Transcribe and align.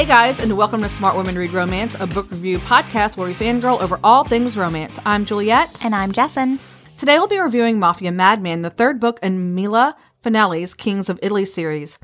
Hey 0.00 0.06
guys, 0.06 0.38
and 0.42 0.56
welcome 0.56 0.80
to 0.80 0.88
Smart 0.88 1.14
Women 1.14 1.36
Read 1.36 1.52
Romance, 1.52 1.94
a 2.00 2.06
book 2.06 2.30
review 2.30 2.58
podcast 2.60 3.18
where 3.18 3.28
we 3.28 3.34
fangirl 3.34 3.82
over 3.82 4.00
all 4.02 4.24
things 4.24 4.56
romance. 4.56 4.98
I'm 5.04 5.26
Juliet. 5.26 5.84
And 5.84 5.94
I'm 5.94 6.10
Jessin. 6.10 6.58
Today 6.96 7.18
we'll 7.18 7.28
be 7.28 7.38
reviewing 7.38 7.78
Mafia 7.78 8.10
Madman, 8.10 8.62
the 8.62 8.70
third 8.70 8.98
book 8.98 9.20
in 9.22 9.54
Mila 9.54 9.94
Finelli's 10.24 10.72
Kings 10.72 11.10
of 11.10 11.18
Italy 11.20 11.44
series. 11.44 11.98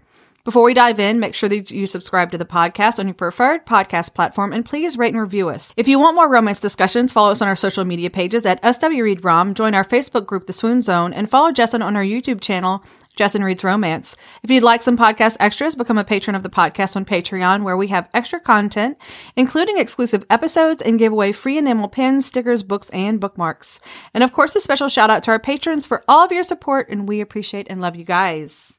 Before 0.44 0.62
we 0.62 0.74
dive 0.74 1.00
in, 1.00 1.18
make 1.20 1.34
sure 1.34 1.48
that 1.48 1.70
you 1.70 1.86
subscribe 1.86 2.30
to 2.32 2.38
the 2.38 2.44
podcast 2.44 2.98
on 2.98 3.06
your 3.06 3.14
preferred 3.14 3.64
podcast 3.64 4.12
platform 4.12 4.52
and 4.52 4.62
please 4.62 4.98
rate 4.98 5.14
and 5.14 5.20
review 5.20 5.48
us. 5.48 5.72
If 5.78 5.88
you 5.88 5.98
want 5.98 6.16
more 6.16 6.30
romance 6.30 6.60
discussions, 6.60 7.14
follow 7.14 7.30
us 7.30 7.40
on 7.40 7.48
our 7.48 7.56
social 7.56 7.86
media 7.86 8.10
pages 8.10 8.44
at 8.44 8.60
SW 8.74 9.00
Read 9.00 9.24
Rom, 9.24 9.54
join 9.54 9.74
our 9.74 9.84
Facebook 9.84 10.26
group, 10.26 10.46
The 10.46 10.52
Swoon 10.52 10.82
Zone, 10.82 11.14
and 11.14 11.30
follow 11.30 11.50
Jessin 11.50 11.82
on 11.82 11.96
our 11.96 12.04
YouTube 12.04 12.42
channel, 12.42 12.84
Jessin 13.16 13.42
Reads 13.42 13.64
Romance. 13.64 14.14
If 14.42 14.50
you'd 14.50 14.62
like 14.62 14.82
some 14.82 14.96
podcast 14.96 15.38
extras, 15.40 15.74
become 15.74 15.96
a 15.98 16.04
patron 16.04 16.36
of 16.36 16.42
the 16.42 16.50
podcast 16.50 16.96
on 16.96 17.04
Patreon, 17.04 17.62
where 17.62 17.76
we 17.76 17.88
have 17.88 18.08
extra 18.12 18.38
content, 18.38 18.98
including 19.36 19.78
exclusive 19.78 20.24
episodes 20.28 20.82
and 20.82 20.98
give 20.98 21.12
away 21.12 21.32
free 21.32 21.56
enamel 21.58 21.88
pins, 21.88 22.26
stickers, 22.26 22.62
books, 22.62 22.90
and 22.90 23.18
bookmarks. 23.18 23.80
And 24.12 24.22
of 24.22 24.32
course, 24.32 24.54
a 24.54 24.60
special 24.60 24.88
shout 24.88 25.10
out 25.10 25.22
to 25.24 25.30
our 25.30 25.40
patrons 25.40 25.86
for 25.86 26.04
all 26.06 26.24
of 26.24 26.30
your 26.32 26.42
support, 26.42 26.88
and 26.90 27.08
we 27.08 27.20
appreciate 27.22 27.66
and 27.70 27.80
love 27.80 27.96
you 27.96 28.04
guys. 28.04 28.78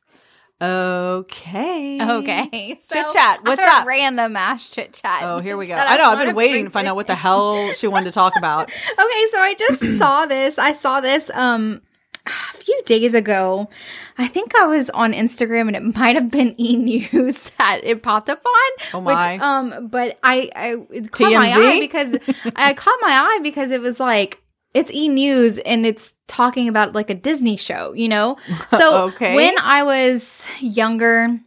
Okay. 0.62 2.00
Okay. 2.02 2.78
So 2.88 2.96
Chit 2.96 3.12
chat. 3.14 3.40
What's 3.44 3.60
I 3.60 3.66
have 3.66 3.80
a 3.80 3.82
up? 3.82 3.88
Random 3.88 4.36
ass 4.38 4.70
chit 4.70 4.94
chat. 4.94 5.22
Oh, 5.24 5.40
here 5.40 5.58
we 5.58 5.68
go. 5.68 5.74
I 5.78 5.98
know. 5.98 6.10
I've 6.12 6.26
been 6.26 6.36
waiting 6.36 6.66
to 6.66 6.72
find 6.72 6.88
out 6.88 6.96
what 6.96 7.08
the 7.08 7.16
hell 7.16 7.74
she 7.74 7.88
wanted 7.88 8.06
to 8.06 8.12
talk 8.12 8.34
about. 8.38 8.72
Okay, 9.00 9.26
so 9.32 9.38
I 9.40 9.56
just 9.58 9.98
saw 9.98 10.26
this. 10.26 10.58
I 10.58 10.72
saw 10.72 11.02
this 11.02 11.30
um 11.32 11.82
a 12.28 12.58
few 12.58 12.82
days 12.86 13.14
ago. 13.14 13.70
I 14.18 14.28
think 14.28 14.56
I 14.56 14.66
was 14.68 14.90
on 14.92 15.14
Instagram 15.14 15.68
and 15.68 15.76
it 15.76 15.96
might 15.98 16.16
have 16.16 16.30
been 16.32 16.56
E 16.60 16.76
News 16.76 17.38
that 17.58 17.82
it 17.84 18.04
popped 18.04 18.30
up 18.30 18.42
on. 18.46 18.72
Oh 18.94 19.02
my. 19.02 19.34
Which, 19.34 19.42
um, 19.42 19.88
but 19.88 20.18
I 20.24 20.50
I 20.56 20.76
it 20.92 21.12
caught 21.12 21.32
my 21.34 21.52
eye 21.52 21.80
because 21.80 22.14
I 22.56 22.74
caught 22.74 22.98
my 23.02 23.10
eye 23.12 23.40
because 23.44 23.72
it 23.72 23.82
was 23.82 24.00
like 24.00 24.42
it's 24.74 24.92
E 24.92 25.08
News 25.10 25.58
and 25.60 25.86
it's 25.86 26.14
talking 26.28 26.68
about 26.68 26.94
like 26.94 27.10
a 27.10 27.16
Disney 27.16 27.58
show, 27.58 27.94
you 27.94 28.10
know. 28.10 28.38
So 28.72 29.04
Okay. 29.06 29.36
when 29.36 29.56
I 29.60 29.84
was 29.84 30.48
younger. 30.60 31.40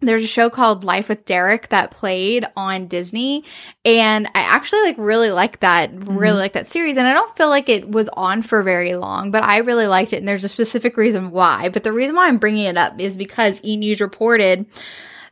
There's 0.00 0.22
a 0.22 0.28
show 0.28 0.48
called 0.48 0.84
Life 0.84 1.08
with 1.08 1.24
Derek 1.24 1.70
that 1.70 1.90
played 1.90 2.44
on 2.56 2.86
Disney, 2.86 3.42
and 3.84 4.28
I 4.28 4.40
actually 4.40 4.82
like 4.82 4.96
really 4.96 5.32
liked 5.32 5.62
that, 5.62 5.90
really 5.92 6.06
mm-hmm. 6.06 6.38
like 6.38 6.52
that 6.52 6.68
series. 6.68 6.96
And 6.96 7.06
I 7.08 7.12
don't 7.12 7.36
feel 7.36 7.48
like 7.48 7.68
it 7.68 7.88
was 7.88 8.08
on 8.10 8.42
for 8.42 8.62
very 8.62 8.94
long, 8.94 9.32
but 9.32 9.42
I 9.42 9.58
really 9.58 9.88
liked 9.88 10.12
it. 10.12 10.18
And 10.18 10.28
there's 10.28 10.44
a 10.44 10.48
specific 10.48 10.96
reason 10.96 11.32
why. 11.32 11.68
But 11.70 11.82
the 11.82 11.92
reason 11.92 12.14
why 12.14 12.28
I'm 12.28 12.38
bringing 12.38 12.66
it 12.66 12.76
up 12.76 13.00
is 13.00 13.16
because 13.16 13.60
E 13.64 13.76
News 13.76 14.00
reported 14.00 14.66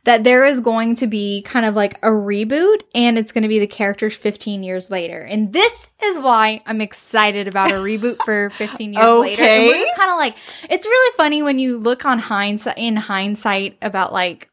that 0.03 0.23
there 0.23 0.45
is 0.45 0.61
going 0.61 0.95
to 0.95 1.05
be 1.07 1.41
kind 1.41 1.65
of 1.65 1.75
like 1.75 1.97
a 1.97 2.07
reboot 2.07 2.81
and 2.95 3.17
it's 3.17 3.33
going 3.33 3.41
to 3.41 3.49
be 3.49 3.59
the 3.59 3.67
characters 3.67 4.15
15 4.15 4.63
years 4.63 4.89
later. 4.89 5.19
And 5.19 5.51
this 5.51 5.91
is 6.01 6.17
why 6.17 6.61
I'm 6.65 6.79
excited 6.79 7.47
about 7.47 7.71
a 7.71 7.75
reboot 7.75 8.17
for 8.25 8.49
15 8.51 8.93
years 8.93 9.05
later. 9.05 9.43
And 9.43 9.63
we're 9.65 9.69
Okay. 9.69 9.79
just 9.81 9.97
kind 9.97 10.09
of 10.11 10.17
like, 10.17 10.37
it's 10.69 10.85
really 10.85 11.13
funny 11.17 11.41
when 11.41 11.59
you 11.59 11.77
look 11.77 12.05
on 12.05 12.19
hindsight, 12.19 12.77
in 12.77 12.95
hindsight 12.95 13.77
about 13.81 14.13
like, 14.13 14.49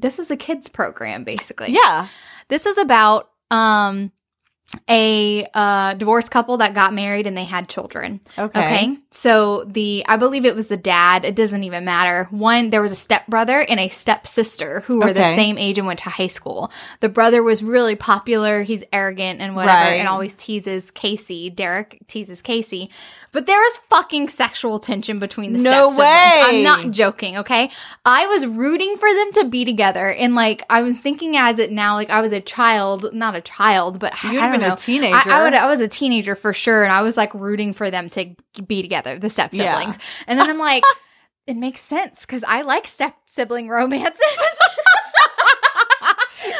this 0.00 0.18
is 0.18 0.30
a 0.30 0.36
kids 0.36 0.68
program 0.68 1.24
basically. 1.24 1.72
Yeah. 1.72 2.08
This 2.48 2.66
is 2.66 2.78
about, 2.78 3.30
um, 3.50 4.12
a 4.88 5.46
uh, 5.54 5.94
divorced 5.94 6.30
couple 6.30 6.58
that 6.58 6.74
got 6.74 6.92
married 6.92 7.26
and 7.26 7.36
they 7.36 7.44
had 7.44 7.68
children. 7.68 8.20
Okay. 8.38 8.60
Okay. 8.60 8.98
So 9.10 9.64
the 9.64 10.04
I 10.06 10.16
believe 10.16 10.44
it 10.44 10.54
was 10.54 10.66
the 10.66 10.76
dad, 10.76 11.24
it 11.24 11.34
doesn't 11.34 11.64
even 11.64 11.84
matter. 11.84 12.24
One 12.30 12.68
there 12.70 12.82
was 12.82 12.92
a 12.92 12.96
stepbrother 12.96 13.60
and 13.60 13.80
a 13.80 13.88
stepsister 13.88 14.80
who 14.80 15.00
were 15.00 15.12
the 15.12 15.34
same 15.34 15.56
age 15.56 15.78
and 15.78 15.86
went 15.86 16.00
to 16.00 16.10
high 16.10 16.26
school. 16.26 16.70
The 17.00 17.08
brother 17.08 17.42
was 17.42 17.62
really 17.62 17.96
popular, 17.96 18.62
he's 18.62 18.84
arrogant 18.92 19.40
and 19.40 19.56
whatever 19.56 19.78
Right. 19.90 19.94
and 19.94 20.08
always 20.08 20.34
teases 20.34 20.90
Casey. 20.90 21.48
Derek 21.50 21.98
teases 22.06 22.42
Casey. 22.42 22.90
But 23.32 23.46
there 23.46 23.58
was 23.58 23.78
fucking 23.90 24.28
sexual 24.28 24.78
tension 24.78 25.18
between 25.18 25.52
the 25.52 25.58
No 25.60 25.88
way. 25.88 26.42
I'm 26.44 26.62
not 26.62 26.90
joking, 26.90 27.36
okay? 27.38 27.70
I 28.04 28.26
was 28.26 28.46
rooting 28.46 28.96
for 28.96 29.12
them 29.12 29.32
to 29.32 29.44
be 29.44 29.64
together 29.64 30.10
and 30.10 30.34
like 30.34 30.62
I 30.68 30.82
was 30.82 30.96
thinking 30.98 31.36
as 31.36 31.58
it 31.58 31.72
now 31.72 31.94
like 31.94 32.10
I 32.10 32.20
was 32.20 32.32
a 32.32 32.40
child, 32.40 33.14
not 33.14 33.34
a 33.34 33.40
child, 33.40 33.98
but 33.98 34.12
You'd 34.22 34.36
I 34.36 34.46
have 34.46 34.57
don't 34.60 34.68
been 34.68 34.72
a 34.72 35.00
teenager. 35.00 35.30
I, 35.30 35.40
I 35.40 35.44
would 35.44 35.54
I 35.54 35.66
was 35.66 35.80
a 35.80 35.88
teenager 35.88 36.34
for 36.36 36.52
sure, 36.52 36.84
and 36.84 36.92
I 36.92 37.02
was 37.02 37.16
like 37.16 37.32
rooting 37.34 37.72
for 37.72 37.90
them 37.90 38.08
to 38.10 38.34
be 38.66 38.82
together, 38.82 39.18
the 39.18 39.30
step 39.30 39.52
Yeah. 39.52 39.74
siblings. 39.76 39.98
And 40.26 40.38
then 40.38 40.48
I'm 40.50 40.58
like, 40.58 40.84
it 41.46 41.56
makes 41.56 41.80
sense 41.80 42.26
because 42.26 42.44
I 42.46 42.62
like 42.62 42.86
step 42.86 43.16
sibling 43.26 43.68
romances. 43.68 44.20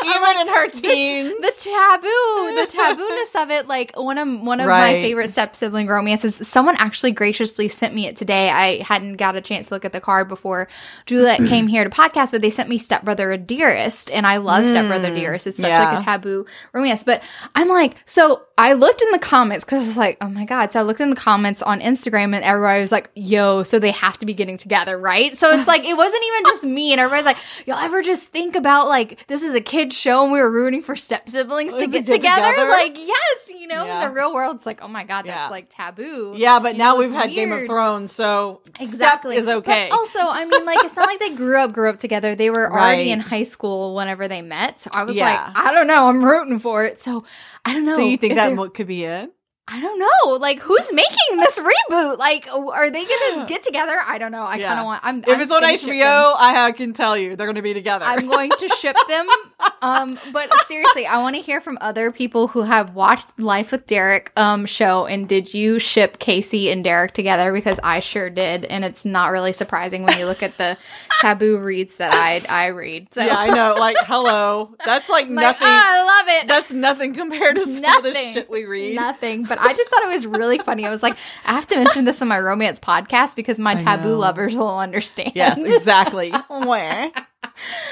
Even 0.08 0.40
in 0.40 0.48
her 0.48 0.68
the, 0.70 0.80
teens. 0.80 1.34
the 1.40 1.52
taboo, 1.56 2.54
the 2.56 2.66
tabooness 2.70 3.42
of 3.42 3.50
it, 3.50 3.66
like 3.66 3.96
one 3.96 4.18
of 4.18 4.28
one 4.40 4.60
of 4.60 4.66
my 4.66 4.92
favorite 5.02 5.30
step 5.30 5.54
sibling 5.56 5.86
romances. 5.86 6.46
Someone 6.48 6.76
actually 6.78 7.12
graciously 7.12 7.68
sent 7.68 7.94
me 7.94 8.06
it 8.06 8.16
today. 8.16 8.50
I 8.50 8.82
hadn't 8.82 9.16
got 9.16 9.36
a 9.36 9.40
chance 9.40 9.68
to 9.68 9.74
look 9.74 9.84
at 9.84 9.92
the 9.92 10.00
card 10.00 10.28
before 10.28 10.68
Juliet 11.06 11.38
came 11.48 11.66
here 11.66 11.84
to 11.84 11.90
podcast, 11.90 12.32
but 12.32 12.42
they 12.42 12.50
sent 12.50 12.68
me 12.68 12.78
Stepbrother 12.78 13.36
Dearest, 13.36 14.10
and 14.10 14.26
I 14.26 14.38
love 14.38 14.66
Stepbrother 14.66 15.14
Dearest. 15.14 15.46
It's 15.46 15.56
such 15.56 15.66
Mm. 15.66 15.70
yeah. 15.70 15.90
like 15.92 16.00
a 16.00 16.04
taboo 16.04 16.46
romance. 16.72 17.04
But 17.04 17.22
I'm 17.54 17.68
like, 17.68 17.94
so 18.06 18.42
I 18.56 18.72
looked 18.72 19.02
in 19.02 19.10
the 19.12 19.18
comments 19.18 19.64
because 19.64 19.82
I 19.82 19.86
was 19.86 19.96
like, 19.96 20.16
oh 20.20 20.28
my 20.28 20.44
god. 20.44 20.72
So 20.72 20.80
I 20.80 20.82
looked 20.82 21.00
in 21.00 21.10
the 21.10 21.16
comments 21.16 21.62
on 21.62 21.80
Instagram, 21.80 22.34
and 22.34 22.42
everybody 22.44 22.80
was 22.80 22.90
like, 22.92 23.10
yo, 23.14 23.62
so 23.62 23.78
they 23.78 23.90
have 23.92 24.16
to 24.18 24.26
be 24.26 24.34
getting 24.34 24.56
together, 24.56 24.96
right? 24.98 25.36
So 25.36 25.50
it's 25.50 25.66
like 25.68 25.84
it 25.84 25.96
wasn't 25.96 26.22
even 26.24 26.42
just 26.44 26.64
me, 26.64 26.92
and 26.92 27.00
everybody's 27.00 27.26
like, 27.26 27.38
y'all 27.66 27.78
ever 27.78 28.02
just 28.02 28.28
think 28.28 28.56
about 28.56 28.88
like 28.88 29.26
this 29.28 29.42
is 29.42 29.54
a 29.54 29.60
kid 29.60 29.92
show 29.98 30.22
and 30.24 30.32
we 30.32 30.38
were 30.40 30.50
rooting 30.50 30.80
for 30.82 30.96
step 30.96 31.28
siblings 31.28 31.72
to 31.74 31.86
get, 31.86 32.06
get 32.06 32.14
together? 32.16 32.50
together? 32.50 32.68
Like, 32.70 32.96
yes, 32.96 33.50
you 33.58 33.66
know, 33.66 33.84
Yeah. 33.84 34.02
in 34.02 34.08
the 34.08 34.14
real 34.14 34.32
world, 34.32 34.56
it's 34.56 34.66
like, 34.66 34.82
oh 34.82 34.88
my 34.88 35.04
god, 35.04 35.26
that's 35.26 35.46
Yeah. 35.46 35.48
like 35.48 35.66
taboo. 35.68 36.34
yeah, 36.36 36.58
but 36.58 36.72
You 36.74 36.78
now 36.78 36.94
know, 36.94 37.00
we've 37.00 37.12
had 37.12 37.30
Game 37.30 37.52
of. 37.52 37.66
Thrones, 37.66 38.12
so 38.12 38.62
Exactly. 38.80 39.36
is 39.36 39.48
okay. 39.48 39.88
But 39.90 39.96
also, 39.98 40.20
I 40.20 40.44
mean, 40.44 40.64
like, 40.64 40.78
it's 40.84 40.96
not 40.96 41.06
like 41.08 41.18
they 41.18 41.30
grew 41.30 41.58
up, 41.58 41.72
grew 41.72 41.90
up 41.90 41.98
together. 41.98 42.34
They 42.34 42.50
were 42.50 42.68
Right. 42.70 42.94
already 42.94 43.10
in 43.12 43.20
high 43.20 43.42
school 43.42 43.94
whenever 43.94 44.28
they 44.28 44.40
met. 44.42 44.80
So 44.80 44.90
I 44.94 45.04
was 45.04 45.16
Yeah. 45.16 45.24
like, 45.54 45.56
I 45.66 45.72
don't 45.72 45.86
know. 45.86 46.06
I'm 46.08 46.24
rooting 46.24 46.58
for 46.58 46.84
it. 46.84 47.00
So 47.00 47.24
I 47.64 47.72
don't 47.74 47.84
know. 47.84 47.94
so 47.96 48.00
you 48.02 48.16
think 48.16 48.34
that 48.34 48.54
they're- 48.56 48.68
could 48.70 48.86
be 48.86 49.04
it? 49.04 49.30
I 49.70 49.80
don't 49.82 49.98
know. 49.98 50.36
Like, 50.38 50.60
who's 50.60 50.90
making 50.94 51.36
this 51.40 51.58
reboot? 51.58 52.16
Like, 52.16 52.48
are 52.50 52.88
they 52.90 53.04
going 53.04 53.40
to 53.40 53.46
get 53.46 53.62
together? 53.62 53.98
I 54.06 54.16
don't 54.16 54.32
know. 54.32 54.42
I 54.44 54.54
Yeah. 54.56 54.68
kind 54.68 54.80
of 54.80 54.86
want. 54.86 55.00
I'm. 55.04 55.18
If 55.18 55.28
I'm 55.28 55.40
it's 55.42 55.52
on 55.52 55.62
HBO, 55.62 55.88
them. 55.98 56.34
I 56.38 56.72
can 56.72 56.94
tell 56.94 57.18
you 57.18 57.36
they're 57.36 57.46
going 57.46 57.56
to 57.56 57.60
be 57.62 57.74
together. 57.74 58.06
I'm 58.06 58.28
going 58.28 58.50
to 58.50 58.68
ship 58.80 58.96
them. 59.08 59.26
Um, 59.82 60.18
but 60.32 60.52
seriously, 60.66 61.06
I 61.06 61.18
want 61.18 61.36
to 61.36 61.42
hear 61.42 61.60
from 61.60 61.78
other 61.80 62.10
people 62.12 62.48
who 62.48 62.62
have 62.62 62.94
watched 62.94 63.38
Life 63.38 63.72
with 63.72 63.86
Derek 63.86 64.32
um 64.36 64.66
show 64.66 65.06
and 65.06 65.28
did 65.28 65.54
you 65.54 65.78
ship 65.78 66.18
Casey 66.18 66.70
and 66.70 66.82
Derek 66.82 67.12
together? 67.12 67.52
Because 67.52 67.78
I 67.82 68.00
sure 68.00 68.30
did, 68.30 68.64
and 68.66 68.84
it's 68.84 69.04
not 69.04 69.30
really 69.30 69.52
surprising 69.52 70.02
when 70.02 70.18
you 70.18 70.26
look 70.26 70.42
at 70.42 70.56
the 70.58 70.76
taboo 71.20 71.58
reads 71.58 71.96
that 71.96 72.12
I 72.12 72.42
I 72.48 72.68
read. 72.68 73.12
So 73.12 73.24
yeah, 73.24 73.36
I 73.36 73.46
know. 73.48 73.74
Like, 73.78 73.96
hello. 74.00 74.74
That's 74.84 75.08
like 75.08 75.28
nothing. 75.30 75.60
"Ah, 75.62 75.94
I 75.94 76.02
love 76.02 76.42
it. 76.42 76.48
That's 76.48 76.72
nothing 76.72 77.14
compared 77.14 77.56
to 77.56 77.64
some 77.64 77.84
of 77.84 78.02
the 78.02 78.14
shit 78.14 78.50
we 78.50 78.64
read. 78.64 78.96
Nothing. 78.96 79.44
But 79.44 79.58
I 79.60 79.72
just 79.72 79.88
thought 79.88 80.02
it 80.02 80.14
was 80.14 80.26
really 80.26 80.58
funny. 80.58 80.86
I 80.86 80.90
was 80.90 81.02
like, 81.02 81.16
I 81.44 81.52
have 81.52 81.66
to 81.68 81.76
mention 81.76 82.04
this 82.04 82.20
on 82.22 82.28
my 82.28 82.38
romance 82.38 82.80
podcast 82.80 83.36
because 83.36 83.58
my 83.58 83.74
taboo 83.74 84.08
know. 84.10 84.18
lovers 84.18 84.54
will 84.56 84.78
understand. 84.78 85.32
Yes, 85.34 85.58
exactly. 85.62 86.30
Where? 86.48 87.10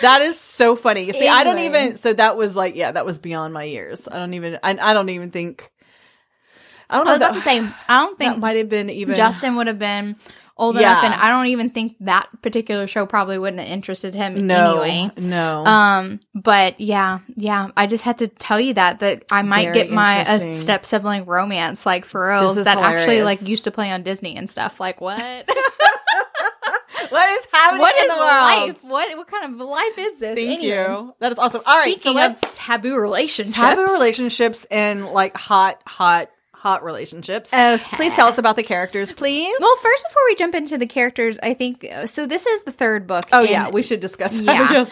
That 0.02 0.22
is 0.22 0.38
so 0.38 0.76
funny. 0.76 1.10
See, 1.12 1.28
I 1.28 1.44
don't 1.44 1.58
even. 1.58 1.96
So 1.96 2.12
that 2.12 2.36
was 2.36 2.54
like, 2.54 2.76
yeah, 2.76 2.92
that 2.92 3.06
was 3.06 3.18
beyond 3.18 3.54
my 3.54 3.64
years. 3.64 4.06
I 4.08 4.16
don't 4.16 4.34
even. 4.34 4.58
I, 4.62 4.76
I 4.80 4.92
don't 4.94 5.08
even 5.08 5.30
think. 5.30 5.70
I 6.88 6.98
don't 6.98 7.08
I 7.08 7.10
know. 7.10 7.18
was 7.18 7.18
about 7.18 7.34
That, 7.34 7.34
to 7.34 7.40
say, 7.40 7.74
I 7.88 7.98
don't 8.04 8.18
that 8.18 8.18
think 8.18 8.38
might 8.38 8.56
have 8.56 8.68
been 8.68 8.90
even. 8.90 9.16
Justin 9.16 9.56
would 9.56 9.66
have 9.66 9.78
been 9.78 10.16
old 10.56 10.76
Yeah. 10.76 10.92
enough, 10.92 11.04
and 11.04 11.14
I 11.14 11.30
don't 11.30 11.46
even 11.46 11.70
think 11.70 11.96
that 12.00 12.28
particular 12.42 12.86
show 12.86 13.06
probably 13.06 13.38
wouldn't 13.38 13.60
have 13.60 13.68
interested 13.68 14.14
him 14.14 14.46
no, 14.46 14.82
anyway. 14.82 15.10
no. 15.16 15.64
Um, 15.66 16.20
but 16.34 16.80
yeah, 16.80 17.20
yeah, 17.36 17.70
I 17.76 17.86
just 17.86 18.04
had 18.04 18.18
to 18.18 18.28
tell 18.28 18.60
you 18.60 18.74
that 18.74 19.00
that 19.00 19.24
I 19.32 19.42
might 19.42 19.64
Very 19.64 19.74
get 19.74 19.90
my 19.90 20.20
a 20.20 20.60
step 20.60 20.86
sibling 20.86 21.24
romance 21.26 21.84
like 21.84 22.04
for 22.04 22.28
real 22.28 22.48
This 22.48 22.58
is 22.58 22.64
that 22.64 22.78
actually 22.78 23.22
like 23.22 23.42
used 23.42 23.64
to 23.64 23.70
play 23.70 23.90
on 23.90 24.02
Disney 24.02 24.36
and 24.36 24.50
stuff. 24.50 24.78
Like 24.78 25.00
what? 25.00 25.50
what 27.08 27.30
is 27.30 27.46
happening 27.52 27.80
what 27.80 27.94
in 27.96 28.04
is 28.04 28.12
the 28.12 28.16
world? 28.16 28.28
life? 28.28 28.84
What 28.84 29.16
what 29.18 29.28
kind 29.28 29.44
of 29.44 29.60
life 29.60 29.98
is 29.98 30.18
this? 30.18 30.34
Thank 30.36 30.60
Anyway. 30.60 30.76
you. 30.76 31.14
That 31.20 31.32
is 31.32 31.38
awesome. 31.38 31.60
All 31.66 31.78
right, 31.78 31.94
so 31.94 32.10
Speaking 32.12 32.16
let's 32.16 32.58
taboo 32.58 32.96
relationships, 32.96 33.54
taboo 33.56 33.86
relationships 33.92 34.66
and 34.70 35.06
like 35.06 35.36
hot, 35.36 35.80
hot, 35.86 36.30
hot 36.54 36.82
relationships. 36.84 37.52
Okay. 37.52 37.78
Please 37.96 38.14
tell 38.14 38.26
us 38.28 38.38
about 38.38 38.56
the 38.56 38.62
characters, 38.62 39.12
please. 39.12 39.54
Well, 39.60 39.76
first, 39.76 40.04
before 40.08 40.22
we 40.28 40.34
jump 40.36 40.54
into 40.54 40.78
the 40.78 40.86
characters, 40.86 41.38
I 41.42 41.54
think 41.54 41.86
so. 42.06 42.26
This 42.26 42.46
is 42.46 42.62
the 42.64 42.72
third 42.72 43.06
book. 43.06 43.26
oh 43.32 43.44
in- 43.44 43.50
yeah, 43.50 43.70
we 43.70 43.82
should 43.82 44.00
discuss 44.00 44.38
that. 44.40 44.44
Yeah. 44.70 44.84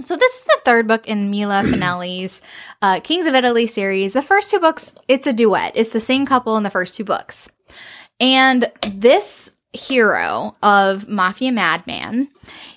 So 0.00 0.14
this 0.16 0.32
is 0.38 0.44
the 0.44 0.60
third 0.64 0.86
book 0.86 1.08
in 1.08 1.28
Mila 1.28 1.62
Finelli's 1.64 2.40
uh, 2.82 3.00
Kings 3.00 3.26
of 3.26 3.34
Italy 3.34 3.66
series. 3.66 4.12
The 4.12 4.22
first 4.22 4.48
two 4.48 4.60
books, 4.60 4.94
it's 5.08 5.26
a 5.26 5.32
duet. 5.32 5.72
It's 5.74 5.92
the 5.92 5.98
same 5.98 6.24
couple 6.24 6.56
in 6.56 6.62
the 6.62 6.70
first 6.70 6.94
two 6.94 7.02
books. 7.02 7.48
And 8.20 8.70
this 8.92 9.50
hero 9.72 10.56
of 10.62 11.08
Mafia 11.08 11.52
Madman 11.52 12.28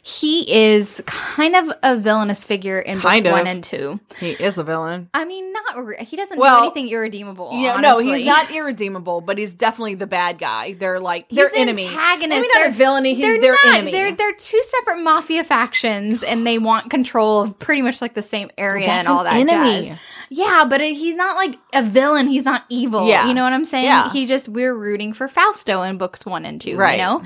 He 0.03 0.51
is 0.71 1.01
kind 1.05 1.55
of 1.55 1.71
a 1.83 1.95
villainous 1.95 2.43
figure 2.45 2.79
in 2.79 2.97
Kind 2.99 3.23
books 3.23 3.25
of. 3.25 3.31
one 3.39 3.47
and 3.47 3.63
two. 3.63 3.99
He 4.19 4.31
is 4.31 4.57
a 4.57 4.63
villain. 4.63 5.09
I 5.13 5.25
mean, 5.25 5.53
not 5.53 5.85
re- 5.85 5.97
he 6.03 6.15
doesn't 6.17 6.39
Well, 6.39 6.57
do 6.61 6.65
anything 6.65 6.89
irredeemable. 6.89 7.51
Know, 7.51 7.77
no, 7.77 7.99
he's 7.99 8.25
not 8.25 8.49
irredeemable, 8.51 9.21
but 9.21 9.37
he's 9.37 9.51
definitely 9.53 9.95
the 9.95 10.07
bad 10.07 10.39
guy. 10.39 10.73
They're 10.73 10.99
like 10.99 11.25
He's 11.29 11.37
they're 11.37 11.49
the 11.49 11.59
enemy. 11.59 11.85
antagonist. 11.87 12.41
Not 12.41 12.49
They're- 12.61 12.69
a 12.69 12.73
villainy. 12.73 13.13
He's 13.13 13.21
they're 13.25 13.41
their 13.41 13.53
not, 13.65 13.75
enemy. 13.75 13.91
They're 13.91 14.11
they're 14.15 14.33
two 14.33 14.61
separate 14.63 15.01
mafia 15.03 15.43
factions, 15.43 16.23
and 16.23 16.45
they 16.47 16.57
want 16.57 16.89
control 16.89 17.41
of 17.41 17.59
pretty 17.59 17.81
much 17.83 18.01
like 18.01 18.13
the 18.15 18.21
same 18.23 18.49
area 18.57 18.87
and 18.87 19.07
all 19.07 19.23
that 19.23 19.35
enemy. 19.35 19.87
jazz. 19.89 19.99
Yeah, 20.33 20.63
but 20.67 20.79
it, 20.81 20.95
he's 20.95 21.15
not 21.15 21.35
like 21.35 21.57
a 21.73 21.83
villain. 21.83 22.27
He's 22.27 22.45
not 22.45 22.63
evil. 22.69 23.05
Yeah. 23.05 23.27
you 23.27 23.33
know 23.33 23.43
what 23.43 23.51
I'm 23.53 23.65
saying? 23.65 23.83
Yeah. 23.85 24.09
He 24.11 24.25
just 24.25 24.47
we're 24.47 24.73
rooting 24.73 25.11
for 25.11 25.27
Fausto 25.27 25.81
in 25.83 25.97
books 25.97 26.25
one 26.25 26.45
and 26.45 26.59
two. 26.61 26.77
Right. 26.77 26.93
You 26.93 26.97
know, 27.05 27.23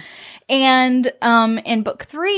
and 0.49 1.11
um 1.21 1.57
in 1.59 1.83
book 1.83 2.05
three. 2.05 2.34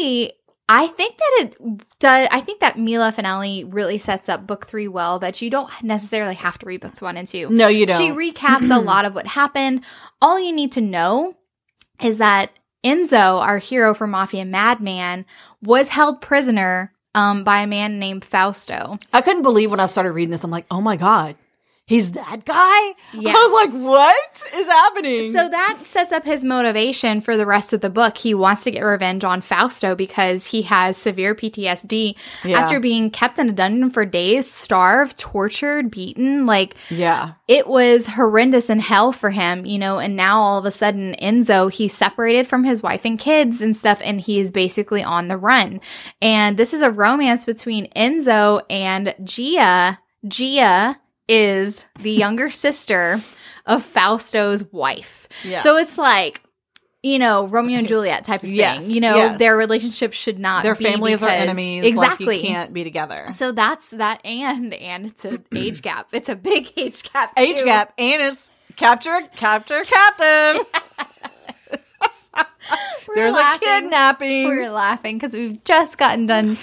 I 0.69 0.87
think 0.87 1.17
that 1.17 1.39
it 1.39 1.81
does. 1.99 2.27
I 2.29 2.41
think 2.41 2.59
that 2.59 2.77
Mila 2.77 3.13
Finelli 3.13 3.65
really 3.73 3.97
sets 3.97 4.27
up 4.27 4.45
book 4.45 4.67
three 4.67 4.87
well. 4.87 5.17
That 5.19 5.41
you 5.41 5.49
don't 5.49 5.71
necessarily 5.81 6.35
have 6.35 6.57
to 6.59 6.65
read 6.65 6.81
books 6.81 7.01
one 7.01 7.15
and 7.15 7.27
two. 7.27 7.49
no, 7.49 7.67
you 7.67 7.85
don't. 7.85 7.97
She 7.97 8.09
recaps 8.09 8.69
a 8.75 8.79
lot 8.81 9.05
of 9.05 9.15
what 9.15 9.27
happened. 9.27 9.83
All 10.21 10.39
you 10.39 10.51
need 10.51 10.73
to 10.73 10.81
know 10.81 11.37
is 12.01 12.17
that 12.17 12.51
Enzo, 12.83 13.41
our 13.41 13.57
hero 13.59 13.93
for 13.93 14.07
Mafia 14.07 14.45
Madman, 14.45 15.25
was 15.61 15.89
held 15.89 16.21
prisoner 16.21 16.93
um, 17.15 17.43
by 17.43 17.61
a 17.61 17.67
man 17.67 17.97
named 17.97 18.23
Fausto. 18.23 18.99
I 19.11 19.21
couldn't 19.21 19.43
believe 19.43 19.71
when 19.71 19.79
I 19.79 19.87
started 19.87 20.11
reading 20.11 20.31
this. 20.31 20.43
I'm 20.43 20.51
like, 20.51 20.67
oh 20.69 20.81
my 20.81 20.97
god, 20.97 21.35
he's 21.87 22.11
that 22.11 22.45
guy. 22.45 22.93
Yes. 23.13 23.35
I 23.35 23.47
was 23.47 23.71
like, 23.73 23.83
what 23.83 24.43
is 24.53 24.67
happening? 24.67 25.31
So 25.31 25.49
that 25.49 25.79
sets 25.83 26.11
up 26.11 26.25
his 26.25 26.43
motivation 26.43 27.21
for 27.21 27.35
the 27.37 27.45
rest 27.45 27.73
of 27.73 27.81
the 27.81 27.89
book. 27.89 28.17
He 28.17 28.33
wants 28.33 28.65
to 28.65 28.71
get 28.71 28.81
revenge 28.83 29.23
on 29.23 29.41
Fausto 29.41 29.95
because 29.95 30.45
he 30.45 30.61
has 30.63 30.97
severe 30.97 31.33
PTSD 31.33 32.15
Yeah. 32.43 32.59
after 32.59 32.79
being 32.79 33.09
kept 33.09 33.39
in 33.39 33.49
a 33.49 33.53
dungeon 33.53 33.89
for 33.89 34.05
days, 34.05 34.51
starved, 34.51 35.17
tortured, 35.17 35.89
beaten. 35.89 36.45
Like, 36.45 36.75
yeah, 36.89 37.31
it 37.47 37.65
was 37.67 38.05
horrendous 38.07 38.69
in 38.69 38.79
hell 38.79 39.11
for 39.13 39.29
him, 39.29 39.65
you 39.65 39.79
know, 39.79 39.97
and 39.97 40.15
now 40.15 40.39
all 40.41 40.59
of 40.59 40.65
a 40.65 40.71
sudden 40.71 41.15
Enzo, 41.21 41.71
he's 41.71 41.93
separated 41.93 42.45
from 42.47 42.65
his 42.65 42.83
wife 42.83 43.05
and 43.05 43.17
kids 43.17 43.61
and 43.61 43.75
stuff, 43.75 43.99
and 44.03 44.19
he's 44.19 44.51
basically 44.51 45.03
on 45.03 45.29
the 45.29 45.37
run. 45.37 45.79
And 46.21 46.57
this 46.57 46.73
is 46.73 46.81
a 46.81 46.91
romance 46.91 47.45
between 47.45 47.87
Enzo 47.95 48.61
and 48.69 49.15
Gia. 49.23 49.99
Gia 50.27 50.99
is 51.27 51.85
the 51.99 52.11
younger 52.11 52.49
sister 52.49 53.19
of 53.65 53.83
Fausto's 53.83 54.63
wife. 54.71 55.27
Yeah. 55.43 55.57
So 55.57 55.77
it's 55.77 55.97
like, 55.97 56.41
you 57.03 57.19
know, 57.19 57.47
Romeo 57.47 57.79
and 57.79 57.87
Juliet 57.87 58.25
type 58.25 58.43
of 58.43 58.49
thing. 58.49 58.89
You 58.89 59.01
know, 59.01 59.15
yes. 59.15 59.39
their 59.39 59.55
relationship 59.55 60.13
should 60.13 60.39
not 60.39 60.63
be 60.63 60.67
their 60.67 60.75
families 60.75 61.21
are 61.23 61.29
enemies. 61.29 61.85
Exactly. 61.85 62.25
like, 62.25 62.43
you 62.43 62.49
can't 62.49 62.73
be 62.73 62.83
together. 62.83 63.27
so 63.31 63.51
that's 63.51 63.89
that, 63.91 64.25
and 64.25 64.73
and 64.73 65.07
it's 65.07 65.25
an 65.25 65.45
age 65.55 65.81
gap. 65.81 66.07
It's 66.11 66.29
a 66.29 66.35
big 66.35 66.73
age 66.77 67.03
gap. 67.11 67.33
Age 67.37 67.63
gap, 67.63 67.93
and 67.97 68.21
it's 68.21 68.49
capture, 68.75 69.21
capture, 69.35 69.83
captive. 69.83 70.65
There's 73.15 73.33
laughing. 73.33 73.67
a 73.67 73.71
kidnapping. 73.81 74.47
We're 74.47 74.69
laughing 74.69 75.17
because 75.17 75.33
we've 75.33 75.63
just 75.63 75.97
gotten 75.97 76.27
done 76.27 76.57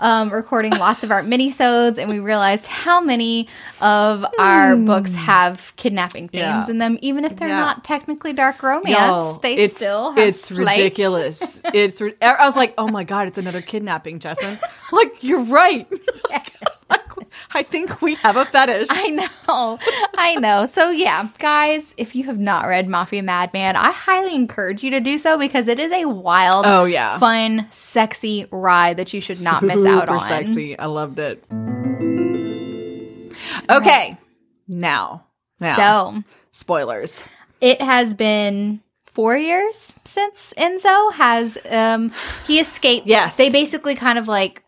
um, 0.00 0.30
recording 0.30 0.72
lots 0.72 1.02
of 1.04 1.10
our 1.10 1.22
minisodes, 1.32 1.98
and 1.98 2.08
we 2.08 2.18
realized 2.18 2.66
how 2.66 3.00
many 3.00 3.48
of 3.80 4.24
our 4.38 4.76
books 4.76 5.14
have 5.14 5.72
kidnapping 5.76 6.28
themes 6.28 6.42
Hmm. 6.44 6.48
Yeah. 6.48 6.70
in 6.70 6.78
them, 6.78 6.98
even 7.02 7.24
if 7.24 7.36
they're 7.36 7.48
Yeah. 7.48 7.60
not 7.60 7.84
technically 7.84 8.32
dark 8.32 8.62
romance. 8.62 8.96
No, 8.98 9.38
they 9.42 9.56
it's, 9.56 9.76
still 9.76 10.10
have 10.12 10.18
it's 10.18 10.48
flight. 10.48 10.76
ridiculous. 10.78 11.60
it's 11.74 12.00
I 12.00 12.44
was 12.46 12.56
like, 12.56 12.74
oh 12.78 12.88
my 12.88 13.04
god, 13.04 13.28
it's 13.28 13.38
another 13.38 13.60
kidnapping, 13.62 14.18
Justin. 14.18 14.58
like 14.92 15.22
you're 15.22 15.42
right. 15.44 15.88
I 17.54 17.62
think 17.62 18.00
we 18.02 18.14
have 18.16 18.36
a 18.36 18.44
fetish. 18.44 18.88
I 18.90 19.10
know, 19.10 19.78
I 20.16 20.34
know. 20.36 20.66
So 20.66 20.90
yeah, 20.90 21.28
guys, 21.38 21.94
if 21.96 22.14
you 22.14 22.24
have 22.24 22.38
not 22.38 22.66
read 22.66 22.88
Mafia 22.88 23.22
Madman, 23.22 23.76
I 23.76 23.90
highly 23.92 24.34
encourage 24.34 24.82
you 24.82 24.90
to 24.92 25.00
do 25.00 25.18
so 25.18 25.38
because 25.38 25.68
it 25.68 25.78
is 25.78 25.92
a 25.92 26.04
wild, 26.06 26.64
Oh, 26.66 26.84
yeah. 26.84 27.18
fun, 27.18 27.66
sexy 27.70 28.46
ride 28.50 28.96
that 28.98 29.12
you 29.12 29.20
should 29.20 29.40
not 29.42 29.62
miss 29.62 29.84
out 29.84 30.08
on. 30.08 30.20
sexy. 30.20 30.78
I 30.78 30.86
loved 30.86 31.18
it. 31.18 31.42
Okay, 33.70 34.16
now, 34.68 35.26
now, 35.60 35.76
So 35.76 36.22
spoilers. 36.52 37.28
it 37.60 37.80
has 37.82 38.14
been 38.14 38.80
four 39.12 39.36
years 39.36 39.96
since 40.04 40.52
Enzo 40.56 41.12
has 41.14 41.58
um 41.70 42.12
he 42.46 42.60
escaped. 42.60 43.06
Yes. 43.06 43.36
They 43.36 43.50
basically 43.50 43.94
kind 43.94 44.18
of 44.18 44.28
like 44.28 44.62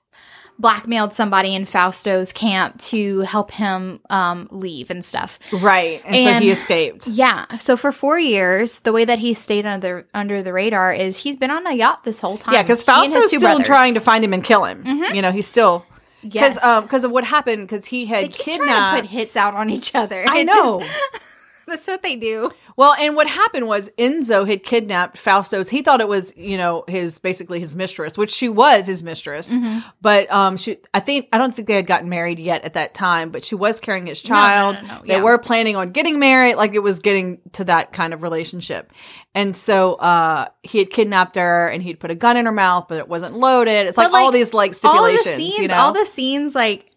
blackmailed 0.59 1.15
somebody 1.15 1.55
in 1.55 1.65
Fausto's 1.65 2.33
camp 2.33 2.79
to 2.81 3.21
help 3.21 3.51
him 3.53 4.01
um 4.11 4.49
leave 4.51 4.91
and 4.91 5.05
stuff. 5.05 5.39
Right, 5.53 6.03
and, 6.05 6.17
so 6.17 6.41
he 6.45 6.51
escaped. 6.51 7.07
Yeah. 7.07 7.57
So 7.59 7.77
for 7.77 7.93
four 7.93 8.19
years, 8.19 8.81
the 8.81 8.93
way 8.93 9.05
that 9.05 9.19
he 9.19 9.35
stayed 9.35 9.67
under 9.67 10.07
under 10.15 10.43
the 10.43 10.53
radar 10.53 10.93
is 10.93 11.19
he's 11.19 11.37
been 11.37 11.51
on 11.51 11.67
a 11.67 11.75
yacht 11.75 12.05
this 12.05 12.19
whole 12.21 12.37
time. 12.39 12.55
Yeah, 12.55 12.63
because 12.63 12.81
and 12.81 12.87
Fausto's 13.13 13.29
still 13.29 13.41
brothers. 13.41 13.59
Mm-hmm. 13.63 13.67
trying 13.73 13.95
to 13.95 14.01
find 14.01 14.25
him 14.25 14.33
and 14.33 14.43
kill 14.45 14.65
him. 14.65 14.85
You 15.15 15.23
know, 15.23 15.33
he's 15.33 15.47
still 15.47 15.85
because 16.23 16.57
Yes. 16.57 16.65
um 16.65 16.83
because 16.83 17.05
of 17.05 17.13
what 17.13 17.25
happened 17.25 17.69
because 17.69 17.87
he 17.87 18.07
had 18.07 18.33
kidnapped. 18.33 19.03
put 19.03 19.11
hits 19.11 19.37
out 19.37 19.55
on 19.55 19.71
each 19.71 19.95
other. 19.95 20.25
I 20.27 20.43
know. 20.43 20.81
just- 20.81 20.91
that's 21.69 21.87
what 21.87 22.03
they 22.03 22.17
do. 22.17 22.51
Well, 22.77 22.95
and 22.95 23.17
what 23.17 23.29
happened 23.29 23.67
was 23.67 23.89
Enzo 23.99 24.47
had 24.47 24.63
kidnapped 24.63 25.17
Fausto's. 25.17 25.69
He 25.69 25.83
thought 25.83 26.01
it 26.01 26.09
was, 26.09 26.33
you 26.37 26.57
know, 26.57 26.85
his 26.89 27.19
basically 27.19 27.61
his 27.61 27.75
mistress, 27.77 28.17
which 28.17 28.31
she 28.31 28.49
was 28.49 28.87
his 28.87 29.03
mistress. 29.03 29.53
Mm-hmm. 29.53 29.81
But 30.01 30.31
um, 30.33 30.57
she, 30.57 30.79
I 30.95 31.01
think, 31.01 31.29
I 31.33 31.39
don't 31.39 31.55
think 31.55 31.69
they 31.69 31.75
had 31.75 31.87
gotten 31.87 32.09
married 32.09 32.39
yet 32.39 32.65
at 32.65 32.75
that 32.75 32.95
time. 32.95 33.31
But 33.31 33.45
she 33.45 33.55
was 33.55 33.81
carrying 33.81 34.07
his 34.07 34.29
no, 34.29 34.35
no, 34.35 34.41
child. 34.41 34.77
no, 34.87 35.01
They 35.07 35.15
yeah. 35.15 35.23
were 35.23 35.39
planning 35.39 35.77
on 35.77 35.93
getting 35.93 36.19
married, 36.19 36.55
like 36.55 36.75
it 36.75 36.83
was 36.83 37.01
getting 37.01 37.41
to 37.53 37.65
that 37.65 37.93
kind 37.93 38.15
of 38.15 38.23
relationship. 38.23 38.93
And 39.35 39.57
so 39.57 39.95
uh, 39.95 40.49
he 40.63 40.79
had 40.79 40.91
kidnapped 40.91 41.37
her, 41.37 41.69
and 41.69 41.83
he'd 41.83 42.01
put 42.01 42.11
a 42.11 42.15
gun 42.15 42.37
in 42.37 42.47
her 42.47 42.53
mouth, 42.53 42.87
but 42.89 42.99
it 42.99 43.09
wasn't 43.09 43.37
loaded. 43.37 43.87
It's 43.87 43.97
like, 43.99 44.11
But, 44.11 44.19
all 44.19 44.33
these 44.33 44.55
like 44.55 44.75
all 44.85 45.05
the 45.05 45.17
stipulations, 45.19 45.37
scenes, 45.37 45.59
you 45.59 45.69
know. 45.69 45.77
all 45.77 45.93
the 45.93 46.07
scenes, 46.07 46.55
like 46.55 46.88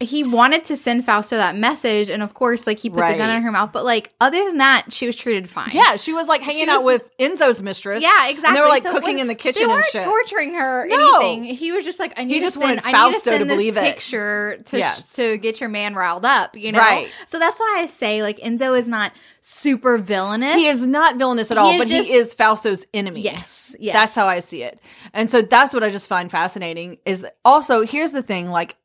he 0.00 0.22
wanted 0.22 0.64
to 0.66 0.76
send 0.76 1.04
Fausto 1.04 1.36
that 1.36 1.56
message, 1.56 2.08
and 2.08 2.22
of 2.22 2.32
course, 2.32 2.68
like 2.68 2.78
he 2.78 2.88
put 2.88 2.98
the 2.98 3.14
gun 3.14 3.28
Right. 3.30 3.36
in 3.36 3.42
her 3.42 3.50
mouth. 3.50 3.70
But 3.72 3.84
like 3.84 4.12
other 4.20 4.44
than 4.44 4.58
that, 4.58 4.92
she 4.92 5.06
was 5.06 5.16
treated 5.16 5.50
fine. 5.50 5.70
yeah, 5.72 5.96
she 5.96 6.12
was 6.12 6.28
like 6.28 6.40
hanging 6.40 6.66
She 6.66 6.70
out 6.70 6.84
with 6.84 7.02
Enzo's 7.18 7.62
mistress. 7.62 8.00
Yeah, 8.04 8.28
exactly. 8.28 8.46
And 8.48 8.56
they 8.56 8.60
were 8.60 8.68
like 8.68 8.82
So 8.84 8.92
cooking 8.92 9.18
in 9.18 9.26
the 9.26 9.34
kitchen 9.34 9.64
and 9.64 9.72
weren't 9.72 9.86
shit. 9.86 10.04
torturing 10.04 10.54
her 10.54 10.84
or 10.84 10.86
No. 10.86 11.16
anything. 11.16 11.56
He 11.56 11.72
was 11.72 11.84
just 11.84 11.98
like, 11.98 12.12
I 12.16 12.22
need 12.22 12.42
just 12.42 12.54
to 12.54 12.60
send, 12.64 12.80
wanted 12.80 12.94
I 12.96 13.06
need 13.08 13.12
to 13.14 13.14
Fausto 13.18 13.30
send 13.32 13.38
to 13.40 13.44
this 13.46 13.54
believe 13.56 13.76
it. 13.76 13.82
picture 13.94 14.58
to 14.66 14.78
Yes. 14.78 15.12
to 15.14 15.36
get 15.36 15.60
your 15.60 15.68
man 15.68 15.96
riled 15.96 16.24
up. 16.24 16.56
You 16.56 16.70
know, 16.70 16.78
Right. 16.78 17.10
So 17.26 17.40
that's 17.40 17.58
why 17.58 17.78
I 17.80 17.86
say 17.86 18.22
like 18.22 18.38
Enzo 18.38 18.78
is 18.78 18.86
not 18.86 19.10
super 19.40 19.98
villainous. 19.98 20.54
He 20.54 20.68
is 20.68 20.86
not 20.86 21.16
villainous 21.16 21.50
at 21.50 21.56
He 21.56 21.60
all, 21.60 21.76
but 21.76 21.88
just- 21.88 22.08
he 22.08 22.14
is 22.14 22.34
Fausto's 22.34 22.86
enemy. 22.94 23.22
Yes, 23.22 23.74
yes. 23.80 23.94
That's 23.94 24.14
how 24.14 24.28
I 24.28 24.38
see 24.40 24.62
it. 24.62 24.78
And 25.12 25.28
so 25.28 25.42
that's 25.42 25.74
what 25.74 25.82
I 25.82 25.88
just 25.90 26.06
find 26.06 26.30
fascinating 26.30 26.98
is 27.04 27.26
also 27.44 27.84
here's 27.84 28.12
the 28.12 28.22
thing, 28.22 28.48
like 28.48 28.76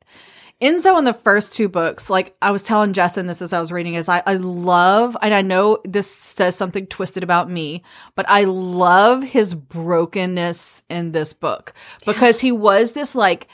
Enzo 0.64 0.98
in 0.98 1.04
the 1.04 1.12
first 1.12 1.52
two 1.52 1.68
books, 1.68 2.08
like 2.08 2.34
I 2.40 2.50
was 2.50 2.62
telling 2.62 2.94
Justin 2.94 3.26
this 3.26 3.42
as 3.42 3.52
I 3.52 3.60
was 3.60 3.70
reading, 3.70 3.94
is 3.94 4.08
I, 4.08 4.22
I 4.26 4.34
love, 4.34 5.14
and 5.20 5.34
I 5.34 5.42
know 5.42 5.78
this 5.84 6.10
says 6.10 6.56
something 6.56 6.86
twisted 6.86 7.22
about 7.22 7.50
me, 7.50 7.82
but 8.14 8.24
I 8.28 8.44
love 8.44 9.22
his 9.22 9.54
brokenness 9.54 10.82
in 10.88 11.12
this 11.12 11.32
book 11.34 11.74
because 12.06 12.40
he 12.40 12.50
was 12.50 12.92
this 12.92 13.14
like 13.14 13.48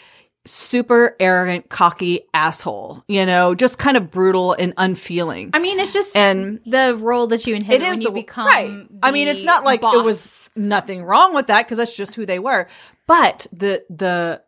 super 0.46 1.16
arrogant, 1.20 1.68
cocky 1.68 2.22
asshole, 2.32 3.04
you 3.08 3.26
know, 3.26 3.54
just 3.54 3.78
kind 3.78 3.96
of 3.96 4.10
brutal 4.10 4.54
and 4.54 4.72
unfeeling. 4.76 5.50
I 5.52 5.58
mean, 5.58 5.78
it's 5.78 5.92
just 5.92 6.16
And- 6.16 6.60
the 6.64 6.96
role 6.98 7.26
that 7.26 7.46
you 7.46 7.54
inherit 7.54 7.82
It 7.82 7.84
is 7.86 7.98
when 7.98 8.04
the 8.04 8.08
you 8.10 8.14
become. 8.24 8.46
right. 8.46 8.86
I 9.02 9.10
mean, 9.10 9.28
it's 9.28 9.44
not 9.44 9.64
like 9.64 9.82
boss. 9.82 9.96
it 9.96 10.02
was 10.04 10.48
nothing 10.56 11.02
wrong 11.02 11.34
with 11.34 11.48
that 11.48 11.66
because 11.66 11.78
that's 11.78 11.94
just 11.94 12.14
who 12.14 12.24
they 12.24 12.38
were. 12.38 12.68
But 13.06 13.46
the 13.52 13.84
the 13.90 14.42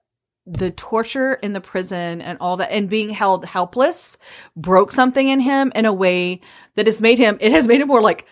the 0.47 0.71
torture 0.73 1.35
in 1.35 1.53
the 1.53 1.61
prison 1.61 2.21
and 2.21 2.37
all 2.41 2.57
that 2.57 2.73
and 2.73 2.89
being 2.89 3.11
held 3.11 3.45
helpless 3.45 4.19
broke 4.57 4.91
something 4.91 5.29
in 5.29 5.39
him 5.39 5.71
in 5.75 5.85
a 5.85 5.93
way 5.93 6.41
that 6.75 6.87
has 6.87 7.01
made 7.01 7.19
him 7.19 7.39
it 7.41 7.53
has 7.53 7.69
made 7.69 7.81
him 7.81 7.87
more 7.87 8.03
like 8.03 8.27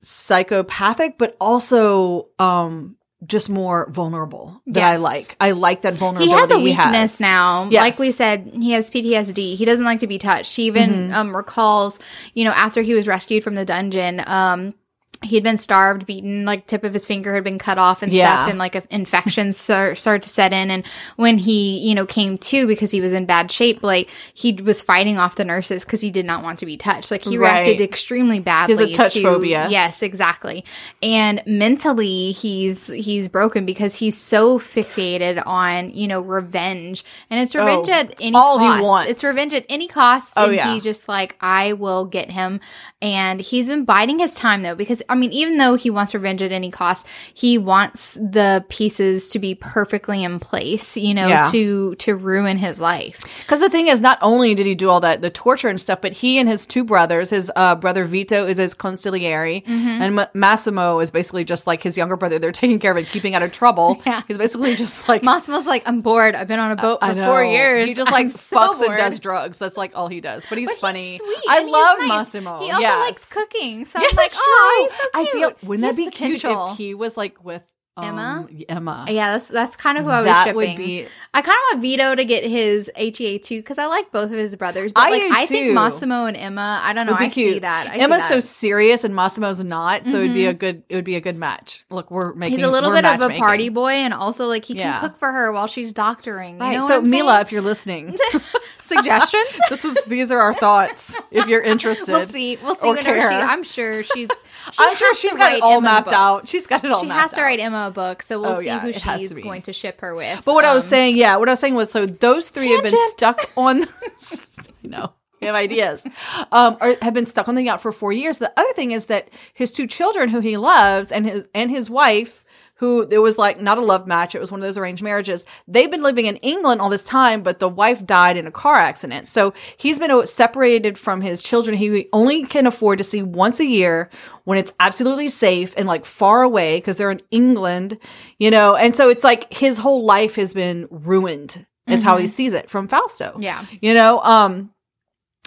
psychopathic 0.00 1.18
but 1.18 1.36
also 1.40 2.28
um 2.38 2.96
just 3.26 3.48
more 3.48 3.90
vulnerable 3.90 4.60
that 4.66 4.84
I 4.84 4.96
like. 4.96 5.34
I 5.40 5.52
like 5.52 5.82
that 5.82 5.94
vulnerability. 5.94 6.30
He 6.32 6.38
has 6.38 6.50
a 6.50 6.58
weakness 6.60 7.12
has. 7.12 7.20
now. 7.20 7.66
Yes. 7.70 7.80
Like 7.80 7.98
we 7.98 8.12
said, 8.12 8.46
he 8.52 8.72
has 8.72 8.90
PTSD. 8.90 9.56
He 9.56 9.64
doesn't 9.64 9.86
like 9.86 10.00
to 10.00 10.06
be 10.06 10.18
touched. 10.18 10.54
He 10.54 10.64
even 10.64 10.90
Mm-hmm. 10.90 11.14
um, 11.14 11.34
recalls, 11.36 11.98
you 12.34 12.44
know, 12.44 12.50
after 12.52 12.82
he 12.82 12.92
was 12.94 13.08
rescued 13.08 13.42
from 13.42 13.54
the 13.54 13.64
dungeon, 13.64 14.22
um, 14.26 14.74
he'd 15.22 15.42
been 15.44 15.58
starved, 15.58 16.06
beaten, 16.06 16.44
like 16.44 16.66
tip 16.66 16.84
of 16.84 16.92
his 16.92 17.06
finger 17.06 17.34
had 17.34 17.44
been 17.44 17.58
cut 17.58 17.78
off 17.78 18.02
and 18.02 18.12
Yeah. 18.12 18.34
stuff, 18.36 18.50
and 18.50 18.58
like 18.58 18.74
infections 18.90 19.56
start, 19.56 19.98
started 19.98 20.22
to 20.22 20.28
set 20.28 20.52
in. 20.52 20.70
And 20.70 20.84
when 21.16 21.38
he, 21.38 21.78
you 21.78 21.94
know, 21.94 22.06
came 22.06 22.38
to 22.38 22.66
because 22.66 22.90
he 22.90 23.00
was 23.00 23.12
in 23.12 23.24
bad 23.26 23.50
shape, 23.50 23.82
like 23.82 24.10
he 24.34 24.52
was 24.52 24.82
fighting 24.82 25.18
off 25.18 25.36
the 25.36 25.44
nurses 25.44 25.84
because 25.84 26.00
he 26.00 26.10
did 26.10 26.26
not 26.26 26.42
want 26.42 26.58
to 26.60 26.66
be 26.66 26.76
touched. 26.76 27.10
Like 27.10 27.24
he 27.24 27.38
reacted 27.38 27.80
Right. 27.80 27.88
extremely 27.88 28.40
badly. 28.40 28.92
touch 28.92 29.14
to- 29.14 29.22
phobia. 29.22 29.68
Yes, 29.70 30.02
exactly. 30.02 30.64
And 31.02 31.42
mentally, 31.46 32.32
he's 32.32 32.86
he's 32.88 33.28
broken 33.28 33.64
because 33.66 33.98
he's 33.98 34.16
so 34.16 34.58
fixated 34.58 35.42
on 35.46 35.90
you 35.90 36.06
know 36.08 36.20
revenge, 36.20 37.04
and 37.30 37.40
it's 37.40 37.54
oh, 37.54 37.58
revenge 37.60 37.88
Oh, 37.88 37.92
at 37.92 38.20
any 38.20 38.34
all 38.36 38.58
he 38.58 38.66
cost. 38.66 38.82
wants. 38.82 39.10
It's 39.10 39.24
revenge 39.24 39.52
at 39.54 39.64
any 39.68 39.88
cost. 39.88 40.34
Oh, 40.36 40.46
and 40.46 40.54
yeah. 40.54 40.74
he 40.74 40.80
just 40.80 41.08
like 41.08 41.36
I 41.40 41.72
will 41.74 42.04
get 42.04 42.30
him, 42.30 42.60
and 43.02 43.40
he's 43.40 43.68
been 43.68 43.84
biding 43.84 44.18
his 44.18 44.34
time 44.34 44.62
though 44.62 44.74
because 44.74 45.02
I 45.08 45.14
mean 45.14 45.32
even 45.32 45.56
though 45.58 45.74
he 45.74 45.90
wants 45.90 46.14
revenge 46.14 46.42
at 46.42 46.52
any 46.52 46.70
cost, 46.70 47.06
he 47.34 47.58
wants 47.58 48.14
the 48.14 48.64
pieces 48.68 49.30
to 49.30 49.38
be 49.38 49.54
perfectly 49.54 50.22
in 50.24 50.38
place, 50.40 50.96
you 50.96 51.14
know, 51.14 51.28
Yeah. 51.28 51.48
to 51.50 51.94
to 51.96 52.16
ruin 52.16 52.56
his 52.58 52.80
life. 52.80 53.20
Because 53.42 53.60
the 53.60 53.70
thing 53.70 53.88
is, 53.88 54.00
not 54.00 54.18
only 54.22 54.54
did 54.54 54.66
he 54.66 54.74
do 54.74 54.88
all 54.90 55.00
that, 55.00 55.22
the 55.22 55.30
torture 55.30 55.68
and 55.68 55.80
stuff, 55.80 56.00
but 56.00 56.12
he 56.12 56.38
and 56.38 56.48
his 56.48 56.66
two 56.66 56.84
brothers, 56.84 57.30
his 57.30 57.50
uh, 57.56 57.74
brother 57.74 58.04
Vito 58.04 58.46
is 58.46 58.58
his 58.58 58.74
consigliere, 58.74 59.64
Mm-hmm. 59.64 60.02
and 60.02 60.14
Ma- 60.14 60.26
Massimo 60.34 60.98
is 61.00 61.10
basically 61.10 61.44
just 61.44 61.66
like 61.66 61.82
his 61.82 61.96
younger 61.96 62.16
brother. 62.16 62.38
They're 62.38 62.52
taking 62.64 62.78
care 62.78 62.92
of 62.92 62.98
it, 62.98 63.06
keeping 63.08 63.34
out 63.34 63.42
of 63.42 63.52
trouble. 63.52 64.00
Yeah. 64.06 64.22
He's 64.28 64.38
basically 64.38 64.76
just 64.76 65.08
like 65.08 65.22
Massimo's 65.22 65.66
like 65.66 65.82
I'm 65.86 66.00
bored. 66.00 66.34
I've 66.36 66.46
been 66.48 66.60
on 66.60 66.70
a 66.70 66.76
boat 66.76 67.00
for 67.00 67.14
four 67.14 67.44
years. 67.44 67.88
He 67.88 67.94
just 67.94 68.10
like 68.16 68.26
I'm 68.26 68.30
so 68.30 68.56
fucks 68.56 68.86
and 68.86 68.96
does 68.96 69.18
drugs. 69.18 69.58
That's 69.58 69.76
like 69.76 69.96
all 69.96 70.06
he 70.08 70.20
does. 70.20 70.46
But 70.48 70.58
he's 70.58 70.68
But 70.68 70.80
funny. 70.80 71.12
He's 71.12 71.20
sweet 71.20 71.38
I 71.48 71.62
love 71.64 71.98
nice. 72.00 72.08
Massimo. 72.08 72.60
He 72.60 72.70
also 72.70 72.80
yes. 72.82 73.00
likes 73.06 73.24
cooking. 73.26 73.84
So 73.86 74.00
Yes, 74.00 74.12
I'm 74.12 74.16
like, 74.16 74.32
oh, 74.34 74.88
he's 75.14 75.28
I 75.28 75.32
feel 75.32 75.52
wouldn't 75.62 75.82
that 75.88 75.96
be 75.96 76.04
has 76.04 76.14
cute 76.14 76.44
if 76.44 76.76
he 76.76 76.94
was 76.94 77.16
like 77.16 77.44
with 77.44 77.62
um, 77.98 78.04
Emma? 78.04 78.48
Emma. 78.68 79.06
Yeah, 79.08 79.32
that's 79.32 79.48
that's 79.48 79.74
kind 79.74 79.96
of 79.96 80.04
who 80.04 80.10
I 80.10 80.18
was 80.18 80.26
That 80.26 80.44
shipping. 80.48 80.56
would 80.56 80.76
be- 80.76 81.06
I 81.32 81.40
kind 81.40 81.56
of 81.56 81.62
want 81.72 81.80
Vito 81.82 82.14
to 82.14 82.24
get 82.26 82.44
his 82.44 82.90
HEA 82.94 83.38
too 83.38 83.56
because 83.60 83.78
I 83.78 83.86
like 83.86 84.12
both 84.12 84.24
of 84.30 84.36
his 84.36 84.54
brothers. 84.54 84.92
But 84.92 85.04
I 85.04 85.10
like, 85.10 85.22
do 85.22 85.28
I 85.32 85.40
too. 85.46 85.54
think 85.54 85.72
Massimo 85.72 86.26
and 86.26 86.36
Emma. 86.36 86.80
I 86.82 86.92
don't 86.92 87.06
know. 87.06 87.14
I 87.14 87.30
cute. 87.30 87.54
see 87.54 87.58
that. 87.60 87.88
I 87.88 87.96
Emma's 87.96 88.24
see 88.24 88.34
so 88.34 88.40
serious 88.40 89.02
and 89.04 89.14
Massimo's 89.14 89.64
not, 89.64 90.06
so 90.08 90.18
it'd 90.18 90.34
be 90.34 90.44
a 90.44 90.52
good 90.52 90.82
it 90.90 90.94
would 90.94 91.06
be 91.06 91.16
a 91.16 91.22
good 91.22 91.36
match. 91.36 91.84
Look, 91.88 92.10
we're 92.10 92.34
making 92.34 92.58
He's 92.58 92.66
a 92.66 92.70
little 92.70 92.90
bit 92.92 93.06
of 93.06 93.22
a 93.22 93.30
party 93.38 93.70
boy, 93.70 93.92
and 93.92 94.12
also 94.12 94.44
like 94.46 94.66
he 94.66 94.74
can 94.74 95.00
cook 95.00 95.16
for 95.18 95.32
her 95.32 95.50
while 95.52 95.66
she's 95.66 95.94
doctoring. 95.94 96.56
You 96.56 96.60
Right. 96.60 96.72
know 96.74 96.80
what 96.82 96.88
so 96.88 97.10
Mila, 97.10 97.32
saying? 97.36 97.42
if 97.46 97.52
you're 97.52 97.62
listening, 97.62 98.18
suggestions. 98.86 99.48
this 99.70 99.84
is 99.84 100.04
these 100.06 100.32
are 100.32 100.38
our 100.38 100.54
thoughts. 100.54 101.14
If 101.30 101.46
you're 101.46 101.60
interested, 101.62 102.08
We'll 102.08 102.26
see. 102.26 102.56
We'll 102.62 102.74
see 102.74 102.88
or 102.88 102.94
when 102.94 103.04
her, 103.04 103.20
she. 103.30 103.36
I'm 103.36 103.62
sure 103.62 104.02
she's. 104.02 104.28
She 104.72 104.76
I'm 104.78 104.96
sure 104.96 105.14
she's 105.14 105.36
got 105.36 105.52
it 105.52 105.62
all 105.62 105.72
Emma's 105.72 105.82
mapped 105.84 106.04
books. 106.06 106.14
out. 106.14 106.48
She's 106.48 106.66
got 106.66 106.84
it 106.84 106.90
all 106.90 107.02
She 107.02 107.08
has 107.08 107.32
to 107.34 107.42
write 107.42 107.60
Emma 107.60 107.86
a 107.88 107.90
book, 107.90 108.22
so 108.22 108.40
we'll 108.40 108.52
Oh, 108.52 108.60
see 108.60 108.66
yeah, 108.66 108.80
who 108.80 108.92
she's 108.92 109.32
to 109.32 109.40
going 109.40 109.62
to 109.62 109.72
ship 109.72 110.00
her 110.00 110.14
with. 110.14 110.42
But 110.44 110.54
what 110.54 110.64
I 110.64 110.74
was 110.74 110.84
Um, 110.84 110.90
saying, 110.90 111.16
yeah, 111.16 111.36
what 111.36 111.48
I 111.48 111.52
was 111.52 111.60
saying 111.60 111.74
was, 111.74 111.90
so 111.90 112.06
those 112.06 112.48
three 112.48 112.70
have 112.70 112.82
been 112.82 112.98
stuck 113.10 113.50
on. 113.56 113.80
you 114.82 114.90
know, 114.90 115.12
we 115.40 115.46
have 115.46 115.54
ideas, 115.56 116.02
um, 116.50 116.76
or 116.80 116.96
have 117.02 117.14
been 117.14 117.26
stuck 117.26 117.48
on 117.48 117.54
the 117.54 117.62
yacht 117.62 117.80
for 117.82 117.92
four 117.92 118.12
years. 118.12 118.38
The 118.38 118.52
other 118.58 118.72
thing 118.72 118.92
is 118.92 119.06
that 119.06 119.28
his 119.54 119.70
two 119.70 119.86
children, 119.86 120.30
who 120.30 120.40
he 120.40 120.56
loves, 120.56 121.12
and 121.12 121.26
his 121.26 121.46
and 121.54 121.70
his 121.70 121.90
wife, 121.90 122.44
who 122.76 123.06
it 123.10 123.18
was 123.18 123.38
like 123.38 123.60
not 123.60 123.78
a 123.78 123.84
love 123.84 124.06
match, 124.06 124.34
it 124.34 124.40
was 124.40 124.50
one 124.50 124.60
of 124.60 124.66
those 124.66 124.78
arranged 124.78 125.02
marriages. 125.02 125.44
They've 125.66 125.90
been 125.90 126.02
living 126.02 126.26
in 126.26 126.36
England 126.36 126.80
all 126.80 126.90
this 126.90 127.02
time, 127.02 127.42
but 127.42 127.58
the 127.58 127.68
wife 127.68 128.04
died 128.04 128.36
in 128.36 128.46
a 128.46 128.50
car 128.50 128.76
accident, 128.76 129.28
so 129.28 129.54
he's 129.76 129.98
been 129.98 130.10
uh, 130.10 130.26
separated 130.26 130.98
from 130.98 131.20
his 131.20 131.42
children. 131.42 131.76
He 131.76 132.08
only 132.12 132.44
can 132.44 132.66
afford 132.66 132.98
to 132.98 133.04
see 133.04 133.22
once 133.22 133.60
a 133.60 133.66
year 133.66 134.10
when 134.44 134.58
it's 134.58 134.72
absolutely 134.78 135.28
safe 135.28 135.74
and 135.76 135.86
like 135.86 136.04
far 136.04 136.42
away 136.42 136.78
because 136.78 136.96
they're 136.96 137.10
in 137.10 137.22
England, 137.30 137.98
you 138.38 138.50
know. 138.50 138.76
And 138.76 138.94
so 138.94 139.08
it's 139.08 139.24
like 139.24 139.52
his 139.52 139.78
whole 139.78 140.04
life 140.04 140.36
has 140.36 140.54
been 140.54 140.86
ruined. 140.90 141.66
Is 141.88 142.02
how 142.02 142.16
he 142.16 142.26
sees 142.26 142.52
it 142.52 142.68
from 142.68 142.88
Fausto. 142.88 143.36
Yeah. 143.38 143.64
You 143.80 143.94
know, 143.94 144.18
um, 144.18 144.72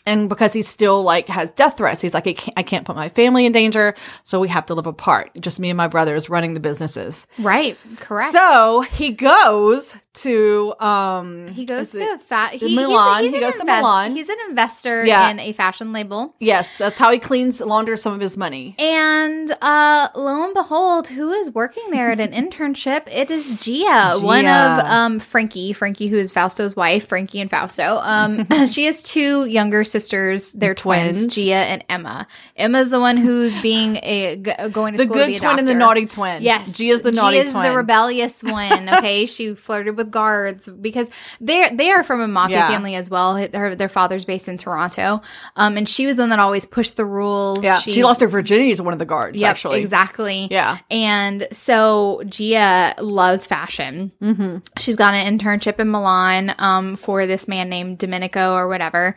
and 0.06 0.30
because 0.30 0.54
he 0.54 0.62
still 0.62 1.04
like 1.04 1.28
has 1.28 1.52
death 1.52 1.78
threats, 1.78 2.02
he's 2.02 2.14
like, 2.14 2.28
I 2.28 2.34
can't, 2.34 2.60
I 2.60 2.64
can't 2.64 2.86
put 2.86 2.96
my 2.96 3.10
family 3.10 3.46
in 3.46 3.52
danger, 3.52 3.96
so 4.24 4.40
we 4.40 4.48
have 4.48 4.66
to 4.68 4.74
live 4.74 4.88
apart. 4.88 5.32
Just 5.40 5.60
me 5.60 5.70
and 5.70 5.78
my 5.78 5.88
brothers 5.88 6.30
running 6.30 6.54
the 6.54 6.60
businesses. 6.60 7.28
Right. 7.38 7.78
Correct. 7.98 8.34
So 8.34 8.82
he 8.82 9.12
goes 9.12 9.96
to 10.24 10.74
um 10.80 11.48
he 11.50 11.66
goes 11.66 11.90
to 11.92 11.98
it 12.00 12.22
fa- 12.22 12.50
he, 12.54 12.76
Milan. 12.76 13.24
He's, 13.24 13.34
he 13.34 13.40
goes 13.40 13.54
an 13.56 13.60
to 13.62 13.66
Milan. 13.66 14.12
He's 14.16 14.30
an 14.30 14.38
investor 14.50 15.06
Yeah. 15.06 15.30
in 15.30 15.40
a 15.40 15.54
fashion 15.54 15.94
label. 15.94 16.36
yes, 16.40 16.70
that's 16.78 16.98
how 16.98 17.12
he 17.12 17.20
cleans 17.20 17.62
launders 17.62 18.02
some 18.02 18.14
of 18.14 18.20
his 18.20 18.38
money. 18.38 18.76
And 18.80 19.52
uh, 19.62 20.08
lo 20.16 20.46
and 20.46 20.54
behold, 20.54 21.08
who 21.08 21.32
is 21.32 21.52
working 21.52 21.90
there 21.92 22.12
at 22.12 22.20
an 22.20 22.32
internship? 22.32 23.08
It 23.12 23.30
is 23.32 23.64
Gia, 23.64 24.20
one 24.20 24.46
of 24.46 24.86
um, 24.86 25.20
Frankie. 25.20 25.74
Frankie, 25.74 26.08
who 26.08 26.18
is 26.18 26.32
Fausto's 26.32 26.76
wife, 26.76 27.08
Frankie 27.08 27.42
and 27.42 27.50
Fausto. 27.50 28.00
Um, 28.02 28.46
she 28.68 28.86
has 28.86 29.04
two 29.04 29.46
younger 29.46 29.84
sisters. 29.84 30.52
They're 30.54 30.76
twins, 30.76 31.20
Twins. 31.20 31.36
Gia 31.36 31.54
and 31.56 31.84
Emma. 31.90 32.28
Emma's 32.56 32.90
the 32.90 33.00
one 33.00 33.18
who's 33.18 33.60
being 33.62 33.98
a 34.04 34.36
g- 34.38 34.70
going 34.72 34.94
to 34.94 34.98
The 34.98 35.04
school 35.04 35.16
to 35.16 35.20
good 35.22 35.28
be 35.28 35.36
a 35.36 35.40
twin 35.40 35.60
and 35.60 35.68
the 35.68 35.74
naughty 35.74 36.06
twin. 36.06 36.42
Yes, 36.44 36.78
Gia's 36.78 37.02
the 37.02 37.12
naughty 37.12 37.38
Gia's 37.42 37.52
twin. 37.52 37.64
the 37.64 37.76
rebellious 37.76 38.44
one. 38.44 38.90
Okay, 38.90 39.26
she 39.26 39.56
flirted 39.56 39.98
with 39.98 40.09
guards 40.12 40.68
because 40.68 41.10
they 41.42 41.70
they 41.74 41.90
are 41.92 42.04
from 42.04 42.22
a 42.22 42.28
mafia 42.28 42.58
Yeah. 42.58 42.70
family 42.70 42.96
as 42.96 43.10
well. 43.10 43.36
Her, 43.38 43.76
their 43.76 43.90
father's 43.90 44.26
based 44.26 44.48
in 44.48 44.58
Toronto, 44.58 45.22
um, 45.56 45.78
and 45.78 45.88
she 45.88 46.06
was 46.06 46.16
the 46.18 46.24
one 46.24 46.30
that 46.30 46.40
always 46.40 46.66
pushed 46.66 46.98
the 46.98 47.06
rules. 47.06 47.64
yeah, 47.64 47.80
she, 47.80 48.04
lost 48.04 48.22
her 48.22 48.28
virginity 48.28 48.76
to 48.76 48.84
one 48.84 48.94
of 48.94 49.00
the 49.00 49.06
guards. 49.06 49.42
Yep, 49.42 49.50
actually, 49.50 49.82
exactly. 49.82 50.48
Yeah. 50.52 50.78
And 50.90 51.48
so 51.52 52.22
Gia 52.26 52.96
loves 53.02 53.48
fashion. 53.48 54.12
Mm-hmm. 54.22 54.58
She's 54.78 54.96
got 54.96 55.14
an 55.14 55.38
internship 55.38 55.80
in 55.80 55.90
Milan 55.92 56.54
um, 56.58 56.96
for 56.96 57.26
this 57.26 57.48
man 57.48 57.70
named 57.70 57.98
Domenico 57.98 58.54
or 58.54 58.68
whatever. 58.68 59.16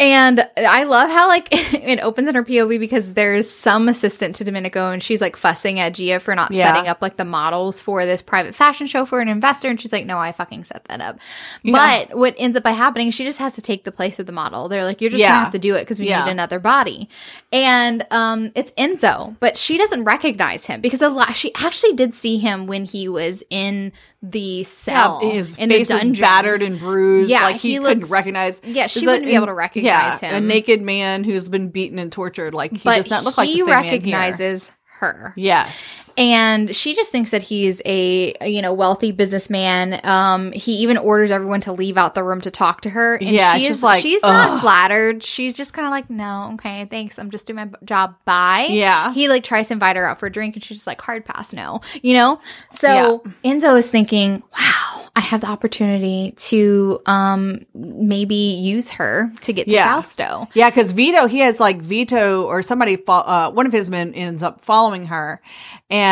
And 0.00 0.48
I 0.56 0.84
love 0.84 1.10
how 1.10 1.28
like 1.28 1.48
it 1.52 2.00
opens 2.02 2.26
in 2.26 2.34
her 2.34 2.42
POV 2.42 2.80
because 2.80 3.12
there's 3.12 3.48
some 3.48 3.86
assistant 3.88 4.34
to 4.36 4.44
Domenico 4.44 4.90
and 4.90 5.02
she's 5.02 5.20
like 5.20 5.36
fussing 5.36 5.78
at 5.78 5.90
Gia 5.94 6.18
for 6.20 6.34
not 6.34 6.50
Yeah. 6.50 6.72
setting 6.72 6.88
up 6.88 7.02
like 7.02 7.16
the 7.16 7.24
models 7.26 7.82
for 7.82 8.06
this 8.06 8.22
private 8.22 8.54
fashion 8.54 8.86
show 8.86 9.04
for 9.04 9.20
an 9.20 9.28
investor. 9.28 9.68
And 9.68 9.78
she's 9.78 9.92
like, 9.92 10.06
no, 10.06 10.18
I 10.18 10.32
fucking 10.32 10.64
set 10.64 10.84
that 10.86 11.02
up. 11.02 11.18
Yeah. 11.62 12.06
But 12.08 12.16
what 12.18 12.34
ends 12.38 12.56
up 12.56 12.62
by 12.62 12.70
happening, 12.70 13.10
she 13.10 13.24
just 13.24 13.38
has 13.40 13.52
to 13.54 13.62
take 13.62 13.84
the 13.84 13.92
place 13.92 14.18
of 14.18 14.24
the 14.24 14.32
model. 14.32 14.68
They're 14.70 14.84
like, 14.84 15.02
you're 15.02 15.10
just 15.10 15.20
Yeah. 15.20 15.28
gonna 15.32 15.40
have 15.44 15.52
to 15.52 15.58
do 15.58 15.74
it 15.74 15.80
because 15.80 15.98
we 15.98 16.06
need 16.06 16.12
another 16.14 16.58
body. 16.58 17.08
And 17.52 18.06
um, 18.10 18.52
it's 18.54 18.72
Enzo, 18.72 19.36
but 19.38 19.58
she 19.58 19.76
doesn't 19.76 20.04
recognize 20.04 20.64
him 20.64 20.80
because 20.80 21.02
a 21.02 21.10
lot, 21.10 21.36
she 21.36 21.52
actually 21.56 21.92
did 21.92 22.14
see 22.14 22.38
him 22.38 22.66
when 22.66 22.86
he 22.86 23.06
was 23.08 23.42
in 23.50 23.92
the 24.22 24.64
cell 24.64 25.20
his 25.20 25.56
in 25.56 25.70
face 25.70 25.88
the 25.88 25.94
was 25.94 26.20
battered 26.20 26.60
and 26.62 26.78
bruised. 26.78 27.30
Yeah, 27.30 27.44
like 27.44 27.56
he, 27.56 27.72
he 27.72 27.78
couldn't 27.78 28.10
recognize. 28.10 28.60
yeah, 28.64 28.86
she 28.86 29.06
wouldn't 29.06 29.24
be 29.26 29.34
able 29.34 29.46
to 29.46 29.54
recognize 29.54 29.89
yeah, 29.90 30.18
him. 30.18 30.34
A 30.34 30.40
naked 30.46 30.82
man 30.82 31.24
who's 31.24 31.48
been 31.48 31.70
beaten 31.70 31.98
and 31.98 32.10
tortured. 32.10 32.54
Like 32.54 32.72
he 32.72 32.84
but 32.84 32.96
does 32.96 33.10
not 33.10 33.24
look 33.24 33.36
like 33.36 33.48
the 33.48 33.52
he 33.52 33.58
same 33.60 33.66
man 33.66 33.84
here. 33.84 33.92
recognizes 33.92 34.72
her. 34.98 35.32
Yes. 35.36 36.09
And 36.20 36.76
she 36.76 36.94
just 36.94 37.10
thinks 37.10 37.30
that 37.30 37.42
he's 37.42 37.80
a, 37.86 38.34
you 38.46 38.60
know 38.60 38.74
wealthy 38.74 39.10
businessman. 39.10 39.98
Um, 40.04 40.52
he 40.52 40.72
even 40.74 40.98
orders 40.98 41.30
everyone 41.30 41.62
to 41.62 41.72
leave 41.72 41.96
out 41.96 42.14
the 42.14 42.22
room 42.22 42.42
to 42.42 42.50
talk 42.50 42.82
to 42.82 42.90
her. 42.90 43.14
And 43.16 43.28
Yeah, 43.30 43.54
she 43.54 43.60
it's 43.60 43.70
is 43.70 43.76
just 43.76 43.82
like, 43.82 44.02
she's 44.02 44.22
not 44.22 44.60
flattered. 44.60 45.24
She's 45.24 45.54
just 45.54 45.72
kind 45.72 45.86
of 45.86 45.90
like, 45.90 46.10
no, 46.10 46.50
okay, 46.54 46.84
thanks. 46.84 47.18
I'm 47.18 47.30
just 47.30 47.46
doing 47.46 47.56
my 47.56 47.64
b- 47.64 47.78
job. 47.84 48.16
Bye. 48.26 48.68
Yeah. 48.70 49.12
He 49.14 49.28
like 49.28 49.44
tries 49.44 49.68
to 49.68 49.72
invite 49.72 49.96
her 49.96 50.04
out 50.06 50.20
for 50.20 50.26
a 50.26 50.30
drink, 50.30 50.54
and 50.56 50.62
she's 50.62 50.76
just 50.76 50.86
like, 50.86 51.00
hard 51.00 51.24
pass, 51.24 51.54
no. 51.54 51.80
You 52.02 52.12
know. 52.14 52.40
So 52.70 53.22
Enzo 53.42 53.78
is 53.78 53.88
thinking, 53.90 54.42
wow, 54.58 55.08
I 55.16 55.20
have 55.20 55.40
the 55.40 55.46
opportunity 55.48 56.32
to 56.36 57.00
um 57.06 57.64
maybe 57.74 58.34
use 58.34 58.90
her 58.90 59.32
to 59.40 59.52
get 59.54 59.68
to 59.70 59.74
Yeah. 59.74 59.94
Fausto. 59.94 60.48
Yeah, 60.52 60.68
because 60.68 60.92
Vito, 60.92 61.26
he 61.28 61.38
has 61.38 61.58
like 61.58 61.80
Vito 61.80 62.44
or 62.44 62.62
somebody, 62.62 62.96
fo- 62.96 63.12
uh, 63.14 63.50
one 63.52 63.64
of 63.66 63.72
his 63.72 63.90
men 63.90 64.12
ends 64.14 64.42
up 64.42 64.64
following 64.66 65.06
her 65.06 65.40
and 65.88 66.09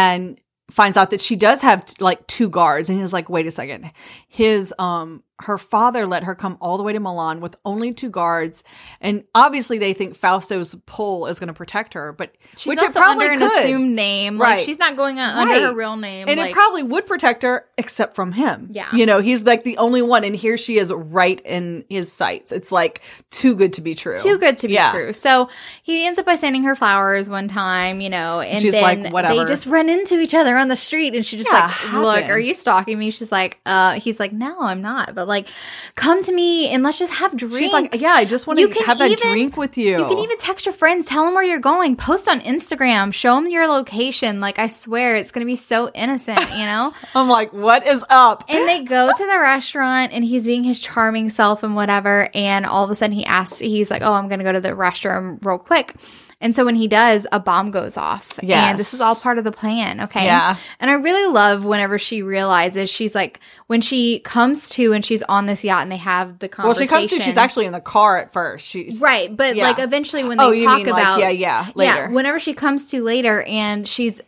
finds 0.71 0.97
out 0.97 1.11
that 1.11 1.21
she 1.21 1.37
does 1.37 1.63
have 1.63 1.85
like 1.99 2.27
two 2.27 2.49
guards. 2.49 2.91
And 2.91 2.99
he's 2.99 3.13
like, 3.13 3.29
wait 3.29 3.47
a 3.47 3.51
second. 3.51 3.91
His, 4.29 4.73
um, 4.79 5.23
her 5.41 5.57
father 5.59 6.07
let 6.07 6.25
her 6.25 6.35
come 6.35 6.59
all 6.61 6.77
the 6.77 6.83
way 6.83 6.93
to 6.93 6.99
Milan 7.01 7.41
with 7.41 7.55
only 7.65 7.93
two 7.93 8.11
guards. 8.11 8.65
And 9.01 9.23
obviously 9.35 9.79
they 9.79 9.93
think 9.93 10.19
Fausto's 10.19 10.75
pull 10.87 11.27
is 11.27 11.39
going 11.39 11.47
to 11.49 11.53
protect 11.55 11.95
her, 11.95 12.13
but 12.13 12.35
She's 12.57 12.67
which 12.67 12.81
also 12.81 12.99
under 13.01 13.25
an 13.27 13.39
could. 13.39 13.65
assumed 13.65 13.95
name. 13.95 14.41
Right. 14.41 14.57
Like 14.57 14.65
she's 14.67 14.79
not 14.79 14.97
going 14.97 15.19
under 15.21 15.53
Right. 15.53 15.63
her 15.63 15.73
real 15.75 15.97
name. 15.97 16.29
and 16.29 16.39
like, 16.41 16.51
it 16.51 16.55
probably 16.55 16.83
would 16.83 17.07
protect 17.07 17.43
her 17.45 17.67
except 17.79 18.17
from 18.17 18.33
him. 18.33 18.69
Yeah. 18.73 18.89
You 18.93 19.07
know, 19.07 19.21
he's 19.21 19.45
like 19.45 19.63
the 19.65 19.77
only 19.79 20.03
one. 20.03 20.25
And 20.25 20.35
here 20.35 20.57
she 20.57 20.79
is 20.79 20.93
right 20.93 21.41
in 21.45 21.85
his 21.89 22.11
sights. 22.11 22.51
It's 22.51 22.73
like 22.73 23.03
too 23.31 23.55
good 23.55 23.75
to 23.75 23.81
be 23.81 23.95
true. 23.95 24.19
too 24.19 24.39
good 24.39 24.59
to 24.59 24.67
be 24.69 24.75
Yeah. 24.75 24.91
true. 24.91 25.13
So 25.13 25.49
he 25.85 26.05
ends 26.07 26.19
up 26.19 26.27
by 26.27 26.35
sending 26.35 26.65
her 26.65 26.75
flowers 26.75 27.31
one 27.31 27.47
time, 27.47 28.01
you 28.01 28.11
know, 28.11 28.41
and 28.41 28.61
She's 28.61 28.73
then 28.73 28.83
like, 29.05 29.13
"Whatever." 29.13 29.37
they 29.37 29.45
just 29.45 29.67
run 29.67 29.89
into 29.89 30.19
each 30.19 30.35
other 30.35 30.57
on 30.57 30.67
the 30.69 30.75
street, 30.77 31.15
and 31.15 31.25
she 31.25 31.37
just 31.37 31.49
Yeah, 31.53 31.73
like, 31.93 31.93
"Look, 31.93 32.25
are 32.31 32.39
you 32.41 32.55
stalking 32.55 32.99
me?" 32.99 33.11
She's 33.13 33.31
like, 33.31 33.61
"Uh," 33.65 33.93
he's 34.01 34.19
like, 34.19 34.33
"No, 34.33 34.57
I'm 34.61 34.83
not," 34.83 35.15
but 35.15 35.28
like 35.29 35.47
come 35.95 36.23
to 36.25 36.33
me 36.33 36.71
and 36.71 36.83
let's 36.83 36.99
just 36.99 37.15
have 37.15 37.37
drinks. 37.37 37.59
She's 37.59 37.73
like, 37.73 37.95
yeah, 38.01 38.13
I 38.13 38.25
just 38.25 38.47
want 38.47 38.59
to 38.59 38.69
have 38.85 38.99
that 38.99 39.11
even- 39.11 39.31
drink 39.31 39.57
with 39.57 39.79
you. 39.79 39.99
You 39.99 40.05
can 40.07 40.19
even 40.19 40.39
text 40.39 40.67
your 40.67 40.73
friends, 40.73 41.07
tell 41.07 41.25
them 41.25 41.35
where 41.35 41.45
you're 41.45 41.59
going, 41.61 41.95
post 41.97 42.29
on 42.29 42.41
Instagram, 42.41 43.13
show 43.15 43.35
them 43.37 43.47
your 43.49 43.69
location. 43.69 44.41
Like, 44.41 44.59
I 44.59 44.67
swear 44.67 45.15
it's 45.17 45.31
going 45.31 45.47
to 45.47 45.51
be 45.51 45.57
so 45.57 45.91
innocent, 45.95 46.41
you 46.41 46.65
know? 46.67 46.93
I'm 47.15 47.29
like, 47.29 47.53
what 47.53 47.87
is 47.87 48.05
up? 48.09 48.45
and 48.49 48.69
they 48.69 48.83
go 48.83 49.11
to 49.17 49.27
the 49.27 49.39
restaurant 49.39 50.13
and 50.13 50.25
he's 50.25 50.47
being 50.47 50.65
his 50.65 50.81
charming 50.81 51.29
self 51.29 51.63
and 51.63 51.75
whatever. 51.75 52.29
And 52.35 52.67
all 52.67 52.85
of 52.85 52.91
a 52.91 52.95
sudden 52.95 53.15
he 53.15 53.25
asks, 53.27 53.59
he's 53.59 53.91
like, 53.91 54.03
oh, 54.03 54.13
I'm 54.13 54.29
going 54.29 54.39
to 54.41 54.45
go 54.45 54.53
to 54.53 54.61
the 54.61 54.71
restroom 54.71 55.45
real 55.45 55.59
quick. 55.59 55.95
And 56.41 56.55
so 56.55 56.65
when 56.65 56.77
he 56.77 56.87
does, 56.87 57.27
a 57.33 57.41
bomb 57.41 57.73
goes 57.73 57.97
off. 57.97 58.29
Yes. 58.43 58.71
And 58.71 58.79
this 58.79 58.95
is 58.95 59.01
all 59.01 59.17
part 59.17 59.39
of 59.39 59.45
the 59.45 59.51
plan. 59.51 60.01
Okay. 60.03 60.25
Yeah. 60.25 60.57
And 60.79 60.89
I 60.89 60.95
really 60.95 61.33
love 61.33 61.65
whenever 61.65 61.99
she 61.99 62.23
realizes 62.23 62.89
she's 62.89 63.13
like, 63.13 63.41
when 63.67 63.81
she 63.81 64.21
comes 64.21 64.69
to 64.71 64.93
and 64.93 65.05
she's 65.05 65.23
on 65.25 65.47
this 65.47 65.65
yacht 65.65 65.83
and 65.83 65.91
they 65.91 65.97
have 65.97 66.39
the 66.39 66.49
conversation. 66.49 66.93
well, 66.93 67.01
she 67.03 67.09
comes 67.09 67.23
to. 67.23 67.29
She's 67.29 67.37
actually 67.37 67.67
in 67.67 67.73
the 67.73 67.81
car 67.81 68.19
at 68.19 68.33
first. 68.33 68.69
She's 68.69 69.01
Right, 69.01 69.37
but 69.37 69.57
Yeah. 69.57 69.65
like 69.67 69.81
eventually 69.81 70.23
when 70.23 70.39
they 70.39 70.45
Oh, 70.45 70.51
you 70.53 70.65
talk 70.65 70.77
mean 70.79 70.87
like, 70.87 71.03
about 71.03 71.19
yeah, 71.19 71.31
yeah, 71.31 71.67
later. 71.75 71.93
yeah, 72.03 72.09
whenever 72.11 72.39
she 72.39 72.53
comes 72.55 72.85
to 72.93 73.03
later 73.03 73.43
and 73.43 73.87
she's 73.89 74.21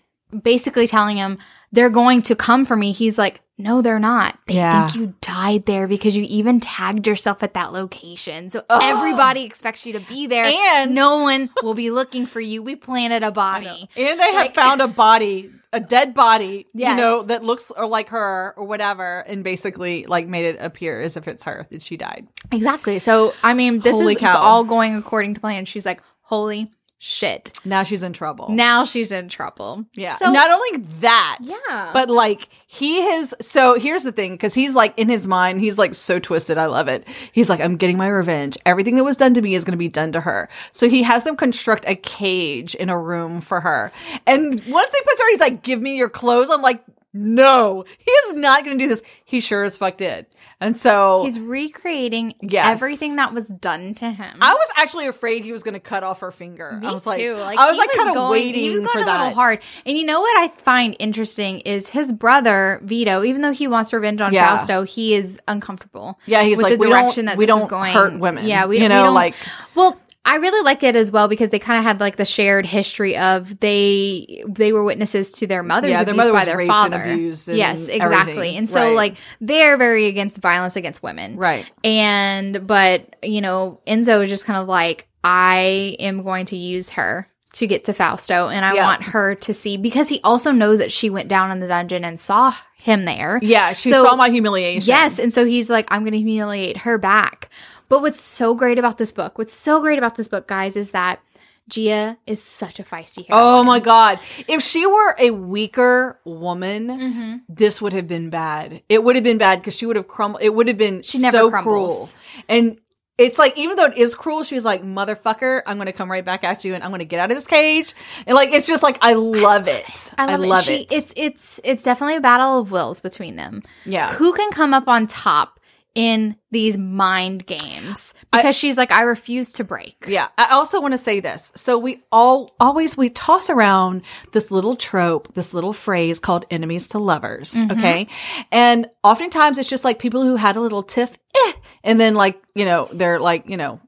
basically 0.43 0.87
telling 0.89 1.17
him 1.17 1.39
they're 1.73 1.91
going 1.91 2.23
to 2.23 2.35
come 2.35 2.65
for 2.65 2.75
me, 2.77 2.91
he's 2.91 3.19
like, 3.19 3.41
"No, 3.61 3.83
they're 3.83 3.99
not. 3.99 4.39
They 4.47 4.55
Yeah. 4.55 4.89
think 4.89 5.01
you 5.01 5.15
died 5.21 5.67
there 5.67 5.87
because 5.87 6.17
you 6.17 6.25
even 6.25 6.61
tagged 6.61 7.07
yourself 7.07 7.43
at 7.43 7.55
that 7.55 7.73
location. 7.73 8.51
So 8.51 8.63
everybody 8.71 9.43
expects 9.45 9.87
you 9.87 9.93
to 9.95 10.01
be 10.01 10.27
there, 10.27 10.47
And- 10.47 10.95
no 10.95 11.19
one 11.21 11.51
will 11.63 11.75
be 11.75 11.91
looking 11.91 12.27
for 12.27 12.41
you. 12.41 12.63
We 12.63 12.77
planted 12.77 13.23
a 13.23 13.31
body." 13.31 13.89
And 13.97 14.19
they 14.19 14.33
have 14.35 14.55
found 14.55 14.81
a 14.81 14.89
body, 14.89 15.51
a 15.73 15.79
dead 15.81 16.15
body, 16.15 16.67
you 16.75 16.95
know, 16.97 17.23
that 17.23 17.45
looks 17.45 17.71
or 17.71 17.87
like 17.87 18.09
her 18.09 18.55
or 18.57 18.65
whatever, 18.67 19.21
and 19.21 19.45
basically 19.45 20.05
like 20.07 20.27
made 20.27 20.45
it 20.47 20.57
appear 20.61 21.01
as 21.01 21.17
if 21.17 21.29
it's 21.29 21.45
her 21.45 21.67
that 21.71 21.83
she 21.83 21.97
died. 21.97 22.27
Exactly. 22.51 22.99
So 22.99 23.35
I 23.45 23.55
mean, 23.55 23.81
this 23.81 23.97
Holy 23.97 24.15
is 24.15 24.19
cow. 24.19 24.39
all 24.39 24.65
going 24.65 24.97
according 24.97 25.35
to 25.35 25.41
plan. 25.41 25.65
She's 25.67 25.87
like, 25.87 26.03
"Holy 26.23 26.73
shit!" 27.03 27.59
Now 27.65 27.83
she's 27.83 28.03
in 28.05 28.13
trouble. 28.13 28.49
Now 28.51 28.85
she's 28.85 29.11
in 29.11 29.29
trouble. 29.29 29.85
yeah. 29.95 30.15
So 30.15 30.31
Not 30.31 30.51
only 30.51 30.85
that, 31.01 31.39
Yeah. 31.41 31.91
but 31.93 32.09
like 32.11 32.49
he 32.69 33.01
has. 33.01 33.35
So 33.41 33.79
here's 33.79 34.05
the 34.05 34.13
thing, 34.13 34.33
because 34.35 34.55
he's 34.55 34.75
like 34.77 34.97
in 34.97 35.09
his 35.09 35.27
mind, 35.27 35.61
he's 35.61 35.79
like 35.79 35.95
so 35.95 36.19
twisted. 36.21 36.59
I 36.59 36.67
love 36.67 36.87
it. 36.89 37.09
He's 37.33 37.49
like, 37.49 37.61
I'm 37.61 37.77
getting 37.77 37.97
my 37.97 38.07
revenge. 38.09 38.57
Everything 38.67 38.95
that 38.97 39.05
was 39.05 39.17
done 39.17 39.35
to 39.35 39.43
me 39.43 39.55
is 39.55 39.65
going 39.65 39.73
to 39.73 39.79
be 39.79 39.89
done 39.89 40.13
to 40.13 40.21
her. 40.21 40.49
So 40.73 40.89
he 40.89 41.03
has 41.03 41.25
them 41.25 41.35
construct 41.37 41.85
a 41.89 41.95
cage 41.97 42.75
in 42.77 42.91
a 42.91 42.99
room 43.01 43.41
for 43.41 43.61
her. 43.63 43.91
And 44.27 44.63
once 44.69 44.95
he 44.95 45.01
puts 45.03 45.21
her, 45.23 45.31
he's 45.31 45.41
like, 45.41 45.63
Give 45.63 45.81
me 45.81 45.97
your 45.97 46.11
clothes. 46.11 46.51
I'm 46.51 46.63
like. 46.63 46.85
No, 47.13 47.85
he 47.99 48.11
is 48.11 48.35
not 48.35 48.65
going 48.65 48.79
to 48.79 48.85
do 48.85 48.89
this. 48.89 49.03
He 49.25 49.41
sure 49.41 49.65
as 49.65 49.77
fuck 49.77 49.97
did. 49.97 50.27
And 50.61 50.77
so 50.77 51.23
He's 51.25 51.41
recreating 51.41 52.35
Yes. 52.41 52.69
everything 52.81 53.17
that 53.17 53.33
was 53.35 53.47
done 53.49 53.95
to 53.95 54.11
him. 54.11 54.39
I 54.41 54.55
was 54.55 54.69
actually 54.77 55.07
afraid 55.09 55.43
he 55.45 55.51
was 55.53 55.63
going 55.65 55.75
to 55.75 55.81
cut 55.81 56.05
off 56.05 56.21
her 56.21 56.31
finger. 56.31 56.79
Me 56.81 56.87
I 56.87 56.93
was 56.93 57.03
too. 57.03 57.35
like, 57.35 57.59
I 57.59 57.69
was 57.69 57.79
like 57.79 57.91
kind 57.93 58.17
of 58.17 58.31
waiting 58.31 58.55
He 58.63 58.71
was 58.71 58.81
going 58.81 58.93
for 58.93 58.99
a 59.01 59.05
that. 59.05 59.19
little 59.19 59.35
hard. 59.35 59.61
And 59.87 59.99
you 59.99 60.05
know 60.05 60.21
what 60.21 60.37
I 60.39 60.49
find 60.59 60.95
interesting 61.01 61.61
is 61.61 61.89
his 61.89 62.13
brother 62.13 62.81
Vito. 62.85 63.25
Even 63.25 63.43
though 63.43 63.53
he 63.53 63.67
wants 63.67 63.93
revenge 63.93 64.21
on 64.21 64.33
Yeah. 64.33 64.57
Fausto, 64.59 64.83
he 64.85 65.15
is 65.15 65.41
uncomfortable. 65.49 66.19
Yeah, 66.27 66.43
he's 66.45 66.59
with 66.59 66.65
like, 66.65 66.73
the 66.75 66.79
we 66.79 66.91
don't- 66.91 67.01
direction 67.03 67.25
that 67.25 67.37
we 67.39 67.47
this 67.47 67.57
don't 67.57 67.69
going. 67.69 67.93
hurt 67.93 68.19
women. 68.19 68.47
Yeah, 68.47 68.67
we 68.67 68.77
You 68.77 68.83
we 68.85 68.89
know, 68.89 69.05
don't- 69.07 69.15
like- 69.15 69.35
well. 69.75 69.99
I 70.33 70.37
really 70.37 70.65
like 70.65 70.83
it 70.85 70.95
as 70.95 71.11
well 71.11 71.27
because 71.27 71.49
they 71.49 71.59
kind 71.59 71.79
of 71.79 71.85
had 71.85 71.99
like 71.99 72.17
the 72.17 72.25
shared 72.25 72.65
history 72.65 73.17
of 73.17 73.59
they 73.59 74.45
they 74.47 74.73
were 74.73 74.85
witnesses 74.85 75.33
to 75.33 75.47
their 75.49 75.63
mother's 75.65 75.91
Yeah, 75.91 76.05
their 76.05 76.15
mother 76.15 76.33
by 76.33 76.45
their 76.45 76.65
father. 76.67 77.05
yes, 77.17 77.49
exactly. 77.89 78.01
everything. 78.01 78.57
And 78.57 78.71
so 78.71 78.81
Right. 78.89 78.95
like 78.97 79.15
they're 79.41 79.77
very 79.77 80.07
against 80.07 80.39
violence 80.39 80.77
against 80.77 81.03
women. 81.03 81.37
Right. 81.37 81.71
And 81.83 82.67
but 82.67 83.17
you 83.25 83.41
know, 83.41 83.81
Enzo 83.89 84.23
is 84.23 84.31
just 84.31 84.45
kind 84.47 84.59
of 84.61 84.69
like, 84.69 85.09
I 85.25 85.97
am 85.99 86.23
going 86.23 86.47
to 86.47 86.57
use 86.57 86.91
her 86.91 87.27
to 87.55 87.67
get 87.67 87.85
to 87.87 87.93
Fausto, 87.93 88.47
and 88.49 88.65
I 88.65 88.75
Yeah. 88.75 88.85
want 88.85 89.03
her 89.03 89.35
to 89.35 89.53
see 89.53 89.77
because 89.77 90.09
he 90.09 90.21
also 90.23 90.53
knows 90.53 90.79
that 90.79 90.93
she 90.93 91.11
went 91.11 91.29
down 91.29 91.51
in 91.51 91.59
the 91.59 91.67
dungeon 91.67 92.05
and 92.05 92.21
saw 92.21 92.55
him 92.77 93.05
there. 93.05 93.41
Yeah, 93.43 93.73
she 93.73 93.91
So- 93.93 94.05
saw 94.05 94.15
my 94.17 94.31
humiliation. 94.31 94.89
Yes, 94.89 95.19
and 95.19 95.35
so 95.35 95.45
he's 95.45 95.69
like, 95.69 95.93
I'm 95.93 96.03
going 96.03 96.13
to 96.13 96.19
humiliate 96.19 96.79
her 96.79 96.97
back. 96.97 97.51
But 97.91 98.01
what's 98.01 98.21
so 98.23 98.55
great 98.55 98.79
about 98.79 98.97
this 98.97 99.13
book, 99.13 99.37
what's 99.37 99.53
so 99.53 99.81
great 99.81 99.99
about 99.99 100.15
this 100.15 100.29
book, 100.29 100.47
guys, 100.49 100.77
is 100.77 100.93
that 100.93 101.21
Gia 101.69 102.17
is 102.27 102.43
such 102.43 102.81
a 102.81 102.83
feisty 102.83 103.27
hero. 103.27 103.39
Oh 103.39 103.63
my 103.63 103.79
god! 103.79 104.19
If 104.49 104.63
she 104.63 104.87
were 104.87 105.15
a 105.19 105.31
weaker 105.31 106.19
woman, 106.25 106.89
Mm-hmm. 106.89 107.37
this 107.49 107.83
would 107.83 107.93
have 107.93 108.09
been 108.09 108.31
bad. 108.31 108.83
It 108.89 109.05
would 109.05 109.15
have 109.17 109.23
been 109.25 109.39
bad 109.39 109.61
because 109.61 109.77
she 109.77 109.85
would 109.87 109.97
have 109.97 110.09
crumbled. 110.09 110.43
It 110.43 110.55
would 110.55 110.67
have 110.69 110.79
been 110.79 111.03
She 111.03 111.19
never 111.19 111.37
so 111.37 111.51
crumbles. 111.51 112.15
cruel. 112.17 112.45
And 112.49 112.79
it's 113.19 113.39
like 113.39 113.57
even 113.59 113.77
though 113.77 113.85
it 113.85 113.99
is 113.99 114.15
cruel, 114.15 114.43
she's 114.43 114.65
like, 114.65 114.83
"Motherfucker, 114.83 115.61
I'm 115.67 115.77
going 115.77 115.87
to 115.87 115.93
come 115.93 116.11
right 116.11 116.25
back 116.25 116.43
at 116.43 116.65
you, 116.65 116.75
and 116.75 116.83
I'm 116.83 116.91
going 116.91 117.01
to 117.01 117.05
get 117.05 117.21
out 117.21 117.31
of 117.31 117.37
this 117.37 117.47
cage." 117.47 117.95
And 118.27 118.35
like, 118.35 118.51
it's 118.51 118.67
just 118.67 118.83
like 118.83 118.99
I 119.03 119.13
love 119.13 119.69
it. 119.69 120.13
I 120.19 120.35
love, 120.37 120.61
it. 120.61 120.65
She, 120.65 120.75
it. 120.83 120.93
It's 120.93 121.13
it's 121.17 121.61
it's 121.63 121.83
definitely 121.85 122.17
a 122.17 122.21
battle 122.21 122.59
of 122.61 122.71
wills 122.73 123.01
between 123.01 123.37
them. 123.37 123.63
Yeah. 123.85 124.15
Who 124.15 124.33
can 124.33 124.51
come 124.51 124.73
up 124.75 124.89
on 124.89 125.07
top 125.07 125.60
in 125.95 126.37
these 126.51 126.79
mind 126.79 127.45
games? 127.47 128.15
Because 128.33 128.55
she's 128.57 128.77
like, 128.77 128.93
I 128.93 129.03
refuse 129.03 129.53
to 129.53 129.65
break. 129.65 130.05
Yeah. 130.07 130.29
I 130.39 130.47
also 130.53 130.81
want 130.81 130.95
to 130.95 130.99
say 130.99 131.21
this. 131.21 131.51
So 131.57 131.79
we 131.79 132.03
all 132.13 132.55
always 132.61 132.97
we 132.97 133.09
toss 133.09 133.51
around 133.51 134.03
this 134.33 134.51
little 134.51 134.77
trope, 134.77 135.35
this 135.35 135.53
little 135.53 135.73
phrase 135.73 136.21
called 136.21 136.47
enemies 136.51 136.89
to 136.89 136.99
lovers. 136.99 137.57
Okay. 137.71 138.07
And 138.53 138.89
oftentimes 139.03 139.59
it's 139.59 139.69
just 139.69 139.85
like 139.85 139.99
people 139.99 140.23
who 140.23 140.37
had 140.37 140.57
a 140.57 140.61
little 140.61 140.83
tiff, 140.83 141.17
eh, 141.37 141.53
and 141.85 142.01
then 142.01 142.15
like, 142.15 142.41
you 142.55 142.65
know, 142.65 142.89
they're 142.93 143.19
like, 143.21 143.49
you 143.49 143.57
know, 143.57 143.81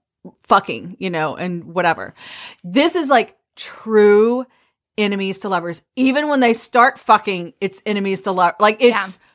fucking, 0.46 0.96
you 0.98 1.10
know, 1.10 1.36
and 1.36 1.64
whatever. 1.64 2.14
This 2.64 2.96
is 2.96 3.08
like 3.10 3.36
true 3.56 4.44
enemies 4.98 5.40
to 5.40 5.48
lovers. 5.48 5.82
Even 5.96 6.28
when 6.28 6.40
they 6.40 6.52
start 6.52 6.98
fucking, 6.98 7.54
it's 7.60 7.80
enemies 7.86 8.22
to 8.22 8.32
love. 8.32 8.54
Like 8.60 8.78
it's 8.80 9.18
Yeah. 9.18 9.26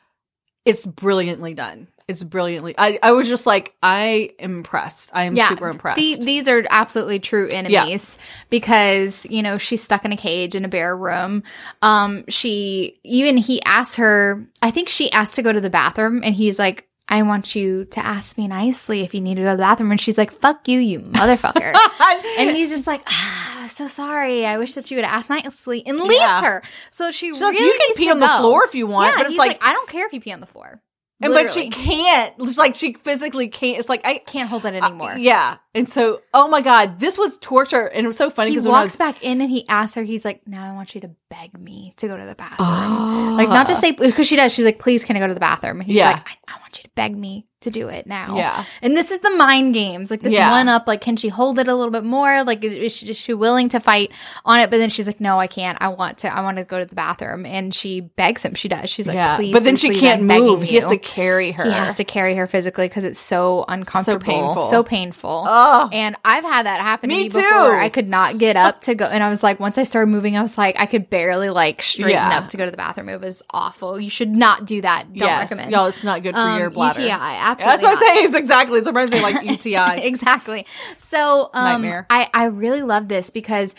it's 0.66 0.86
brilliantly 0.86 1.54
done. 1.54 1.88
It's 2.08 2.24
brilliantly. 2.24 2.74
I, 2.78 3.00
I 3.04 3.12
was 3.12 3.28
just 3.28 3.46
like, 3.46 3.76
I 3.84 4.32
am 4.40 4.56
impressed. 4.58 5.12
I 5.14 5.24
am 5.24 5.36
super 5.36 5.68
impressed. 5.68 5.98
The- 5.98 6.24
these 6.24 6.48
are 6.48 6.64
absolutely 6.70 7.20
true 7.20 7.50
enemies 7.52 8.18
yeah. 8.18 8.26
because, 8.50 9.26
you 9.30 9.44
know, 9.44 9.58
she's 9.58 9.84
stuck 9.84 10.06
in 10.06 10.14
a 10.14 10.18
cage 10.18 10.56
in 10.56 10.64
a 10.64 10.70
bare 10.70 10.96
room. 10.96 11.44
Um, 11.82 12.24
she 12.30 13.00
even 13.04 13.36
he 13.36 13.62
asked 13.64 13.98
her, 13.98 14.48
I 14.62 14.72
think 14.72 14.88
she 14.88 15.12
asked 15.12 15.36
to 15.36 15.42
go 15.42 15.52
to 15.52 15.60
the 15.60 15.70
bathroom 15.70 16.22
and 16.24 16.34
he's 16.34 16.58
like, 16.58 16.88
I 17.10 17.22
want 17.24 17.56
you 17.56 17.86
to 17.86 18.06
ask 18.06 18.38
me 18.38 18.48
nicely 18.48 19.02
if 19.02 19.14
you 19.14 19.20
need 19.22 19.36
to 19.36 19.42
go 19.42 19.52
to 19.52 19.58
the 19.58 19.64
bathroom. 19.64 19.92
And 19.92 20.00
she's 20.00 20.18
like, 20.18 20.32
fuck 20.32 20.68
you, 20.70 20.80
you 20.80 21.00
motherfucker. 21.00 21.74
and 22.40 22.56
he's 22.56 22.70
just 22.70 22.88
like, 22.88 23.02
ah, 23.08 23.68
so 23.70 23.90
sorry. 23.90 24.46
I 24.46 24.58
wish 24.58 24.74
that 24.76 24.90
you 24.92 24.98
would 24.98 25.06
ask 25.06 25.30
nicely 25.30 25.86
and 25.86 26.00
leaves 26.00 26.16
Yeah. 26.16 26.42
her. 26.42 26.64
So 26.90 27.12
she 27.12 27.28
She's 27.30 27.42
like, 27.42 27.54
really 27.54 27.66
"You 27.66 27.80
can 27.88 27.96
pee 27.96 28.12
on 28.12 28.20
the 28.20 28.28
floor 28.28 28.64
if 28.66 28.76
you 28.76 28.88
want," 28.88 29.12
Yeah, 29.12 29.18
but 29.18 29.26
it's 29.26 29.32
he's 29.32 29.40
like- 29.40 29.60
I 29.62 29.74
don't 29.74 29.90
care 29.90 30.06
if 30.06 30.14
you 30.14 30.22
pee 30.22 30.32
on 30.34 30.40
the 30.40 30.46
floor. 30.46 30.82
And 31.22 31.34
but 31.34 31.50
she 31.52 31.70
can't. 31.70 32.34
It's 32.40 32.58
like 32.58 32.76
she 32.76 32.94
physically 32.94 33.48
can't. 33.48 33.80
It's 33.80 33.90
like 33.90 34.02
I 34.06 34.20
can't 34.20 34.50
hold 34.50 34.66
it 34.66 34.74
anymore. 34.76 35.16
yeah. 35.18 35.58
And 35.74 35.90
so, 35.90 36.22
oh 36.34 36.48
my 36.48 36.62
god, 36.62 37.00
this 37.00 37.18
was 37.18 37.38
torture, 37.40 37.86
and 37.88 38.04
it 38.06 38.08
was 38.08 38.18
so 38.18 38.30
funny 38.30 38.50
he 38.52 38.56
because 38.56 38.68
when 38.68 38.76
I 38.76 38.80
walks 38.80 38.94
was 38.94 38.98
back 38.98 39.24
in 39.24 39.42
and 39.42 39.50
he 39.50 39.68
asks 39.70 39.96
her, 39.96 40.04
he's 40.04 40.26
like, 40.26 40.48
Now 40.48 40.68
I 40.70 40.74
want 40.74 40.96
you 40.96 41.02
to 41.02 41.12
beg 41.30 41.58
me 41.60 41.94
to 41.98 42.08
go 42.08 42.18
to 42.18 42.26
the 42.26 42.36
bathroom. 42.36 42.68
Oh. 42.70 43.36
Like, 43.38 43.50
not 43.50 43.68
just 43.68 43.82
say, 43.82 43.92
because 43.92 44.28
she 44.28 44.36
does. 44.36 44.54
She's 44.54 44.66
like, 44.66 44.80
Please, 44.80 45.06
can 45.06 45.16
I 45.16 45.20
go 45.20 45.28
to 45.28 45.34
the 45.34 45.40
bathroom? 45.40 45.80
And 45.80 45.88
he's 45.88 45.98
Yeah. 45.98 46.12
like, 46.12 46.28
I, 46.28 46.56
I 46.56 46.60
want 46.62 46.78
you 46.78 46.84
to 46.84 46.90
beg 46.96 47.16
me 47.18 47.46
to 47.68 47.80
do 47.80 47.88
it 47.90 48.08
now. 48.08 48.36
Yeah. 48.38 48.64
And 48.82 48.96
this 48.96 49.12
is 49.12 49.20
the 49.20 49.32
mind 49.32 49.74
games. 49.74 50.10
Like, 50.10 50.22
this 50.22 50.34
Yeah. 50.34 50.52
one 50.52 50.68
up, 50.68 50.88
like, 50.88 51.02
can 51.02 51.16
she 51.18 51.30
hold 51.30 51.60
it 51.60 51.68
a 51.68 51.76
little 51.76 51.92
bit 51.92 52.04
more? 52.04 52.44
Like, 52.44 52.64
is 52.64 52.96
she, 52.96 53.08
is 53.10 53.18
she 53.18 53.34
willing 53.34 53.70
to 53.70 53.80
fight 53.80 54.12
on 54.46 54.60
it? 54.60 54.70
But 54.70 54.78
then 54.78 54.90
she's 54.90 55.08
like, 55.08 55.20
No, 55.22 55.40
I 55.40 55.48
can't. 55.48 55.78
I 55.82 55.90
want 55.90 56.20
to, 56.20 56.36
I 56.36 56.42
want 56.42 56.58
to 56.58 56.64
go 56.64 56.80
to 56.80 56.86
the 56.86 56.96
bathroom. 56.96 57.46
And 57.46 57.74
she 57.74 58.02
begs 58.02 58.44
him. 58.44 58.54
She 58.56 58.68
does. 58.68 58.90
She's 58.90 59.08
like, 59.08 59.16
yeah, 59.16 59.36
Please. 59.38 59.54
but 59.54 59.64
then 59.64 59.74
please, 59.74 59.82
she 59.82 59.90
please, 59.90 60.00
can't 60.00 60.24
move. 60.24 60.62
He 60.64 60.76
has 60.76 60.86
to 60.86 60.98
carry 60.98 61.52
her. 61.52 61.64
He 61.64 61.72
has 61.72 61.96
to 61.96 62.04
carry 62.04 62.36
her 62.36 62.48
physically 62.48 62.88
because 62.88 63.04
it's 63.04 63.20
so 63.20 63.66
uncomfortable, 63.68 64.24
painful. 64.26 64.62
so 64.64 64.84
painful. 64.84 65.46
Oh. 65.48 65.90
And 65.92 66.16
I've 66.26 66.44
had 66.44 66.66
that 66.66 66.82
happen 66.82 67.10
Me 67.10 67.16
to 67.30 67.38
me 67.38 67.44
before. 67.44 67.72
too. 67.72 67.78
I 67.78 67.90
could 67.90 68.08
not 68.08 68.38
get 68.38 68.56
up 68.56 68.82
to 68.82 68.96
go, 68.96 69.06
and 69.06 69.24
I 69.24 69.30
was 69.30 69.44
like, 69.44 69.60
once 69.60 69.78
I 69.78 69.84
started 69.84 70.08
moving, 70.12 70.38
I 70.38 70.42
was 70.42 70.58
like, 70.58 70.80
I 70.80 70.86
could 70.86 71.10
barely 71.10 71.50
like 71.50 71.82
straighten 71.82 72.12
Yeah. 72.12 72.38
up 72.38 72.50
to 72.50 72.58
go 72.58 72.66
to 72.66 72.72
the 72.72 72.78
bathroom. 72.78 73.10
It 73.10 73.22
was 73.22 73.44
awful. 73.52 74.00
You 74.00 74.10
should 74.10 74.36
not 74.36 74.66
do 74.66 74.82
that. 74.82 75.08
Don't 75.14 75.28
yes, 75.28 75.52
recommend. 75.52 75.72
y'all. 75.72 75.88
It's 75.88 76.04
not 76.04 76.24
good 76.24 76.34
for 76.36 76.40
Um, 76.42 76.60
your 76.60 76.70
bladder. 76.70 77.02
UTI, 77.02 77.12
That's 77.58 77.84
absolutely. 77.84 77.96
what 77.96 78.10
I'm 78.10 78.16
saying. 78.16 78.28
It's 78.28 78.36
exactly. 78.36 78.80
It's 78.80 78.92
me 78.92 79.04
of 79.04 79.12
like 79.24 79.50
ETI. 79.66 80.06
exactly. 80.08 80.66
So 80.98 81.50
um, 81.54 81.64
Nightmare. 81.82 82.06
I 82.10 82.30
I 82.34 82.46
really 82.46 82.82
love 82.82 83.08
this 83.08 83.30
because 83.30 83.76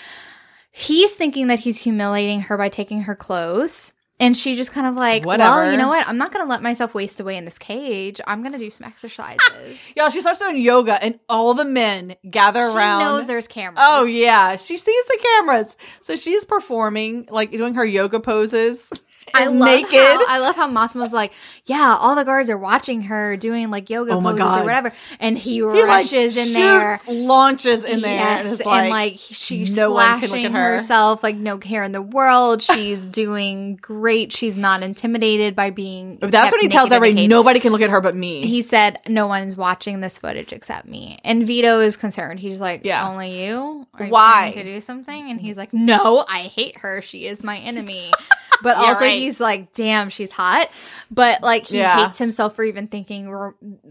he's 0.70 1.14
thinking 1.16 1.48
that 1.48 1.60
he's 1.60 1.82
humiliating 1.82 2.42
her 2.42 2.56
by 2.56 2.68
taking 2.68 3.02
her 3.02 3.14
clothes. 3.14 3.92
And 4.20 4.36
she 4.36 4.56
just 4.56 4.72
kind 4.72 4.88
of 4.88 4.96
like, 4.96 5.24
well, 5.24 5.70
you 5.70 5.76
know 5.76 5.86
what? 5.86 6.08
I'm 6.08 6.18
not 6.18 6.32
going 6.32 6.44
to 6.44 6.50
let 6.50 6.60
myself 6.60 6.92
waste 6.92 7.20
away 7.20 7.36
in 7.36 7.44
this 7.44 7.56
cage. 7.56 8.20
I'm 8.26 8.42
going 8.42 8.50
to 8.52 8.58
do 8.58 8.68
some 8.68 8.84
exercises. 8.84 9.78
Y'all, 9.96 10.10
she 10.10 10.20
starts 10.20 10.40
doing 10.40 10.60
yoga 10.60 11.00
and 11.00 11.20
all 11.28 11.54
the 11.54 11.64
men 11.64 12.16
gather 12.28 12.68
she 12.68 12.76
around. 12.76 12.98
knows 12.98 13.28
there's 13.28 13.46
cameras. 13.46 13.78
Oh 13.80 14.04
yeah, 14.04 14.56
she 14.56 14.76
sees 14.76 15.04
the 15.04 15.18
cameras. 15.22 15.76
So 16.00 16.16
she's 16.16 16.44
performing, 16.44 17.28
like 17.30 17.52
doing 17.52 17.74
her 17.74 17.84
yoga 17.84 18.18
poses. 18.18 18.90
I 19.34 19.46
love 19.46 19.64
naked. 19.66 19.92
How, 19.92 20.24
I 20.28 20.38
love 20.40 20.56
how 20.56 20.66
Massimo's 20.68 21.12
like, 21.12 21.32
yeah, 21.66 21.96
all 21.98 22.14
the 22.14 22.24
guards 22.24 22.50
are 22.50 22.58
watching 22.58 23.02
her 23.02 23.36
doing 23.36 23.70
like 23.70 23.90
yoga 23.90 24.12
Oh 24.12 24.20
poses 24.20 24.38
God. 24.38 24.60
or 24.60 24.64
whatever, 24.64 24.92
and 25.20 25.36
he, 25.38 25.54
He 25.56 25.62
like 25.62 25.84
rushes 25.86 26.36
in 26.36 26.52
there. 26.52 26.98
launches 27.08 27.84
in 27.84 28.00
there, 28.00 28.14
Yes, 28.16 28.44
and, 28.44 28.52
is 28.54 28.60
and 28.60 28.88
like 28.90 29.14
she's 29.18 29.76
no 29.76 29.92
one 29.92 30.04
can 30.04 30.20
look 30.22 30.28
flashing 30.30 30.46
at 30.46 30.52
her. 30.52 30.74
herself 30.74 31.22
like 31.22 31.36
no 31.36 31.58
care 31.58 31.82
in 31.84 31.92
the 31.92 32.02
world. 32.02 32.62
She's 32.78 33.00
doing 33.04 33.76
great. 33.76 34.32
She's 34.32 34.56
not 34.56 34.82
intimidated 34.82 35.54
by 35.56 35.70
being. 35.70 36.16
But 36.16 36.30
that's 36.30 36.52
when 36.52 36.60
he 36.60 36.68
tells 36.68 36.90
everybody 36.92 37.26
nobody 37.26 37.60
can 37.60 37.72
look 37.72 37.80
at 37.82 37.90
her 37.90 38.00
but 38.00 38.14
me. 38.16 38.46
He 38.46 38.62
said, 38.62 38.98
"No 39.08 39.26
one 39.26 39.42
is 39.42 39.56
watching 39.56 40.00
this 40.00 40.18
footage 40.18 40.52
except 40.52 40.86
me." 40.86 41.18
And 41.24 41.46
Vito 41.46 41.80
is 41.80 41.96
concerned. 41.96 42.40
He's 42.40 42.60
like, 42.60 42.84
Yeah. 42.84 43.08
only 43.08 43.46
you? 43.46 43.86
Are 43.94 44.06
Why? 44.06 44.52
to 44.54 44.62
do 44.64 44.80
something?" 44.80 45.30
And 45.30 45.40
he's 45.40 45.56
like, 45.56 45.72
"No, 45.72 46.24
I 46.28 46.42
hate 46.42 46.78
her. 46.78 47.02
She 47.02 47.26
is 47.26 47.42
my 47.42 47.58
enemy." 47.58 48.10
But 48.62 48.77
also, 48.77 49.05
right. 49.07 49.18
he's 49.18 49.38
like, 49.40 49.73
"Damn, 49.73 50.09
she's 50.11 50.33
hot." 50.33 50.68
But 51.11 51.42
like, 51.42 51.66
he 51.66 51.79
Yeah. 51.79 52.07
hates 52.07 52.18
himself 52.18 52.57
for 52.57 52.64
even 52.64 52.87
thinking, 52.88 53.33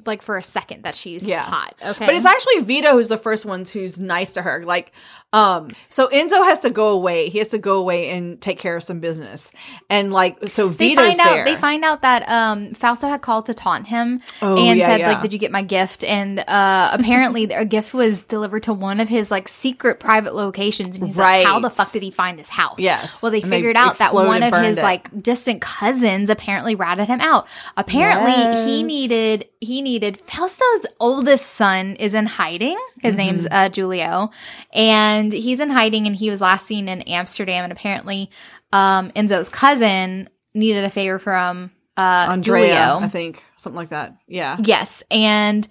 like, 0.06 0.22
for 0.22 0.38
a 0.38 0.44
second 0.44 0.84
that 0.84 0.96
she's 0.96 1.24
Yeah. 1.26 1.42
hot. 1.42 1.76
Okay, 1.86 2.06
But 2.06 2.16
it's 2.16 2.26
actually 2.26 2.60
Vito 2.60 2.92
who's 2.94 3.08
the 3.10 3.18
first 3.18 3.46
one 3.46 3.66
who's 3.66 4.00
nice 4.00 4.34
to 4.34 4.42
her. 4.42 4.64
Like, 4.66 4.92
um, 5.34 5.70
so 5.90 6.08
Enzo 6.08 6.40
has 6.46 6.62
to 6.62 6.70
go 6.70 6.90
away. 6.90 7.28
He 7.30 7.38
has 7.40 7.50
to 7.50 7.58
go 7.58 7.78
away 7.80 8.10
and 8.12 8.40
take 8.40 8.60
care 8.60 8.78
of 8.78 8.84
some 8.84 9.00
business. 9.02 9.52
And 9.90 10.14
like, 10.14 10.48
so 10.48 10.70
they 10.70 10.96
find 10.96 11.20
out 11.20 11.26
there. 11.34 11.46
they 11.46 11.56
find 11.58 11.84
out 11.84 12.02
that 12.04 12.28
um 12.30 12.74
Fausto 12.74 13.08
had 13.08 13.22
called 13.22 13.46
to 13.48 13.54
taunt 13.54 13.88
him 13.88 14.22
Oh, 14.42 14.58
and 14.58 14.80
yeah, 14.80 14.88
said 14.88 15.00
yeah. 15.02 15.12
like 15.12 15.22
did 15.22 15.34
you 15.34 15.40
get 15.40 15.52
my 15.52 15.62
gift 15.62 16.04
and 16.06 16.40
uh 16.40 16.90
apparently 16.94 17.44
a 17.46 17.66
gift 17.66 17.94
was 17.94 18.24
delivered 18.24 18.64
to 18.64 18.74
one 18.74 19.00
of 19.02 19.10
his 19.10 19.30
like 19.30 19.48
secret 19.50 20.00
private 20.00 20.34
locations 20.34 20.96
and 20.96 21.04
he's 21.06 21.18
like 21.18 21.46
how 21.46 21.60
the 21.60 21.70
fuck 21.70 21.92
did 21.92 22.04
he 22.04 22.12
find 22.12 22.40
this 22.40 22.50
house 22.50 22.80
Yes. 22.80 23.22
well 23.22 23.32
they 23.32 23.42
And 23.42 23.52
they 23.52 23.58
figured 23.58 23.76
out 23.76 23.98
that 24.00 24.14
one 24.14 24.44
of 24.44 24.54
his 24.54 24.78
it. 24.78 24.82
like 24.84 25.22
distant 25.22 25.62
cousins 25.62 26.30
apparently 26.30 26.76
ratted 26.76 27.08
him 27.08 27.20
out 27.22 27.48
apparently 27.76 28.64
he 28.66 28.82
needed 28.84 29.48
he 29.60 29.82
needed 29.82 30.22
Fausto's 30.22 30.86
oldest 31.00 31.46
son 31.48 31.96
is 31.98 32.14
in 32.14 32.26
hiding 32.26 32.78
his 33.02 33.14
Mm-hmm. 33.14 33.18
name's 33.18 33.48
uh 33.52 33.70
Giulio 33.70 34.32
and 34.74 35.17
he's 35.32 35.60
in 35.60 35.70
hiding 35.70 36.08
and 36.08 36.16
he 36.16 36.30
was 36.30 36.42
last 36.42 36.66
seen 36.66 36.88
in 36.90 37.02
Amsterdam 37.04 37.64
and 37.64 37.72
apparently 37.74 38.30
um 38.74 39.12
Enzo's 39.12 39.50
cousin 39.50 40.30
needed 40.54 40.84
a 40.84 40.90
favor 40.90 41.20
from 41.20 41.72
uh 41.96 42.28
Andrea, 42.30 42.68
Giulio. 42.74 43.00
I 43.06 43.10
think. 43.10 43.44
Something 43.56 43.78
like 43.78 43.90
that. 43.90 44.16
Yeah. 44.28 44.58
Yes. 44.64 45.04
And 45.12 45.68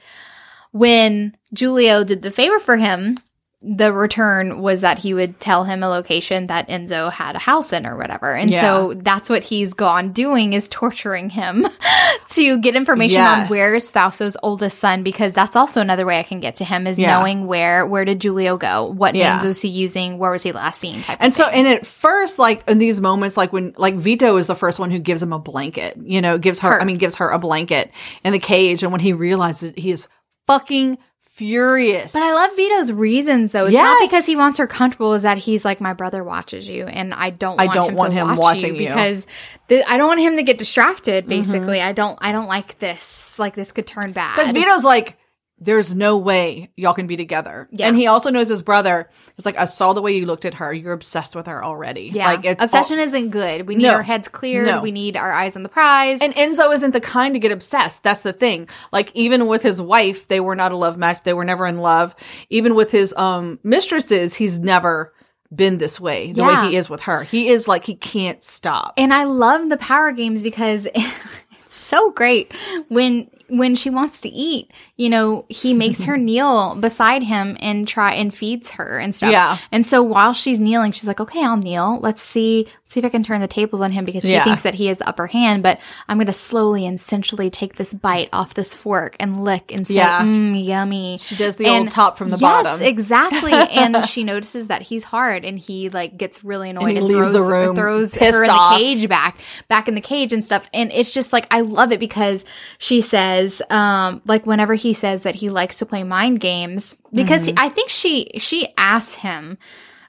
when 0.73 1.37
Giulio 1.55 2.05
did 2.05 2.23
the 2.23 2.31
favor 2.31 2.59
for 2.59 2.77
him, 2.77 3.17
the 3.63 3.91
return 3.93 4.61
was 4.61 4.83
that 4.83 4.99
he 4.99 5.15
would 5.15 5.41
tell 5.41 5.65
him 5.65 5.83
a 5.83 5.89
location 5.89 6.49
that 6.49 6.69
Enzo 6.69 7.11
had 7.11 7.37
a 7.37 7.39
house 7.39 7.73
in 7.73 7.87
or 7.87 7.97
whatever. 7.97 8.35
And 8.35 8.53
so 8.55 8.93
that's 8.95 9.31
what 9.31 9.43
he's 9.45 9.73
gone 9.73 10.13
doing 10.13 10.53
is 10.53 10.69
torturing 10.71 11.31
him 11.31 11.67
to 12.29 12.59
get 12.61 12.77
information 12.77 13.23
on 13.23 13.49
where's 13.49 13.91
Fausto's 13.91 14.37
oldest 14.43 14.79
son 14.79 15.03
because 15.03 15.33
that's 15.33 15.57
also 15.57 15.81
another 15.81 16.05
way 16.05 16.19
I 16.19 16.23
can 16.23 16.41
get 16.41 16.57
to 16.57 16.65
him 16.65 16.87
is 16.87 16.99
Yeah. 16.99 17.17
knowing 17.19 17.47
where 17.47 17.87
where 17.87 18.05
did 18.05 18.21
Giulio 18.21 18.59
go? 18.59 18.85
What 18.91 19.15
Yeah. 19.15 19.33
names 19.33 19.45
was 19.45 19.63
he 19.63 19.69
using? 19.69 20.19
Where 20.19 20.31
was 20.31 20.43
he 20.43 20.53
last 20.53 20.79
seen? 20.79 21.01
Type 21.03 21.17
And 21.21 21.31
of 21.31 21.35
so, 21.35 21.47
thing. 21.49 21.65
and 21.67 21.75
at 21.75 21.87
first, 21.87 22.39
like 22.39 22.63
in 22.69 22.77
these 22.77 23.01
moments, 23.01 23.39
like 23.39 23.55
when, 23.55 23.75
like 23.79 23.95
Vito 23.95 24.37
is 24.37 24.47
the 24.49 24.55
first 24.55 24.79
one 24.79 24.91
who 24.91 24.99
gives 24.99 25.23
him 25.23 25.33
a 25.33 25.39
blanket, 25.39 25.97
you 26.03 26.21
know, 26.21 26.37
gives 26.37 26.61
her, 26.61 26.73
Her. 26.73 26.81
I 26.83 26.85
mean, 26.85 26.99
gives 26.99 27.17
her 27.17 27.31
a 27.31 27.39
blanket 27.39 27.91
in 28.23 28.33
the 28.33 28.39
cage. 28.39 28.83
And 28.83 28.93
when 28.93 29.01
he 29.01 29.15
realizes 29.15 29.73
he 29.77 29.91
is 29.91 30.09
fucking 30.47 30.99
furious. 31.37 32.13
But 32.13 32.23
I 32.23 32.33
love 32.33 32.57
Vito's 32.57 32.91
reasons 32.91 33.53
though. 33.53 33.67
It's 33.67 33.75
not 33.75 34.01
because 34.01 34.25
he 34.25 34.37
wants 34.37 34.59
her 34.59 34.67
comfortable. 34.67 35.13
Is 35.15 35.23
that 35.23 35.39
he's 35.39 35.65
like 35.65 35.81
my 35.81 35.93
brother 35.93 36.25
watches 36.25 36.69
you, 36.69 36.87
and 36.87 37.13
I 37.13 37.31
don't. 37.31 37.61
I 37.61 37.67
don't 37.67 37.91
him 37.91 37.97
want 37.97 38.13
him 38.15 38.29
watch 38.29 38.39
watching 38.39 38.75
you 38.75 38.83
you. 38.83 38.89
because 38.89 39.27
th- 39.69 39.85
I 39.87 39.99
don't 39.99 40.09
want 40.09 40.21
him 40.21 40.37
to 40.37 40.43
get 40.43 40.59
distracted. 40.59 41.27
Mm-hmm. 41.27 41.43
Basically, 41.51 41.81
I 41.81 41.93
don't. 41.93 42.19
I 42.23 42.33
don't 42.33 42.49
like 42.49 42.79
this. 42.79 43.39
Like 43.39 43.55
this 43.55 43.73
could 43.73 43.87
turn 43.87 44.13
bad. 44.13 44.35
Because 44.35 44.53
Vito's 44.53 44.85
like, 44.85 45.19
there's 45.59 45.95
no 45.95 46.19
way 46.19 46.71
y'all 46.77 46.93
can 46.93 47.07
be 47.07 47.17
together. 47.17 47.67
Yeah. 47.71 47.87
And 47.89 47.97
he 47.97 48.07
also 48.07 48.29
knows 48.31 48.51
his 48.51 48.61
brother. 48.61 49.09
It's 49.39 49.47
like, 49.47 49.57
I 49.57 49.65
saw 49.65 49.95
the 49.95 50.03
way 50.03 50.15
you 50.15 50.27
looked 50.27 50.45
at 50.45 50.53
her. 50.55 50.71
You're 50.73 50.93
obsessed 50.93 51.35
with 51.35 51.47
her 51.47 51.65
already. 51.65 52.11
yeah, 52.13 52.27
Like, 52.33 52.45
it's 52.45 52.63
obsession 52.63 52.99
all- 52.99 53.05
isn't 53.07 53.31
good. 53.31 53.67
We 53.67 53.75
need 53.75 53.85
No. 53.85 53.95
our 53.95 54.03
heads 54.03 54.29
cleared. 54.29 54.67
No. 54.67 54.83
We 54.83 54.93
need 54.93 55.17
our 55.17 55.33
eyes 55.33 55.57
on 55.57 55.63
the 55.63 55.71
prize. 55.71 56.19
And 56.21 56.35
Enzo 56.35 56.75
isn't 56.75 56.91
the 56.91 57.01
kind 57.01 57.33
to 57.35 57.39
get 57.39 57.53
obsessed. 57.53 58.03
That's 58.03 58.21
the 58.21 58.35
thing. 58.35 58.69
Like 58.93 59.11
even 59.15 59.47
with 59.47 59.63
his 59.63 59.81
wife, 59.81 60.29
they 60.29 60.41
were 60.41 60.57
not 60.57 60.73
a 60.73 60.77
love 60.77 60.99
match. 60.99 61.23
They 61.25 61.33
were 61.33 61.45
never 61.45 61.67
in 61.67 61.79
love. 61.79 62.15
Even 62.51 62.75
with 62.75 62.91
his 62.91 63.15
um 63.17 63.59
mistresses, 63.63 64.35
he's 64.35 64.59
never 64.59 65.15
been 65.55 65.79
this 65.79 65.99
way. 65.99 66.33
The 66.33 66.43
Yeah. 66.43 66.65
way 66.65 66.71
he 66.71 66.77
is 66.77 66.91
with 66.91 67.03
her. 67.03 67.23
He 67.23 67.49
is 67.49 67.67
like 67.67 67.87
he 67.87 67.95
can't 67.95 68.43
stop. 68.43 68.93
And 68.99 69.15
I 69.15 69.25
love 69.25 69.71
the 69.71 69.79
power 69.79 70.13
games 70.13 70.43
because 70.43 70.87
it's 70.95 71.75
so 71.75 72.11
great 72.11 72.53
when 72.89 73.31
when 73.49 73.75
she 73.75 73.91
wants 73.91 74.21
to 74.23 74.29
eat, 74.29 74.73
you 74.97 75.09
know, 75.09 75.45
he 75.49 75.75
makes 75.75 76.03
her 76.05 76.17
kneel 76.19 76.75
beside 76.77 77.23
him 77.23 77.57
and 77.61 77.87
try 77.87 78.13
and 78.15 78.35
feeds 78.35 78.71
her 78.73 78.99
and 78.99 79.15
stuff. 79.15 79.33
Yeah. 79.33 79.59
And 79.73 79.87
so 79.87 80.03
while 80.03 80.33
she's 80.33 80.59
kneeling, 80.59 80.93
she's 80.93 81.07
like, 81.07 81.21
"Okay, 81.21 81.45
I'll 81.45 81.57
kneel. 81.57 81.99
Let's 82.01 82.23
see, 82.23 82.69
see 82.89 83.01
if 83.01 83.05
I 83.05 83.09
can 83.09 83.23
turn 83.25 83.41
the 83.41 83.49
tables 83.49 83.81
on 83.81 83.91
him 83.91 84.05
because 84.05 84.23
he 84.23 84.33
Yeah. 84.33 84.45
thinks 84.45 84.63
that 84.63 84.75
he 84.75 84.87
has 84.87 84.99
the 84.99 85.09
upper 85.09 85.27
hand, 85.27 85.63
but 85.65 85.81
I'm 86.09 86.19
going 86.19 86.29
to 86.29 86.33
slowly 86.33 86.87
and 86.87 87.01
sensually 87.01 87.51
take 87.51 87.77
this 87.77 87.93
bite 87.93 88.29
off 88.33 88.55
this 88.55 88.75
fork 88.77 89.17
and 89.19 89.43
lick 89.43 89.73
and 89.75 89.89
say, 89.89 89.95
Yeah. 89.95 90.21
mm, 90.23 90.65
yummy." 90.65 91.19
She 91.21 91.35
does 91.35 91.57
the 91.57 91.69
old 91.69 91.91
top 91.91 92.17
from 92.17 92.31
the 92.31 92.37
yes, 92.37 92.41
bottom. 92.65 92.83
exactly. 92.87 93.53
and 93.73 94.07
she 94.07 94.23
notices 94.23 94.69
that 94.69 94.83
he's 94.83 95.03
hard 95.05 95.45
and 95.45 95.59
he 95.59 95.89
like 95.89 96.17
gets 96.17 96.45
really 96.45 96.71
annoyed 96.71 96.91
he 96.91 96.97
and, 96.99 97.07
leaves 97.07 97.29
throws, 97.29 97.33
the 97.33 97.53
room 97.53 97.75
throws 97.77 98.15
her 98.15 98.45
in 98.45 98.51
off. 98.51 98.79
the 98.79 98.85
cage 98.85 99.09
back 99.09 99.39
back 99.69 99.89
in 99.89 99.95
the 99.97 100.01
cage 100.01 100.33
and 100.33 100.45
stuff 100.45 100.69
and 100.73 100.93
it's 100.93 101.13
just 101.13 101.33
like 101.33 101.47
i 101.53 101.61
love 101.63 101.91
it 101.93 101.99
because 102.01 102.45
she 102.79 103.01
says 103.01 103.61
um 103.71 104.23
like 104.27 104.47
whenever 104.47 104.75
he 104.75 104.93
says 104.93 105.23
that 105.23 105.35
he 105.35 105.51
likes 105.51 105.77
to 105.77 105.87
play 105.87 106.05
mind 106.05 106.41
games 106.41 106.97
because 107.13 107.49
Mm-hmm. 107.49 107.59
i 107.59 107.69
think 107.69 107.91
she 107.91 108.31
she 108.39 108.69
asks 108.79 109.15
him 109.15 109.59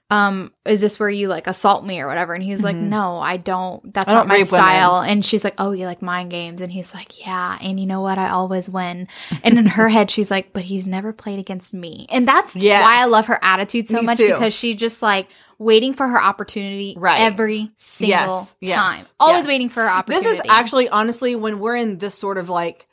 um 0.10 0.54
is 0.66 0.80
this 0.80 0.98
where 1.02 1.10
you 1.10 1.28
like 1.28 1.48
assault 1.48 1.86
me 1.86 2.00
or 2.00 2.08
whatever 2.08 2.34
and 2.34 2.42
he's 2.42 2.64
like 2.64 2.78
no 2.78 3.18
i 3.18 3.36
don't 3.36 3.94
that's 3.94 4.08
Mm-hmm. 4.08 4.10
I 4.10 4.14
not 4.14 4.20
don't 4.22 4.28
my 4.30 4.36
rape 4.36 4.52
women. 4.52 4.66
style 4.66 5.02
and 5.02 5.26
she's 5.26 5.44
like 5.44 5.56
oh 5.58 5.72
you 5.72 5.86
like 5.86 6.02
mind 6.02 6.32
games 6.32 6.62
and 6.62 6.72
he's 6.72 6.94
like 6.94 7.26
yeah 7.26 7.58
and 7.62 7.78
you 7.78 7.86
know 7.86 8.00
what 8.00 8.18
i 8.18 8.30
always 8.30 8.70
win 8.70 9.10
and 9.44 9.60
in 9.60 9.66
her 9.66 9.90
head 9.96 10.10
she's 10.10 10.32
like 10.32 10.54
but 10.54 10.62
he's 10.64 10.88
never 10.88 11.12
played 11.12 11.40
against 11.40 11.74
me 11.74 12.06
and 12.10 12.26
that's 12.26 12.56
Yes. 12.56 12.82
why 12.84 13.02
i 13.02 13.06
love 13.06 13.26
her 13.26 13.38
attitude 13.42 13.90
so 13.90 14.00
Me 14.00 14.06
much 14.06 14.18
too. 14.18 14.28
because 14.32 14.54
she's 14.54 14.78
just 14.78 15.02
like 15.02 15.28
waiting 15.60 15.94
for 15.94 16.08
her 16.08 16.22
opportunity 16.22 16.96
Right. 16.98 17.20
every 17.20 17.72
single 17.76 18.18
Yes, 18.18 18.56
yes, 18.62 18.76
time 18.78 19.06
always 19.20 19.40
yes. 19.42 19.48
waiting 19.48 19.68
for 19.70 19.82
her 19.84 19.90
opportunity. 19.90 20.26
This 20.30 20.40
is 20.40 20.46
actually 20.50 20.88
honestly 20.88 21.36
when 21.36 21.60
we're 21.60 21.76
in 21.76 21.98
this 21.98 22.14
sort 22.16 22.38
of 22.38 22.48
like 22.48 22.88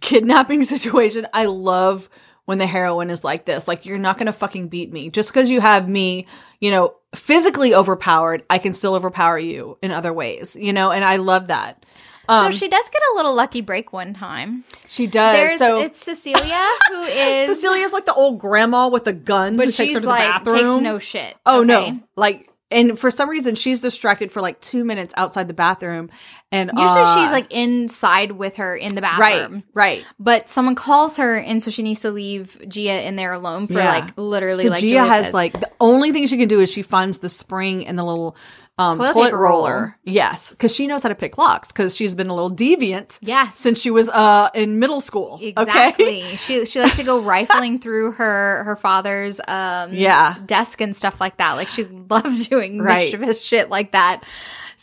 kidnapping 0.00 0.62
situation, 0.64 1.26
I 1.32 1.44
love 1.44 2.08
when 2.52 2.58
the 2.58 2.66
heroine 2.66 3.08
is 3.08 3.24
like 3.24 3.46
this. 3.46 3.66
Like 3.66 3.86
you're 3.86 3.96
not 3.96 4.18
going 4.18 4.26
to 4.26 4.32
fucking 4.34 4.68
beat 4.68 4.92
me 4.92 5.08
just 5.08 5.30
because 5.30 5.48
you 5.48 5.58
have 5.62 5.88
me, 5.88 6.26
you 6.60 6.70
know, 6.70 6.94
physically 7.14 7.74
overpowered. 7.74 8.42
I 8.50 8.58
can 8.58 8.74
still 8.74 8.94
overpower 8.94 9.38
you 9.38 9.78
in 9.80 9.90
other 9.90 10.12
ways, 10.12 10.54
you 10.54 10.74
know, 10.74 10.90
and 10.90 11.02
I 11.02 11.16
love 11.16 11.46
that. 11.46 11.82
so 12.28 12.34
Um, 12.34 12.52
she 12.52 12.68
does 12.68 12.90
get 12.90 13.00
a 13.14 13.16
little 13.16 13.34
lucky 13.34 13.62
break 13.62 13.90
one 13.90 14.12
time 14.12 14.64
she 14.86 15.06
does. 15.06 15.34
there's 15.34 15.58
so 15.58 15.78
it's 15.78 15.98
cecilia 16.04 16.62
who 16.90 17.02
is 17.04 17.48
Cecilia's 17.48 17.94
like 17.94 18.04
the 18.04 18.12
old 18.12 18.38
grandma 18.38 18.88
with 18.88 19.04
the 19.04 19.14
gun, 19.14 19.56
but 19.56 19.64
who 19.66 19.72
takes 19.72 19.78
her 19.78 19.84
she's 19.86 19.94
to 19.94 20.00
the 20.00 20.06
like 20.08 20.44
bathroom. 20.44 20.58
takes 20.58 20.82
no 20.82 20.98
shit 20.98 21.34
Oh 21.46 21.62
okay? 21.62 21.66
no! 21.92 22.00
Like, 22.16 22.50
and 22.72 22.98
for 22.98 23.10
some 23.10 23.28
reason, 23.28 23.54
she's 23.54 23.80
distracted 23.80 24.32
for 24.32 24.40
like 24.40 24.60
two 24.60 24.84
minutes 24.84 25.12
outside 25.16 25.46
the 25.48 25.54
bathroom, 25.54 26.10
and 26.50 26.70
usually 26.74 27.00
uh, 27.00 27.22
she's 27.22 27.30
like 27.30 27.52
inside 27.52 28.32
with 28.32 28.56
her 28.56 28.76
in 28.76 28.94
the 28.94 29.00
bathroom 29.00 29.62
right, 29.74 29.98
right. 30.00 30.06
but 30.18 30.50
someone 30.50 30.74
calls 30.74 31.16
her 31.18 31.36
and 31.36 31.62
so 31.62 31.70
she 31.70 31.82
needs 31.82 32.00
to 32.00 32.10
leave 32.10 32.58
gia 32.68 33.06
in 33.06 33.16
there 33.16 33.32
alone 33.32 33.66
for 33.66 33.74
Yeah. 33.78 33.90
like 33.92 34.12
literally 34.16 34.64
So 34.64 34.68
like 34.70 34.80
Gia 34.80 34.88
Julia 34.88 35.04
has 35.04 35.26
says. 35.26 35.34
like 35.34 35.52
the 35.58 35.70
only 35.80 36.12
thing 36.12 36.26
she 36.26 36.36
can 36.36 36.48
do 36.48 36.60
is 36.60 36.70
she 36.70 36.82
finds 36.82 37.18
the 37.18 37.28
spring 37.28 37.86
and 37.86 37.98
the 37.98 38.04
little 38.04 38.36
um, 38.78 38.96
Toilet 38.98 39.12
toilet, 39.12 39.34
roller. 39.34 39.80
roll. 39.80 39.90
Yes, 40.04 40.50
because 40.50 40.74
she 40.74 40.86
knows 40.86 41.02
how 41.02 41.10
to 41.10 41.14
pick 41.14 41.36
locks 41.36 41.68
because 41.68 41.94
she's 41.94 42.14
been 42.14 42.28
a 42.28 42.34
little 42.34 42.50
deviant. 42.50 43.18
Yes. 43.20 43.56
since 43.58 43.80
she 43.80 43.90
was 43.90 44.08
uh 44.08 44.48
in 44.54 44.78
middle 44.78 45.00
school. 45.00 45.38
Exactly. 45.42 46.22
Okay. 46.22 46.36
She 46.36 46.64
she 46.66 46.80
likes 46.80 46.96
to 46.96 47.04
go 47.04 47.20
rifling 47.20 47.78
through 47.80 48.12
her 48.12 48.64
her 48.64 48.76
father's 48.76 49.40
um 49.46 49.92
Yeah. 49.92 50.36
desk 50.46 50.80
and 50.80 50.96
stuff 50.96 51.20
like 51.20 51.36
that. 51.36 51.52
Like 51.54 51.68
she 51.68 51.84
loved 51.84 52.48
doing 52.48 52.80
Right. 52.80 53.12
mischievous 53.12 53.44
shit 53.44 53.68
like 53.68 53.92
that. 53.92 54.22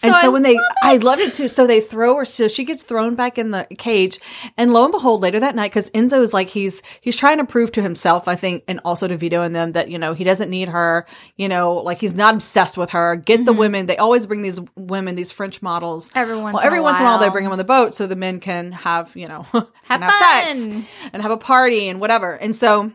And 0.03 0.15
so 0.15 0.27
I 0.27 0.29
when 0.29 0.43
they, 0.43 0.55
love 0.55 0.63
I 0.83 0.97
loved 0.97 1.21
it 1.21 1.33
too. 1.33 1.47
So 1.47 1.67
they 1.67 1.81
throw 1.81 2.15
her, 2.17 2.25
so 2.25 2.47
she 2.47 2.63
gets 2.63 2.83
thrown 2.83 3.15
back 3.15 3.37
in 3.37 3.51
the 3.51 3.67
cage, 3.77 4.19
and 4.57 4.73
lo 4.73 4.83
and 4.83 4.91
behold, 4.91 5.21
later 5.21 5.39
that 5.39 5.55
night, 5.55 5.71
because 5.71 5.89
Enzo 5.91 6.21
is 6.21 6.33
like 6.33 6.47
he's 6.47 6.81
he's 7.01 7.15
trying 7.15 7.37
to 7.37 7.45
prove 7.45 7.71
to 7.73 7.81
himself, 7.81 8.27
I 8.27 8.35
think, 8.35 8.63
and 8.67 8.79
also 8.85 9.07
to 9.07 9.17
Vito 9.17 9.41
and 9.41 9.55
them 9.55 9.73
that 9.73 9.89
you 9.89 9.97
know 9.97 10.13
he 10.13 10.23
doesn't 10.23 10.49
need 10.49 10.69
her. 10.69 11.05
You 11.35 11.49
know, 11.49 11.75
like 11.75 11.99
he's 11.99 12.13
not 12.13 12.35
obsessed 12.35 12.77
with 12.77 12.91
her. 12.91 13.15
Get 13.15 13.45
the 13.45 13.53
women. 13.53 13.85
They 13.85 13.97
always 13.97 14.25
bring 14.25 14.41
these 14.41 14.59
women, 14.75 15.15
these 15.15 15.31
French 15.31 15.61
models. 15.61 16.09
Mm-hmm. 16.09 16.17
Every 16.17 16.37
once 16.37 16.53
well, 16.53 16.61
in 16.61 16.65
a 16.65 16.67
every 16.67 16.81
once 16.81 16.99
in 16.99 17.05
a 17.05 17.09
while 17.09 17.19
they 17.19 17.29
bring 17.29 17.43
them 17.43 17.51
on 17.51 17.57
the 17.57 17.63
boat 17.63 17.95
so 17.95 18.07
the 18.07 18.15
men 18.15 18.39
can 18.39 18.71
have 18.71 19.15
you 19.15 19.27
know 19.27 19.45
Have 19.83 20.01
can 20.01 20.09
sex 20.09 20.87
and 21.13 21.21
have 21.21 21.31
a 21.31 21.37
party 21.37 21.89
and 21.89 21.99
whatever. 21.99 22.33
And 22.33 22.55
so 22.55 22.91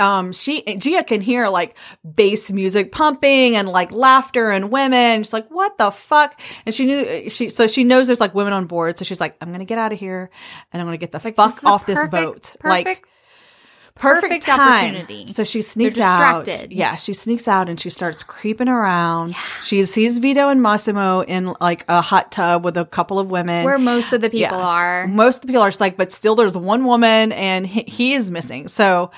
um 0.00 0.32
she 0.32 0.62
Gia 0.62 1.04
can 1.04 1.20
hear 1.20 1.48
like 1.48 1.76
bass 2.14 2.50
music 2.50 2.90
pumping 2.90 3.54
and 3.56 3.68
like 3.68 3.92
laughter 3.92 4.50
and 4.50 4.70
women. 4.72 5.22
She's 5.22 5.32
like, 5.32 5.48
what 5.48 5.76
the 5.78 5.90
fuck? 5.90 6.40
And 6.66 6.74
she 6.74 6.86
knew 6.86 7.28
she 7.30 7.48
so 7.50 7.66
she 7.68 7.84
knows 7.84 8.08
there's 8.08 8.20
like 8.20 8.34
women 8.34 8.52
on 8.52 8.66
board. 8.66 8.98
So 8.98 9.04
she's 9.04 9.20
like, 9.20 9.36
I'm 9.40 9.52
gonna 9.52 9.64
get 9.64 9.78
out 9.78 9.92
of 9.92 9.98
here 9.98 10.30
and 10.72 10.80
I'm 10.80 10.86
gonna 10.86 10.96
get 10.96 11.12
the 11.12 11.20
Like, 11.22 11.36
fuck 11.36 11.54
this 11.54 11.64
off 11.64 11.86
this 11.86 12.04
boat. 12.06 12.56
Perfect. 12.60 12.64
like 12.64 13.06
perfect, 13.96 14.22
perfect 14.22 14.46
time. 14.46 14.94
opportunity. 14.94 15.26
So 15.26 15.44
she 15.44 15.60
sneaks 15.60 15.98
out. 15.98 16.70
Yeah, 16.72 16.96
she 16.96 17.12
sneaks 17.12 17.46
out 17.46 17.68
and 17.68 17.78
she 17.78 17.90
starts 17.90 18.22
creeping 18.22 18.68
around. 18.68 19.34
She 19.62 19.84
sees 19.84 20.18
Vito 20.20 20.48
and 20.48 20.62
Massimo 20.62 21.20
in 21.20 21.54
like 21.60 21.84
a 21.88 22.00
hot 22.00 22.32
tub 22.32 22.64
with 22.64 22.76
a 22.78 22.84
couple 22.86 23.18
of 23.18 23.30
women. 23.30 23.64
where 23.64 23.78
most 23.78 24.12
of 24.14 24.20
the 24.22 24.28
people 24.30 24.40
Yes. 24.40 24.52
are. 24.54 25.06
Most 25.08 25.36
of 25.36 25.40
the 25.42 25.46
people 25.48 25.62
are 25.62 25.68
just 25.68 25.80
like, 25.80 25.96
but 25.98 26.12
still 26.12 26.34
there's 26.34 26.54
one 26.56 26.84
woman 26.86 27.32
and 27.32 27.66
he, 27.66 27.82
he 27.86 28.12
is 28.14 28.30
missing. 28.30 28.68
So 28.68 29.10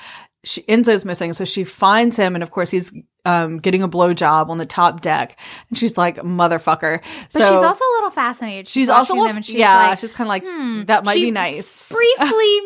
she, 0.43 0.61
Enzo's 0.63 1.05
missing. 1.05 1.33
So 1.33 1.45
she 1.45 1.63
finds 1.63 2.17
him. 2.17 2.35
And 2.35 2.43
of 2.43 2.51
course 2.51 2.69
he's, 2.69 2.91
um, 3.25 3.59
getting 3.59 3.81
a 3.81 3.87
blowjob 3.87 4.49
on 4.49 4.57
the 4.57 4.65
top 4.65 5.01
deck. 5.01 5.37
And 5.69 5.77
she's 5.77 5.97
like, 5.97 6.17
motherfucker. 6.17 7.01
But 7.01 7.31
so 7.31 7.39
she's 7.39 7.63
also 7.63 7.83
a 7.83 7.93
little 7.95 8.09
fascinated. 8.09 8.67
she's 8.67 8.89
also, 8.89 9.13
a 9.13 9.15
little, 9.15 9.41
she's 9.41 9.55
yeah, 9.55 9.89
like, 9.89 9.99
she's 9.99 10.11
kind 10.11 10.27
of 10.27 10.29
like, 10.29 10.43
hmm. 10.45 10.83
that 10.85 11.03
might 11.03 11.15
be 11.15 11.31
nice. 11.31 11.89
Briefly 11.91 12.59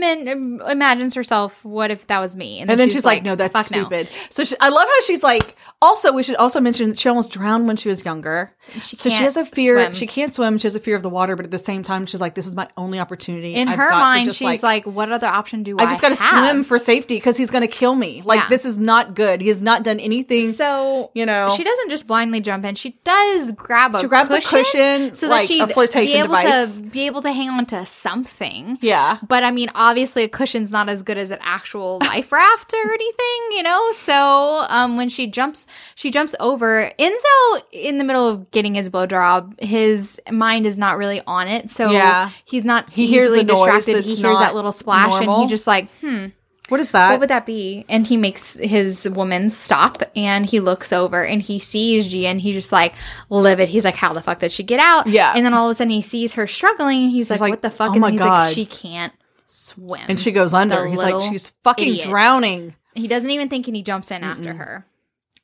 men- 0.00 0.60
imagines 0.68 1.14
herself, 1.14 1.64
what 1.64 1.90
if 1.90 2.06
that 2.08 2.18
was 2.18 2.34
me? 2.34 2.60
And 2.60 2.68
then 2.68 2.90
she's, 2.90 3.04
like, 3.04 3.22
no, 3.22 3.36
that's 3.36 3.52
"Fuck 3.52 3.70
no." 3.70 3.82
stupid. 3.82 4.08
So 4.30 4.44
she, 4.44 4.56
I 4.60 4.68
love 4.68 4.86
how 4.88 5.00
she's 5.02 5.22
like, 5.22 5.56
also, 5.80 6.12
we 6.12 6.22
should 6.22 6.36
also 6.36 6.60
mention 6.60 6.90
that 6.90 6.98
she 6.98 7.08
almost 7.08 7.32
drowned 7.32 7.66
when 7.66 7.76
she 7.76 7.88
was 7.88 8.04
younger. 8.04 8.52
She 8.82 8.96
so 8.96 9.10
she 9.10 9.22
has 9.22 9.36
a 9.36 9.46
fear. 9.46 9.76
swim. 9.76 9.94
She 9.94 10.06
can't 10.06 10.34
swim. 10.34 10.58
She 10.58 10.66
has 10.66 10.74
a 10.74 10.80
fear 10.80 10.96
of 10.96 11.02
the 11.02 11.08
water, 11.08 11.36
but 11.36 11.44
at 11.44 11.50
the 11.50 11.58
same 11.58 11.84
time, 11.84 12.06
she's 12.06 12.20
like, 12.20 12.34
this 12.34 12.46
is 12.46 12.54
my 12.54 12.68
only 12.76 12.98
opportunity. 12.98 13.54
In 13.54 13.68
I've 13.68 13.78
her 13.78 13.90
mind, 13.90 14.34
she's 14.34 14.62
like, 14.62 14.86
what 14.86 15.12
other 15.12 15.26
option 15.26 15.62
do 15.62 15.78
I 15.78 15.82
have? 15.82 15.88
I 15.88 15.92
just 15.92 16.02
got 16.02 16.08
to 16.08 16.16
swim 16.16 16.64
for 16.64 16.78
safety 16.78 17.16
because 17.16 17.36
he's 17.36 17.50
going 17.50 17.62
to 17.62 17.68
kill 17.68 17.94
me. 17.94 18.22
Like 18.24 18.40
Yeah. 18.40 18.48
this 18.48 18.64
is 18.64 18.76
not 18.76 19.14
good. 19.14 19.40
He 19.40 19.48
has 19.48 19.62
not 19.62 19.84
done 19.84 19.99
anything. 20.00 20.52
So 20.52 21.10
you 21.14 21.24
know. 21.26 21.48
she 21.56 21.64
doesn't 21.64 21.90
just 21.90 22.06
blindly 22.06 22.40
jump 22.40 22.64
in. 22.64 22.74
She 22.74 22.98
does 23.04 23.52
grab 23.52 23.94
a 23.94 24.00
She 24.00 24.06
grabs 24.06 24.32
a 24.32 24.36
cushion, 24.40 24.62
cushion, 25.10 25.14
so 25.14 25.28
like 25.28 25.48
that 25.48 25.54
a 25.54 25.66
she'd 25.66 25.72
flotation 25.72 26.12
be 26.14 26.18
able 26.18 26.36
device. 26.36 26.80
to 26.80 26.82
be 26.88 27.06
able 27.06 27.22
to 27.22 27.32
hang 27.32 27.48
on 27.50 27.66
to 27.66 27.84
something. 27.86 28.78
yeah. 28.80 29.18
But 29.28 29.44
I 29.44 29.50
mean, 29.50 29.68
obviously, 29.74 30.24
a 30.24 30.28
cushion's 30.28 30.70
not 30.72 30.88
as 30.88 31.02
good 31.02 31.18
as 31.18 31.30
an 31.30 31.38
actual 31.42 31.98
life 32.02 32.32
raft 32.32 32.72
or 32.74 32.92
anything, 32.92 33.40
you 33.52 33.62
know. 33.62 33.92
So 33.92 34.64
um, 34.68 34.96
when 34.96 35.08
she 35.08 35.26
jumps, 35.26 35.66
she 35.94 36.10
jumps 36.10 36.34
over. 36.40 36.90
Enzo, 36.98 37.62
in 37.72 37.98
the 37.98 38.04
middle 38.04 38.28
of 38.28 38.50
getting 38.50 38.74
his 38.74 38.88
blow 38.88 39.06
job, 39.06 39.58
his 39.60 40.20
mind 40.30 40.66
is 40.66 40.76
not 40.78 40.96
really 40.98 41.20
on 41.26 41.48
it, 41.48 41.70
so 41.70 41.90
Yeah. 41.90 42.30
he's 42.44 42.64
not. 42.64 42.90
He 42.90 43.06
hears 43.06 43.26
easily 43.28 43.44
the 43.44 43.52
noise 43.52 43.84
distracted. 43.86 44.04
He 44.04 44.16
hears 44.16 44.38
that 44.38 44.54
little 44.54 44.72
splash, 44.72 45.14
and 45.16 45.26
normal. 45.26 45.42
he 45.42 45.48
just 45.48 45.66
like, 45.66 45.88
hmm, 46.00 46.26
What 46.70 46.80
is 46.80 46.92
that? 46.92 47.10
what 47.10 47.20
would 47.20 47.30
that 47.30 47.44
be? 47.44 47.84
And 47.88 48.06
he 48.06 48.16
makes 48.16 48.54
his 48.54 49.08
woman 49.10 49.50
stop 49.50 50.02
and 50.16 50.46
he 50.46 50.60
looks 50.60 50.92
over 50.92 51.22
and 51.24 51.42
he 51.42 51.58
sees 51.58 52.06
Gia 52.08 52.28
and 52.28 52.40
he 52.40 52.52
just 52.52 52.72
like 52.72 52.94
livid. 53.28 53.68
He's 53.68 53.84
like, 53.84 53.96
How 53.96 54.12
the 54.12 54.22
fuck 54.22 54.38
did 54.40 54.52
she 54.52 54.62
get 54.62 54.80
out? 54.80 55.06
Yeah. 55.08 55.32
And 55.36 55.44
then 55.44 55.52
all 55.52 55.66
of 55.68 55.72
a 55.72 55.74
sudden 55.74 55.90
he 55.90 56.00
sees 56.02 56.32
her 56.34 56.46
struggling 56.46 57.04
and 57.04 57.12
he's, 57.12 57.28
like, 57.30 57.40
like, 57.40 57.50
What 57.50 57.62
the 57.62 57.70
fuck? 57.70 57.90
"Oh 57.90 57.92
and 57.92 58.00
my 58.00 58.10
he's 58.12 58.20
God." 58.20 58.46
like, 58.46 58.54
She 58.54 58.64
can't 58.66 59.12
swim. 59.46 60.02
and 60.08 60.18
she 60.18 60.30
goes 60.32 60.54
under. 60.54 60.76
The 60.84 60.88
He's 60.90 60.98
like, 60.98 61.22
she's 61.30 61.50
fucking 61.64 61.88
idiot. 61.88 62.08
drowning. 62.08 62.74
he 62.94 63.08
doesn't 63.08 63.30
even 63.30 63.48
think 63.48 63.66
and 63.66 63.74
he 63.76 63.82
jumps 63.82 64.10
in 64.10 64.22
after 64.24 64.52
her. 64.54 64.86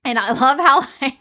And 0.04 0.18
I 0.18 0.30
love 0.32 0.58
how 0.58 0.80
like 1.02 1.18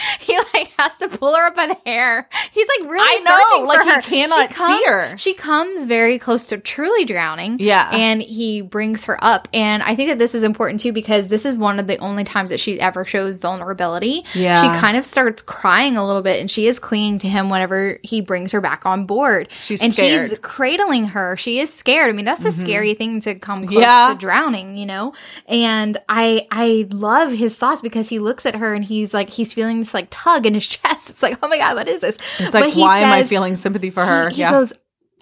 he 0.20 0.36
like 0.54 0.72
has 0.78 0.96
to 0.98 1.08
pull 1.08 1.34
her 1.34 1.46
up 1.46 1.56
by 1.56 1.66
the 1.66 1.78
hair. 1.86 2.28
He's 2.52 2.68
like 2.78 2.90
really 2.90 3.00
I 3.00 3.22
know, 3.24 3.36
searching 3.50 3.66
like, 3.66 3.78
for 3.78 3.84
he 4.10 4.22
her. 4.22 4.28
cannot 4.28 4.48
She 4.50 4.54
see 4.54 4.56
comes- 4.56 4.86
her. 4.86 5.18
She 5.18 5.34
comes 5.34 5.84
very 5.86 6.18
close 6.18 6.46
to 6.46 6.58
truly 6.58 7.04
drowning. 7.04 7.58
Yeah. 7.60 7.90
and 7.92 8.22
he 8.22 8.60
brings 8.60 9.04
her 9.04 9.18
up. 9.22 9.48
And 9.52 9.82
I 9.82 9.94
think 9.94 10.10
that 10.10 10.18
this 10.18 10.34
is 10.34 10.42
important 10.42 10.80
too 10.80 10.92
because 10.92 11.28
this 11.28 11.44
is 11.46 11.54
one 11.54 11.78
of 11.78 11.86
the 11.86 11.96
only 11.98 12.24
times 12.24 12.50
that 12.50 12.60
she 12.60 12.80
ever 12.80 13.04
shows 13.04 13.36
vulnerability. 13.36 14.24
Yeah. 14.34 14.60
she 14.60 14.80
kind 14.80 14.96
of 14.96 15.04
starts 15.04 15.42
crying 15.42 15.96
a 15.96 16.06
little 16.06 16.22
bit, 16.22 16.40
and 16.40 16.50
she 16.50 16.66
is 16.66 16.78
clinging 16.78 17.18
to 17.20 17.28
him 17.28 17.48
whenever 17.50 17.98
he 18.02 18.20
brings 18.20 18.52
her 18.52 18.60
back 18.60 18.86
on 18.86 19.06
board. 19.06 19.48
She's 19.50 19.82
and 19.82 19.92
he's 19.92 20.36
cradling 20.42 21.06
her. 21.08 21.36
She 21.36 21.60
is 21.60 21.72
scared. 21.72 22.08
I 22.10 22.12
mean, 22.12 22.24
that's 22.24 22.44
a 22.44 22.48
mm-hmm. 22.48 22.60
scary 22.60 22.94
thing 22.94 23.20
to 23.22 23.34
come 23.34 23.66
close 23.66 23.80
Yeah. 23.80 24.10
to 24.12 24.18
drowning, 24.18 24.76
you 24.76 24.86
know? 24.86 25.14
And 25.46 25.98
I 26.08 26.46
I 26.50 26.86
love 26.90 27.32
his 27.32 27.56
thoughts 27.56 27.82
because 27.82 28.08
he 28.08 28.18
looks 28.18 28.46
at 28.46 28.56
her 28.56 28.74
and 28.74 28.84
he's 28.84 29.14
like 29.14 29.30
he's 29.30 29.52
feeling 29.52 29.84
this 29.86 29.94
like 29.94 30.08
tug 30.10 30.46
in 30.46 30.54
his 30.54 30.68
chest. 30.68 31.10
It's 31.10 31.22
like, 31.22 31.38
oh 31.42 31.48
my 31.48 31.58
God, 31.58 31.76
what 31.76 31.88
is 31.88 32.00
this? 32.00 32.16
It's 32.38 32.54
like, 32.54 32.64
But 32.64 32.74
why 32.74 32.98
am 33.00 33.12
I 33.12 33.24
feeling 33.24 33.56
sympathy 33.56 33.90
for 33.90 34.04
her? 34.04 34.28
He, 34.28 34.36
he 34.36 34.40
yeah. 34.42 34.50
goes, 34.50 34.72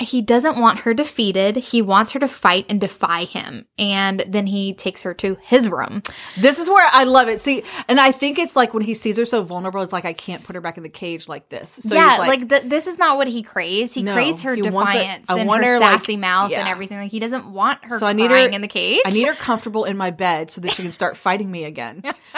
he 0.00 0.22
doesn't 0.22 0.58
want 0.58 0.80
her 0.80 0.92
defeated. 0.92 1.56
He 1.56 1.80
wants 1.80 2.12
her 2.12 2.18
to 2.18 2.26
fight 2.26 2.66
and 2.68 2.80
defy 2.80 3.24
him. 3.24 3.64
And 3.78 4.24
then 4.26 4.44
he 4.46 4.74
takes 4.74 5.02
her 5.04 5.14
to 5.14 5.36
his 5.40 5.68
room. 5.68 6.02
This 6.36 6.58
is 6.58 6.68
where 6.68 6.88
I 6.92 7.04
love 7.04 7.28
it. 7.28 7.40
See, 7.40 7.62
and 7.86 8.00
I 8.00 8.10
think 8.10 8.40
it's 8.40 8.56
like 8.56 8.74
when 8.74 8.82
he 8.82 8.92
sees 8.94 9.16
her 9.18 9.24
so 9.24 9.42
vulnerable, 9.44 9.82
it's 9.82 9.92
like 9.92 10.04
I 10.04 10.12
can't 10.12 10.42
put 10.42 10.56
her 10.56 10.60
back 10.60 10.76
in 10.76 10.82
the 10.82 10.88
cage 10.88 11.28
like 11.28 11.48
this. 11.48 11.70
So 11.70 11.94
yeah, 11.94 12.10
he's 12.10 12.18
like, 12.18 12.48
th- 12.48 12.62
this 12.64 12.88
is 12.88 12.98
not 12.98 13.16
what 13.18 13.28
he 13.28 13.42
craves. 13.44 13.94
He 13.94 14.02
No, 14.02 14.14
craves 14.14 14.40
her 14.42 14.56
he 14.56 14.62
defiance 14.62 15.26
and 15.28 15.48
her 15.48 15.62
her, 15.64 15.78
like- 15.78 16.00
sassy 16.00 16.16
mouth 16.16 16.50
and 16.52 16.66
everything. 16.66 16.98
Like 16.98 17.12
he 17.12 17.20
doesn't 17.20 17.46
want 17.46 17.78
her 17.84 17.98
So 18.00 18.06
I 18.08 18.14
need 18.14 18.32
her- 18.32 18.36
in 18.36 18.62
the 18.62 18.68
cage. 18.68 19.00
I 19.06 19.10
need 19.10 19.28
her 19.28 19.34
comfortable 19.34 19.84
in 19.84 19.96
my 19.96 20.10
bed 20.10 20.50
so 20.50 20.60
that 20.62 20.72
she 20.72 20.82
can 20.82 20.90
start 20.92 21.16
fighting 21.16 21.48
me 21.50 21.64
again. 21.64 22.02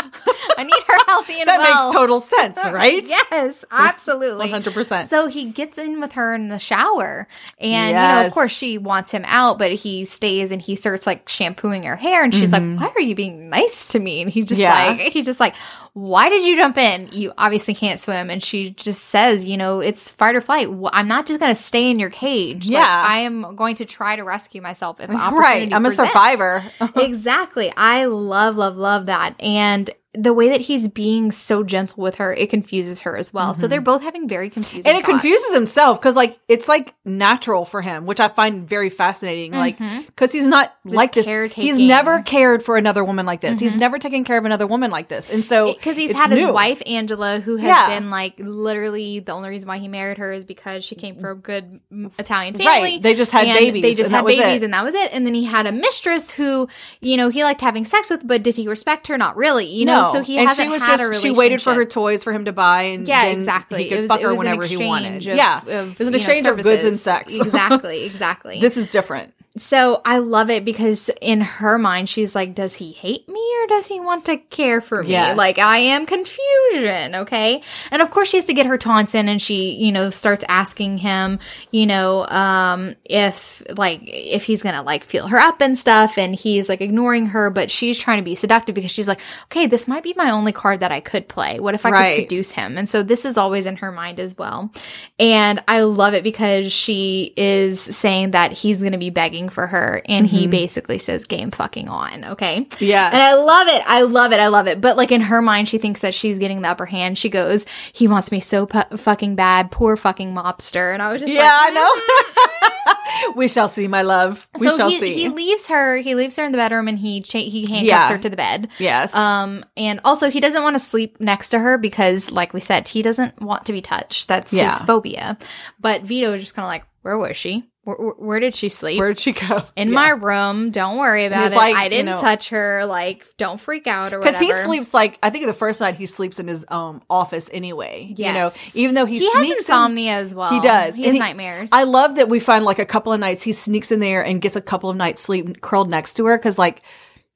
I 0.58 0.64
need 0.64 0.74
her 0.88 0.98
healthy 1.06 1.34
and 1.40 1.48
that 1.48 1.58
well. 1.58 1.86
makes 1.86 1.94
total 1.94 2.20
sense, 2.20 2.62
right? 2.70 3.02
Yes, 3.02 3.64
absolutely. 3.70 4.48
100%. 4.50 5.04
So 5.04 5.26
he 5.26 5.46
gets 5.50 5.78
in 5.78 6.00
with 6.00 6.12
her 6.12 6.34
in 6.34 6.48
the 6.48 6.58
shower. 6.58 7.26
And, 7.58 7.88
you 7.88 7.94
know, 8.20 8.26
of 8.26 8.32
course, 8.32 8.52
she 8.52 8.78
wants 8.78 9.10
him 9.10 9.24
out, 9.26 9.58
but 9.58 9.72
he 9.72 10.04
stays 10.04 10.50
and 10.50 10.60
he 10.60 10.76
starts 10.76 11.06
like 11.06 11.28
shampooing 11.28 11.84
her 11.84 11.96
hair. 11.96 12.22
And 12.22 12.34
she's 12.34 12.52
like, 12.52 12.62
Why 12.62 12.92
are 12.94 13.00
you 13.00 13.14
being 13.14 13.48
nice 13.48 13.88
to 13.88 13.98
me? 13.98 14.22
And 14.22 14.30
he 14.30 14.42
just 14.42 14.60
Mm-hmm. 14.60 14.62
Yeah. 14.98 15.02
like, 15.04 15.12
he 15.12 15.22
just 15.22 15.40
like, 15.40 15.54
Why 15.94 16.28
did 16.28 16.42
you 16.44 16.56
jump 16.56 16.76
in? 16.78 17.08
You 17.12 17.32
obviously 17.38 17.74
can't 17.74 17.98
swim. 18.00 18.28
And 18.30 18.42
she 18.42 18.70
just 18.70 19.04
says, 19.04 19.44
You 19.44 19.56
know, 19.56 19.80
it's 19.80 20.10
fight 20.10 20.34
or 20.36 20.40
flight. 20.40 20.68
I'm 20.92 21.08
not 21.08 21.26
just 21.26 21.40
going 21.40 21.54
to 21.54 21.60
stay 21.60 21.90
in 21.90 21.98
your 21.98 22.10
cage. 22.10 22.64
Like, 22.66 22.72
Yeah. 22.72 23.04
I 23.06 23.18
am 23.20 23.56
going 23.56 23.76
to 23.76 23.84
try 23.84 24.16
to 24.16 24.22
rescue 24.22 24.60
myself 24.62 25.00
if 25.00 25.08
the 25.08 25.14
Right. 25.32 25.72
I'm 25.72 25.84
a 25.84 25.88
presents 25.88 26.10
survivor. 26.12 26.64
exactly. 26.96 27.72
I 27.76 28.04
love, 28.06 28.56
love, 28.56 28.76
love 28.76 29.06
that. 29.06 29.34
And 29.40 29.88
the 30.16 30.32
way 30.32 30.48
that 30.48 30.62
he's 30.62 30.88
being 30.88 31.30
so 31.32 31.62
gentle 31.62 32.02
with 32.02 32.16
her, 32.16 32.32
it 32.34 32.50
confuses 32.50 33.02
her 33.02 33.16
as 33.16 33.32
well. 33.34 33.54
So 33.54 33.68
they're 33.68 33.80
both 33.80 34.02
having 34.02 34.28
very 34.28 34.50
confusing 34.50 34.76
Mm-hmm. 34.80 34.88
and 34.88 34.96
it 34.98 35.02
thoughts. 35.06 35.20
confuses 35.22 35.54
himself 35.54 36.00
because 36.00 36.16
like 36.16 36.38
it's 36.48 36.66
like 36.68 36.94
natural 37.04 37.64
for 37.64 37.80
him 37.82 38.04
which 38.06 38.18
i 38.20 38.28
find 38.28 38.68
very 38.68 38.88
fascinating 38.88 39.52
like 39.52 39.78
because 40.06 40.32
he's 40.32 40.46
not 40.48 40.74
like 40.84 41.12
this 41.12 41.24
he's 41.26 41.32
caretaking. 41.32 41.74
Mm-hmm. 41.74 41.86
never 41.88 42.22
cared 42.22 42.62
for 42.62 42.76
another 42.76 43.04
woman 43.04 43.26
like 43.26 43.40
this 43.40 43.60
he's 43.60 43.76
never 43.76 43.98
taken 43.98 44.24
care 44.24 44.36
of 44.38 44.44
another 44.44 44.66
woman 44.66 44.90
like 44.90 45.08
this 45.08 45.30
and 45.30 45.44
so 45.44 45.72
because 45.72 45.96
he's 45.96 46.12
had 46.12 46.30
his 46.32 46.46
wife 46.46 46.82
Angela, 46.86 47.40
who 47.40 47.56
has 47.56 47.68
Yeah. 47.68 47.98
been 47.98 48.10
like 48.10 48.34
literally 48.38 49.20
the 49.20 49.32
only 49.32 49.48
reason 49.50 49.68
why 49.68 49.78
he 49.78 49.88
married 49.88 50.18
her 50.18 50.32
is 50.32 50.44
because 50.44 50.84
she 50.84 50.94
came 50.94 51.16
from 51.16 51.26
a 51.38 51.40
good 51.40 51.80
Italian 52.18 52.54
family. 52.54 52.66
Right. 52.66 53.02
They 53.02 53.14
just 53.14 53.32
had 53.32 53.44
babies, 53.46 53.82
They 53.82 53.94
just 53.94 54.10
had 54.10 54.24
babies, 54.24 54.62
and 54.62 54.72
that 54.74 54.84
was 54.84 54.94
it. 54.94 55.12
And 55.14 55.26
then 55.26 55.34
he 55.34 55.44
had 55.44 55.66
a 55.66 55.72
mistress 55.72 56.30
who, 56.30 56.68
you 57.00 57.16
know, 57.16 57.28
he 57.28 57.44
liked 57.44 57.60
having 57.60 57.84
sex 57.84 58.10
with, 58.10 58.26
but 58.26 58.42
did 58.42 58.56
he 58.56 58.68
respect 58.68 59.06
her? 59.08 59.16
Not 59.18 59.36
really. 59.36 59.66
You 59.66 59.84
know, 59.86 60.05
no. 60.06 60.12
so 60.12 60.22
he 60.22 60.38
and 60.38 60.48
hasn't 60.48 60.66
she 60.66 60.70
was 60.72 60.82
had 60.82 60.98
just 60.98 61.22
she 61.22 61.30
waited 61.30 61.62
for 61.62 61.74
her 61.74 61.84
toys 61.84 62.24
for 62.24 62.32
him 62.32 62.44
to 62.46 62.52
buy 62.52 62.82
and 62.82 63.06
Yeah, 63.06 63.22
then 63.26 63.36
exactly. 63.36 63.84
he 63.84 63.88
could 63.88 63.98
It 63.98 64.00
was- 64.02 64.08
fuck 64.08 64.20
her 64.20 64.34
whenever 64.34 64.64
he 64.66 64.76
wanted 64.76 65.16
of- 65.16 65.22
yeah 65.36 65.60
of, 65.60 65.68
it 65.68 65.98
was 65.98 66.00
an 66.00 66.04
you 66.06 66.10
know, 66.10 66.16
exchange 66.18 66.46
of 66.46 66.62
goods 66.62 66.84
and 66.84 66.98
sex 66.98 67.34
exactly, 67.38 68.04
exactly. 68.04 68.60
this 68.60 68.76
is 68.76 68.88
different 68.88 69.32
So 69.56 70.02
I 70.04 70.18
love 70.18 70.50
it 70.50 70.64
because 70.64 71.10
in 71.20 71.40
her 71.40 71.78
mind, 71.78 72.08
she's 72.08 72.34
like, 72.34 72.54
does 72.54 72.76
he 72.76 72.92
hate 72.92 73.26
me 73.28 73.40
or 73.62 73.66
does 73.68 73.86
he 73.86 74.00
want 74.00 74.26
to 74.26 74.36
care 74.36 74.80
for 74.82 75.02
me? 75.02 75.10
Yes. 75.12 75.36
Like, 75.36 75.58
I 75.58 75.78
am 75.78 76.04
confusion. 76.04 77.14
Okay. 77.14 77.62
And 77.90 78.02
of 78.02 78.10
course, 78.10 78.28
she 78.28 78.36
has 78.36 78.44
to 78.46 78.52
get 78.54 78.66
her 78.66 78.76
taunts 78.76 79.14
in 79.14 79.28
and 79.28 79.40
she, 79.40 79.72
you 79.76 79.92
know, 79.92 80.10
starts 80.10 80.44
asking 80.48 80.98
him, 80.98 81.38
you 81.70 81.86
know, 81.86 82.26
um, 82.26 82.94
if 83.04 83.62
like, 83.76 84.00
if 84.04 84.44
he's 84.44 84.62
going 84.62 84.74
to 84.74 84.82
like 84.82 85.04
feel 85.04 85.26
her 85.28 85.38
up 85.38 85.60
and 85.62 85.76
stuff. 85.78 86.18
And 86.18 86.34
he's 86.34 86.68
like 86.68 86.82
ignoring 86.82 87.26
her, 87.26 87.48
but 87.48 87.70
she's 87.70 87.98
trying 87.98 88.18
to 88.18 88.24
be 88.24 88.34
seductive 88.34 88.74
because 88.74 88.90
she's 88.90 89.08
like, 89.08 89.20
okay, 89.44 89.66
this 89.66 89.88
might 89.88 90.02
be 90.02 90.12
my 90.16 90.30
only 90.32 90.52
card 90.52 90.80
that 90.80 90.92
I 90.92 91.00
could 91.00 91.28
play. 91.28 91.60
What 91.60 91.74
if 91.74 91.86
I 91.86 91.90
Right. 91.90 92.10
could 92.14 92.22
seduce 92.24 92.50
him? 92.52 92.76
And 92.76 92.90
so 92.90 93.02
this 93.02 93.24
is 93.24 93.36
always 93.38 93.64
in 93.64 93.76
her 93.76 93.90
mind 93.90 94.20
as 94.20 94.36
well. 94.36 94.70
And 95.18 95.62
I 95.66 95.80
love 95.80 96.12
it 96.12 96.22
because 96.24 96.72
she 96.72 97.32
is 97.36 97.80
saying 97.80 98.32
that 98.32 98.52
he's 98.52 98.78
going 98.80 98.92
to 98.92 98.98
be 98.98 99.10
begging 99.10 99.45
waiting 99.46 99.54
for 99.54 99.66
her 99.66 100.02
and 100.06 100.26
he 100.26 100.46
basically 100.46 100.98
says 100.98 101.24
game 101.26 101.50
fucking 101.50 101.88
on 101.88 102.24
okay 102.24 102.66
yeah 102.80 103.06
and 103.12 103.22
i 103.22 103.34
love 103.34 103.68
it 103.68 103.82
i 103.86 104.02
love 104.02 104.32
it 104.32 104.40
i 104.40 104.48
love 104.48 104.66
it 104.66 104.80
but 104.80 104.96
like 104.96 105.12
in 105.12 105.20
her 105.20 105.40
mind 105.42 105.68
she 105.68 105.78
thinks 105.78 106.00
that 106.00 106.14
she's 106.14 106.38
getting 106.38 106.62
the 106.62 106.68
upper 106.68 106.86
hand 106.86 107.16
she 107.16 107.28
goes 107.28 107.64
he 107.92 108.08
wants 108.08 108.32
me 108.32 108.40
so 108.40 108.66
pu- 108.66 108.96
fucking 108.96 109.34
bad 109.36 109.70
poor 109.70 109.96
fucking 109.96 110.34
mobster 110.34 110.92
and 110.92 111.02
i 111.02 111.12
was 111.12 111.20
just 111.20 111.32
yeah, 111.32 111.42
like 111.42 111.72
I 111.72 112.84
know. 113.24 113.32
we 113.36 113.48
shall 113.48 113.68
see, 113.68 113.88
my 113.88 114.02
love. 114.02 114.46
We 114.58 114.68
so 114.68 114.76
shall 114.76 114.90
he, 114.90 114.98
see. 114.98 115.12
he 115.12 115.28
leaves 115.28 115.68
her 115.68 115.96
he 115.96 116.14
leaves 116.14 116.36
her 116.36 116.44
in 116.44 116.52
the 116.52 116.58
bedroom 116.58 116.88
and 116.88 116.98
he 116.98 117.20
cha- 117.22 117.38
he 117.38 117.62
handcuffs 117.68 117.86
Yeah. 117.86 118.08
her 118.08 118.18
to 118.18 118.28
the 118.28 118.36
bed 118.36 118.68
yes. 118.78 119.14
um, 119.14 119.64
and 119.76 120.00
also 120.04 120.30
he 120.30 120.40
doesn't 120.40 120.62
want 120.62 120.74
to 120.74 120.80
sleep 120.80 121.20
next 121.20 121.50
to 121.50 121.58
her 121.58 121.78
because, 121.78 122.30
like 122.30 122.52
we 122.52 122.60
said, 122.60 122.88
he 122.88 123.02
doesn't 123.02 123.40
want 123.40 123.66
to 123.66 123.72
be 123.72 123.80
touched. 123.82 124.28
That's 124.28 124.52
Yeah. 124.52 124.70
his 124.70 124.78
phobia. 124.86 125.38
But 125.80 126.02
Vito 126.02 126.32
is 126.34 126.40
just 126.42 126.54
kind 126.54 126.64
of 126.64 126.68
like, 126.68 126.84
where 127.02 127.18
was 127.18 127.36
she? 127.36 127.64
Where, 127.86 127.96
where, 127.96 128.14
where 128.14 128.40
did 128.40 128.52
she 128.52 128.68
sleep? 128.68 128.98
Where'd 128.98 129.20
she 129.20 129.30
go? 129.30 129.62
in 129.76 129.92
my 129.92 130.08
room. 130.10 130.72
Don't 130.72 130.98
worry 130.98 131.24
about 131.24 131.52
it. 131.52 131.54
like, 131.54 131.76
I 131.76 131.88
didn't 131.88 132.06
know- 132.06 132.20
touch 132.20 132.48
her. 132.48 132.84
Like, 132.84 133.24
don't 133.36 133.60
freak 133.60 133.86
out 133.86 134.12
or 134.12 134.18
whatever. 134.18 134.38
Because 134.40 134.58
he 134.58 134.64
sleeps 134.64 134.92
like 134.92 135.20
I 135.22 135.30
think 135.30 135.46
the 135.46 135.52
first 135.52 135.80
night 135.80 135.94
he 135.94 136.06
sleeps 136.06 136.40
in 136.40 136.48
his 136.48 136.64
um 136.66 137.00
office 137.08 137.48
anyway. 137.52 138.12
Yes. 138.16 138.74
You 138.74 138.82
know, 138.82 138.84
even 138.84 138.94
though 138.96 139.04
he, 139.06 139.20
He 139.20 139.26
has 139.26 139.38
sneaks 139.38 139.52
in- 139.52 139.58
insomnia 139.58 140.14
as 140.14 140.34
well. 140.34 140.50
He 140.50 140.60
does. 140.60 140.96
He 140.96 141.04
has 141.04 141.14
nightmares. 141.14 141.68
I 141.70 141.84
love 141.84 142.16
that 142.16 142.28
we 142.28 142.40
find 142.40 142.64
like 142.64 142.80
a 142.80 142.86
couple 142.86 143.12
of 143.12 143.20
nights 143.20 143.44
he 143.44 143.52
sneaks 143.52 143.92
in 143.92 144.00
there 144.00 144.24
and 144.24 144.42
gets 144.42 144.56
a 144.56 144.60
couple 144.60 144.90
of 144.90 144.96
nights 144.96 145.22
sleep 145.22 145.60
curled 145.60 145.88
next 145.88 146.14
to 146.14 146.26
her 146.26 146.36
because 146.36 146.58
like 146.58 146.82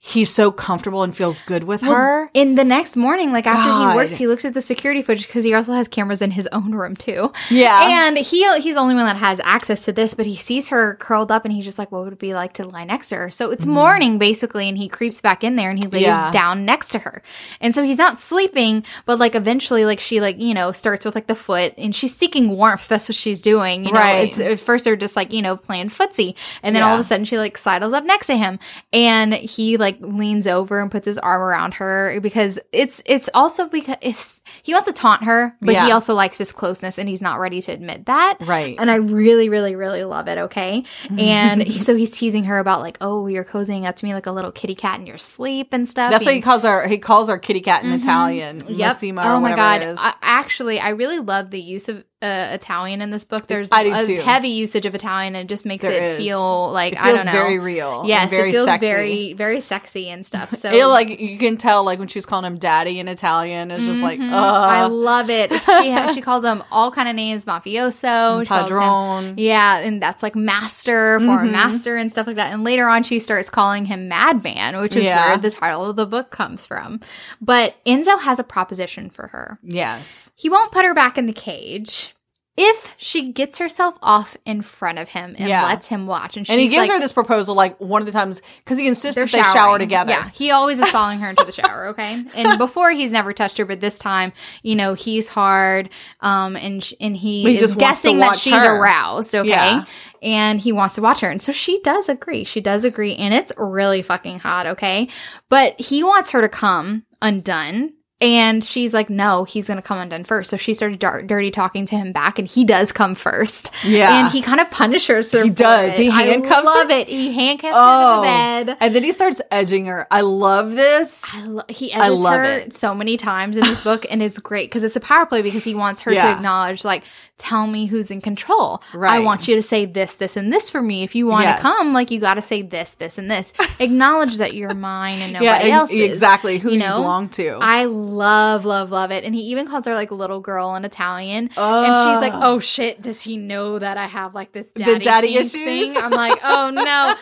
he's 0.02 0.32
so 0.32 0.50
comfortable 0.50 1.02
and 1.02 1.14
feels 1.14 1.40
good 1.40 1.64
with 1.64 1.82
her. 1.82 2.28
in 2.32 2.54
the 2.54 2.64
next 2.64 2.96
morning, 2.96 3.32
like 3.32 3.46
after 3.46 3.68
God. 3.70 3.90
he 3.90 3.96
works, 3.96 4.16
he 4.16 4.26
looks 4.26 4.46
at 4.46 4.54
the 4.54 4.62
security 4.62 5.02
footage 5.02 5.26
because 5.26 5.44
he 5.44 5.52
also 5.52 5.72
has 5.72 5.88
cameras 5.88 6.22
in 6.22 6.30
his 6.30 6.48
own 6.52 6.74
room 6.74 6.96
too. 6.96 7.30
Yeah. 7.50 8.06
and 8.06 8.16
he 8.16 8.40
he's 8.60 8.74
the 8.74 8.80
only 8.80 8.94
one 8.94 9.04
that 9.04 9.16
has 9.16 9.40
access 9.44 9.84
to 9.84 9.92
this. 9.92 10.14
But 10.14 10.24
he 10.26 10.36
sees 10.36 10.68
her 10.68 10.94
curled 10.96 11.30
up, 11.30 11.44
and 11.44 11.52
he's 11.52 11.66
just 11.66 11.78
like, 11.78 11.92
"What 11.92 12.04
would 12.04 12.14
it 12.14 12.18
be 12.18 12.32
like 12.32 12.54
to 12.54 12.66
lie 12.66 12.84
next 12.84 13.10
to 13.10 13.16
her?" 13.16 13.30
So 13.30 13.50
it's 13.50 13.64
mm-hmm. 13.64 13.74
morning 13.74 14.18
basically, 14.18 14.68
and 14.68 14.78
he 14.78 14.88
creeps 14.88 15.20
back 15.20 15.44
in 15.44 15.56
there 15.56 15.70
and 15.70 15.78
he 15.78 15.88
lays. 15.88 16.02
Yeah. 16.02 16.30
down 16.30 16.64
next 16.64 16.88
to 16.90 16.98
her, 17.00 17.22
and 17.60 17.74
so 17.74 17.82
he's 17.82 17.98
not 17.98 18.18
sleeping, 18.18 18.84
but 19.04 19.18
like 19.18 19.34
eventually, 19.34 19.84
like 19.84 20.00
she 20.00 20.20
like 20.20 20.40
you 20.40 20.54
know 20.54 20.72
starts 20.72 21.04
with 21.04 21.14
like 21.14 21.26
the 21.26 21.34
foot, 21.34 21.74
and 21.76 21.94
she's 21.94 22.16
seeking 22.16 22.48
warmth. 22.48 22.88
That's 22.88 23.08
what 23.08 23.16
she's 23.16 23.42
doing. 23.42 23.84
You 23.84 23.92
know, 23.92 24.00
Right. 24.00 24.28
it's 24.28 24.40
at 24.40 24.58
first 24.60 24.84
they're 24.86 24.96
just 24.96 25.16
like 25.16 25.32
you 25.32 25.42
know 25.42 25.56
playing 25.56 25.90
footsie, 25.90 26.34
and 26.62 26.74
then 26.74 26.82
all 26.82 26.94
of 26.94 27.00
a 27.00 27.02
sudden 27.02 27.24
she 27.26 27.36
like 27.36 27.58
sidles 27.58 27.92
up 27.92 28.04
next 28.04 28.28
to 28.28 28.36
him, 28.36 28.58
and 28.92 29.34
he 29.34 29.76
like 29.76 29.89
leans 30.00 30.46
over 30.46 30.80
and 30.80 30.90
puts 30.90 31.06
his 31.06 31.18
arm 31.18 31.40
around 31.42 31.74
her 31.74 32.18
because 32.20 32.58
it's 32.72 33.02
it's 33.06 33.28
also 33.34 33.68
because 33.68 33.96
it's 34.00 34.40
he 34.62 34.72
wants 34.72 34.86
to 34.88 34.92
taunt 34.92 35.24
her, 35.24 35.56
but 35.60 35.74
he 35.74 35.90
also 35.90 36.14
likes 36.14 36.38
his 36.38 36.52
closeness, 36.52 36.98
and 36.98 37.08
he's 37.08 37.20
not 37.20 37.38
ready 37.38 37.60
to 37.62 37.72
admit 37.72 38.06
that. 38.06 38.38
Right. 38.40 38.76
And 38.78 38.90
I 38.90 38.96
really, 38.96 39.48
really, 39.48 39.76
really 39.76 40.04
love 40.04 40.28
it. 40.28 40.38
Okay. 40.38 40.84
And 41.18 41.62
he, 41.62 41.78
so 41.78 41.94
he's 41.94 42.10
teasing 42.10 42.44
her 42.44 42.58
about 42.58 42.80
like, 42.80 42.98
oh, 43.00 43.26
you're 43.26 43.44
cozying 43.44 43.84
up 43.84 43.96
to 43.96 44.04
me 44.04 44.14
like 44.14 44.26
a 44.26 44.32
little 44.32 44.52
kitty 44.52 44.74
cat 44.74 45.00
in 45.00 45.06
your 45.06 45.18
sleep 45.18 45.72
and 45.72 45.88
stuff. 45.88 46.10
That's 46.10 46.24
what 46.24 46.34
he 46.34 46.40
calls 46.40 46.64
our 46.64 46.86
he 46.86 46.98
calls 46.98 47.28
our 47.28 47.38
kitty 47.38 47.60
cat 47.60 47.84
in 47.84 47.92
Italian. 47.92 48.58
Mm-hmm. 48.58 48.74
Yep. 48.74 48.96
Massima 48.96 49.24
oh 49.24 49.36
or 49.36 49.40
my 49.40 49.54
god. 49.54 49.82
it 49.82 49.88
is. 49.88 49.98
I, 50.00 50.14
actually, 50.22 50.80
I 50.80 50.90
really 50.90 51.18
love 51.18 51.50
the 51.50 51.60
use 51.60 51.88
of 51.88 52.04
uh, 52.22 52.48
Italian 52.52 53.00
in 53.00 53.10
this 53.10 53.24
book. 53.24 53.46
There's 53.46 53.68
I 53.72 53.82
a 53.82 54.06
too. 54.06 54.16
heavy 54.20 54.48
usage 54.48 54.84
of 54.84 54.94
Italian, 54.94 55.34
and 55.34 55.44
it 55.44 55.48
just 55.52 55.64
makes 55.64 55.82
There 55.82 55.90
it 55.92 56.02
is. 56.02 56.18
feel 56.18 56.70
like 56.70 56.92
it 56.92 57.00
I 57.02 57.12
don't 57.12 57.24
know. 57.26 57.32
very 57.32 57.58
real. 57.58 58.02
Yes, 58.06 58.28
very 58.30 58.50
it 58.50 58.52
feels 58.52 58.66
sexy. 58.66 58.86
very, 58.86 59.32
very 59.32 59.60
sexy 59.60 60.08
and 60.10 60.26
stuff. 60.26 60.52
So 60.60 60.70
It, 60.70 60.84
like 60.86 61.18
you 61.20 61.38
can 61.38 61.56
tell 61.56 61.82
like 61.84 61.98
when 61.98 62.08
she's 62.08 62.26
calling 62.26 62.44
him 62.44 62.58
daddy 62.58 62.98
in 62.98 63.08
Italian, 63.08 63.70
it's 63.70 63.84
just 63.84 64.00
like 64.00 64.20
Mhm. 64.20 64.30
I 64.32 64.82
uh 64.82 64.88
love 64.90 65.30
it. 65.30 65.50
She 65.80 65.90
ha- 65.90 66.12
she 66.14 66.20
calls 66.20 66.44
him 66.44 66.62
all 66.70 66.90
kind 66.90 67.08
of 67.08 67.14
names, 67.14 67.46
mafioso, 67.46 68.42
she 68.42 68.46
calls 68.46 68.70
him- 68.70 68.76
padrone. 68.78 69.34
yeah, 69.38 69.78
and 69.78 70.02
that's 70.02 70.22
like 70.22 70.36
master, 70.36 71.20
foreign 71.20 71.48
Mhm. 71.48 71.52
master, 71.52 71.96
and 71.96 72.10
stuff 72.12 72.26
like 72.26 72.36
that. 72.36 72.52
And 72.52 72.64
later 72.64 72.86
on, 72.88 73.02
she 73.02 73.18
starts 73.18 73.48
calling 73.50 73.86
him 73.86 74.08
Madman, 74.08 74.78
which 74.80 74.96
is 74.96 75.04
Yeah. 75.04 75.26
where 75.28 75.38
the 75.38 75.50
title 75.50 75.86
of 75.88 75.96
the 75.96 76.06
book 76.06 76.30
comes 76.30 76.66
from. 76.66 77.00
But 77.40 77.76
Enzo 77.86 78.20
has 78.20 78.38
a 78.38 78.44
proposition 78.44 79.08
for 79.10 79.28
her. 79.28 79.58
Yes. 79.62 80.30
He 80.34 80.48
won't 80.50 80.72
put 80.72 80.84
her 80.84 80.94
back 80.94 81.16
in 81.18 81.26
the 81.26 81.32
cage 81.32 82.09
if 82.56 82.94
she 82.98 83.32
gets 83.32 83.56
herself 83.58 83.94
off 84.02 84.36
in 84.44 84.60
front 84.60 84.98
of 84.98 85.08
him 85.08 85.34
and 85.38 85.48
Yeah. 85.48 85.64
lets 85.64 85.86
him 85.86 86.06
watch. 86.06 86.36
And, 86.36 86.46
she's 86.46 86.52
And 86.52 86.60
he 86.60 86.68
gives 86.68 86.88
like, 86.88 86.90
her 86.90 86.98
this 87.00 87.12
proposal 87.12 87.54
like 87.54 87.78
one 87.80 88.02
of 88.02 88.06
the 88.06 88.12
times 88.12 88.42
because 88.58 88.76
he 88.76 88.86
insists 88.86 89.14
that 89.16 89.30
they 89.30 89.42
shower 89.44 89.78
together. 89.78 90.12
Yeah, 90.12 90.28
he 90.34 90.50
always 90.50 90.78
is 90.80 90.90
following 90.90 91.20
her 91.20 91.30
into 91.30 91.44
the 91.44 91.52
shower. 91.52 91.88
Okay, 91.88 92.22
and 92.34 92.58
before 92.58 92.90
he's 92.90 93.10
never 93.10 93.32
touched 93.32 93.56
her, 93.58 93.64
but 93.64 93.80
this 93.80 93.98
time, 93.98 94.32
you 94.62 94.74
know, 94.76 94.94
he's 94.94 95.28
hard, 95.28 95.88
um, 96.20 96.56
and 96.56 96.82
sh- 96.82 96.92
and 97.00 97.16
he, 97.16 97.42
He 97.44 97.54
is 97.54 97.60
just 97.60 97.78
guessing 97.78 98.18
that 98.18 98.36
she's 98.36 98.52
her. 98.54 98.76
aroused. 98.76 99.34
Okay, 99.34 99.48
Yeah. 99.48 99.84
and 100.20 100.60
he 100.60 100.72
wants 100.72 100.96
to 100.96 101.00
watch 101.02 101.20
her, 101.20 101.30
and 101.30 101.40
so 101.40 101.52
she 101.52 101.80
does 101.80 102.08
agree. 102.10 102.44
She 102.44 102.60
does 102.60 102.84
agree, 102.84 103.14
and 103.16 103.32
it's 103.32 103.52
really 103.56 104.02
fucking 104.02 104.40
hot. 104.40 104.66
Okay, 104.66 105.08
but 105.48 105.80
he 105.80 106.02
wants 106.04 106.30
her 106.30 106.42
to 106.42 106.48
come 106.48 107.04
undone. 107.22 107.94
And 108.22 108.62
she's 108.62 108.92
like, 108.92 109.08
no, 109.08 109.44
he's 109.44 109.66
going 109.66 109.78
to 109.78 109.82
come 109.82 109.98
undone 109.98 110.24
first. 110.24 110.50
So 110.50 110.58
she 110.58 110.74
started 110.74 110.98
dar- 110.98 111.22
dirty 111.22 111.50
talking 111.50 111.86
to 111.86 111.96
him 111.96 112.12
back, 112.12 112.38
and 112.38 112.46
he 112.46 112.64
does 112.64 112.92
come 112.92 113.14
first. 113.14 113.70
Yeah. 113.82 114.20
And 114.24 114.30
he 114.30 114.42
kind 114.42 114.60
of 114.60 114.70
punishes 114.70 115.32
her. 115.32 115.42
He 115.42 115.48
for 115.48 115.54
does. 115.54 115.94
it. 115.94 116.00
He 116.00 116.10
handcuffs 116.10 116.68
I 116.68 116.80
love 116.80 116.90
her? 116.90 116.96
it. 116.98 117.08
He 117.08 117.32
handcuffs 117.32 117.74
Oh. 117.74 117.80
her 117.80 117.86
to 117.86 118.06
the 118.14 118.18
oh. 118.18 118.66
bed. 118.66 118.76
And 118.80 118.94
then 118.94 119.04
he 119.04 119.12
starts 119.12 119.40
edging 119.50 119.86
her. 119.86 120.06
I 120.10 120.20
love 120.20 120.72
this. 120.72 121.24
I 121.34 121.44
lo- 121.46 121.62
he 121.70 121.92
I 121.94 122.08
edges 122.08 122.20
love 122.20 122.34
her 122.40 122.44
it. 122.44 122.74
so 122.74 122.94
many 122.94 123.16
times 123.16 123.56
in 123.56 123.62
this 123.64 123.80
book, 123.80 124.04
and 124.10 124.22
it's 124.22 124.38
great 124.38 124.68
because 124.70 124.82
it's 124.82 124.96
a 124.96 125.00
power 125.00 125.24
play 125.24 125.40
because 125.40 125.64
he 125.64 125.74
wants 125.74 126.02
her 126.02 126.10
to 126.12 126.18
acknowledge, 126.26 126.84
like, 126.84 127.04
tell 127.40 127.66
me 127.66 127.86
who's 127.86 128.10
in 128.10 128.20
control. 128.20 128.82
Right. 128.94 129.12
I 129.12 129.18
want 129.20 129.48
you 129.48 129.56
to 129.56 129.62
say 129.62 129.86
this, 129.86 130.14
this, 130.14 130.36
and 130.36 130.52
this 130.52 130.70
for 130.70 130.82
me. 130.82 131.02
If 131.02 131.14
you 131.14 131.26
want 131.26 131.44
to 131.44 131.50
Yes. 131.50 131.62
come, 131.62 131.92
like, 131.92 132.10
you 132.10 132.20
got 132.20 132.34
to 132.34 132.42
say 132.42 132.62
this, 132.62 132.92
this, 132.92 133.18
and 133.18 133.30
this. 133.30 133.52
acknowledge 133.80 134.36
that 134.36 134.54
you're 134.54 134.74
mine 134.74 135.20
and 135.20 135.32
nobody 135.32 135.68
yeah, 135.68 135.76
else 135.76 135.90
is. 135.90 136.10
exactly 136.10 136.58
who 136.58 136.68
you 136.68 136.74
you, 136.74 136.80
know? 136.80 136.98
belong 136.98 137.28
to. 137.30 137.58
I 137.60 137.86
love, 137.86 138.64
love, 138.64 138.90
love 138.90 139.10
it. 139.10 139.24
And 139.24 139.34
he 139.34 139.40
even 139.42 139.66
calls 139.66 139.86
her 139.86 139.94
like 139.94 140.10
little 140.10 140.40
girl 140.40 140.74
in 140.74 140.84
Italian. 140.84 141.50
and 141.56 141.96
she's 141.96 142.20
like, 142.20 142.34
oh. 142.34 142.40
oh 142.56 142.58
shit, 142.60 143.00
does 143.00 143.22
he 143.22 143.36
know 143.36 143.78
that 143.78 143.96
I 143.96 144.06
have 144.06 144.34
like 144.34 144.52
this 144.52 144.66
daddy, 144.76 145.04
daddy 145.04 145.28
kink 145.28 145.40
issues? 145.40 145.92
thing? 145.92 145.96
I'm 145.96 146.10
like, 146.10 146.38
oh 146.44 146.70
no. 146.70 147.14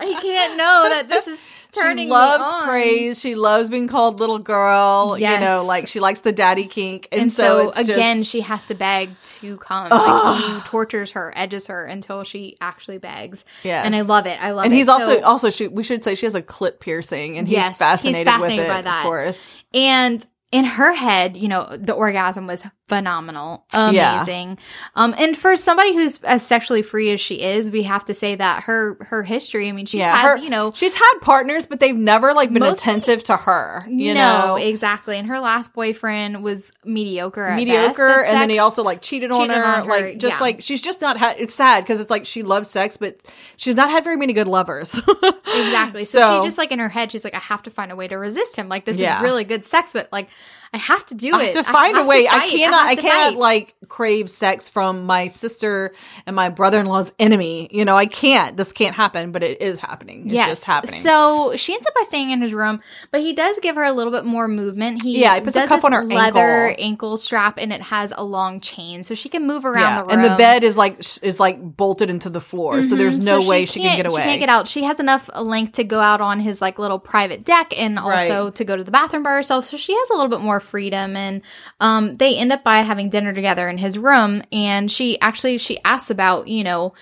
he 0.06 0.14
can't 0.14 0.56
know 0.56 0.86
that 0.90 1.08
this 1.08 1.26
is 1.26 1.55
turning 1.82 2.08
she 2.08 2.10
loves 2.12 2.64
praise. 2.66 3.20
She 3.20 3.34
loves 3.34 3.70
being 3.70 3.88
called 3.88 4.20
little 4.20 4.38
girl. 4.38 5.16
You 5.18 5.38
know, 5.40 5.64
like 5.64 5.88
she 5.88 6.00
likes 6.00 6.22
the 6.22 6.32
daddy 6.32 6.66
kink. 6.66 7.08
And, 7.12 7.22
And, 7.22 7.32
so, 7.32 7.72
so, 7.72 7.80
again, 7.82 8.18
just, 8.18 8.30
she 8.30 8.40
has 8.40 8.66
to 8.68 8.74
beg 8.74 9.10
to 9.40 9.56
come. 9.58 9.88
Like 9.90 10.44
he 10.44 10.60
tortures 10.68 11.12
her, 11.12 11.32
edges 11.36 11.66
her 11.68 11.84
until 11.84 12.24
she 12.24 12.56
actually 12.60 12.98
begs. 12.98 13.44
Yes. 13.62 13.84
And 13.86 13.94
I 13.94 14.00
love 14.02 14.26
it. 14.26 14.42
I 14.42 14.52
love 14.52 14.64
it. 14.64 14.66
and 14.66 14.74
it. 14.74 14.76
he's 14.76 14.88
also 14.88 15.06
So- 15.18 15.22
also 15.22 15.50
she 15.50 15.68
we 15.68 15.82
should 15.82 16.02
say 16.04 16.14
she 16.14 16.26
has 16.26 16.34
a 16.34 16.42
clip 16.42 16.80
piercing 16.80 17.38
and 17.38 17.46
he's 17.48 17.56
Yes, 17.56 17.68
he's 17.68 17.78
fascinated, 17.78 18.26
fascinated 18.26 18.58
with 18.58 18.66
it, 18.66 18.68
by 18.68 18.82
that. 18.82 19.00
Of 19.00 19.06
course. 19.06 19.56
and 19.74 20.24
in 20.52 20.64
her 20.64 20.92
head, 20.94 21.36
you 21.36 21.48
know, 21.48 21.76
the 21.76 21.92
orgasm 21.92 22.46
was 22.46 22.62
phenomenal, 22.88 23.64
Yeah. 23.72 24.16
amazing. 24.16 24.58
Um, 24.94 25.14
and 25.18 25.36
for 25.36 25.56
somebody 25.56 25.92
who's 25.94 26.22
as 26.22 26.46
sexually 26.46 26.82
free 26.82 27.10
as 27.10 27.20
she 27.20 27.40
is, 27.42 27.70
we 27.70 27.82
have 27.82 28.04
to 28.06 28.14
say 28.14 28.34
that 28.36 28.64
her 28.64 28.96
her 29.00 29.22
history. 29.22 29.68
I 29.68 29.72
mean, 29.72 29.86
she's 29.86 29.98
yeah, 29.98 30.14
had, 30.16 30.28
her, 30.28 30.36
you 30.36 30.48
know, 30.50 30.72
she's 30.74 30.94
had 30.94 31.12
partners, 31.20 31.66
but 31.66 31.80
they've 31.80 31.96
never 31.96 32.32
like 32.32 32.52
been 32.52 32.60
Mostly- 32.60 32.78
attentive 32.92 33.24
to 33.24 33.36
her. 33.36 33.84
You 33.88 34.14
no, 34.14 34.46
know, 34.46 34.56
exactly. 34.56 35.18
And 35.18 35.26
her 35.28 35.40
last 35.40 35.72
boyfriend 35.72 36.42
was 36.42 36.70
mediocre, 36.84 37.46
at 37.46 37.56
mediocre, 37.56 38.24
and 38.24 38.36
then 38.40 38.50
he 38.50 38.58
also 38.60 38.82
like 38.82 39.02
cheated, 39.02 39.30
on, 39.32 39.48
her, 39.50 39.64
on 39.64 39.84
her, 39.84 39.90
Like 39.90 40.18
just 40.18 40.36
yeah. 40.38 40.42
like 40.42 40.62
she's 40.62 40.82
just 40.82 41.00
not 41.00 41.16
had. 41.18 41.36
It's 41.40 41.54
sad 41.54 41.82
because 41.84 42.00
it's 42.00 42.10
like 42.10 42.24
she 42.24 42.42
loves 42.42 42.70
sex, 42.70 42.96
but 42.96 43.16
she's 43.56 43.74
not 43.74 43.90
had 43.90 44.04
very 44.04 44.16
many 44.16 44.32
good 44.32 44.48
lovers. 44.48 45.00
Exactly. 45.46 46.04
So, 46.04 46.18
So- 46.18 46.40
she 46.42 46.46
just 46.48 46.58
like 46.58 46.70
in 46.72 46.78
her 46.80 46.88
head, 46.88 47.10
she's 47.12 47.24
like, 47.24 47.34
I 47.34 47.38
have 47.38 47.62
to 47.64 47.70
find 47.70 47.90
a 47.90 47.96
way 47.96 48.08
to 48.08 48.16
resist 48.16 48.56
him. 48.56 48.68
Like 48.68 48.84
this 48.84 48.98
Yeah. 48.98 49.16
is 49.18 49.22
really 49.22 49.44
good 49.44 49.64
sex, 49.64 49.92
but 49.92 50.08
like 50.12 50.28
I 50.72 50.78
have 50.78 51.04
to 51.06 51.14
do 51.14 51.34
I 51.34 51.44
it. 51.44 51.54
have 51.56 51.66
to 51.66 51.72
find 51.72 51.96
a 51.96 52.04
way. 52.04 52.26
I 52.28 52.48
cannot. 52.48 52.86
I, 52.86 52.94
to 52.94 53.02
cannot 53.02 53.32
fight. 53.32 53.38
like 53.38 53.74
crave 53.88 54.28
sex 54.30 54.68
from 54.68 55.04
my 55.06 55.28
sister 55.28 55.92
and 56.26 56.34
my 56.34 56.48
brother-in-law's 56.48 57.12
enemy. 57.18 57.68
You 57.70 57.84
know, 57.84 57.96
I 57.96 58.06
can't. 58.06 58.56
This 58.56 58.72
can't 58.72 58.94
happen, 58.96 59.32
but 59.32 59.42
it 59.42 59.60
is 59.62 59.78
happening. 59.78 60.24
It's 60.26 60.34
yes. 60.34 60.48
just 60.48 60.64
happening. 60.64 61.00
So 61.00 61.54
she 61.56 61.72
ends 61.74 61.86
up 61.86 61.94
by 61.94 62.02
staying 62.02 62.30
in 62.30 62.40
his 62.42 62.52
room, 62.52 62.80
but 63.10 63.20
he 63.20 63.32
does 63.32 63.58
give 63.60 63.76
her 63.76 63.84
a 63.84 63.92
little 63.92 64.12
bit 64.12 64.24
more 64.24 64.48
movement. 64.48 65.02
He 65.02 65.20
Yeah, 65.20 65.34
he 65.36 65.40
puts 65.40 65.56
a 65.56 65.66
this 65.66 65.84
on 65.84 65.92
her 65.92 66.04
leather 66.04 66.74
ankle. 66.78 67.16
strap, 67.16 67.58
and 67.58 67.72
it 67.72 67.82
has 67.82 68.12
a 68.16 68.24
long 68.24 68.60
chain, 68.60 69.04
so 69.04 69.14
she 69.14 69.28
can 69.28 69.46
move 69.46 69.64
around 69.64 69.82
yeah, 69.82 69.96
the 70.02 70.08
room. 70.08 70.10
and 70.12 70.24
the 70.24 70.36
bed 70.36 70.64
is 70.64 70.76
like 70.76 70.98
is 71.22 71.38
like 71.40 71.60
bolted 71.60 72.10
into 72.10 72.28
the 72.30 72.40
floor, 72.40 72.82
so 72.82 72.88
mm-hmm. 72.88 72.96
there's 72.96 73.18
no 73.18 73.40
So 73.40 73.48
way 73.48 73.66
she, 73.66 73.80
can 73.80 73.88
can't- 73.90 73.96
get 74.02 74.12
away. 74.12 74.22
She 74.22 74.26
can't 74.28 74.40
get 74.40 74.48
out. 74.48 74.68
She 74.68 74.82
has 74.84 75.00
enough 75.00 75.30
length 75.40 75.72
to 75.74 75.84
go 75.84 76.00
out 76.00 76.20
on 76.20 76.40
his 76.40 76.60
like 76.60 76.78
little 76.78 76.98
private 76.98 77.44
deck 77.44 77.78
and 77.78 77.98
also 77.98 78.44
Right. 78.46 78.54
to 78.56 78.64
go 78.64 78.76
to 78.76 78.84
the 78.84 78.90
bathroom 78.90 79.22
by 79.22 79.30
herself. 79.30 79.64
So 79.66 79.76
she 79.76 79.94
has 79.94 80.10
a 80.10 80.14
little 80.14 80.28
bit 80.28 80.40
more 80.40 80.60
freedom. 80.66 81.16
And 81.16 81.42
um, 81.80 82.16
they 82.16 82.36
end 82.36 82.52
up 82.52 82.62
by 82.64 82.78
having 82.78 83.08
dinner 83.10 83.32
together 83.32 83.68
in 83.68 83.78
his 83.78 83.96
room. 83.98 84.42
And 84.52 84.90
she 84.90 85.18
actually 85.20 85.58
she 85.58 85.78
asks 85.84 86.10
about 86.10 86.48
you 86.48 86.64
know. 86.64 86.92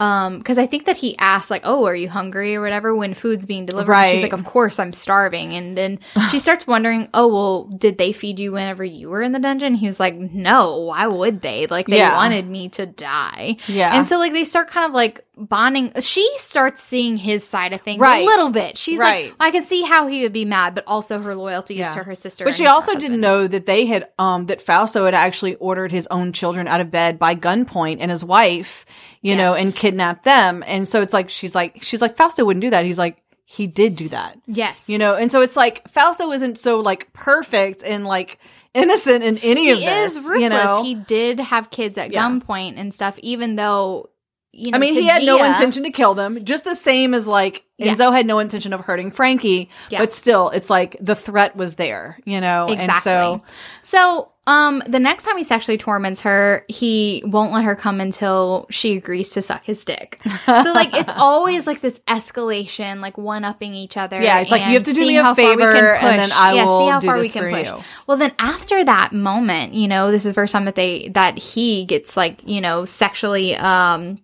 Um, 0.00 0.38
because 0.38 0.58
I 0.58 0.66
think 0.66 0.86
that 0.86 0.96
he 0.96 1.16
asked 1.18 1.52
like, 1.52 1.62
"Oh, 1.64 1.84
are 1.86 1.94
you 1.94 2.08
hungry 2.08 2.56
or 2.56 2.60
whatever?" 2.60 2.96
When 2.96 3.14
food's 3.14 3.46
being 3.46 3.64
delivered, 3.64 3.92
And 3.94 4.06
she's 4.10 4.22
like, 4.22 4.32
"Of 4.32 4.44
course, 4.44 4.80
I'm 4.80 4.92
starving." 4.92 5.54
And 5.54 5.78
then 5.78 6.00
she 6.32 6.40
starts 6.40 6.66
wondering, 6.66 7.08
"Oh, 7.14 7.28
well, 7.28 7.64
did 7.66 7.96
they 7.96 8.10
feed 8.12 8.40
you 8.40 8.50
whenever 8.50 8.82
you 8.84 9.08
were 9.08 9.22
in 9.22 9.30
the 9.30 9.38
dungeon?" 9.38 9.76
He 9.76 9.86
was 9.86 10.00
like, 10.00 10.16
"No, 10.16 10.80
why 10.80 11.06
would 11.06 11.42
they? 11.42 11.68
Like, 11.68 11.86
they 11.86 11.98
Yeah. 11.98 12.16
wanted 12.16 12.48
me 12.48 12.68
to 12.70 12.86
die." 12.86 13.56
Yeah. 13.68 13.96
And 13.96 14.06
so 14.06 14.18
like 14.18 14.32
they 14.32 14.42
start 14.44 14.66
kind 14.68 14.84
of 14.84 14.92
like 14.92 15.23
bonding. 15.36 15.92
She 16.00 16.28
starts 16.38 16.82
seeing 16.82 17.16
his 17.16 17.46
side 17.46 17.72
of 17.72 17.80
things 17.82 18.00
Right. 18.00 18.22
a 18.22 18.24
little 18.24 18.50
bit. 18.50 18.78
She's 18.78 18.98
Right. 18.98 19.24
like, 19.26 19.34
I 19.40 19.50
can 19.50 19.64
see 19.64 19.82
how 19.82 20.06
he 20.06 20.22
would 20.22 20.32
be 20.32 20.44
mad, 20.44 20.74
but 20.74 20.84
also 20.86 21.18
her 21.20 21.34
loyalty 21.34 21.80
is 21.80 21.92
to 21.94 22.02
her 22.04 22.14
sister. 22.14 22.44
But 22.44 22.54
she 22.54 22.66
also 22.66 22.92
husband. 22.92 23.00
didn't 23.02 23.20
know 23.20 23.46
that 23.46 23.66
they 23.66 23.86
had 23.86 24.08
um 24.18 24.46
that 24.46 24.62
Fausto 24.62 25.04
had 25.04 25.14
actually 25.14 25.54
ordered 25.56 25.90
his 25.92 26.06
own 26.10 26.32
children 26.32 26.68
out 26.68 26.80
of 26.80 26.90
bed 26.90 27.18
by 27.18 27.34
gunpoint 27.34 27.98
and 28.00 28.10
his 28.10 28.24
wife, 28.24 28.86
you 29.22 29.34
know, 29.36 29.54
and 29.54 29.74
kidnapped 29.74 30.24
them. 30.24 30.62
And 30.66 30.88
so 30.88 31.02
it's 31.02 31.12
like 31.12 31.30
she's 31.30 31.54
like 31.54 31.82
she's 31.82 32.00
like 32.00 32.16
Fausto 32.16 32.44
wouldn't 32.44 32.62
do 32.62 32.70
that. 32.70 32.84
He's 32.84 32.98
like 32.98 33.18
he 33.46 33.66
did 33.66 33.94
do 33.96 34.08
that. 34.08 34.38
Yes. 34.46 34.88
You 34.88 34.98
know, 34.98 35.16
and 35.16 35.30
so 35.30 35.40
it's 35.42 35.54
like 35.56 35.86
Fausto 35.88 36.30
isn't 36.32 36.58
so 36.58 36.80
like 36.80 37.12
perfect 37.12 37.82
and 37.84 38.04
like 38.06 38.38
innocent 38.74 39.22
in 39.22 39.38
any 39.38 39.70
of 39.70 39.78
he 39.78 39.84
this. 39.84 40.16
is 40.16 40.24
ruthless. 40.24 40.42
You 40.42 40.48
know, 40.48 40.82
He 40.82 40.94
did 40.96 41.38
have 41.40 41.70
kids 41.70 41.96
at 41.98 42.10
Yeah. 42.10 42.26
gunpoint 42.28 42.74
and 42.76 42.92
stuff, 42.92 43.16
even 43.18 43.54
though 43.56 44.08
you 44.54 44.70
know. 44.70 44.76
I 44.76 44.78
mean, 44.80 44.94
he 44.94 45.04
had 45.04 45.22
no 45.22 45.42
intention 45.42 45.82
to 45.84 45.90
kill 45.90 46.14
them, 46.14 46.44
just 46.44 46.64
the 46.64 46.74
same 46.74 47.14
as 47.14 47.26
like 47.26 47.64
Yeah. 47.76 47.92
Enzo 47.94 48.12
had 48.12 48.26
no 48.26 48.38
intention 48.38 48.72
of 48.72 48.80
hurting 48.80 49.10
Frankie. 49.10 49.68
Yeah. 49.90 49.98
But 50.00 50.12
still, 50.12 50.50
it's 50.50 50.70
like 50.70 50.96
the 51.00 51.14
threat 51.16 51.56
was 51.56 51.74
there, 51.74 52.18
you 52.24 52.40
know? 52.40 52.66
Exactly. 52.66 52.84
And 52.84 53.00
so, 53.02 53.42
So, 53.82 54.30
um, 54.46 54.82
the 54.86 55.00
next 55.00 55.24
time 55.24 55.38
he 55.38 55.42
sexually 55.42 55.78
torments 55.78 56.20
her, 56.20 56.64
he 56.68 57.22
won't 57.26 57.50
let 57.52 57.64
her 57.64 57.74
come 57.74 57.98
until 58.00 58.66
she 58.70 58.96
agrees 58.96 59.30
to 59.30 59.40
suck 59.42 59.64
his 59.64 59.84
dick. 59.84 60.20
so, 60.44 60.72
like, 60.74 60.94
it's 60.94 61.10
always 61.16 61.66
like 61.66 61.80
this 61.80 61.98
escalation, 62.06 63.00
like 63.00 63.16
one 63.16 63.42
upping 63.44 63.74
each 63.74 63.96
other. 63.96 64.20
Yeah, 64.22 64.40
it's 64.40 64.50
like, 64.50 64.66
you 64.66 64.74
have 64.74 64.82
to 64.84 64.92
do 64.92 65.00
me 65.00 65.16
a 65.16 65.22
how 65.22 65.34
far 65.34 65.56
we 65.56 65.62
can 65.62 65.72
favor, 65.72 65.94
and 65.94 66.18
then. 66.18 66.30
I 66.32 66.52
yeah, 66.54 66.64
will 66.66 66.78
see 66.80 66.90
how 66.90 67.00
do 67.00 67.06
far 67.06 67.18
this 67.18 67.34
we 67.34 67.40
can 67.40 67.50
push. 67.52 67.66
you. 67.66 67.84
Well, 68.06 68.16
then 68.18 68.32
after 68.38 68.84
that 68.84 69.12
moment, 69.12 69.72
you 69.74 69.88
know, 69.88 70.10
this 70.10 70.24
is 70.26 70.30
the 70.30 70.34
first 70.34 70.52
time 70.52 70.66
that 70.66 70.74
they 70.74 71.08
that 71.14 71.38
he 71.38 71.86
gets 71.86 72.16
like 72.16 72.40
you 72.46 72.60
know 72.60 72.84
sexually 72.84 73.56
um 73.56 74.18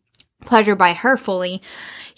pleasured 0.44 0.78
by 0.78 0.92
her 0.92 1.16
fully. 1.16 1.62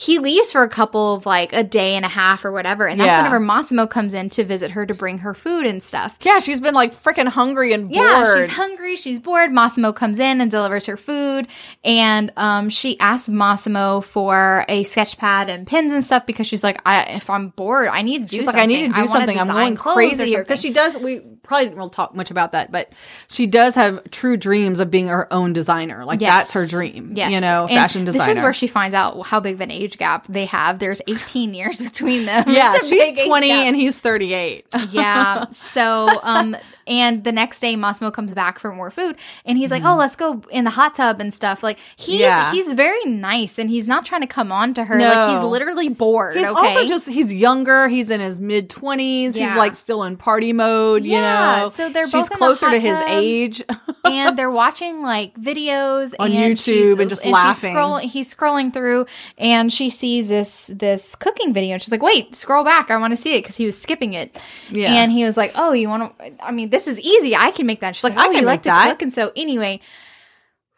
He 0.03 0.19
leaves 0.19 0.51
for 0.51 0.63
a 0.63 0.69
couple 0.69 1.15
of 1.15 1.27
like 1.27 1.53
a 1.53 1.63
day 1.63 1.95
and 1.95 2.05
a 2.05 2.09
half 2.09 2.45
or 2.45 2.51
whatever, 2.51 2.89
and 2.89 3.01
that's 3.01 3.07
Yeah. 3.07 3.19
whenever 3.19 3.39
Massimo 3.39 3.87
comes 3.87 4.15
in 4.15 4.31
to 4.31 4.43
visit 4.45 4.73
her 4.73 4.85
to 4.87 4.95
bring 4.95 5.19
her 5.19 5.33
food 5.35 5.65
and 5.67 5.83
stuff. 5.83 6.17
yeah, 6.23 6.39
she's 6.41 6.61
been 6.61 6.75
like 6.75 6.93
freaking 6.95 7.29
hungry 7.29 7.73
and 7.73 7.85
bored. 7.89 7.97
Yeah, 7.97 8.37
she's 8.41 8.49
hungry. 8.51 8.97
She's 8.97 9.21
bored. 9.21 9.53
Massimo 9.53 9.93
comes 9.93 10.19
in 10.19 10.41
and 10.41 10.51
delivers 10.51 10.87
her 10.87 10.97
food, 10.97 11.47
and 11.85 12.33
um, 12.37 12.69
she 12.69 12.99
asks 12.99 13.29
Massimo 13.29 14.01
for 14.01 14.65
a 14.69 14.83
sketch 14.83 15.19
pad 15.19 15.49
and 15.49 15.67
pins 15.67 15.93
and 15.93 16.05
stuff 16.05 16.27
because 16.27 16.47
she's 16.47 16.65
like, 16.65 16.81
I, 16.85 17.03
"If 17.15 17.31
I'm 17.31 17.49
bored, 17.51 17.89
I 17.89 18.03
need 18.03 18.23
to 18.23 18.25
do 18.27 18.37
She's 18.39 18.47
like, 18.47 18.57
something. 18.57 18.63
I 18.63 18.67
need 18.83 18.89
to 18.89 18.93
do 18.95 19.01
wanna 19.01 19.09
something. 19.09 19.39
I'm 19.39 19.47
going 19.47 19.77
crazy 19.77 20.27
here 20.27 20.43
because 20.43 20.61
she 20.61 20.73
does. 20.73 20.97
We 20.97 21.21
probably 21.43 21.67
didn't 21.67 21.79
really 21.79 21.91
talk 21.91 22.15
much 22.15 22.31
about 22.31 22.53
that, 22.53 22.71
but 22.73 22.93
she 23.29 23.47
does 23.47 23.75
have 23.75 24.11
true 24.11 24.37
dreams 24.37 24.81
of 24.81 24.91
being 24.91 25.09
her 25.09 25.33
own 25.33 25.53
designer. 25.53 26.05
Like 26.05 26.21
Yes. 26.21 26.31
that's 26.31 26.53
her 26.53 26.67
dream. 26.67 27.13
Yes. 27.15 27.33
you 27.33 27.41
know, 27.41 27.63
And 27.63 27.71
fashion 27.71 28.05
designer. 28.05 28.27
This 28.27 28.37
is 28.37 28.43
where 28.43 28.53
she 28.53 28.67
finds 28.69 28.95
out 28.95 29.27
how 29.27 29.41
big 29.41 29.55
of 29.55 29.61
an 29.61 29.71
age 29.71 29.92
gap 29.99 30.27
they 30.29 30.45
have. 30.47 30.79
There's 30.79 31.01
18 31.09 31.55
years 31.55 31.81
between 31.81 32.27
them. 32.27 32.45
yeah, 32.49 32.77
she's 32.79 33.21
20 33.21 33.47
gap. 33.49 33.67
and 33.67 33.77
he's 33.77 34.01
38. 34.01 34.67
yeah. 34.91 35.47
So, 35.53 36.09
um, 36.23 36.57
and 36.87 37.25
the 37.25 37.33
next 37.33 37.61
day 37.61 37.77
Massimo 37.77 38.11
comes 38.11 38.35
back 38.35 38.59
for 38.59 38.73
more 38.73 38.91
food 38.91 39.17
and 39.45 39.59
he's 39.59 39.71
like, 39.71 39.83
Oh, 39.85 39.97
let's 39.97 40.17
go 40.17 40.43
in 40.51 40.65
the 40.65 40.71
hot 40.71 40.95
tub 40.95 41.21
and 41.21 41.33
stuff. 41.33 41.63
Like 41.63 41.79
he's, 41.97 42.13
Mm-hmm. 42.13 42.21
Yeah. 42.23 42.53
he's 42.53 42.73
very 42.75 43.05
nice 43.05 43.59
and 43.59 43.69
he's 43.71 43.87
not 43.89 44.05
trying 44.05 44.21
to 44.23 44.27
come 44.27 44.53
on 44.53 44.75
to 44.75 44.85
her. 44.85 44.97
No. 44.99 45.09
Like 45.09 45.31
he's 45.31 45.41
literally 45.41 45.89
bored. 45.89 46.37
He's 46.37 46.47
okay? 46.47 46.55
also 46.57 46.87
just 46.87 47.09
he's 47.09 47.33
younger. 47.33 47.89
He's 47.89 48.11
in 48.11 48.21
his 48.21 48.41
mid 48.41 48.69
twenties. 48.71 49.37
Yeah. 49.37 49.49
He's 49.49 49.57
like 49.57 49.75
still 49.75 50.03
in 50.05 50.17
party 50.17 50.53
mode. 50.53 51.05
Yeah, 51.05 51.57
You 51.57 51.63
know, 51.65 51.69
so 51.69 51.89
they're 51.89 52.05
she's 52.05 52.13
both 52.13 52.31
in 52.31 52.35
the 52.35 52.37
closer 52.39 52.71
to 52.71 52.79
his 52.81 52.99
age. 53.01 53.63
and 54.05 54.37
they're 54.39 54.51
watching 54.51 55.03
like 55.03 55.35
videos 55.37 56.15
On 56.19 56.31
and 56.31 56.57
YouTube 56.57 56.99
and 57.01 57.09
just 57.09 57.23
she's 57.23 57.33
laughing. 57.33 57.73
scroll- 57.75 57.97
he's 57.99 58.33
scrolling 58.35 58.73
through 58.73 59.07
and 59.39 59.73
she 59.73 59.91
sees 59.91 60.29
this 60.29 60.71
this 60.75 61.15
cooking 61.15 61.53
video 61.53 61.75
and 61.75 61.83
she's 61.83 61.91
like, 61.91 62.03
"Wait, 62.03 62.35
scroll 62.35 62.65
back. 62.65 62.91
I 62.91 62.97
want 62.97 63.13
to 63.13 63.17
see 63.17 63.37
it" 63.37 63.43
because 63.43 63.57
he 63.57 63.67
was 63.67 63.81
skipping 63.81 64.15
it. 64.15 64.41
Yeah. 64.71 64.93
And 64.95 65.11
he 65.13 65.25
was 65.25 65.37
like, 65.37 65.53
"Oh, 65.57 65.73
you 65.73 65.89
want 65.89 66.19
to? 66.19 66.45
I 66.45 66.51
mean, 66.53 66.71
this 66.73 66.89
is 66.89 66.99
easy. 66.99 67.37
I 67.37 67.53
can 67.53 67.67
make 67.67 67.81
that." 67.81 67.95
She's 67.95 68.03
Like, 68.03 68.17
like, 68.17 68.19
oh, 68.19 68.23
I 68.23 68.25
"Oh, 68.27 68.33
can 68.33 68.41
you 68.41 68.47
make 68.47 68.53
like 68.53 68.63
to 68.65 68.69
that." 68.71 68.91
cook?" 68.91 69.03
And 69.03 69.15
so 69.15 69.31
anyway. 69.37 69.79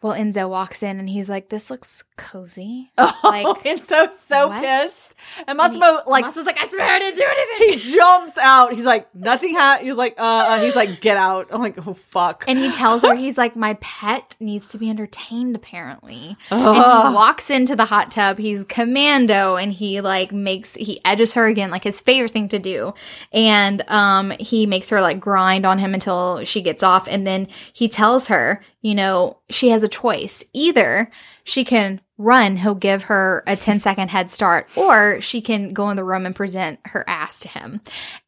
Well, 0.01 0.13
Enzo 0.13 0.47
walks 0.47 0.83
in 0.83 0.99
and 0.99 1.09
he's 1.09 1.29
like, 1.29 1.49
"This 1.49 1.71
looks 1.71 2.03
cozy." 2.17 2.91
oh, 2.97 3.13
Like, 3.23 3.65
and 3.65 3.83
so 3.83 4.07
so 4.07 4.47
what? 4.47 4.61
pissed. 4.61 5.13
And 5.39 5.49
and 5.49 5.57
Massimo 5.57 5.85
he- 6.03 6.11
like 6.11 6.25
Massimo's 6.25 6.45
like, 6.45 6.59
"I 6.61 6.67
swear 6.67 6.85
I 6.87 6.99
didn't 6.99 7.17
do 7.17 7.25
anything." 7.25 7.79
he 7.79 7.93
jumps 7.95 8.37
out. 8.37 8.73
He's 8.73 8.85
like 8.85 9.13
nothing. 9.15 9.55
Ha-. 9.55 9.79
He's 9.81 9.95
like 9.97 10.15
uh, 10.17 10.21
uh. 10.23 10.61
He's 10.61 10.75
like 10.75 11.01
get 11.01 11.17
out. 11.17 11.47
I'm 11.51 11.61
like 11.61 11.77
oh 11.87 11.93
fuck. 11.93 12.45
And 12.47 12.57
he 12.59 12.71
tells 12.71 13.03
her, 13.03 13.13
he's 13.25 13.37
like, 13.37 13.55
my 13.55 13.75
pet 13.81 14.35
needs 14.39 14.69
to 14.69 14.77
be 14.77 14.89
entertained, 14.89 15.55
apparently. 15.55 16.35
And 16.51 16.75
he 16.75 17.13
walks 17.15 17.49
into 17.49 17.75
the 17.75 17.85
hot 17.85 18.11
tub. 18.11 18.37
He's 18.37 18.63
commando 18.65 19.55
and 19.55 19.71
he 19.73 20.01
like 20.01 20.31
makes, 20.31 20.75
he 20.75 20.99
edges 21.05 21.33
her 21.33 21.47
again, 21.47 21.71
like 21.71 21.83
his 21.83 22.01
favorite 22.01 22.31
thing 22.31 22.49
to 22.49 22.59
do. 22.59 22.93
And, 23.33 23.83
um, 23.89 24.31
he 24.39 24.65
makes 24.65 24.89
her 24.89 25.01
like 25.01 25.19
grind 25.19 25.65
on 25.65 25.79
him 25.79 25.93
until 25.93 26.43
she 26.43 26.61
gets 26.61 26.83
off. 26.83 27.07
And 27.07 27.25
then 27.25 27.47
he 27.73 27.87
tells 27.89 28.27
her, 28.27 28.63
you 28.81 28.95
know, 28.95 29.37
she 29.49 29.69
has 29.69 29.83
a 29.83 29.87
choice. 29.89 30.43
Either 30.53 31.09
she 31.43 31.63
can 31.63 32.01
run, 32.17 32.55
he'll 32.55 32.75
give 32.75 33.03
her 33.03 33.43
a 33.45 33.55
10 33.55 33.79
second 33.81 34.09
head 34.09 34.31
start, 34.31 34.67
or 34.75 35.19
she 35.21 35.41
can 35.41 35.73
go 35.73 35.89
in 35.89 35.97
the 35.97 36.03
room 36.03 36.25
and 36.25 36.33
present 36.35 36.79
her 36.85 37.03
ass 37.07 37.39
to 37.41 37.47
him. 37.49 37.81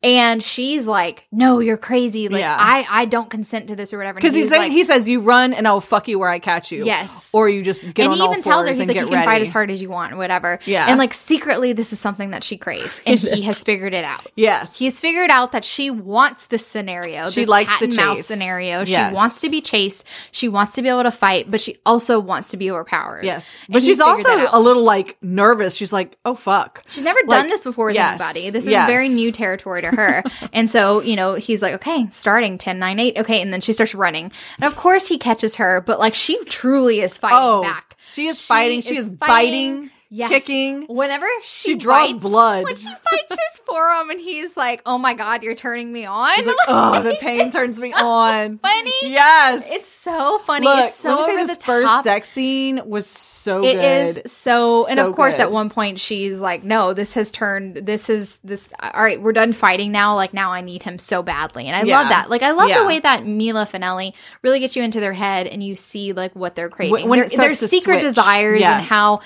And 0.04 0.44
she's 0.44 0.86
like, 0.88 1.26
no, 1.32 1.60
you're 1.60 1.78
crazy. 1.78 2.28
Like, 2.28 2.42
Yeah. 2.42 2.56
I, 2.60 2.86
I 2.90 3.06
don't 3.06 3.30
consent 3.30 3.68
to 3.70 3.76
this 3.76 3.94
or 3.94 3.98
whatever. 3.98 4.18
Because 4.18 4.34
he's, 4.34 4.52
like, 4.52 4.60
like, 4.60 4.72
he 4.72 4.84
says 4.84 5.08
you 5.08 5.22
run 5.22 5.54
and 5.54 5.68
I'll 5.68 5.80
fuck 5.82 6.08
you 6.08 6.20
where 6.20 6.30
I 6.30 6.40
catch 6.40 6.72
you. 6.72 6.86
Yes. 6.86 7.30
Or 7.34 7.48
you 7.48 7.64
just 7.64 7.84
get 7.94 8.04
and 8.04 8.12
on 8.12 8.18
he 8.18 8.22
all 8.24 8.32
even 8.32 8.44
tells 8.44 8.68
her, 8.68 8.74
he's 8.74 8.80
like, 8.80 8.90
you 8.90 9.04
can 9.06 9.14
ready. 9.14 9.26
fight 9.26 9.42
as 9.42 9.50
hard 9.50 9.72
as 9.72 9.82
you 9.82 9.90
want, 9.90 10.18
whatever. 10.18 10.60
Yeah. 10.66 10.88
And 10.90 11.00
like 11.00 11.14
secretly, 11.14 11.72
this 11.74 11.94
is 11.94 12.00
something 12.00 12.32
that 12.32 12.44
she 12.44 12.58
craves. 12.58 13.00
And 13.06 13.20
he 13.20 13.42
has 13.44 13.64
figured 13.64 13.94
it 13.94 14.04
out. 14.04 14.30
Yes. 14.36 14.78
He's 14.78 15.00
figured 15.00 15.30
out 15.30 15.54
that 15.54 15.64
she 15.64 15.90
wants 15.92 16.48
this 16.48 16.66
scenario. 16.68 17.30
She 17.30 17.42
this 17.42 17.50
likes 17.50 17.72
cat 17.72 17.80
the 17.80 17.86
and 17.86 17.96
mouse 17.96 18.18
chase. 18.18 18.26
scenario. 18.28 18.84
Yes. 18.84 19.12
She 19.12 19.16
wants 19.16 19.40
to 19.42 19.50
be 19.50 19.62
chased. 19.62 20.06
She 20.32 20.50
wants 20.50 20.76
to 20.76 20.82
be 20.82 20.90
able 20.90 21.04
to 21.04 21.12
fight, 21.12 21.50
but 21.50 21.62
she 21.62 21.78
also 21.86 22.20
wants 22.20 22.50
to 22.50 22.58
be 22.58 22.70
overpowered. 22.70 23.24
Yes. 23.24 23.48
And 23.70 23.77
But 23.78 23.84
she's 23.84 24.00
also 24.00 24.30
a 24.52 24.60
little 24.60 24.84
like 24.84 25.18
nervous. 25.22 25.76
She's 25.76 25.94
like, 25.94 26.18
oh 26.26 26.34
fuck. 26.36 26.82
She's 26.88 27.04
never 27.04 27.20
Like, 27.28 27.42
done 27.42 27.50
this 27.50 27.62
before 27.62 27.86
with 27.88 27.96
yes, 27.96 28.20
anybody. 28.20 28.50
This 28.50 28.66
is 28.66 28.72
yes. 28.72 28.90
very 28.90 29.08
new 29.08 29.32
territory 29.32 29.82
to 29.82 29.90
her. 29.90 30.24
and 30.54 30.70
so, 30.70 31.02
you 31.02 31.16
know, 31.16 31.36
he's 31.36 31.62
like, 31.62 31.76
okay, 31.76 32.08
starting 32.12 32.58
10, 32.58 32.80
9, 32.80 33.00
8. 33.00 33.18
Okay. 33.20 33.42
And 33.42 33.54
then 33.54 33.62
she 33.62 33.72
starts 33.74 33.94
running. 33.94 34.32
And 34.58 34.66
of 34.66 34.76
course 34.76 35.08
he 35.08 35.18
catches 35.20 35.56
her, 35.56 35.82
but 35.82 36.00
like 36.00 36.16
she 36.16 36.44
truly 36.46 37.02
is 37.02 37.18
fighting 37.18 37.38
Oh, 37.40 37.62
back. 37.62 37.96
she 38.06 38.28
is 38.28 38.42
fighting. 38.42 38.82
She 38.82 38.98
is 38.98 39.06
fighting. 39.06 39.20
biting, 39.20 39.92
Yes. 40.10 40.30
kicking. 40.30 40.84
Whenever 40.88 41.26
she, 41.44 41.72
She 41.72 41.76
draws 41.76 42.12
bites- 42.14 42.22
blood. 42.24 42.64
When 42.64 42.76
she 42.76 42.88
bites 42.88 43.30
his 43.30 43.58
forearm 43.66 44.10
and 44.10 44.20
he's 44.22 44.56
like, 44.56 44.82
oh 44.86 44.98
my 44.98 45.14
God, 45.14 45.44
you're 45.44 45.54
turning 45.56 45.92
me 45.92 46.06
on. 46.06 46.34
She's 46.36 46.46
like, 46.46 46.56
oh, 46.70 47.02
the 47.04 47.16
pain 47.20 47.52
turns 47.52 47.80
me 47.82 47.92
on. 47.94 48.58
funny. 48.60 48.92
Yes. 49.02 49.64
It's 49.68 49.88
so 49.90 50.40
funny. 50.40 50.66
Look, 50.66 50.86
it's 50.86 50.96
so 50.96 51.16
let 51.16 51.28
me 51.28 51.34
say 51.36 51.46
this 51.46 51.58
the 51.58 51.64
first 51.64 51.88
top. 51.88 52.04
sex 52.04 52.30
scene 52.30 52.82
was 52.86 53.06
so 53.06 53.64
It 53.64 53.74
good. 53.74 54.24
is 54.26 54.32
so, 54.32 54.88
and 54.88 55.00
of 55.00 55.14
course, 55.16 55.36
good. 55.36 55.42
at 55.44 55.52
one 55.52 55.70
point, 55.70 56.00
she's 56.00 56.40
like, 56.40 56.64
"No, 56.64 56.94
this 56.94 57.14
has 57.16 57.32
turned. 57.32 57.76
This 57.78 58.10
is 58.10 58.40
this. 58.44 58.70
All 58.80 59.04
right, 59.04 59.22
we're 59.22 59.34
done 59.34 59.52
fighting 59.52 59.92
now. 59.92 60.16
Like 60.16 60.34
now, 60.34 60.52
I 60.52 60.62
need 60.62 60.84
him 60.84 61.00
so 61.00 61.22
badly." 61.22 61.66
And 61.68 61.76
I 61.76 61.84
Yeah. 61.84 62.00
love 62.00 62.10
that. 62.10 62.30
Like 62.30 62.44
I 62.44 62.52
love 62.52 62.70
Yeah. 62.70 62.80
the 62.80 62.86
way 62.86 63.00
that 63.00 63.26
Mila 63.26 63.66
Finelli 63.66 64.14
really 64.42 64.60
gets 64.62 64.76
you 64.78 64.84
into 64.84 65.00
their 65.02 65.14
head, 65.14 65.48
and 65.48 65.62
you 65.64 65.76
see 65.76 66.14
like 66.14 66.34
what 66.36 66.56
they're 66.56 66.70
craving. 66.70 67.10
when 67.10 67.20
their, 67.20 67.30
their 67.30 67.56
secret 67.56 68.02
switch. 68.02 68.16
desires 68.16 68.62
and 68.62 68.82
how 68.86 69.20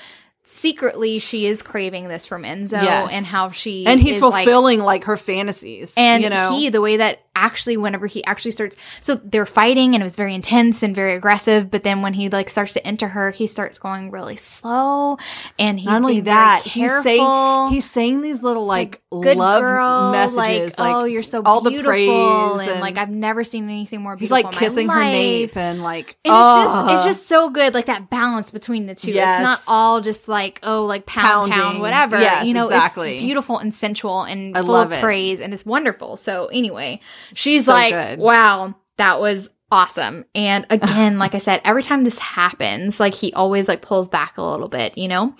secretly 0.52 1.18
she 1.18 1.46
is 1.46 1.62
craving 1.62 2.08
this 2.08 2.26
from 2.26 2.42
Enzo, 2.44 2.82
Yes. 2.82 3.12
and 3.12 3.24
how 3.24 3.50
she 3.50 3.86
and 3.86 3.98
he's 4.00 4.16
is, 4.16 4.22
like, 4.22 4.44
fulfilling 4.44 4.80
like, 4.80 5.04
her 5.04 5.16
fantasies. 5.16 5.94
and 5.96 6.22
you 6.22 6.30
know, 6.30 6.52
he, 6.52 6.68
the 6.68 6.80
way 6.80 6.98
that 6.98 7.20
actually, 7.34 7.76
whenever 7.76 8.06
he 8.06 8.24
actually 8.24 8.50
starts, 8.50 8.76
so 9.00 9.14
they're 9.16 9.46
fighting 9.46 9.94
and 9.94 10.02
it 10.02 10.04
was 10.04 10.16
very 10.16 10.34
intense 10.34 10.82
and 10.82 10.94
very 10.94 11.14
aggressive. 11.14 11.70
But 11.70 11.82
then 11.82 12.02
when 12.02 12.14
he 12.14 12.28
like 12.28 12.50
starts 12.50 12.74
to 12.74 12.86
enter 12.86 13.08
her, 13.08 13.30
he 13.30 13.46
starts 13.46 13.78
going 13.78 14.10
really 14.10 14.36
slow, 14.36 15.18
and 15.58 15.78
he's 15.78 15.86
not 15.86 16.02
only 16.02 16.20
that, 16.20 16.62
he's 16.62 17.02
saying 17.02 17.70
he's 17.70 17.90
saying 17.90 18.20
these 18.22 18.42
little 18.42 18.66
like, 18.66 19.02
good 19.10 19.36
love 19.36 19.60
girl, 19.60 20.12
messages, 20.12 20.78
like, 20.78 20.94
oh, 20.94 21.04
you're 21.04 21.22
so 21.22 21.42
all 21.44 21.60
the 21.60 21.70
beautiful, 21.70 21.90
praise, 21.90 22.68
and, 22.68 22.80
like 22.80 22.98
I've 22.98 23.10
never 23.10 23.44
seen 23.44 23.64
anything 23.64 24.02
more 24.02 24.16
beautiful 24.16 24.36
he's 24.36 24.44
like 24.44 24.54
kissing 24.54 24.88
her 24.88 25.04
nape 25.04 25.56
and 25.56 25.82
like 25.82 26.16
And 26.24 26.34
oh, 26.34 26.62
it's 26.62 26.64
just 26.64 26.94
it's 26.94 27.04
just 27.04 27.28
so 27.28 27.50
good, 27.50 27.74
like 27.74 27.86
that 27.86 28.10
balance 28.10 28.50
between 28.50 28.86
the 28.86 28.94
two. 28.94 29.12
Yes. 29.12 29.40
It's 29.40 29.44
not 29.44 29.60
all 29.66 30.00
just 30.00 30.28
like 30.28 30.60
oh, 30.62 30.84
like 30.84 31.06
pound 31.06 31.52
town, 31.52 31.62
Pounding. 31.62 31.82
whatever. 31.82 32.20
Yes, 32.20 32.46
you 32.46 32.54
know, 32.54 32.66
exactly. 32.66 33.14
it's 33.14 33.22
beautiful 33.22 33.58
and 33.58 33.74
sensual 33.74 34.22
and 34.22 34.56
I 34.56 34.60
full 34.60 34.70
love 34.70 34.88
of 34.88 34.98
it. 34.98 35.00
praise, 35.00 35.40
and 35.40 35.52
it's 35.52 35.64
wonderful. 35.64 36.16
So 36.16 36.46
anyway, 36.46 37.00
she's 37.34 37.66
So 37.66 37.72
like, 37.72 37.92
good. 37.92 38.18
wow, 38.18 38.74
that 38.96 39.20
was 39.20 39.48
awesome. 39.70 40.24
And 40.34 40.66
again, 40.70 41.18
like 41.18 41.34
I 41.34 41.38
said, 41.38 41.60
every 41.64 41.82
time 41.82 42.04
this 42.04 42.18
happens, 42.18 43.00
like 43.00 43.14
he 43.14 43.32
always 43.32 43.68
like 43.68 43.82
pulls 43.82 44.08
back 44.08 44.36
a 44.38 44.42
little 44.42 44.68
bit, 44.68 44.98
you 44.98 45.08
know. 45.08 45.34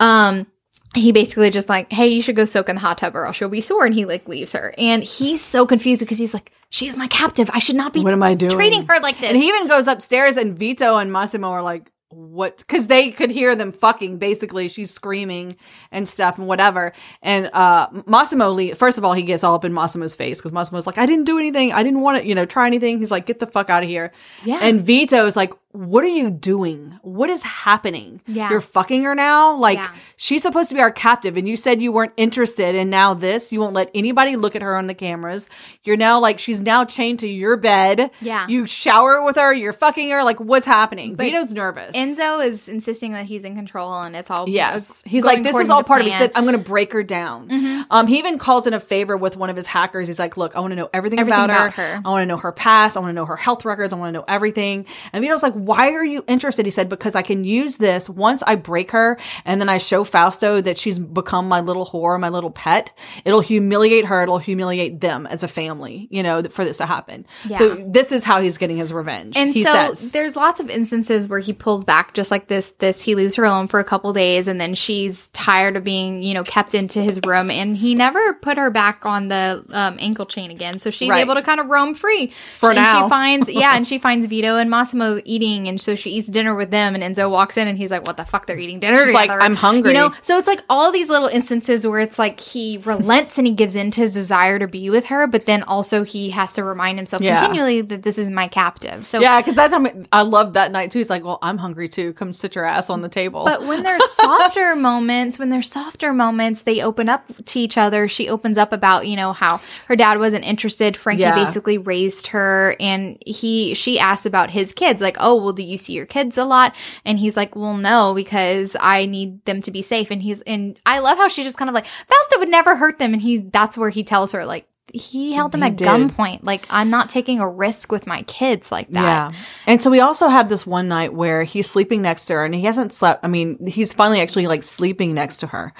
Um, 0.00 0.46
he 0.94 1.12
basically 1.12 1.50
just 1.50 1.68
like, 1.68 1.92
hey, 1.92 2.08
you 2.08 2.22
should 2.22 2.36
go 2.36 2.44
soak 2.44 2.68
in 2.68 2.74
the 2.76 2.80
hot 2.80 2.98
tub 2.98 3.14
or 3.14 3.26
else 3.26 3.40
you'll 3.40 3.50
be 3.50 3.60
sore. 3.60 3.84
And 3.86 3.94
he 3.94 4.04
like 4.04 4.26
leaves 4.28 4.52
her. 4.52 4.74
And 4.78 5.02
he's 5.04 5.40
so 5.40 5.66
confused 5.66 6.00
because 6.00 6.18
he's 6.18 6.32
like, 6.34 6.50
she's 6.70 6.96
my 6.96 7.06
captive. 7.08 7.50
I 7.52 7.58
should 7.58 7.76
not 7.76 7.92
be 7.92 8.00
what 8.00 8.12
am 8.12 8.22
I 8.22 8.34
doing? 8.34 8.52
treating 8.52 8.86
her 8.86 8.98
like 9.00 9.18
this. 9.20 9.28
And 9.30 9.36
he 9.36 9.48
even 9.48 9.68
goes 9.68 9.86
upstairs, 9.86 10.36
and 10.36 10.58
Vito 10.58 10.96
and 10.96 11.12
Massimo 11.12 11.48
are 11.50 11.62
like, 11.62 11.90
what 12.10 12.58
because 12.58 12.86
they 12.86 13.10
could 13.10 13.30
hear 13.30 13.54
them 13.54 13.70
fucking 13.70 14.16
basically 14.16 14.66
she's 14.68 14.90
screaming 14.90 15.56
and 15.92 16.08
stuff 16.08 16.38
and 16.38 16.46
whatever. 16.46 16.92
And 17.22 17.50
uh 17.52 17.88
massimo 18.06 18.50
Lee, 18.50 18.72
first 18.72 18.96
of 18.96 19.04
all 19.04 19.12
he 19.12 19.22
gets 19.22 19.44
all 19.44 19.54
up 19.54 19.64
in 19.64 19.74
massimo's 19.74 20.14
face 20.14 20.38
because 20.38 20.52
massimo's 20.52 20.86
like 20.86 20.96
i 20.96 21.04
didn't 21.04 21.24
do 21.24 21.38
anything. 21.38 21.72
I 21.72 21.82
didn't 21.82 22.00
want 22.00 22.22
to 22.22 22.26
you 22.26 22.34
know 22.34 22.46
try 22.46 22.66
anything. 22.66 22.98
He's 22.98 23.10
like 23.10 23.26
get 23.26 23.40
the 23.40 23.46
fuck 23.46 23.68
out 23.68 23.82
of 23.82 23.88
here. 23.88 24.12
Yeah. 24.44 24.60
and 24.62 24.80
vito 24.80 25.26
is 25.26 25.36
like 25.36 25.52
what 25.86 26.02
are 26.04 26.08
you 26.08 26.28
doing 26.30 26.98
what 27.02 27.30
is 27.30 27.42
happening 27.42 28.20
Yeah. 28.26 28.50
you're 28.50 28.60
fucking 28.60 29.04
her 29.04 29.14
now 29.14 29.56
like 29.56 29.78
Yeah. 29.78 29.90
she's 30.16 30.42
supposed 30.42 30.70
to 30.70 30.74
be 30.74 30.80
our 30.80 30.90
captive 30.90 31.36
and 31.36 31.48
you 31.48 31.56
said 31.56 31.80
you 31.80 31.92
weren't 31.92 32.12
interested 32.16 32.74
and 32.74 32.90
now 32.90 33.14
this 33.14 33.52
you 33.52 33.60
won't 33.60 33.74
let 33.74 33.90
anybody 33.94 34.34
look 34.36 34.56
at 34.56 34.62
her 34.62 34.76
on 34.76 34.86
the 34.88 34.94
cameras 34.94 35.48
you're 35.84 35.96
now 35.96 36.18
like 36.20 36.38
she's 36.38 36.60
now 36.60 36.84
chained 36.84 37.20
to 37.20 37.28
your 37.28 37.56
bed 37.56 38.10
Yeah. 38.20 38.46
you 38.48 38.66
shower 38.66 39.24
with 39.24 39.36
her 39.36 39.54
you're 39.54 39.72
fucking 39.72 40.10
her 40.10 40.24
like 40.24 40.40
what's 40.40 40.66
happening 40.66 41.14
But 41.14 41.24
vito's 41.24 41.52
nervous 41.52 41.96
Enzo 41.96 42.44
is 42.44 42.68
insisting 42.68 43.12
that 43.12 43.26
he's 43.26 43.44
in 43.44 43.54
control 43.54 43.92
and 44.02 44.16
it's 44.16 44.30
all 44.30 44.48
Yes. 44.48 45.02
He's 45.06 45.24
like, 45.24 45.42
this 45.42 45.54
is 45.56 45.70
all 45.70 45.84
part 45.84 46.00
of 46.00 46.06
it. 46.06 46.10
He. 46.10 46.14
Mm-hmm. 46.14 46.22
said, 46.24 46.32
I'm 46.34 46.44
going 46.44 46.56
to 46.56 46.62
break 46.64 46.92
her 46.92 47.02
down. 47.02 47.48
Um, 47.90 48.06
he 48.06 48.18
even 48.18 48.38
calls 48.38 48.66
in 48.66 48.72
a 48.74 48.80
favor 48.80 49.16
with 49.16 49.36
one 49.36 49.50
of 49.50 49.56
his 49.56 49.66
hackers. 49.66 50.08
He's 50.08 50.18
like, 50.18 50.36
look, 50.36 50.56
I 50.56 50.60
want 50.60 50.72
to 50.72 50.76
know 50.76 50.88
everything, 50.92 51.18
Everything 51.18 51.44
about, 51.44 51.50
about 51.50 51.74
her. 51.74 51.94
her. 51.96 52.02
I 52.04 52.08
want 52.08 52.22
to 52.22 52.26
know 52.26 52.36
her 52.38 52.52
past. 52.52 52.96
I 52.96 53.00
want 53.00 53.10
to 53.10 53.14
know 53.14 53.26
her 53.26 53.36
health 53.36 53.64
records. 53.64 53.92
I 53.92 53.96
want 53.96 54.14
to 54.14 54.18
know 54.20 54.24
everything. 54.26 54.86
And 55.12 55.22
Vito's 55.22 55.42
like, 55.42 55.54
why 55.68 55.92
are 55.92 56.04
you 56.04 56.24
interested? 56.26 56.64
He 56.64 56.70
said, 56.70 56.88
because 56.88 57.14
I 57.14 57.20
can 57.20 57.44
use 57.44 57.76
this 57.76 58.08
once 58.08 58.42
I 58.46 58.54
break 58.54 58.92
her 58.92 59.18
and 59.44 59.60
then 59.60 59.68
I 59.68 59.76
show 59.76 60.02
Fausto 60.02 60.62
that 60.62 60.78
she's 60.78 60.98
become 60.98 61.46
my 61.46 61.60
little 61.60 61.84
whore, 61.84 62.18
my 62.18 62.30
little 62.30 62.50
pet. 62.50 62.94
It'll 63.26 63.42
humiliate 63.42 64.06
her. 64.06 64.22
It'll 64.22 64.38
humiliate 64.38 65.02
them 65.02 65.26
as 65.26 65.42
a 65.42 65.48
family, 65.48 66.08
you 66.10 66.22
know, 66.22 66.42
for 66.44 66.64
this 66.64 66.78
to 66.78 66.86
happen. 66.86 67.26
So 67.54 67.84
this 67.86 68.12
is 68.12 68.24
how 68.24 68.40
he's 68.40 68.56
getting 68.56 68.78
his 68.78 68.94
revenge. 68.94 69.36
And 69.36 69.54
so 69.54 69.62
says. 69.62 70.12
there's 70.12 70.36
lots 70.36 70.58
of 70.58 70.70
instances 70.70 71.28
where 71.28 71.38
he 71.38 71.52
pulls 71.52 71.84
back 71.84 72.14
just 72.14 72.30
like 72.30 72.48
this 72.48 72.70
this 72.78 73.02
he 73.02 73.14
leaves 73.14 73.34
her 73.34 73.44
alone 73.44 73.66
for 73.66 73.78
a 73.78 73.84
couple 73.84 74.10
days 74.14 74.48
and 74.48 74.58
then 74.58 74.72
she's 74.72 75.26
tired 75.28 75.76
of 75.76 75.84
being, 75.84 76.22
you 76.22 76.32
know, 76.32 76.44
kept 76.44 76.74
into 76.74 77.02
his 77.02 77.20
room 77.26 77.50
and 77.50 77.76
he 77.76 77.94
never 77.94 78.32
put 78.34 78.56
her 78.56 78.70
back 78.70 79.04
on 79.04 79.28
the 79.28 79.62
um, 79.68 79.98
ankle 80.00 80.24
chain 80.24 80.50
again. 80.50 80.78
So 80.78 80.88
she's 80.88 81.10
Right. 81.10 81.20
able 81.20 81.34
to 81.34 81.42
kind 81.42 81.60
of 81.60 81.66
roam 81.66 81.92
free. 81.94 82.32
For 82.56 82.70
and 82.70 82.76
now. 82.76 83.02
she 83.04 83.08
finds 83.10 83.50
yeah, 83.50 83.72
and 83.76 83.86
she 83.86 83.98
finds 83.98 84.26
Vito 84.26 84.56
and 84.56 84.70
Massimo 84.70 85.20
eating 85.24 85.47
and 85.56 85.80
so 85.80 85.94
she 85.94 86.10
eats 86.10 86.28
dinner 86.28 86.54
with 86.54 86.70
them 86.70 86.94
and 86.94 87.02
Enzo 87.02 87.30
walks 87.30 87.56
in 87.56 87.66
and 87.68 87.78
he's 87.78 87.90
like, 87.90 88.06
What 88.06 88.16
the 88.16 88.24
fuck 88.24 88.46
they're 88.46 88.58
eating 88.58 88.80
dinner 88.80 89.04
She's 89.06 89.14
like, 89.14 89.30
"I'm 89.30 89.54
hungry." 89.54 89.92
You 89.92 89.96
know, 89.98 90.12
so 90.20 90.36
it's 90.38 90.46
like 90.46 90.62
all 90.68 90.92
these 90.92 91.08
little 91.08 91.28
instances 91.28 91.86
where 91.86 92.00
it's 92.00 92.18
like 92.18 92.38
he 92.40 92.78
relents 92.84 93.38
and 93.38 93.46
he 93.46 93.54
gives 93.54 93.74
in 93.76 93.90
to 93.92 94.00
his 94.02 94.12
desire 94.14 94.58
to 94.58 94.68
be 94.68 94.90
with 94.90 95.06
her, 95.06 95.26
but 95.26 95.46
then 95.46 95.62
also 95.62 96.04
he 96.04 96.30
has 96.30 96.52
to 96.52 96.64
remind 96.64 96.98
himself 96.98 97.22
Yeah. 97.22 97.38
continually 97.38 97.80
that 97.82 98.02
this 98.02 98.18
is 98.18 98.28
my 98.30 98.48
captive. 98.48 99.06
So 99.06 99.20
yeah, 99.20 99.40
because 99.40 99.54
that 99.56 99.70
time 99.70 100.06
I 100.12 100.22
loved 100.22 100.54
that 100.54 100.70
night 100.72 100.90
too. 100.90 100.98
He's 100.98 101.10
like, 101.10 101.24
"Well, 101.24 101.38
I'm 101.42 101.58
hungry 101.58 101.88
too. 101.88 102.12
Come 102.12 102.32
sit 102.32 102.54
your 102.54 102.64
ass 102.64 102.90
on 102.90 103.00
the 103.00 103.08
table." 103.08 103.44
But 103.44 103.64
when 103.64 103.82
there's 103.82 104.04
softer 104.10 104.76
moments, 104.76 105.38
when 105.38 105.50
there's 105.50 105.70
softer 105.70 106.12
moments, 106.12 106.62
they 106.62 106.82
open 106.82 107.08
up 107.08 107.24
to 107.46 107.60
each 107.60 107.78
other. 107.78 108.08
She 108.08 108.28
opens 108.28 108.58
up 108.58 108.72
about, 108.72 109.06
you 109.06 109.16
know, 109.16 109.32
how 109.32 109.60
her 109.86 109.96
dad 109.96 110.18
wasn't 110.18 110.44
interested. 110.44 110.96
Frankie 110.96 111.22
Yeah. 111.22 111.34
basically 111.34 111.78
raised 111.78 112.28
her 112.28 112.74
and 112.80 113.16
he 113.24 113.74
she 113.74 113.98
asks 113.98 114.26
about 114.26 114.50
his 114.50 114.72
kids, 114.72 115.00
like, 115.00 115.16
Oh, 115.20 115.34
Oh, 115.38 115.44
well, 115.44 115.52
do 115.52 115.62
you 115.62 115.78
see 115.78 115.92
your 115.92 116.06
kids 116.06 116.36
a 116.36 116.44
lot? 116.44 116.74
And 117.04 117.18
he's 117.18 117.36
like, 117.36 117.54
Well, 117.54 117.76
no, 117.76 118.12
because 118.14 118.76
I 118.80 119.06
need 119.06 119.44
them 119.44 119.62
to 119.62 119.70
be 119.70 119.82
safe. 119.82 120.10
And 120.10 120.20
he's 120.20 120.40
and 120.42 120.78
I 120.84 120.98
love 120.98 121.16
how 121.16 121.28
she's 121.28 121.44
just 121.44 121.56
kind 121.56 121.68
of 121.68 121.74
like, 121.74 121.86
Fausto 121.86 122.38
would 122.40 122.48
never 122.48 122.76
hurt 122.76 122.98
them. 122.98 123.12
And 123.12 123.22
he 123.22 123.38
that's 123.38 123.78
where 123.78 123.90
he 123.90 124.02
tells 124.02 124.32
her, 124.32 124.44
like, 124.44 124.68
he 124.94 125.32
held 125.32 125.52
them 125.52 125.62
He 125.62 125.68
at 125.68 125.76
did. 125.76 125.86
gunpoint. 125.88 126.40
Like, 126.42 126.66
I'm 126.70 126.90
not 126.90 127.08
taking 127.10 127.40
a 127.40 127.48
risk 127.48 127.92
with 127.92 128.06
my 128.06 128.22
kids 128.22 128.70
like 128.72 128.88
that. 128.88 129.32
Yeah. 129.32 129.38
And 129.66 129.82
so 129.82 129.90
we 129.90 130.00
also 130.00 130.28
have 130.28 130.48
this 130.48 130.66
one 130.66 130.88
night 130.88 131.12
where 131.14 131.44
he's 131.44 131.68
sleeping 131.70 132.02
next 132.02 132.24
to 132.26 132.34
her 132.34 132.44
and 132.44 132.54
he 132.54 132.62
hasn't 132.62 132.92
slept. 132.92 133.24
I 133.24 133.28
mean, 133.28 133.66
he's 133.66 133.92
finally 133.92 134.20
actually 134.20 134.46
like 134.46 134.62
sleeping 134.62 135.14
next 135.14 135.38
to 135.38 135.46
her, 135.48 135.72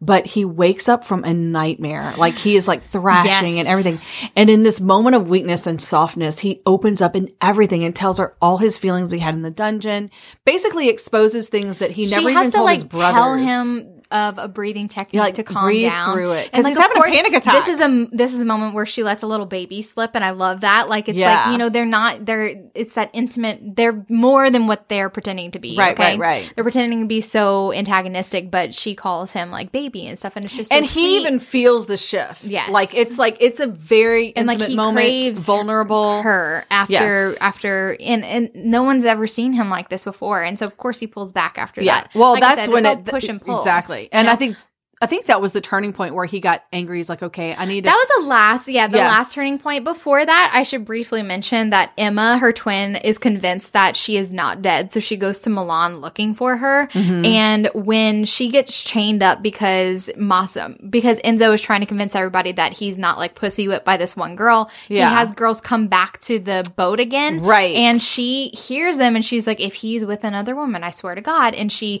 but 0.00 0.26
he 0.26 0.44
wakes 0.44 0.88
up 0.88 1.04
from 1.04 1.24
a 1.24 1.34
nightmare. 1.34 2.14
Like 2.16 2.34
he 2.34 2.56
is 2.56 2.66
like 2.68 2.82
thrashing 2.82 3.56
Yes. 3.56 3.66
and 3.66 3.68
everything. 3.68 4.00
And 4.36 4.48
in 4.50 4.62
this 4.62 4.80
moment 4.80 5.16
of 5.16 5.28
weakness 5.28 5.66
and 5.66 5.80
softness, 5.80 6.38
he 6.40 6.62
opens 6.66 7.02
up 7.02 7.14
in 7.16 7.28
everything 7.40 7.84
and 7.84 7.94
tells 7.94 8.18
her 8.18 8.34
all 8.40 8.58
his 8.58 8.78
feelings 8.78 9.10
he 9.10 9.18
had 9.18 9.34
in 9.34 9.42
the 9.42 9.50
dungeon, 9.50 10.10
basically 10.44 10.88
exposes 10.88 11.48
things 11.48 11.78
that 11.78 11.90
he 11.92 12.02
never 12.06 12.22
she 12.22 12.30
even 12.30 12.34
has 12.34 12.52
to 12.52 12.56
told 12.58 12.66
like 12.66 12.74
his 12.76 12.84
brothers. 12.84 13.12
tell 13.14 13.34
him 13.36 13.93
of 14.14 14.38
a 14.38 14.48
breathing 14.48 14.88
technique 14.88 15.20
like, 15.20 15.34
to 15.34 15.42
calm 15.42 15.74
down 15.80 16.14
through 16.14 16.32
it. 16.32 16.44
And, 16.44 16.52
'Cause 16.52 16.64
like, 16.64 16.70
he's 16.70 16.78
having 16.78 16.96
a 16.96 17.00
course, 17.00 17.14
panic 17.14 17.32
attack. 17.34 17.54
This 17.54 17.68
is 17.68 17.80
a 17.80 18.08
this 18.12 18.32
is 18.32 18.40
a 18.40 18.44
moment 18.44 18.74
where 18.74 18.86
she 18.86 19.02
lets 19.02 19.22
a 19.22 19.26
little 19.26 19.46
baby 19.46 19.82
slip, 19.82 20.12
and 20.14 20.24
I 20.24 20.30
love 20.30 20.60
that. 20.62 20.88
Like 20.88 21.08
it's 21.08 21.18
Yeah. 21.18 21.44
like 21.44 21.52
you 21.52 21.58
know 21.58 21.68
they're 21.68 21.84
not 21.84 22.24
they're 22.24 22.54
it's 22.74 22.94
that 22.94 23.10
intimate. 23.12 23.76
They're 23.76 24.04
more 24.08 24.48
than 24.50 24.66
what 24.66 24.88
they're 24.88 25.10
pretending 25.10 25.50
to 25.50 25.58
be. 25.58 25.76
Right, 25.76 25.94
okay? 25.98 26.12
right, 26.12 26.20
right. 26.20 26.52
They're 26.54 26.64
pretending 26.64 27.00
to 27.00 27.06
be 27.06 27.20
so 27.20 27.72
antagonistic, 27.72 28.50
but 28.50 28.74
she 28.74 28.94
calls 28.94 29.32
him 29.32 29.50
like 29.50 29.72
baby 29.72 30.06
and 30.06 30.18
stuff, 30.18 30.34
and 30.36 30.44
it's 30.44 30.54
just 30.54 30.70
so 30.70 30.76
and 30.76 30.86
he 30.86 31.18
even 31.18 31.38
feels 31.40 31.86
the 31.86 31.96
shift. 31.96 32.44
Yes. 32.44 32.70
Like 32.70 32.94
it's 32.94 33.18
like 33.18 33.36
it's 33.40 33.60
a 33.60 33.66
very 33.66 34.32
and 34.36 34.46
like 34.46 34.54
intimate 34.56 34.70
he 34.70 34.76
moment, 34.76 34.96
craves 34.96 35.46
vulnerable. 35.46 36.22
her 36.22 36.64
after 36.70 36.92
Yes. 36.94 37.38
after 37.40 37.96
and 38.00 38.24
and 38.24 38.50
no 38.54 38.82
one's 38.82 39.04
ever 39.04 39.26
seen 39.26 39.52
him 39.52 39.70
like 39.70 39.88
this 39.88 40.04
before 40.04 40.42
and 40.42 40.58
so 40.58 40.66
of 40.66 40.76
course 40.76 40.98
he 41.00 41.06
pulls 41.06 41.32
back 41.32 41.56
after 41.58 41.82
Yeah. 41.82 42.02
that 42.02 42.10
Well, 42.14 42.32
Like 42.32 42.40
that's 42.42 42.60
said, 42.62 42.70
when 42.72 42.86
it 42.86 43.04
push 43.04 43.24
and 43.28 43.40
pull 43.40 43.58
exactly. 43.58 44.03
You 44.04 44.08
And? 44.12 44.28
I 44.28 44.36
think 44.36 44.56
I 45.02 45.06
think 45.06 45.26
that 45.26 45.42
was 45.42 45.52
the 45.52 45.60
turning 45.60 45.92
point 45.92 46.14
where 46.14 46.24
he 46.24 46.38
got 46.40 46.64
angry. 46.72 46.98
He's 46.98 47.08
like, 47.10 47.22
okay, 47.22 47.52
I 47.54 47.66
need 47.66 47.82
to. 47.82 47.88
That 47.90 47.96
was 47.96 48.22
the 48.22 48.28
last, 48.28 48.68
yeah, 48.68 48.86
the 48.86 48.98
Yes. 48.98 49.10
last 49.10 49.34
turning 49.34 49.58
point. 49.58 49.84
Before 49.84 50.24
that, 50.24 50.52
I 50.54 50.62
should 50.62 50.84
briefly 50.86 51.20
mention 51.20 51.70
that 51.70 51.92
Emma, 51.98 52.38
her 52.38 52.52
twin, 52.52 52.96
is 52.96 53.18
convinced 53.18 53.72
that 53.74 53.96
she 53.96 54.16
is 54.16 54.32
not 54.32 54.62
dead. 54.62 54.92
So 54.92 55.00
she 55.00 55.16
goes 55.18 55.42
to 55.42 55.50
Milan 55.50 55.96
looking 56.00 56.32
for 56.32 56.56
her. 56.56 56.86
Mm-hmm. 56.92 57.24
And 57.24 57.70
when 57.74 58.24
she 58.24 58.48
gets 58.48 58.82
chained 58.82 59.22
up 59.22 59.42
because 59.42 60.10
Masa, 60.16 60.74
because 60.90 61.18
Enzo 61.22 61.52
is 61.52 61.60
trying 61.60 61.80
to 61.80 61.86
convince 61.86 62.14
everybody 62.14 62.52
that 62.52 62.72
he's 62.72 62.96
not 62.96 63.18
like 63.18 63.34
pussy 63.34 63.68
whipped 63.68 63.84
by 63.84 63.96
this 63.98 64.16
one 64.16 64.36
girl, 64.36 64.70
Yeah. 64.88 65.08
he 65.10 65.14
has 65.16 65.32
girls 65.32 65.60
come 65.60 65.88
back 65.88 66.18
to 66.20 66.38
the 66.38 66.64
boat 66.76 67.00
again. 67.00 67.42
Right. 67.42 67.74
And 67.74 68.00
she 68.00 68.48
hears 68.50 68.96
them 68.96 69.16
and 69.16 69.24
she's 69.24 69.46
like, 69.46 69.60
if 69.60 69.74
he's 69.74 70.04
with 70.06 70.24
another 70.24 70.54
woman, 70.54 70.82
I 70.84 70.90
swear 70.90 71.14
to 71.16 71.20
God. 71.20 71.52
And 71.54 71.70
she 71.70 72.00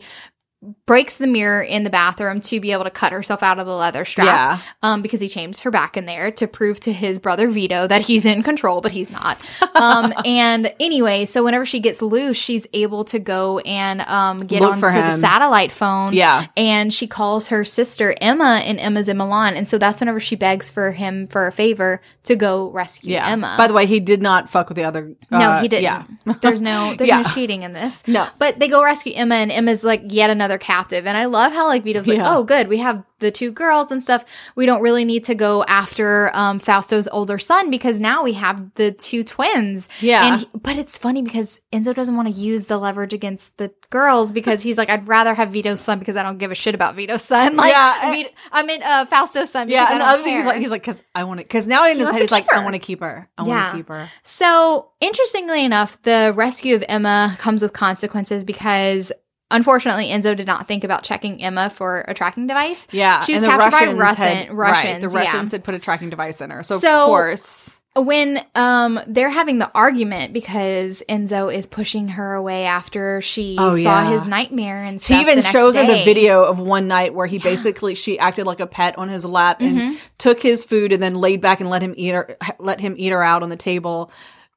breaks 0.86 1.16
the 1.16 1.26
mirror 1.26 1.62
in 1.62 1.84
the 1.84 1.90
bathroom 1.90 2.40
to 2.42 2.60
be 2.60 2.72
able 2.72 2.84
to 2.84 2.90
cut 2.90 3.12
herself 3.12 3.42
out 3.42 3.58
of 3.58 3.66
the 3.66 3.74
leather 3.74 4.04
strap 4.04 4.26
Yeah. 4.26 4.58
um, 4.82 5.02
because 5.02 5.20
he 5.20 5.28
chains 5.28 5.60
her 5.60 5.70
back 5.70 5.96
in 5.96 6.06
there 6.06 6.30
to 6.32 6.46
prove 6.46 6.80
to 6.80 6.92
his 6.92 7.18
brother 7.18 7.48
Vito 7.48 7.86
that 7.86 8.02
he's 8.02 8.26
in 8.26 8.42
control, 8.42 8.80
but 8.80 8.92
he's 8.92 9.10
not. 9.10 9.38
Um, 9.74 10.12
and 10.24 10.72
anyway, 10.80 11.24
so 11.26 11.42
whenever 11.44 11.64
she 11.64 11.80
gets 11.80 12.00
loose, 12.02 12.36
she's 12.36 12.66
able 12.72 13.04
to 13.06 13.18
go 13.18 13.58
and 13.60 14.00
um, 14.02 14.40
get 14.46 14.62
Look 14.62 14.72
onto 14.72 14.88
the 14.88 15.16
satellite 15.16 15.72
phone. 15.72 16.12
Yeah. 16.12 16.46
And 16.56 16.92
she 16.92 17.06
calls 17.06 17.48
her 17.48 17.64
sister 17.64 18.14
Emma, 18.20 18.60
and 18.64 18.78
Emma's 18.78 19.08
in 19.08 19.16
Milan. 19.16 19.56
And 19.56 19.66
so 19.68 19.78
that's 19.78 20.00
whenever 20.00 20.20
she 20.20 20.36
begs 20.36 20.70
for 20.70 20.92
him 20.92 21.26
for 21.26 21.46
a 21.46 21.52
favor 21.52 22.00
to 22.24 22.36
go 22.36 22.70
rescue 22.70 23.12
yeah. 23.12 23.28
Emma. 23.28 23.54
By 23.58 23.66
the 23.66 23.74
way, 23.74 23.86
he 23.86 24.00
did 24.00 24.22
not 24.22 24.48
fuck 24.50 24.68
with 24.68 24.76
the 24.76 24.84
other. 24.84 25.14
No, 25.30 25.38
uh, 25.38 25.60
he 25.62 25.68
didn't. 25.68 25.82
Yeah. 25.84 26.04
There's 26.40 26.60
no 26.60 26.94
there's 26.94 27.08
Yeah. 27.08 27.22
no 27.22 27.28
cheating 27.28 27.62
in 27.62 27.72
this. 27.72 28.06
No. 28.06 28.26
But 28.38 28.58
they 28.58 28.68
go 28.68 28.82
rescue 28.82 29.12
Emma 29.14 29.34
and 29.34 29.52
Emma's 29.52 29.84
like 29.84 30.02
yet 30.06 30.30
another 30.30 30.53
captive. 30.58 31.06
And 31.06 31.16
I 31.16 31.24
love 31.26 31.52
how 31.52 31.66
like 31.68 31.84
Vito's 31.84 32.06
like, 32.06 32.18
Yeah. 32.18 32.34
oh 32.36 32.44
good, 32.44 32.68
we 32.68 32.78
have 32.78 33.04
the 33.20 33.30
two 33.30 33.50
girls 33.52 33.90
and 33.90 34.02
stuff. 34.02 34.24
We 34.54 34.66
don't 34.66 34.82
really 34.82 35.04
need 35.04 35.24
to 35.24 35.34
go 35.34 35.64
after 35.66 36.30
um 36.34 36.60
Fausto's 36.60 37.08
older 37.10 37.38
son 37.38 37.70
because 37.70 37.98
now 38.00 38.22
we 38.22 38.34
have 38.34 38.74
the 38.74 38.92
two 38.92 39.24
twins. 39.24 39.88
Yeah. 40.00 40.26
And 40.26 40.40
he- 40.40 40.48
but 40.54 40.76
it's 40.78 40.98
funny 40.98 41.22
because 41.22 41.60
Enzo 41.72 41.94
doesn't 41.94 42.16
want 42.16 42.28
to 42.28 42.34
use 42.34 42.66
the 42.66 42.76
leverage 42.78 43.12
against 43.12 43.56
the 43.56 43.72
girls 43.90 44.32
because 44.32 44.62
he's 44.62 44.76
like, 44.76 44.90
I'd 44.90 45.06
rather 45.08 45.34
have 45.34 45.50
Vito's 45.50 45.80
son 45.80 45.98
because 45.98 46.16
I 46.16 46.22
don't 46.22 46.38
give 46.38 46.50
a 46.50 46.54
shit 46.54 46.74
about 46.74 46.94
Vito's 46.96 47.22
son. 47.22 47.56
Like 47.64 47.72
Yeah. 47.72 48.10
Vito, 48.12 48.28
I 48.52 48.62
mean 48.64 48.82
uh 48.82 49.06
Fausto's 49.06 49.50
son 49.50 49.68
Yeah, 49.68 49.88
and 49.90 50.00
the 50.00 50.04
other 50.06 50.22
thing 50.22 50.36
he's 50.36 50.46
like, 50.46 50.60
he's 50.60 50.70
like, 50.70 50.82
because 50.82 51.00
I 51.14 51.24
want 51.24 51.38
to, 51.40 51.44
because 51.44 51.66
now 51.66 51.86
in 51.88 51.98
his 51.98 52.08
head 52.10 52.20
he's 52.20 52.30
like, 52.30 52.44
keep 52.48 52.52
I 52.58 52.62
want 52.62 52.74
to 52.74 52.78
keep 52.80 53.00
her. 53.00 53.28
I 53.38 53.46
Yeah. 53.46 53.48
want 53.48 53.70
to 53.72 53.76
keep 53.78 53.88
her. 53.88 54.10
So, 54.22 54.90
interestingly 55.00 55.64
enough, 55.64 56.00
the 56.02 56.32
rescue 56.36 56.74
of 56.74 56.84
Emma 56.88 57.36
comes 57.38 57.62
with 57.62 57.72
consequences 57.72 58.44
because 58.44 59.12
unfortunately 59.50 60.06
Enzo 60.06 60.36
did 60.36 60.46
not 60.46 60.66
think 60.66 60.84
about 60.84 61.02
checking 61.02 61.42
Emma 61.42 61.70
for 61.70 62.04
a 62.08 62.14
tracking 62.14 62.46
device. 62.46 62.86
Yeah, 62.92 63.22
She 63.22 63.32
was 63.32 63.42
the 63.42 63.48
captured 63.48 63.70
by 63.70 63.78
Russians 63.92 63.98
Russian- 64.00 64.24
had, 64.36 64.52
right, 64.52 64.70
Russians, 64.70 65.04
the 65.04 65.10
yeah. 65.18 65.24
Russians 65.24 65.52
had 65.52 65.64
put 65.64 65.74
a 65.74 65.78
tracking 65.78 66.10
device 66.10 66.40
in 66.40 66.50
her, 66.50 66.62
so, 66.62 66.78
So- 66.78 67.02
of 67.02 67.06
course, 67.08 67.80
When 67.96 68.40
um 68.56 68.98
they're 69.06 69.30
having 69.30 69.58
the 69.60 69.70
argument 69.72 70.32
because 70.32 71.00
Enzo 71.08 71.54
is 71.54 71.64
pushing 71.68 72.08
her 72.08 72.34
away 72.34 72.64
after 72.64 73.20
she 73.20 73.56
Oh, 73.56 73.70
saw 73.70 73.76
yeah. 73.76 74.10
his 74.10 74.26
nightmare 74.26 74.82
and 74.82 75.00
he 75.00 75.14
even 75.14 75.36
the 75.36 75.42
next 75.42 75.52
shows 75.52 75.76
her 75.76 75.86
the 75.86 76.02
video 76.04 76.42
of 76.42 76.58
one 76.58 76.88
night 76.88 77.14
where 77.14 77.28
he 77.28 77.38
basically 77.38 77.94
she 77.94 78.18
acted 78.18 78.46
like 78.46 78.58
a 78.58 78.66
pet 78.66 78.98
on 78.98 79.08
his 79.08 79.24
lap 79.24 79.60
and 79.60 79.78
Mm-hmm. 79.78 79.94
took 80.18 80.42
his 80.42 80.64
food 80.64 80.92
and 80.92 81.00
then 81.00 81.14
laid 81.14 81.40
back 81.40 81.60
and 81.60 81.70
let 81.70 81.82
him 81.82 81.94
eat 81.96 82.14
her, 82.14 82.36
let 82.58 82.80
him 82.80 82.96
eat 82.98 83.10
her 83.10 83.22
out 83.22 83.44
on 83.44 83.48
the 83.48 83.56
table. 83.56 84.10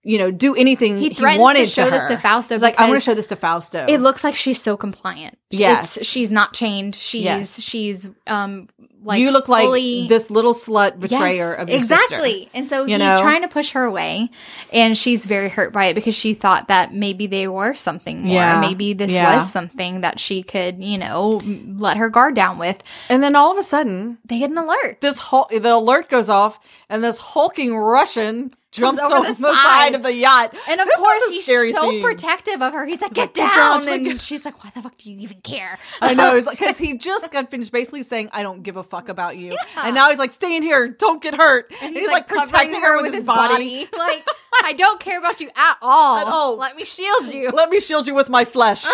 You 0.07 0.17
know, 0.19 0.31
do 0.31 0.55
anything 0.55 0.97
He 0.99 1.09
he, 1.09 1.13
threatens 1.15 1.37
to 1.37 1.41
wanted 1.41 1.69
show 1.69 1.89
this 1.89 2.03
her. 2.03 2.07
to 2.09 2.17
Fausto 2.17 2.55
He's 2.55 2.61
like, 2.61 2.79
I 2.79 2.87
want 2.87 2.95
to 2.95 3.05
show 3.05 3.13
this 3.13 3.27
to 3.27 3.35
Fausto. 3.35 3.85
It 3.89 3.97
looks 3.99 4.23
like 4.23 4.35
she's 4.35 4.61
so 4.61 4.77
compliant. 4.77 5.37
Yes. 5.49 5.97
It's- 5.97 6.07
she's 6.07 6.31
not 6.31 6.53
chained. 6.53 6.95
She's 6.95 7.23
Yes. 7.23 7.61
she's 7.61 8.09
um 8.25 8.67
like 9.03 9.19
you 9.21 9.31
look 9.31 9.47
like 9.47 9.67
this 10.09 10.29
little 10.29 10.53
slut 10.53 10.99
betrayer 10.99 11.51
Yes, 11.51 11.59
of 11.59 11.69
exactly. 11.69 12.31
sister. 12.43 12.49
And 12.55 12.67
so 12.69 12.81
You 12.85 12.91
he's 12.97 12.99
know? 12.99 13.19
trying 13.21 13.41
to 13.43 13.47
push 13.47 13.71
her 13.71 13.83
away, 13.83 14.29
and 14.73 14.97
she's 14.97 15.25
very 15.25 15.49
hurt 15.49 15.71
by 15.71 15.85
it 15.85 15.93
because 15.93 16.15
she 16.15 16.33
thought 16.33 16.67
that 16.69 16.93
maybe 16.93 17.27
they 17.27 17.47
were 17.47 17.75
something 17.75 18.21
more. 18.23 18.35
Yeah. 18.35 18.59
Maybe 18.61 18.93
this 18.93 19.11
Yeah. 19.11 19.35
was 19.37 19.51
something 19.51 20.01
that 20.01 20.19
she 20.19 20.41
could, 20.43 20.83
you 20.83 20.97
know, 20.97 21.41
let 21.77 21.97
her 21.97 22.09
guard 22.09 22.33
down 22.35 22.57
with. 22.57 22.81
And 23.09 23.21
then 23.21 23.35
all 23.35 23.51
of 23.51 23.57
a 23.57 23.63
sudden, 23.63 24.17
They 24.25 24.39
get 24.39 24.49
an 24.49 24.57
alert. 24.57 24.97
this 25.01 25.19
whole 25.19 25.47
the 25.51 25.73
alert 25.75 26.09
goes 26.09 26.27
off, 26.29 26.59
and 26.89 27.03
this 27.03 27.17
hulking 27.19 27.77
Russian 27.77 28.51
jumps 28.77 29.01
over 29.01 29.15
over 29.15 29.27
the 29.27 29.33
the, 29.33 29.53
side. 29.55 29.95
of 29.95 30.03
the 30.03 30.13
yacht. 30.13 30.55
And 30.69 30.79
of 30.79 30.87
This 30.87 30.95
course, 30.95 31.23
he's 31.29 31.45
so 31.75 31.89
scene. 31.89 32.03
protective 32.03 32.61
of 32.61 32.73
her. 32.73 32.85
He's 32.85 33.01
like, 33.01 33.13
"Get 33.13 33.33
down!" 33.33 33.87
And 33.87 34.21
she's 34.21 34.45
like, 34.45 34.63
"Why 34.63 34.71
the 34.73 34.81
fuck 34.81 34.97
do 34.97 35.11
you 35.11 35.19
even 35.19 35.39
care?" 35.41 35.77
I 36.01 36.13
know, 36.13 36.35
He's 36.35 36.45
like, 36.45 36.59
because 36.59 36.77
he 36.77 36.97
just 36.97 37.29
got 37.31 37.49
finished 37.49 37.71
basically 37.71 38.03
saying, 38.03 38.29
"I 38.31 38.43
don't 38.43 38.63
give 38.63 38.77
a 38.77 38.83
fuck 38.83 39.09
about 39.09 39.37
you," 39.37 39.55
and 39.77 39.93
now 39.95 40.09
he's 40.09 40.19
like, 40.19 40.31
"Stay 40.31 40.55
in 40.55 40.63
here, 40.63 40.87
don't 40.87 41.21
get 41.21 41.35
hurt." 41.35 41.71
And 41.81 41.95
he's, 41.95 42.09
like, 42.11 42.27
covering 42.27 42.47
protecting 42.49 42.81
her 42.81 43.01
with, 43.01 43.13
his 43.13 43.23
body. 43.23 43.87
like, 43.97 44.27
I 44.63 44.73
don't 44.73 44.99
care 44.99 45.19
about 45.19 45.39
you 45.39 45.49
at 45.55 45.77
all. 45.81 46.17
At 46.17 46.27
all. 46.27 46.57
Let 46.57 46.75
me 46.75 46.85
shield 46.85 47.33
you. 47.33 47.49
Let 47.49 47.69
me 47.69 47.79
shield 47.79 48.07
you 48.07 48.13
with 48.15 48.29
my 48.29 48.45
flesh. 48.45 48.85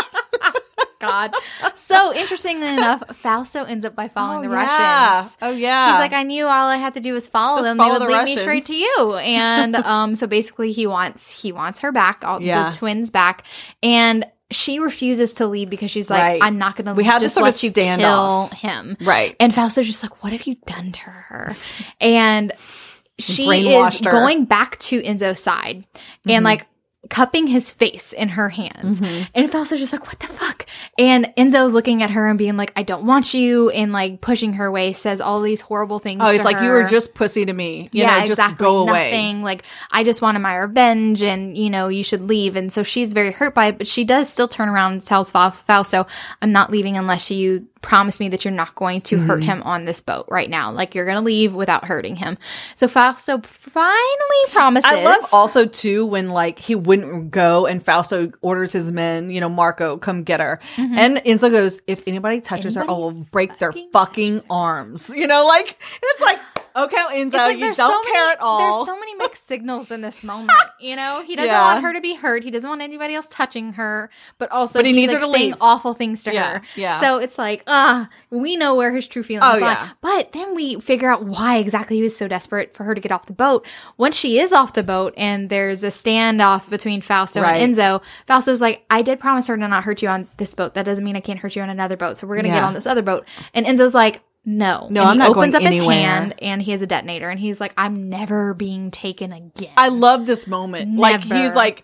God. 1.08 1.34
So 1.76 2.14
interestingly 2.14 2.68
enough, 2.68 3.04
Fausto 3.18 3.64
ends 3.64 3.86
up 3.86 3.95
by 3.95 4.08
following 4.08 4.49
the 4.49 4.56
yeah. 4.56 5.16
Russians. 5.18 5.38
Oh 5.41 5.51
yeah. 5.51 5.91
He's 5.91 5.99
like, 5.99 6.14
I 6.14 6.24
knew 6.24 6.45
all 6.45 6.68
I 6.68 6.78
had 6.78 6.93
to 6.95 6.99
do 6.99 7.14
was 7.14 7.28
follow 7.28 7.58
Just 7.60 7.70
them. 7.70 7.78
follow 7.78 7.93
they 7.93 7.99
the 7.99 8.06
would 8.06 8.18
lead 8.18 8.26
me 8.26 8.38
straight 8.38 8.66
to 8.68 8.76
you. 8.76 9.16
And 9.16 9.76
um, 9.93 10.16
so 10.16 10.28
basically, 10.28 10.72
he 10.72 10.88
wants 10.88 11.41
he 11.41 11.51
wants 11.51 11.80
her 11.82 11.91
back, 11.91 12.24
all 12.26 12.41
Yeah. 12.41 12.70
the 12.72 12.78
twins 12.78 13.10
back, 13.10 13.45
and 13.82 14.26
she 14.51 14.78
refuses 14.80 15.34
to 15.36 15.47
leave 15.47 15.70
because 15.70 15.89
she's 15.89 16.10
like, 16.12 16.22
Right. 16.22 16.39
I'm 16.43 16.58
not 16.60 16.76
going 16.76 16.86
to. 16.86 16.93
We 16.93 17.04
this 17.06 17.20
just 17.20 17.36
sort 17.36 17.47
of 17.47 17.56
standoff. 17.56 17.97
kill 17.97 18.47
him. 18.58 18.97
right. 19.01 19.36
And 19.39 19.54
Fausto's 19.54 19.88
just 19.88 20.04
like, 20.04 20.24
what 20.24 20.32
have 20.32 20.43
you 20.43 20.56
done 20.68 20.91
to 20.91 20.99
her? 20.99 21.56
And 21.99 22.51
she 23.20 23.49
is 23.72 23.99
her. 24.01 24.12
going 24.12 24.45
back 24.45 24.78
to 24.80 25.01
Enzo's 25.01 25.39
side 25.39 25.86
Mm-hmm. 25.95 26.30
and 26.32 26.45
like 26.45 26.68
cupping 27.10 27.47
his 27.47 27.70
face 27.70 28.14
in 28.14 28.30
her 28.30 28.49
hands. 28.49 29.01
Mm-hmm. 29.01 29.24
And 29.36 29.51
Fausto's 29.51 29.80
just 29.80 29.91
like, 29.91 30.06
what 30.08 30.20
the 30.20 30.28
fuck? 30.28 30.66
And 30.97 31.34
Enzo's 31.38 31.74
looking 31.74 32.01
at 32.01 32.12
her 32.12 32.30
and 32.30 32.38
being 32.38 32.56
like, 32.56 32.72
I 32.76 32.84
don't 32.84 33.06
want 33.06 33.34
you, 33.34 33.70
and 33.70 33.91
like 33.91 34.22
pushing 34.22 34.54
her 34.54 34.66
away, 34.66 34.93
says 34.93 35.20
all 35.22 35.41
these 35.41 35.62
horrible 35.62 35.99
things. 35.99 36.22
Oh, 36.24 36.32
he's 36.32 36.43
like, 36.43 36.62
you 36.62 36.70
were 36.70 36.86
just 36.86 37.14
pussy 37.14 37.45
to 37.45 37.54
me. 37.54 37.89
You 37.91 38.04
yeah, 38.04 38.20
know, 38.20 38.20
just 38.22 38.32
exactly. 38.32 38.64
go 38.64 38.78
away. 38.80 39.12
Nothing. 39.12 39.43
Like, 39.43 39.64
I 39.91 40.04
just 40.04 40.22
wanted 40.22 40.39
my 40.39 40.58
revenge, 40.58 41.22
and 41.22 41.58
you 41.58 41.70
know, 41.70 41.89
you 41.89 42.04
should 42.04 42.22
leave. 42.22 42.56
And 42.56 42.72
so 42.72 42.84
she's 42.84 43.14
very 43.14 43.32
hurt 43.32 43.54
by 43.54 43.68
it, 43.68 43.78
but 43.78 43.88
she 43.88 44.06
does 44.06 44.30
still 44.30 44.47
turn 44.47 44.70
around 44.70 44.93
and 44.93 45.06
tells 45.06 45.32
Fa- 45.32 45.51
Fausto, 45.51 46.08
"I'm 46.41 46.51
not 46.51 46.72
leaving 46.72 46.97
unless 46.97 47.32
you 47.32 47.68
promise 47.84 48.19
me 48.19 48.29
that 48.29 48.43
you're 48.43 48.51
not 48.51 48.73
going 48.73 49.01
to 49.01 49.17
Mm-hmm. 49.17 49.27
hurt 49.27 49.43
him 49.43 49.61
on 49.61 49.86
this 49.86 50.01
boat 50.01 50.25
right 50.29 50.49
now. 50.49 50.71
Like, 50.71 50.95
you're 50.95 51.05
going 51.05 51.17
to 51.17 51.21
leave 51.23 51.53
without 51.53 51.86
hurting 51.86 52.15
him." 52.15 52.38
So 52.75 52.88
Fausto 52.88 53.39
finally 53.43 54.51
promises. 54.51 54.89
I 54.91 55.03
love 55.03 55.23
also 55.31 55.65
too 55.67 56.05
when 56.07 56.29
like 56.29 56.57
he 56.57 56.73
wouldn't 56.73 57.29
go 57.29 57.67
and 57.67 57.86
Fausto 57.86 58.31
orders 58.41 58.71
his 58.71 58.91
men, 58.91 59.29
you 59.29 59.39
know, 59.39 59.49
Marco, 59.49 59.97
come 59.97 60.23
get 60.23 60.39
her. 60.39 60.59
And 60.77 61.17
Enzo 61.17 61.51
goes, 61.51 61.81
if 61.86 62.01
anybody 62.07 62.41
touches 62.41 62.75
her, 62.75 62.81
I 62.81 62.91
will 62.91 63.11
break 63.11 63.59
their 63.59 63.71
fucking 63.71 63.91
fucking 63.91 64.41
arms. 64.49 65.09
You 65.15 65.27
know, 65.27 65.45
like 65.45 65.77
it's 66.01 66.21
like, 66.21 66.39
okay, 66.76 66.97
Enzo, 66.97 67.34
like 67.34 67.57
you 67.57 67.61
there's 67.65 67.78
don't 67.78 67.91
so 68.05 68.11
care 68.11 68.21
many, 68.24 68.32
at 68.34 68.41
all. 68.41 68.57
There's 68.59 68.86
so 68.88 68.97
many 68.99 69.15
mixed 69.15 69.45
signals 69.47 69.91
in 69.91 70.01
this 70.01 70.24
moment. 70.24 70.51
You 70.80 70.95
know, 70.95 71.24
he 71.26 71.36
doesn't 71.36 71.49
Yeah. 71.51 71.74
want 71.74 71.84
her 71.84 71.93
to 71.93 72.01
be 72.01 72.15
hurt. 72.15 72.43
He 72.43 72.51
doesn't 72.51 72.67
want 72.69 72.82
anybody 72.82 73.13
else 73.15 73.28
touching 73.30 73.74
her, 73.74 74.09
but 74.38 74.51
also 74.51 74.80
But 74.80 74.86
he 74.86 74.91
he's, 74.93 75.01
needs 75.01 75.13
her 75.13 75.19
like, 75.19 75.28
to 75.32 75.38
saying 75.38 75.51
leave. 75.51 75.57
awful 75.61 75.93
things 75.93 76.24
to 76.24 76.34
Yeah, 76.34 76.59
her. 76.59 76.61
yeah. 76.76 76.99
So 77.01 77.17
it's 77.17 77.38
like, 77.38 77.63
ah, 77.67 78.09
we 78.30 78.55
know 78.55 78.76
where 78.76 78.91
his 78.91 79.07
true 79.07 79.24
feelings 79.24 79.45
Oh, 79.55 79.59
lie. 79.59 79.71
yeah. 79.74 79.89
But 80.01 80.32
then 80.34 80.55
we 80.55 80.80
figure 80.80 81.11
out 81.11 81.24
why 81.26 81.57
exactly 81.57 81.97
he 81.97 82.03
was 82.03 82.15
so 82.17 82.28
desperate 82.28 82.76
for 82.76 82.84
her 82.84 82.95
to 82.95 83.01
get 83.01 83.11
off 83.11 83.26
the 83.28 83.34
boat. 83.34 83.65
Once 83.97 84.15
she 84.15 84.39
is 84.39 84.51
off 84.51 84.74
the 84.74 84.84
boat 84.84 85.13
and 85.17 85.49
there's 85.49 85.84
a 85.84 85.88
standoff 85.89 86.69
between 86.69 87.01
Fausto 87.01 87.41
Right. 87.41 87.61
and 87.61 87.76
Enzo, 87.76 88.01
Fausto's 88.28 88.61
like, 88.61 88.84
I 88.89 89.01
did 89.01 89.19
promise 89.19 89.47
her 89.47 89.57
to 89.57 89.67
not 89.67 89.84
hurt 89.84 90.01
you 90.01 90.07
on 90.09 90.28
this 90.38 90.53
boat. 90.53 90.74
That 90.74 90.84
doesn't 90.84 91.03
mean 91.03 91.15
I 91.15 91.19
can't 91.21 91.39
hurt 91.39 91.55
you 91.55 91.61
on 91.61 91.69
another 91.69 91.97
boat. 91.97 92.17
So 92.17 92.28
we're 92.28 92.36
gonna 92.36 92.49
get 92.49 92.63
on 92.63 92.74
this 92.74 92.86
other 92.86 93.01
boat. 93.01 93.28
And 93.53 93.65
Enzo's 93.65 93.93
like, 93.93 94.21
no. 94.45 94.87
No, 94.89 95.01
and 95.01 95.09
I'm 95.09 95.13
he 95.13 95.19
not 95.19 95.29
opens 95.29 95.53
going 95.53 95.65
up 95.65 95.73
his 95.73 95.83
hand 95.83 96.35
and 96.41 96.61
he 96.61 96.71
has 96.71 96.81
a 96.81 96.87
detonator 96.87 97.29
and 97.29 97.39
he's 97.39 97.61
like, 97.61 97.73
I'm 97.77 98.09
never 98.09 98.53
being 98.53 98.91
taken 98.91 99.31
again. 99.31 99.71
I 99.77 99.87
love 99.87 100.25
this 100.25 100.47
moment. 100.47 100.97
Like 100.97 101.21
he's 101.21 101.55
like, 101.55 101.83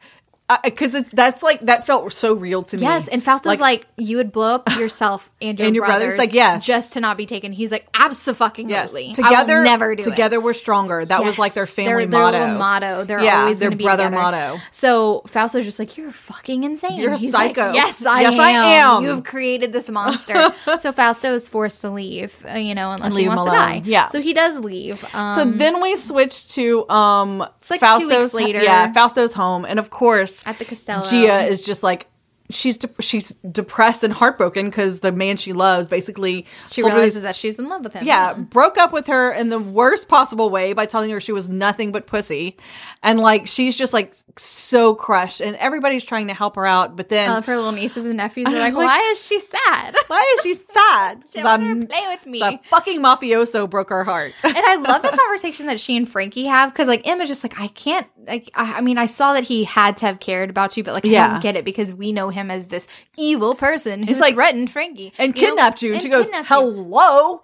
because 0.63 0.95
that's 1.13 1.43
like 1.43 1.61
that 1.61 1.85
felt 1.85 2.11
so 2.13 2.33
real 2.33 2.63
to 2.63 2.77
me. 2.77 2.83
Yes, 2.83 3.07
and 3.07 3.23
Fausto's 3.23 3.59
like, 3.59 3.85
you 3.97 4.17
would 4.17 4.31
blow 4.31 4.55
up 4.55 4.69
yourself 4.77 5.29
and 5.41 5.57
your, 5.59 5.65
And 5.67 5.75
your 5.75 5.85
brothers, 5.85 6.15
brothers, 6.15 6.17
like, 6.17 6.33
yes. 6.33 6.65
just 6.65 6.93
to 6.93 6.99
not 6.99 7.17
be 7.17 7.25
taken. 7.25 7.51
He's 7.51 7.71
like, 7.71 7.87
absolutely, 7.93 8.65
yes, 8.67 8.93
I 8.95 9.11
together, 9.13 9.63
never 9.63 9.95
do 9.95 10.01
it. 10.01 10.09
together 10.09 10.39
we're 10.41 10.53
stronger. 10.53 11.05
That 11.05 11.23
was 11.23 11.37
like 11.39 11.53
their 11.53 11.65
family 11.65 12.05
their, 12.05 12.19
motto. 12.19 12.39
Their 12.39 12.57
motto. 12.57 13.03
They're 13.05 13.23
Yeah, 13.23 13.41
always 13.43 13.59
their 13.59 13.71
brother 13.71 14.05
together. 14.05 14.15
motto. 14.21 14.57
So 14.71 15.23
Fausto's 15.27 15.65
just 15.65 15.79
like, 15.79 15.97
you're 15.97 16.11
fucking 16.11 16.63
insane. 16.63 16.99
You're 16.99 17.13
a 17.13 17.17
He's 17.17 17.33
like, 17.33 17.55
psycho. 17.55 17.73
yes, 17.73 18.05
I 18.05 18.21
Yes, 18.21 18.33
am. 18.33 18.39
I 18.39 18.49
am." 18.51 19.03
You've 19.03 19.23
created 19.23 19.73
this 19.73 19.89
monster. 19.89 20.53
so 20.79 20.91
Fausto 20.91 21.33
is 21.33 21.47
forced 21.49 21.81
to 21.81 21.89
leave, 21.89 22.45
uh, 22.51 22.57
you 22.57 22.75
know, 22.75 22.91
unless 22.91 23.13
leave 23.13 23.23
he 23.23 23.27
wants 23.27 23.45
to 23.45 23.51
die. 23.51 23.81
Yeah. 23.85 24.07
So 24.07 24.21
he 24.21 24.33
does 24.33 24.59
leave. 24.59 25.03
Um, 25.13 25.35
So 25.35 25.45
then 25.45 25.81
we 25.81 25.95
switch 25.95 26.49
to 26.55 26.89
um 26.89 27.39
like 27.39 27.79
two 27.81 27.85
Fausto's 27.85 28.09
weeks 28.09 28.33
later. 28.33 28.63
yeah 28.63 28.91
Fausto's 28.93 29.33
home, 29.33 29.63
and 29.65 29.77
of 29.79 29.89
course 29.89 30.38
At 30.45 30.59
the 30.59 30.65
Costello. 30.65 31.03
Gia 31.03 31.45
is 31.47 31.61
just 31.61 31.83
like 31.83 32.07
she's 32.51 32.77
de- 32.77 32.89
she's 33.01 33.29
depressed 33.51 34.03
and 34.03 34.11
heartbroken 34.13 34.65
because 34.69 35.01
the 35.01 35.11
man 35.11 35.37
she 35.37 35.53
loves 35.53 35.87
basically 35.87 36.45
she 36.67 36.81
realizes 36.81 37.21
that 37.21 37.35
she's 37.35 37.59
in 37.59 37.67
love 37.67 37.83
with 37.83 37.93
him. 37.93 38.05
yeah 38.05 38.33
broke 38.33 38.77
up 38.77 38.91
with 38.91 39.07
her 39.07 39.31
in 39.31 39.49
the 39.49 39.59
worst 39.59 40.07
possible 40.07 40.49
way 40.49 40.73
by 40.73 40.85
telling 40.85 41.11
her 41.11 41.19
she 41.19 41.31
was 41.31 41.47
nothing 41.49 41.91
but 41.91 42.07
pussy, 42.07 42.55
and 43.03 43.19
like 43.19 43.47
she's 43.47 43.75
just 43.75 43.93
like 43.93 44.15
so 44.37 44.95
crushed, 44.95 45.41
and 45.41 45.55
everybody's 45.57 46.03
trying 46.03 46.27
to 46.27 46.33
help 46.33 46.55
her 46.55 46.65
out, 46.65 46.95
but 46.95 47.09
then 47.09 47.29
All 47.29 47.37
of 47.37 47.45
her 47.45 47.57
little 47.57 47.73
nieces 47.73 48.05
and 48.05 48.15
nephews 48.17 48.47
are 48.47 48.53
like, 48.53 48.73
Like- 48.73 48.87
why 48.87 49.09
is 49.11 49.23
she 49.25 49.39
sad? 49.39 49.95
why 50.07 50.35
is 50.37 50.41
she 50.43 50.53
sad? 50.53 51.23
She 51.31 51.39
'Cause 51.39 51.43
wanted 51.43 51.65
her 51.65 51.69
I'm- 51.71 51.87
play 51.87 52.07
with 52.07 52.25
me." 52.25 52.41
a 52.41 52.59
fucking 52.69 53.01
mafioso 53.01 53.69
broke 53.69 53.89
her 53.89 54.03
heart. 54.03 54.33
and 54.43 54.55
I 54.57 54.75
love 54.75 55.01
the 55.01 55.09
conversation 55.09 55.65
that 55.67 55.79
she 55.79 55.97
and 55.97 56.09
Frankie 56.09 56.45
have 56.45 56.71
because 56.71 56.87
like 56.87 57.05
Emma's 57.07 57.27
just 57.27 57.43
like 57.43 57.59
I 57.59 57.67
can't 57.67 58.07
like 58.27 58.49
I, 58.55 58.75
I 58.77 58.81
mean 58.81 58.97
I 58.97 59.05
saw 59.07 59.33
that 59.33 59.43
he 59.43 59.63
had 59.65 59.97
to 59.97 60.05
have 60.05 60.19
cared 60.19 60.49
about 60.49 60.77
you 60.77 60.83
but 60.83 60.93
like 60.93 61.05
I 61.05 61.09
Yeah. 61.09 61.27
don't 61.31 61.41
get 61.43 61.55
it 61.57 61.65
because 61.65 61.93
we 61.93 62.11
know 62.11 62.29
him 62.29 62.38
as 62.51 62.67
this 62.67 62.87
evil 63.17 63.55
person 63.55 64.03
who 64.03 64.11
It's 64.11 64.19
like- 64.19 64.33
threatened 64.35 64.71
Frankie 64.71 65.13
and 65.17 65.35
you 65.35 65.41
know? 65.41 65.47
kidnapped 65.49 65.81
you, 65.81 65.93
and, 65.93 66.01
she 66.01 66.09
goes, 66.09 66.29
"Hello." 66.33 67.43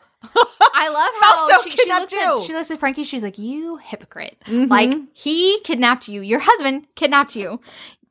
I 0.74 0.90
love 0.90 1.12
how 1.22 1.62
she, 1.64 1.72
she 1.78 1.88
looks 1.94 2.14
at 2.14 2.40
she 2.42 2.54
looks 2.54 2.72
at 2.72 2.80
Frankie 2.80 3.04
she's 3.04 3.22
like 3.22 3.38
you 3.38 3.78
hypocrite 3.78 4.36
Mm-hmm. 4.48 4.72
like 4.72 4.92
he 5.14 5.60
kidnapped 5.64 6.08
you 6.08 6.22
your 6.22 6.40
husband 6.42 6.88
kidnapped 6.96 7.36
you. 7.36 7.60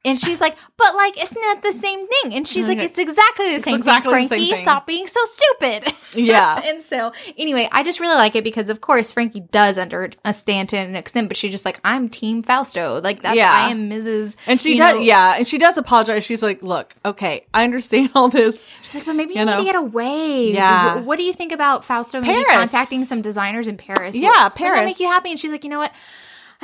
And 0.06 0.18
she's 0.18 0.40
like, 0.40 0.56
but 0.76 0.94
like, 0.94 1.22
isn't 1.22 1.40
that 1.40 1.60
the 1.62 1.72
same 1.72 2.06
thing? 2.06 2.34
And 2.34 2.46
she's 2.46 2.66
like, 2.66 2.78
it's 2.78 2.98
exactly 2.98 3.54
the 3.54 3.60
same 3.60 3.76
exactly 3.76 4.10
the 4.12 4.16
thing. 4.18 4.28
same 4.28 4.38
Frankie, 4.38 4.50
thing. 4.52 4.62
stop 4.62 4.86
being 4.86 5.06
so 5.06 5.20
stupid. 5.24 5.92
Yeah. 6.14 6.60
and 6.66 6.82
so, 6.82 7.12
anyway, 7.38 7.68
I 7.72 7.82
just 7.82 8.00
really 8.00 8.14
like 8.16 8.36
it 8.36 8.44
because, 8.44 8.68
of 8.68 8.80
course, 8.82 9.12
Frankie 9.12 9.40
does 9.40 9.78
understand 9.78 10.68
uh, 10.68 10.70
to 10.70 10.76
an 10.76 10.94
extent, 10.94 11.28
but 11.28 11.36
she's 11.38 11.52
just 11.52 11.64
like, 11.64 11.80
I'm 11.84 12.08
Team 12.10 12.42
Fausto. 12.42 13.00
Like, 13.02 13.22
that's, 13.22 13.34
Yeah. 13.36 13.50
I 13.50 13.70
am 13.70 13.88
Mrs. 13.88 14.36
And 14.46 14.60
she 14.60 14.76
does, 14.76 14.94
know- 14.94 15.00
yeah, 15.00 15.36
and 15.38 15.46
she 15.46 15.56
does 15.58 15.78
apologize. 15.78 16.22
She's 16.24 16.42
like, 16.42 16.62
"Look, 16.62 16.94
okay, 17.04 17.46
I 17.54 17.64
understand 17.64 18.10
all 18.14 18.28
this. 18.28 18.68
She's 18.82 18.94
like, 18.96 19.06
but 19.06 19.14
maybe 19.16 19.34
you, 19.34 19.40
You 19.40 19.46
need 19.46 19.56
to 19.56 19.64
get 19.64 19.74
away. 19.76 20.52
Yeah. 20.52 20.98
Wh- 21.00 21.06
What 21.06 21.16
do 21.16 21.22
you 21.24 21.32
think 21.32 21.50
about 21.52 21.84
Fausto 21.84 22.20
maybe 22.20 22.44
Paris. 22.44 22.70
contacting 22.72 23.04
some 23.06 23.22
designers 23.22 23.68
in 23.68 23.76
Paris? 23.78 24.14
Yeah, 24.14 24.28
Would- 24.28 24.28
Would 24.28 24.34
that 24.34 24.54
Paris. 24.54 24.84
make 24.86 25.00
you 25.00 25.06
happy? 25.06 25.30
And 25.30 25.38
she's 25.40 25.50
like, 25.50 25.64
you 25.64 25.70
know 25.70 25.78
what? 25.78 25.92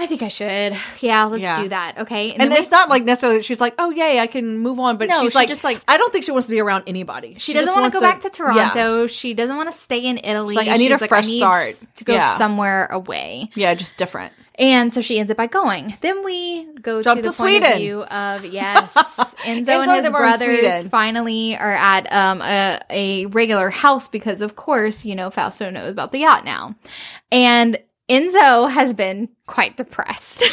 I 0.03 0.07
think 0.07 0.23
I 0.23 0.29
should. 0.29 0.75
Yeah, 1.01 1.25
let's 1.25 1.43
Yeah. 1.43 1.63
do 1.63 1.69
that. 1.69 1.99
Okay. 1.99 2.33
And 2.33 2.51
we- 2.51 2.57
it's 2.57 2.71
not 2.71 2.89
like 2.89 3.05
necessarily 3.05 3.39
that 3.41 3.45
she's 3.45 3.61
like, 3.61 3.75
"Oh, 3.79 3.91
yay, 3.91 4.19
I 4.19 4.27
can 4.27 4.59
move 4.59 4.81
on," 4.81 4.97
but 4.97 5.09
No, 5.11 5.21
she's 5.21 5.33
she 5.33 5.39
like, 5.39 5.49
just, 5.49 5.63
like- 5.63 5.81
I 5.87 5.99
don't 5.99 6.11
think 6.11 6.25
she 6.25 6.31
wants 6.33 6.47
to 6.47 6.53
be 6.53 6.61
around 6.61 6.85
anybody. 6.87 7.37
She, 7.39 7.53
doesn't 7.53 7.75
want 7.75 7.85
to 7.85 7.93
go 7.93 8.01
back 8.01 8.21
to 8.21 8.31
Toronto. 8.31 9.07
She 9.07 9.35
doesn't 9.35 9.57
want 9.57 9.71
to 9.71 9.77
stay 9.77 10.01
in 10.07 10.19
Italy. 10.25 10.55
like, 10.55 10.69
I 10.69 10.77
need 10.79 10.91
She's 10.91 11.03
a 11.03 11.09
fresh 11.09 11.25
I 11.27 11.29
need 11.29 11.39
start. 11.39 11.75
to 11.97 12.05
go 12.05 12.15
Yeah. 12.15 12.37
somewhere 12.39 12.87
away. 12.91 13.51
Yeah, 13.55 13.75
just 13.75 13.99
different. 13.99 14.33
And 14.59 14.93
so 14.93 15.01
she 15.01 15.19
ends 15.19 15.31
up 15.31 15.37
by 15.39 15.47
going. 15.47 15.97
Then 16.03 16.23
we 16.25 16.67
go 16.83 17.03
Jump 17.03 17.23
to 17.23 17.29
the 17.29 17.33
to 17.35 17.43
point 17.43 17.65
of 17.65 17.77
view 17.77 18.03
of 18.03 18.45
yes, 18.53 18.93
Enzo, 18.95 19.35
Enzo 19.45 19.45
and 19.45 19.69
and 19.69 19.91
his 19.93 20.03
them 20.03 20.15
are 20.15 20.25
in 20.25 20.39
brothers 20.39 20.87
finally 20.89 21.57
are 21.57 21.73
at 21.75 22.13
um, 22.13 22.43
a, 22.43 22.79
a 22.91 23.27
regular 23.27 23.71
house 23.71 24.09
because, 24.09 24.41
of 24.43 24.57
course, 24.57 25.05
you 25.05 25.15
know 25.15 25.31
Fausto 25.31 25.71
knows 25.71 25.93
about 25.93 26.13
the 26.13 26.19
yacht 26.21 26.45
now, 26.45 26.75
and 27.33 27.79
Enzo 28.11 28.71
has 28.71 28.93
been 28.95 29.29
quite 29.47 29.77
depressed. 29.77 30.43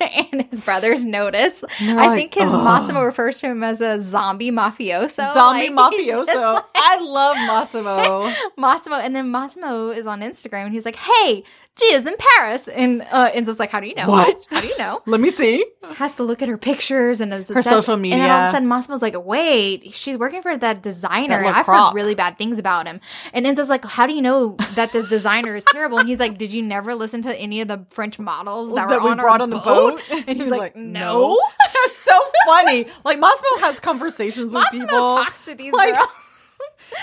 and 0.00 0.46
his 0.50 0.60
brothers 0.62 1.04
notice. 1.04 1.62
they're 1.78 1.98
I 1.98 2.16
think 2.16 2.34
his 2.34 2.52
"Ugh." 2.52 2.64
Massimo 2.64 3.02
refers 3.04 3.38
to 3.40 3.48
him 3.48 3.62
as 3.62 3.80
a 3.80 4.00
zombie 4.00 4.50
mafioso. 4.50 5.32
Zombie 5.34 5.68
Like, 5.70 5.92
mafioso. 5.94 6.54
like- 6.54 6.64
I 6.74 6.98
love 7.00 7.36
Massimo. 7.36 8.32
Massimo, 8.56 8.96
and 8.96 9.14
then 9.14 9.30
Massimo 9.30 9.90
is 9.90 10.06
on 10.06 10.20
Instagram, 10.22 10.64
and 10.66 10.72
he's 10.74 10.84
like, 10.86 10.96
"Hey, 10.96 11.44
Gia's 11.76 12.06
in 12.06 12.14
Paris," 12.18 12.68
and 12.68 13.02
uh, 13.10 13.30
Enzo's 13.30 13.58
like, 13.58 13.70
"How 13.70 13.80
do 13.80 13.86
you 13.86 13.94
know? 13.94 14.08
What? 14.08 14.46
How 14.50 14.60
do 14.60 14.66
you 14.66 14.76
know?" 14.76 15.02
Let 15.06 15.20
me 15.20 15.30
see. 15.30 15.64
Has 15.94 16.14
to 16.16 16.22
look 16.24 16.42
at 16.42 16.48
her 16.48 16.58
pictures 16.58 17.20
and 17.20 17.32
Her 17.32 17.62
social 17.62 17.94
And 17.94 18.04
then 18.04 18.30
all 18.30 18.42
of 18.42 18.48
a 18.48 18.50
sudden, 18.50 18.68
Massimo's 18.68 19.02
like, 19.02 19.14
"Wait, 19.16 19.94
she's 19.94 20.16
working 20.18 20.42
for 20.42 20.56
that 20.56 20.82
designer. 20.82 21.42
That 21.42 21.56
I've 21.56 21.66
heard 21.66 21.94
really 21.94 22.14
bad 22.14 22.36
things 22.38 22.58
about 22.58 22.86
him." 22.86 23.00
And 23.32 23.46
Enzo's 23.46 23.68
like, 23.68 23.84
"How 23.84 24.06
do 24.06 24.12
you 24.12 24.22
know 24.22 24.56
that 24.74 24.92
this 24.92 25.08
designer 25.08 25.56
is 25.56 25.64
terrible?" 25.64 25.98
And 25.98 26.08
he's 26.08 26.18
like, 26.18 26.36
"Did 26.38 26.52
you 26.52 26.62
never 26.62 26.94
listen 26.94 27.22
to 27.22 27.34
any 27.36 27.60
of 27.60 27.68
the 27.68 27.84
French 27.90 28.18
models 28.18 28.74
that, 28.74 28.88
that 28.88 28.98
were 29.00 29.04
we 29.06 29.10
on 29.12 29.18
brought 29.18 29.40
on 29.40 29.50
the 29.50 29.58
boat?" 29.58 30.00
And 30.10 30.36
he's, 30.36 30.48
like, 30.48 30.76
"No." 30.76 31.00
"No." 31.00 31.40
That's 31.74 31.96
so 31.96 32.18
funny. 32.46 32.86
Like 33.04 33.18
Massimo 33.18 33.60
has 33.60 33.80
conversations 33.80 34.52
with 34.52 34.62
Massimo 34.64 34.82
people. 34.86 35.16
talks 35.16 35.44
to 35.46 35.54
these 35.54 35.72
Like, 35.72 35.94
girls. 35.94 36.08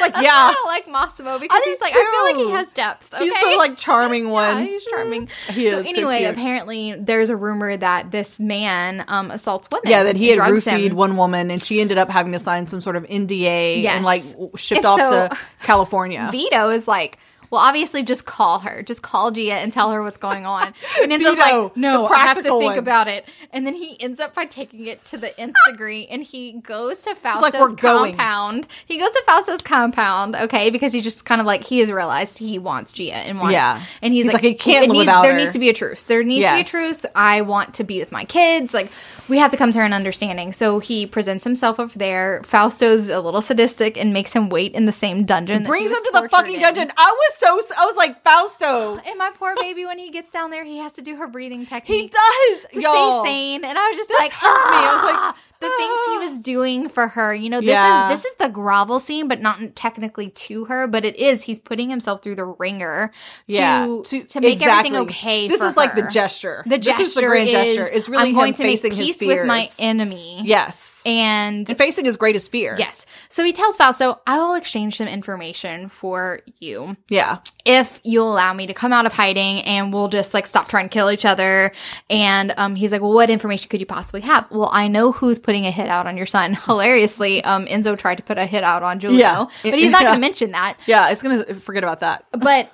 Like 0.08 0.14
That's 0.14 0.24
yeah, 0.24 0.32
I 0.56 0.64
like 0.68 0.88
Massimo 0.90 1.40
because 1.40 1.64
he's 1.64 1.80
like, 1.82 1.94
I 1.96 2.12
feel 2.34 2.42
like 2.42 2.46
he 2.48 2.52
has 2.56 2.74
depth. 2.74 3.14
Okay? 3.14 3.24
he's 3.24 3.34
the 3.34 3.56
like 3.58 3.78
charming 3.78 4.26
Yeah, 4.28 4.32
one. 4.32 4.66
he's 4.66 4.84
charming. 4.86 5.30
He 5.50 5.70
so 5.70 5.80
is 5.80 5.86
anyway, 5.88 6.20
cute. 6.20 6.32
apparently 6.32 6.96
there's 6.98 7.30
a 7.30 7.36
rumor 7.36 7.76
that 7.78 8.12
this 8.12 8.40
man 8.40 9.04
um, 9.08 9.32
assaults 9.32 9.68
women. 9.72 9.90
Yeah, 9.90 10.04
that 10.04 10.16
he 10.16 10.30
had 10.30 10.40
roofied 10.40 10.90
him. 10.90 10.96
one 10.96 11.18
woman, 11.18 11.52
and 11.52 11.64
she 11.64 11.80
ended 11.82 11.98
up 11.98 12.10
having 12.10 12.32
to 12.34 12.40
sign 12.40 12.68
some 12.68 12.82
sort 12.82 12.96
of 12.96 13.04
NDA 13.06 13.82
Yes. 13.82 13.96
and 13.98 14.06
like 14.06 14.24
shipped 14.56 14.80
And 14.80 14.86
off 14.86 15.00
so- 15.00 15.28
to 15.30 15.38
California. 15.64 16.30
Vito 16.32 16.70
is 16.70 16.88
like, 16.88 17.18
well, 17.50 17.62
obviously, 17.62 18.04
just 18.04 18.26
call 18.26 18.60
her. 18.60 18.84
Just 18.84 19.02
call 19.02 19.32
Gia 19.32 19.54
and 19.54 19.72
tell 19.72 19.92
her 19.92 20.02
what's 20.04 20.18
going 20.18 20.46
on. 20.46 20.72
And 21.02 21.12
Enzo's 21.12 21.36
Vito, 21.36 21.64
like, 21.66 21.78
no, 21.78 22.08
I 22.08 22.18
have 22.20 22.38
to 22.38 22.44
think 22.44 22.64
one. 22.64 22.78
about 22.80 23.08
it. 23.08 23.28
And 23.54 23.66
then 23.68 23.76
he 23.76 24.02
ends 24.02 24.20
up 24.20 24.34
by 24.34 24.46
taking 24.46 24.88
it 24.88 25.04
to 25.06 25.18
the 25.18 25.38
nth 25.40 25.56
degree, 25.68 26.08
and 26.08 26.24
he 26.24 26.54
goes 26.54 27.02
to 27.04 27.14
Fausto's 27.16 27.54
"We're 27.60 27.72
going." 27.74 28.16
compound. 28.16 28.68
He 28.86 28.98
goes 29.00 29.12
to 29.12 29.24
Fausto's 29.28 29.62
compound, 29.62 30.36
okay, 30.36 30.70
because 30.72 30.92
he 30.94 31.02
just 31.02 31.24
kind 31.26 31.40
of 31.40 31.46
like 31.48 31.64
he 31.64 31.80
has 31.80 31.92
realized 31.92 32.38
he 32.40 32.58
wants 32.60 32.92
Gia 32.94 33.14
and 33.16 33.40
wants, 33.40 33.54
Yeah. 33.54 33.82
and 34.02 34.14
he's, 34.14 34.24
He's 34.26 34.34
like, 34.34 34.44
like, 34.44 34.52
he 34.52 34.54
can't 34.56 34.88
live 34.88 34.92
needs- 34.94 35.00
without 35.06 35.22
There 35.22 35.34
her. 35.34 35.38
needs 35.38 35.52
to 35.52 35.60
be 35.60 35.70
a 35.70 35.74
truce. 35.74 36.04
There 36.06 36.24
needs 36.24 36.46
to 36.46 36.54
be 36.54 36.62
a 36.62 36.64
truce. 36.66 37.06
I 37.16 37.42
want 37.42 37.76
to 37.76 37.84
be 37.84 38.00
with 38.00 38.12
my 38.12 38.26
kids. 38.26 38.74
Like 38.74 38.92
we 39.30 39.38
have 39.38 39.52
to 39.52 39.58
come 39.58 39.72
to 39.74 39.80
an 39.82 39.94
understanding. 39.94 40.52
So 40.54 40.80
he 40.80 41.06
presents 41.06 41.44
himself 41.44 41.80
over 41.80 41.98
there. 41.98 42.42
Fausto's 42.44 43.10
a 43.10 43.20
little 43.22 43.42
sadistic 43.42 43.98
and 43.98 44.14
makes 44.14 44.34
him 44.34 44.50
wait 44.50 44.74
in 44.74 44.86
the 44.86 44.92
same 44.92 45.26
dungeon. 45.26 45.64
Brings 45.64 45.92
him 45.92 45.98
to 45.98 46.12
the 46.14 46.30
fucking 46.30 46.56
in. 46.56 46.62
dungeon. 46.62 46.92
I 46.98 47.12
was 47.12 47.36
so 47.40 47.60
I 47.78 47.86
was 47.86 47.96
like 47.96 48.24
Fausto. 48.24 49.00
And 49.08 49.18
my 49.18 49.32
poor 49.34 49.56
baby, 49.60 49.86
when 49.86 49.98
he 49.98 50.10
gets 50.12 50.30
down 50.30 50.52
there, 50.52 50.64
he 50.64 50.78
has 50.80 50.94
to 50.94 51.02
do 51.02 51.16
her 51.16 51.28
breathing 51.28 51.66
technique. 51.66 52.02
He 52.02 52.08
does, 52.10 52.66
to 52.74 52.82
y'all. 52.82 53.24
stay 53.24 53.30
sane. 53.30 53.64
And 53.64 53.78
I 53.78 53.90
was 53.90 53.98
just 53.98 54.10
This 54.10 54.20
like, 54.20 54.32
hurt 54.32 54.72
me. 54.72 54.78
I 54.78 54.94
was 54.94 55.04
like, 55.04 55.16
"Ah." 55.16 55.36
the 55.60 55.68
things 55.78 56.00
he 56.12 56.18
was 56.30 56.40
doing 56.40 56.88
for 56.90 57.08
her. 57.08 57.34
You 57.34 57.50
know, 57.50 57.62
this 57.62 57.70
Yeah. 57.70 58.12
is 58.12 58.24
this 58.24 58.32
is 58.32 58.38
the 58.38 58.50
grovel 58.50 59.00
scene, 59.00 59.28
but 59.28 59.42
not 59.42 59.76
technically 59.76 60.30
to 60.30 60.66
her, 60.66 60.88
but 60.88 61.04
it 61.04 61.16
is. 61.16 61.44
He's 61.44 61.60
putting 61.60 61.90
himself 61.90 62.22
through 62.22 62.36
the 62.36 62.46
ringer 62.46 63.12
to 63.48 63.54
yeah, 63.54 63.86
to, 64.04 64.42
make 64.42 64.62
everything 64.62 64.96
okay. 64.98 65.48
This 65.48 65.62
is 65.62 65.76
like 65.76 65.96
the 65.96 66.04
gesture. 66.04 66.64
The 66.66 66.78
This 66.78 66.86
gesture 66.86 67.02
is 67.02 67.14
the 67.16 67.22
grand 67.24 67.50
is, 67.50 67.54
gesture. 67.54 67.88
It's 67.88 68.10
really 68.10 68.30
I'm 68.30 68.36
going 68.36 68.54
to 68.56 68.64
make 68.64 68.82
peace 68.84 69.22
with 69.22 69.48
my 69.48 69.68
enemy. 69.80 70.42
Yes, 70.46 70.97
And 71.08 71.70
and 71.70 71.78
facing 71.78 72.06
his 72.06 72.18
greatest 72.18 72.52
fear. 72.52 72.76
yes, 72.78 73.06
so 73.30 73.44
he 73.44 73.54
tells 73.54 73.78
Fausto, 73.78 74.20
"I 74.28 74.38
will 74.40 74.56
exchange 74.56 74.98
some 74.98 75.08
information 75.08 75.90
for 75.90 76.42
you." 76.60 76.98
yeah. 77.10 77.38
if 77.66 78.00
you'll 78.04 78.32
allow 78.32 78.54
me 78.54 78.66
to 78.68 78.74
come 78.74 78.94
out 78.94 79.06
of 79.06 79.12
hiding 79.14 79.60
and 79.64 79.92
we'll 79.94 80.08
just 80.08 80.34
like 80.34 80.48
stop 80.48 80.68
trying 80.70 80.88
to 80.88 80.94
kill 80.94 81.12
each 81.12 81.26
other. 81.26 81.72
And 82.10 82.54
um, 82.58 82.76
he's 82.76 82.92
like, 82.94 83.02
well, 83.02 83.12
what 83.14 83.30
information 83.30 83.68
could 83.70 83.80
you 83.82 83.86
possibly 83.86 84.22
have? 84.22 84.50
Well, 84.50 84.70
I 84.72 84.88
know 84.88 85.12
who's 85.12 85.38
putting 85.38 85.66
a 85.66 85.72
hit 85.72 85.88
out 85.90 86.08
on 86.08 86.16
your 86.16 86.26
son. 86.28 86.54
Hilariously, 86.66 87.44
um, 87.44 87.66
Enzo 87.66 87.98
tried 87.98 88.16
to 88.16 88.24
put 88.24 88.38
a 88.38 88.46
hit 88.46 88.64
out 88.64 88.84
on 88.84 89.00
Giulio, 89.00 89.18
Yeah. 89.20 89.46
but 89.64 89.74
he's 89.80 89.92
not 89.92 90.02
Yeah. 90.04 90.10
going 90.10 90.16
to 90.16 90.22
mention 90.22 90.52
that. 90.52 90.78
Yeah, 90.86 91.10
it's 91.10 91.22
gonna 91.22 91.44
forget 91.56 91.84
about 91.84 92.00
that. 92.02 92.26
But 92.32 92.72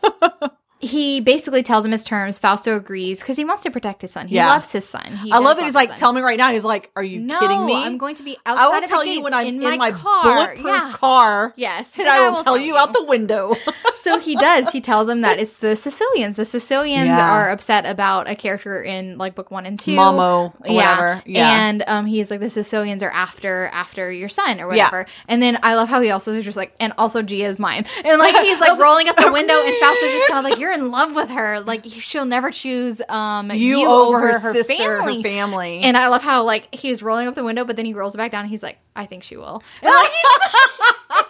he 0.83 1.21
basically 1.21 1.63
tells 1.63 1.85
him 1.85 1.91
his 1.91 2.03
terms. 2.03 2.39
Fausto 2.39 2.75
agrees 2.75 3.19
because 3.21 3.37
he 3.37 3.45
wants 3.45 3.63
to 3.63 3.71
protect 3.71 4.01
his 4.01 4.11
son. 4.11 4.27
He 4.27 4.35
Yeah. 4.35 4.47
loves 4.47 4.71
his 4.71 4.87
son. 4.87 5.15
He 5.23 5.31
I 5.31 5.37
love 5.39 5.57
that 5.57 5.63
he's 5.63 5.75
like, 5.75 5.89
son. 5.89 5.97
tell 5.97 6.13
me 6.13 6.21
right 6.21 6.37
now. 6.37 6.49
He's 6.51 6.65
like, 6.65 6.91
are 6.95 7.03
you 7.03 7.19
no, 7.21 7.39
kidding 7.39 7.65
me? 7.65 7.75
I'm 7.75 7.97
going 7.97 8.15
to 8.15 8.23
be 8.23 8.37
outside 8.45 8.63
I 8.63 8.67
will 8.79 8.87
tell 8.87 9.05
you 9.05 9.21
when 9.23 9.33
I'm 9.33 9.47
in, 9.47 9.59
my, 9.61 9.77
my, 9.77 9.91
car. 9.91 10.23
bulletproof 10.23 10.65
Yeah. 10.65 10.91
car. 10.93 11.53
Yes, 11.55 11.93
And 11.97 12.05
then 12.05 12.13
I 12.21 12.29
will 12.29 12.43
tell 12.43 12.57
you 12.57 12.77
out 12.77 12.93
the 12.93 13.05
window. 13.05 13.55
so 13.95 14.19
he 14.19 14.35
does. 14.35 14.71
He 14.71 14.81
tells 14.81 15.07
him 15.09 15.21
that 15.21 15.39
it's 15.39 15.57
the 15.57 15.75
Sicilians. 15.75 16.35
The 16.37 16.45
Sicilians 16.45 17.07
Yeah. 17.07 17.31
are 17.31 17.49
upset 17.51 17.85
about 17.85 18.29
a 18.29 18.35
character 18.35 18.81
in 18.83 19.17
like 19.17 19.35
book 19.35 19.49
one 19.51 19.65
and 19.65 19.79
two, 19.79 19.91
Momo, 19.91 20.53
whatever. 20.59 21.21
Yeah. 21.25 21.67
And 21.67 21.83
um, 21.87 22.05
he's 22.05 22.29
like, 22.29 22.39
the 22.41 22.49
Sicilians 22.49 23.03
are 23.03 23.11
after 23.11 23.69
after 23.73 24.11
your 24.11 24.29
son 24.29 24.59
or 24.59 24.67
whatever. 24.67 25.05
And 25.27 25.41
then 25.41 25.57
I 25.63 25.75
love 25.75 25.87
how 25.89 26.01
he 26.01 26.11
also 26.11 26.33
is 26.33 26.43
just 26.45 26.57
like, 26.57 26.73
and 26.79 26.93
also 26.97 27.21
Gia 27.21 27.45
is 27.45 27.59
mine. 27.59 27.85
And 28.03 28.19
like 28.19 28.35
he's 28.43 28.59
like 28.59 28.77
rolling 28.79 29.07
up 29.07 29.15
the 29.15 29.31
window, 29.31 29.53
and 29.53 29.75
Fausto's 29.77 30.11
just 30.11 30.27
kind 30.27 30.45
of 30.45 30.51
like, 30.51 30.59
you're 30.59 30.71
in 30.73 30.91
love 30.91 31.13
with 31.15 31.29
her. 31.29 31.59
Like 31.61 31.85
she'll 31.85 32.25
never 32.25 32.51
choose 32.51 33.01
um 33.09 33.51
you, 33.51 33.89
over, 33.89 34.19
her, 34.33 34.33
sister, 34.53 34.73
family. 34.75 35.17
her 35.17 35.21
family. 35.23 35.79
And 35.81 35.95
I 35.97 36.07
love 36.07 36.21
how 36.23 36.43
like 36.43 36.73
he 36.73 36.89
was 36.89 37.01
rolling 37.03 37.27
up 37.27 37.35
the 37.35 37.43
window, 37.43 37.63
but 37.65 37.75
then 37.75 37.85
he 37.85 37.93
rolls 37.93 38.15
it 38.15 38.17
back 38.17 38.31
down. 38.31 38.41
And 38.41 38.49
he's 38.49 38.63
like, 38.63 38.77
"I 38.95 39.05
think 39.05 39.23
she 39.23 39.37
will." 39.37 39.63
And 39.81 39.91
like 39.93 40.11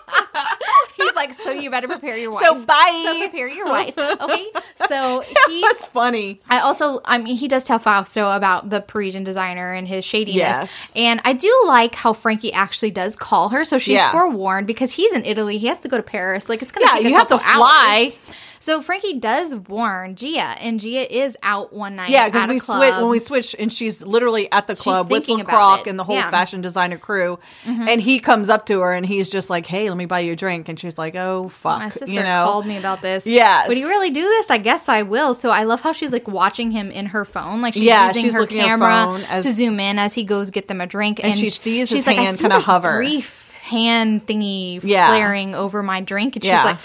he's, 0.98 1.14
like, 1.16 1.34
"So 1.34 1.52
you 1.52 1.70
better 1.70 1.88
prepare 1.88 2.18
your 2.18 2.32
wife." 2.32 2.44
so 2.44 2.64
bye. 2.66 3.04
So 3.06 3.20
prepare 3.20 3.48
your 3.48 3.66
wife. 3.68 3.98
Okay. 3.98 4.48
So 4.88 5.22
he 5.48 5.62
That's 5.62 5.88
funny. 5.88 6.41
I 6.50 6.60
also 6.60 7.00
I 7.06 7.18
mean 7.18 7.36
he 7.36 7.48
does 7.48 7.64
tell 7.64 7.80
Fausto 7.80 8.32
about 8.32 8.70
the 8.70 8.82
Parisian 8.82 9.24
designer 9.24 9.74
and 9.74 9.88
his 9.88 10.06
shadiness. 10.06 10.36
Yes. 10.36 10.94
And 10.96 11.22
I 11.26 11.34
do 11.34 11.52
like 11.68 11.96
how 11.96 12.14
Frankie 12.14 12.54
actually 12.54 12.91
does 12.91 13.16
call 13.16 13.50
her. 13.50 13.64
So 13.66 13.78
she's 13.78 13.96
Yeah. 13.96 14.12
forewarned 14.12 14.68
because 14.68 14.91
he's 14.94 15.14
in 15.14 15.26
Italy. 15.26 15.58
He 15.58 15.68
has 15.68 15.80
to 15.80 15.88
go 15.89 15.98
to 15.98 16.04
Paris. 16.04 16.50
Like 16.50 16.62
it's 16.62 16.72
gonna 16.72 16.86
Yeah, 16.88 16.94
take 16.98 17.06
a 17.06 17.10
you 17.10 17.16
have 17.16 17.28
to 17.30 17.38
fly. 17.39 18.12
hours. 18.14 18.38
So 18.64 18.82
Frankie 18.82 19.20
does 19.20 19.53
warn 19.53 20.16
Gia, 20.16 20.39
and 20.61 20.80
Gia 20.80 21.14
is 21.14 21.36
out 21.43 21.74
one 21.74 21.97
night. 21.97 22.11
Yeah, 22.11 22.30
because 22.30 22.47
we 22.47 22.59
switch 22.59 22.93
when 22.93 23.09
we 23.09 23.20
switch, 23.20 23.53
and 23.59 23.74
she's 23.74 24.01
literally 24.01 24.49
at 24.53 24.68
the 24.68 24.76
club 24.78 25.11
with 25.11 25.28
LaCroix 25.28 25.84
and 25.86 25.99
the 25.99 26.05
whole 26.05 26.16
Yeah. 26.16 26.22
Mm-hmm. 26.22 26.32
fashion 26.32 26.61
designer 26.61 26.97
crew. 26.97 27.39
And 27.66 27.99
he 28.01 28.22
comes 28.22 28.47
up 28.47 28.66
to 28.68 28.80
her 28.80 28.93
and 28.93 29.05
he's 29.05 29.30
just 29.30 29.49
like, 29.49 29.66
"Hey, 29.66 29.89
let 29.89 29.97
me 29.97 30.05
buy 30.05 30.20
you 30.22 30.32
a 30.32 30.36
drink." 30.38 30.70
And 30.70 30.80
she's 30.80 30.97
like, 30.97 31.14
"Oh 31.16 31.49
fuck," 31.49 31.80
My 31.80 31.89
sister 31.89 32.16
you 32.16 32.24
know. 32.24 32.45
called 32.45 32.66
me 32.66 32.78
about 32.78 33.01
this. 33.01 33.26
Yeah, 33.26 33.68
Would 33.68 33.78
you 33.78 33.89
really 33.89 34.11
do 34.11 34.22
this? 34.22 34.49
I 34.49 34.59
guess 34.59 34.88
I 34.88 35.01
will. 35.01 35.34
So 35.34 35.49
I 35.49 35.64
love 35.66 35.82
how 35.82 35.91
she's 35.91 36.14
like 36.14 36.30
watching 36.30 36.72
him 36.72 36.89
in 36.89 37.07
her 37.07 37.26
phone. 37.26 37.61
Like 37.61 37.74
she's 37.74 37.84
Yeah, 37.84 38.07
using 38.07 38.24
she's 38.24 38.34
her 38.34 38.47
camera 38.47 38.93
phone 39.03 39.22
as- 39.30 39.43
to 39.43 39.51
zoom 39.51 39.82
in 39.82 39.99
as 39.99 40.14
he 40.14 40.24
goes 40.24 40.51
get 40.51 40.70
them 40.70 40.80
a 40.80 40.88
drink. 40.88 41.20
And 41.22 41.36
she 41.36 41.49
sh- 41.49 41.59
sees 41.59 41.89
his 41.89 41.97
she's 41.97 42.07
like, 42.07 42.18
I 42.18 42.22
hand 42.22 42.38
see 42.38 42.43
kinda 42.43 42.61
hover. 42.61 42.95
Brief 42.95 43.51
hand 43.64 44.26
thingy 44.26 44.80
Yeah. 44.84 45.07
flaring 45.09 45.53
over 45.53 45.84
my 45.84 45.99
drink. 45.99 46.38
And 46.38 46.43
she's 46.45 46.49
Yeah. 46.51 46.64
like, 46.64 46.80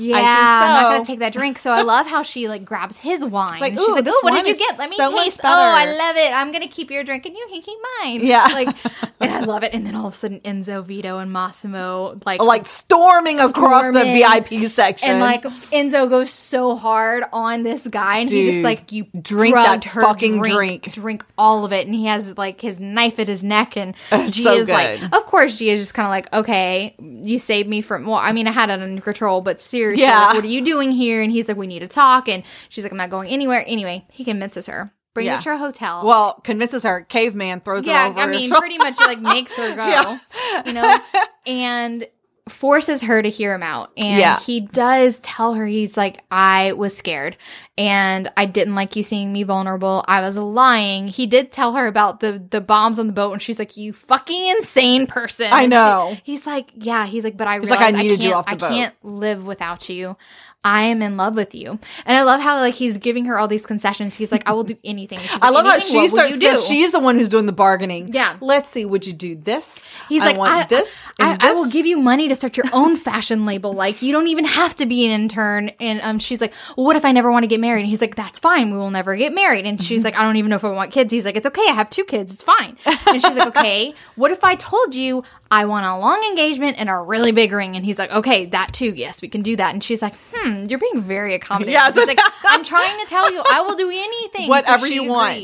yeah, 0.00 0.16
think 0.16 0.26
I'm 0.26 0.82
not 0.82 0.92
gonna 0.92 1.04
take 1.04 1.18
that 1.20 1.32
drink. 1.32 1.58
So 1.58 1.70
I 1.70 1.82
love 1.82 2.06
how 2.06 2.22
she 2.22 2.48
like 2.48 2.64
grabs 2.64 2.98
his 2.98 3.24
wine. 3.24 3.60
like, 3.60 3.78
she's 3.78 3.88
like, 3.88 4.06
"Oh, 4.06 4.20
what 4.22 4.44
did 4.44 4.46
you 4.46 4.58
get? 4.58 4.78
Let 4.78 4.90
me 4.90 4.96
so 4.96 5.10
taste. 5.10 5.40
Oh, 5.44 5.48
I 5.48 5.86
love 5.86 6.16
it. 6.16 6.32
I'm 6.32 6.52
gonna 6.52 6.68
keep 6.68 6.90
your 6.90 7.04
drink, 7.04 7.26
and 7.26 7.36
you 7.36 7.46
can 7.50 7.62
keep 7.62 7.78
mine." 8.02 8.26
Yeah. 8.26 8.48
like, 8.52 8.68
and 9.20 9.30
I 9.30 9.40
love 9.40 9.62
it. 9.62 9.74
And 9.74 9.86
then 9.86 9.94
all 9.94 10.08
of 10.08 10.14
a 10.14 10.16
sudden, 10.16 10.40
Enzo, 10.40 10.84
Vito, 10.84 11.18
and 11.18 11.32
Massimo 11.32 12.18
like 12.24 12.40
like 12.40 12.66
storming, 12.66 13.40
across 13.40 13.86
the 13.86 14.04
VIP 14.04 14.68
section, 14.68 15.10
and 15.10 15.20
like 15.20 15.42
Enzo 15.72 16.08
goes 16.08 16.30
so 16.30 16.76
hard 16.76 17.24
on 17.32 17.62
this 17.62 17.86
guy, 17.86 18.18
and 18.18 18.30
he 18.30 18.46
just 18.46 18.62
like 18.62 18.92
you 18.92 19.06
drink 19.20 19.54
that 19.54 19.84
her 19.84 20.00
fucking 20.02 20.38
drink, 20.38 20.54
drink. 20.54 20.92
drink 20.92 21.24
all 21.36 21.64
of 21.64 21.72
it, 21.72 21.86
and 21.86 21.94
he 21.94 22.06
has 22.06 22.36
like 22.36 22.60
his 22.60 22.80
knife 22.80 23.18
at 23.18 23.28
his 23.28 23.44
neck, 23.44 23.76
and 23.76 23.94
G 24.30 24.44
so 24.44 24.54
like, 24.54 25.00
good. 25.00 25.14
of 25.14 25.26
course, 25.26 25.58
G 25.58 25.70
is 25.70 25.80
just 25.80 25.94
kind 25.94 26.06
of 26.06 26.10
like, 26.10 26.32
okay, 26.32 26.94
you 26.98 27.38
saved 27.38 27.68
me 27.68 27.80
from. 27.80 28.06
Well, 28.06 28.16
I 28.16 28.32
mean, 28.32 28.46
I 28.46 28.52
had 28.52 28.70
it 28.70 28.80
under 28.80 29.00
control, 29.00 29.40
but 29.40 29.60
seriously, 29.60 29.89
Yeah. 29.98 30.26
like, 30.26 30.34
what 30.34 30.44
are 30.44 30.48
you 30.48 30.60
doing 30.62 30.92
here? 30.92 31.22
And 31.22 31.30
he's 31.32 31.48
like, 31.48 31.56
we 31.56 31.66
need 31.66 31.80
to 31.80 31.88
talk, 31.88 32.28
and 32.28 32.42
she's 32.68 32.84
like, 32.84 32.92
I'm 32.92 32.98
not 32.98 33.10
going 33.10 33.28
anywhere. 33.28 33.64
Anyway, 33.66 34.06
he 34.10 34.24
convinces 34.24 34.66
her, 34.66 34.88
brings 35.14 35.26
Yeah. 35.26 35.36
her 35.36 35.42
to 35.42 35.50
a 35.54 35.56
hotel. 35.58 36.06
well, 36.06 36.34
convinces 36.44 36.84
her. 36.84 37.02
Caveman 37.02 37.60
throws 37.60 37.84
her 37.86 37.92
yeah, 37.92 38.08
over. 38.08 38.18
I 38.20 38.26
mean, 38.26 38.50
pretty 38.50 38.78
much 38.78 38.98
like 39.00 39.20
makes 39.20 39.56
her 39.56 39.68
go, 39.76 39.86
Yeah. 39.86 40.18
you 40.66 40.72
know, 40.72 40.98
and 41.46 42.06
forces 42.48 43.02
her 43.02 43.22
to 43.22 43.28
hear 43.28 43.54
him 43.54 43.62
out. 43.62 43.90
And 43.96 44.18
Yeah. 44.18 44.38
he 44.40 44.60
does 44.60 45.18
tell 45.20 45.54
her, 45.54 45.66
he's 45.66 45.96
like, 45.96 46.22
I 46.30 46.72
was 46.72 46.96
scared 46.96 47.36
and 47.78 48.30
I 48.36 48.44
didn't 48.46 48.74
like 48.74 48.96
you 48.96 49.02
seeing 49.02 49.32
me 49.32 49.42
vulnerable. 49.44 50.04
I 50.08 50.20
was 50.20 50.36
lying. 50.36 51.08
He 51.08 51.26
did 51.26 51.52
tell 51.52 51.74
her 51.74 51.86
about 51.86 52.20
the, 52.20 52.44
the 52.50 52.60
bombs 52.60 52.98
on 52.98 53.06
the 53.06 53.12
boat 53.12 53.32
and 53.32 53.40
she's 53.42 53.58
like, 53.58 53.76
you 53.76 53.92
fucking 53.92 54.46
insane 54.48 55.06
person. 55.06 55.46
I 55.52 55.62
And 55.62 55.72
she- 55.72 55.76
know. 55.76 56.16
he's 56.24 56.46
like, 56.46 56.70
yeah, 56.76 57.06
he's 57.06 57.24
like, 57.24 57.36
but 57.36 57.46
I 57.46 57.58
He's 57.60 57.70
like, 57.70 57.80
"I 57.80 57.88
I, 57.88 57.92
can't, 57.92 58.34
off 58.34 58.46
the 58.46 58.52
I 58.52 58.54
boat." 58.56 58.70
can't 58.70 58.94
live 59.04 59.44
without 59.44 59.88
you. 59.88 60.16
I 60.62 60.82
am 60.82 61.00
in 61.00 61.16
love 61.16 61.36
with 61.36 61.54
you. 61.54 61.78
And 62.04 62.18
I 62.18 62.22
love 62.22 62.40
how 62.40 62.58
like 62.58 62.74
he's 62.74 62.98
giving 62.98 63.24
her 63.26 63.38
all 63.38 63.48
these 63.48 63.64
concessions. 63.64 64.14
He's 64.14 64.30
like, 64.30 64.46
I 64.46 64.52
will 64.52 64.64
do 64.64 64.76
anything. 64.84 65.18
She's 65.18 65.30
I 65.40 65.48
like, 65.50 65.64
love 65.64 65.66
how 65.66 65.78
she 65.78 66.06
starts. 66.08 66.38
do?" 66.38 66.60
She's 66.60 66.92
the 66.92 66.98
one 67.00 67.16
who's 67.18 67.28
doing 67.30 67.46
the 67.46 67.52
bargaining. 67.52 68.08
Yeah. 68.12 68.36
Let's 68.40 68.68
see. 68.68 68.84
Would 68.84 69.06
you 69.06 69.12
do 69.14 69.36
this? 69.36 69.88
He's 70.08 70.22
I 70.22 70.26
like, 70.26 70.36
want 70.36 70.52
I, 70.52 70.64
this. 70.64 71.10
I, 71.18 71.32
and 71.32 71.42
I 71.42 71.52
will 71.52 71.68
give 71.68 71.86
you 71.86 71.96
money 71.98 72.28
to 72.28 72.34
start 72.34 72.56
your 72.56 72.66
own 72.72 72.96
fashion 72.96 73.46
label. 73.46 73.72
Like, 73.72 74.02
you 74.02 74.12
don't 74.12 74.28
even 74.28 74.44
have 74.44 74.74
to 74.76 74.86
be 74.86 75.06
an 75.06 75.12
intern. 75.22 75.70
And 75.80 76.00
um, 76.02 76.18
she's 76.18 76.40
like, 76.40 76.52
well, 76.76 76.84
what 76.86 76.96
if 76.96 77.04
I 77.04 77.12
never 77.12 77.32
want 77.32 77.44
to 77.44 77.48
get 77.48 77.60
married? 77.60 77.80
And 77.80 77.88
he's 77.88 78.00
like, 78.02 78.14
that's 78.16 78.38
fine. 78.38 78.70
We 78.70 78.76
will 78.76 78.90
never 78.90 79.16
get 79.16 79.32
married. 79.32 79.64
And 79.66 79.82
she's 79.82 80.04
like, 80.04 80.14
I 80.16 80.22
don't 80.22 80.36
even 80.36 80.50
know 80.50 80.56
if 80.56 80.64
I 80.64 80.70
want 80.70 80.92
kids. 80.92 81.10
He's 81.12 81.24
like, 81.24 81.36
it's 81.36 81.46
okay. 81.46 81.64
I 81.68 81.72
have 81.72 81.88
two 81.88 82.04
kids. 82.04 82.34
It's 82.34 82.42
fine. 82.42 82.76
And 83.06 83.22
she's 83.22 83.36
like, 83.36 83.48
okay. 83.56 83.94
What 84.16 84.30
if 84.30 84.44
I 84.44 84.56
told 84.56 84.94
you 84.94 85.24
I 85.50 85.64
want 85.64 85.86
a 85.86 85.96
long 85.98 86.22
engagement 86.30 86.78
and 86.78 86.90
a 86.90 86.96
really 86.98 87.32
big 87.32 87.52
ring? 87.52 87.76
And 87.76 87.84
he's 87.84 87.98
like, 87.98 88.10
okay, 88.10 88.44
that 88.46 88.72
too. 88.74 88.92
Yes, 88.94 89.22
we 89.22 89.28
can 89.28 89.42
do 89.42 89.56
that. 89.56 89.72
And 89.72 89.82
she's 89.82 90.02
like, 90.02 90.14
hmm, 90.32 90.49
Hmm, 90.50 90.66
you're 90.66 90.78
being 90.78 91.00
very 91.00 91.34
accommodating. 91.34 91.74
Yeah, 91.74 91.92
He's 91.92 92.06
like, 92.06 92.18
I'm 92.44 92.64
trying 92.64 92.98
to 93.00 93.06
tell 93.06 93.32
you, 93.32 93.42
I 93.50 93.62
will 93.62 93.76
do 93.76 93.90
anything. 93.90 94.48
Whatever 94.48 94.86
she 94.86 94.94
you 94.94 95.08
want. 95.08 95.36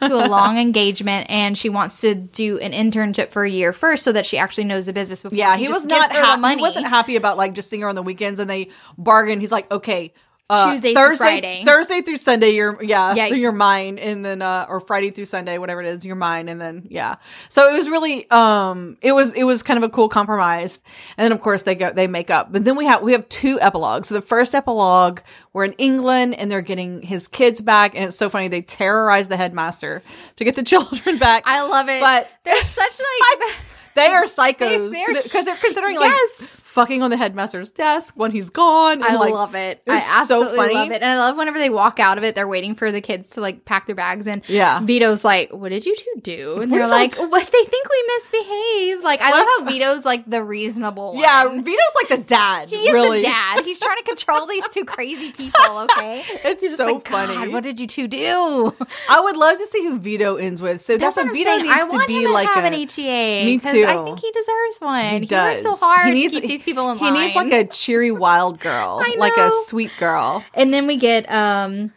to 0.00 0.14
a 0.14 0.28
long 0.28 0.58
engagement, 0.58 1.30
and 1.30 1.56
she 1.56 1.68
wants 1.68 2.00
to 2.02 2.14
do 2.14 2.58
an 2.58 2.72
internship 2.72 3.30
for 3.30 3.44
a 3.44 3.50
year 3.50 3.72
first, 3.72 4.02
so 4.02 4.12
that 4.12 4.26
she 4.26 4.38
actually 4.38 4.64
knows 4.64 4.86
the 4.86 4.92
business. 4.92 5.22
Before 5.22 5.36
Yeah, 5.36 5.56
he, 5.56 5.66
he, 5.66 5.72
was 5.72 5.84
not 5.84 6.10
happy. 6.10 6.56
He 6.56 6.60
wasn't 6.60 6.86
happy 6.86 7.16
about 7.16 7.36
like 7.36 7.54
just 7.54 7.70
seeing 7.70 7.82
her 7.82 7.88
on 7.88 7.94
the 7.94 8.02
weekends, 8.02 8.40
and 8.40 8.48
they 8.48 8.68
bargained. 8.98 9.40
He's 9.40 9.52
like, 9.52 9.70
okay. 9.70 10.12
Uh, 10.50 10.72
Tuesday 10.72 10.92
through 10.92 11.02
Thursday, 11.02 11.24
Friday. 11.24 11.64
Thursday 11.64 12.02
through 12.02 12.16
Sunday, 12.18 12.50
you're 12.50 12.82
yeah, 12.82 13.14
Yeah. 13.14 13.28
you're 13.28 13.52
mine, 13.52 13.98
and 13.98 14.22
then 14.22 14.42
uh, 14.42 14.66
or 14.68 14.80
Friday 14.80 15.10
through 15.10 15.24
Sunday, 15.24 15.56
whatever 15.56 15.80
it 15.80 15.88
is, 15.88 16.04
you're 16.04 16.16
mine, 16.16 16.48
and 16.50 16.60
then 16.60 16.86
yeah. 16.90 17.14
So 17.48 17.70
it 17.70 17.72
was 17.72 17.88
really 17.88 18.28
um, 18.30 18.98
it 19.00 19.12
was 19.12 19.32
it 19.32 19.44
was 19.44 19.62
kind 19.62 19.78
of 19.78 19.84
a 19.84 19.88
cool 19.88 20.08
compromise, 20.10 20.78
and 21.16 21.24
then 21.24 21.32
of 21.32 21.40
course 21.40 21.62
they 21.62 21.74
go 21.74 21.90
they 21.92 22.06
make 22.06 22.30
up, 22.30 22.52
but 22.52 22.64
then 22.66 22.76
we 22.76 22.84
have 22.84 23.02
we 23.02 23.12
have 23.12 23.26
two 23.30 23.58
epilogues. 23.62 24.08
So 24.08 24.14
the 24.14 24.20
first 24.20 24.54
epilogue, 24.54 25.20
we're 25.54 25.64
in 25.64 25.72
England, 25.74 26.34
and 26.34 26.50
they're 26.50 26.60
getting 26.60 27.00
his 27.00 27.28
kids 27.28 27.62
back, 27.62 27.94
and 27.94 28.04
it's 28.04 28.16
so 28.18 28.28
funny 28.28 28.48
they 28.48 28.62
terrorize 28.62 29.28
the 29.28 29.38
headmaster 29.38 30.02
to 30.36 30.44
get 30.44 30.54
the 30.54 30.62
children 30.64 31.16
back. 31.18 31.44
I 31.46 31.62
love 31.62 31.88
it, 31.88 32.00
But- 32.00 32.28
they're 32.44 32.62
such 32.62 32.98
like. 33.00 33.54
They 33.94 34.06
are 34.06 34.24
psychos 34.24 34.94
because 35.22 35.44
they're 35.44 35.54
considering 35.56 35.96
like 35.98 36.10
Yes. 36.38 36.61
Fucking 36.72 37.02
on 37.02 37.10
the 37.10 37.16
headmaster's 37.16 37.70
desk 37.70 38.14
when 38.16 38.30
he's 38.30 38.50
gone. 38.50 38.94
And, 38.94 39.04
I 39.04 39.14
like, 39.16 39.32
love 39.34 39.54
it. 39.54 39.82
it 39.86 39.90
I 39.90 39.98
so 40.00 40.20
absolutely 40.42 40.56
funny. 40.56 40.74
love 40.74 40.90
it. 40.90 41.02
And 41.02 41.04
I 41.04 41.16
love 41.16 41.36
whenever 41.36 41.58
they 41.58 41.68
walk 41.70 42.00
out 42.00 42.16
of 42.18 42.24
it, 42.24 42.34
they're 42.34 42.48
waiting 42.48 42.74
for 42.74 42.90
the 42.90 43.00
kids 43.00 43.30
to 43.30 43.40
like 43.40 43.64
pack 43.64 43.86
their 43.86 43.94
bags. 43.94 44.26
And 44.26 44.42
Yeah. 44.48 44.80
Vito's 44.80 45.22
like, 45.24 45.52
What 45.52 45.68
did 45.68 45.84
you 45.84 45.94
two 45.94 46.20
do? 46.22 46.60
And 46.60 46.72
they're 46.72 46.86
like, 46.86 47.14
What? 47.16 47.30
They 47.52 47.64
think 47.64 47.88
we 47.88 48.04
misbehave. 48.18 49.02
Like, 49.04 49.20
I 49.20 49.30
love 49.30 49.48
how 49.58 49.64
Vito's 49.70 50.04
like 50.04 50.28
the 50.28 50.42
reasonable 50.42 51.12
one. 51.14 51.20
Yeah, 51.22 51.48
Vito's 51.48 51.94
like 52.02 52.08
the 52.08 52.24
dad. 52.24 52.68
He 52.70 52.76
is 52.76 52.92
really. 52.92 53.18
the 53.18 53.24
dad. 53.24 53.64
He's 53.64 53.78
trying 53.78 53.98
to 53.98 54.04
control 54.04 54.46
these 54.46 54.64
two 54.70 54.84
crazy 54.84 55.32
people, 55.32 55.78
okay? 55.78 56.24
It's 56.44 56.60
He's 56.62 56.72
just 56.72 56.78
so 56.78 56.86
like, 56.94 57.04
"God, 57.04 57.28
funny. 57.28 57.52
what 57.52 57.62
did 57.62 57.78
you 57.80 57.86
two 57.86 58.08
do? 58.08 58.74
I 59.08 59.20
would 59.20 59.36
love 59.36 59.56
to 59.58 59.66
see 59.66 59.82
who 59.84 59.98
Vito 59.98 60.36
ends 60.36 60.60
with. 60.62 60.80
So 60.80 60.96
that's, 60.96 61.16
what 61.16 61.26
what 61.26 61.34
Vito 61.34 61.50
saying. 61.50 61.62
needs 61.62 61.74
I 61.74 61.88
to 61.88 61.96
want 61.96 62.08
be 62.08 62.26
like 62.28 62.48
have 62.48 62.64
a, 62.64 62.68
an 62.68 62.72
HEA. 62.88 63.44
Me 63.44 63.58
too. 63.58 63.84
I 63.86 64.02
think 64.04 64.20
he 64.20 64.30
deserves 64.32 64.78
one. 64.80 65.22
He, 65.22 65.26
He 65.26 65.34
works 65.34 65.62
so 65.62 65.76
hard 65.76 66.08
He 66.08 66.14
needs 66.14 66.34
to 66.34 66.40
keep 66.40 66.61
these 66.61 66.61
people 66.64 66.90
in 66.90 66.98
He 66.98 67.04
line. 67.04 67.14
needs 67.14 67.36
like 67.36 67.52
a 67.52 67.64
cheery 67.64 68.10
wild 68.12 68.58
girl, 68.60 69.02
like 69.18 69.36
a 69.36 69.50
sweet 69.66 69.92
girl. 69.98 70.44
And 70.54 70.72
then 70.72 70.86
we 70.86 70.96
get 70.96 71.30
um 71.32 71.92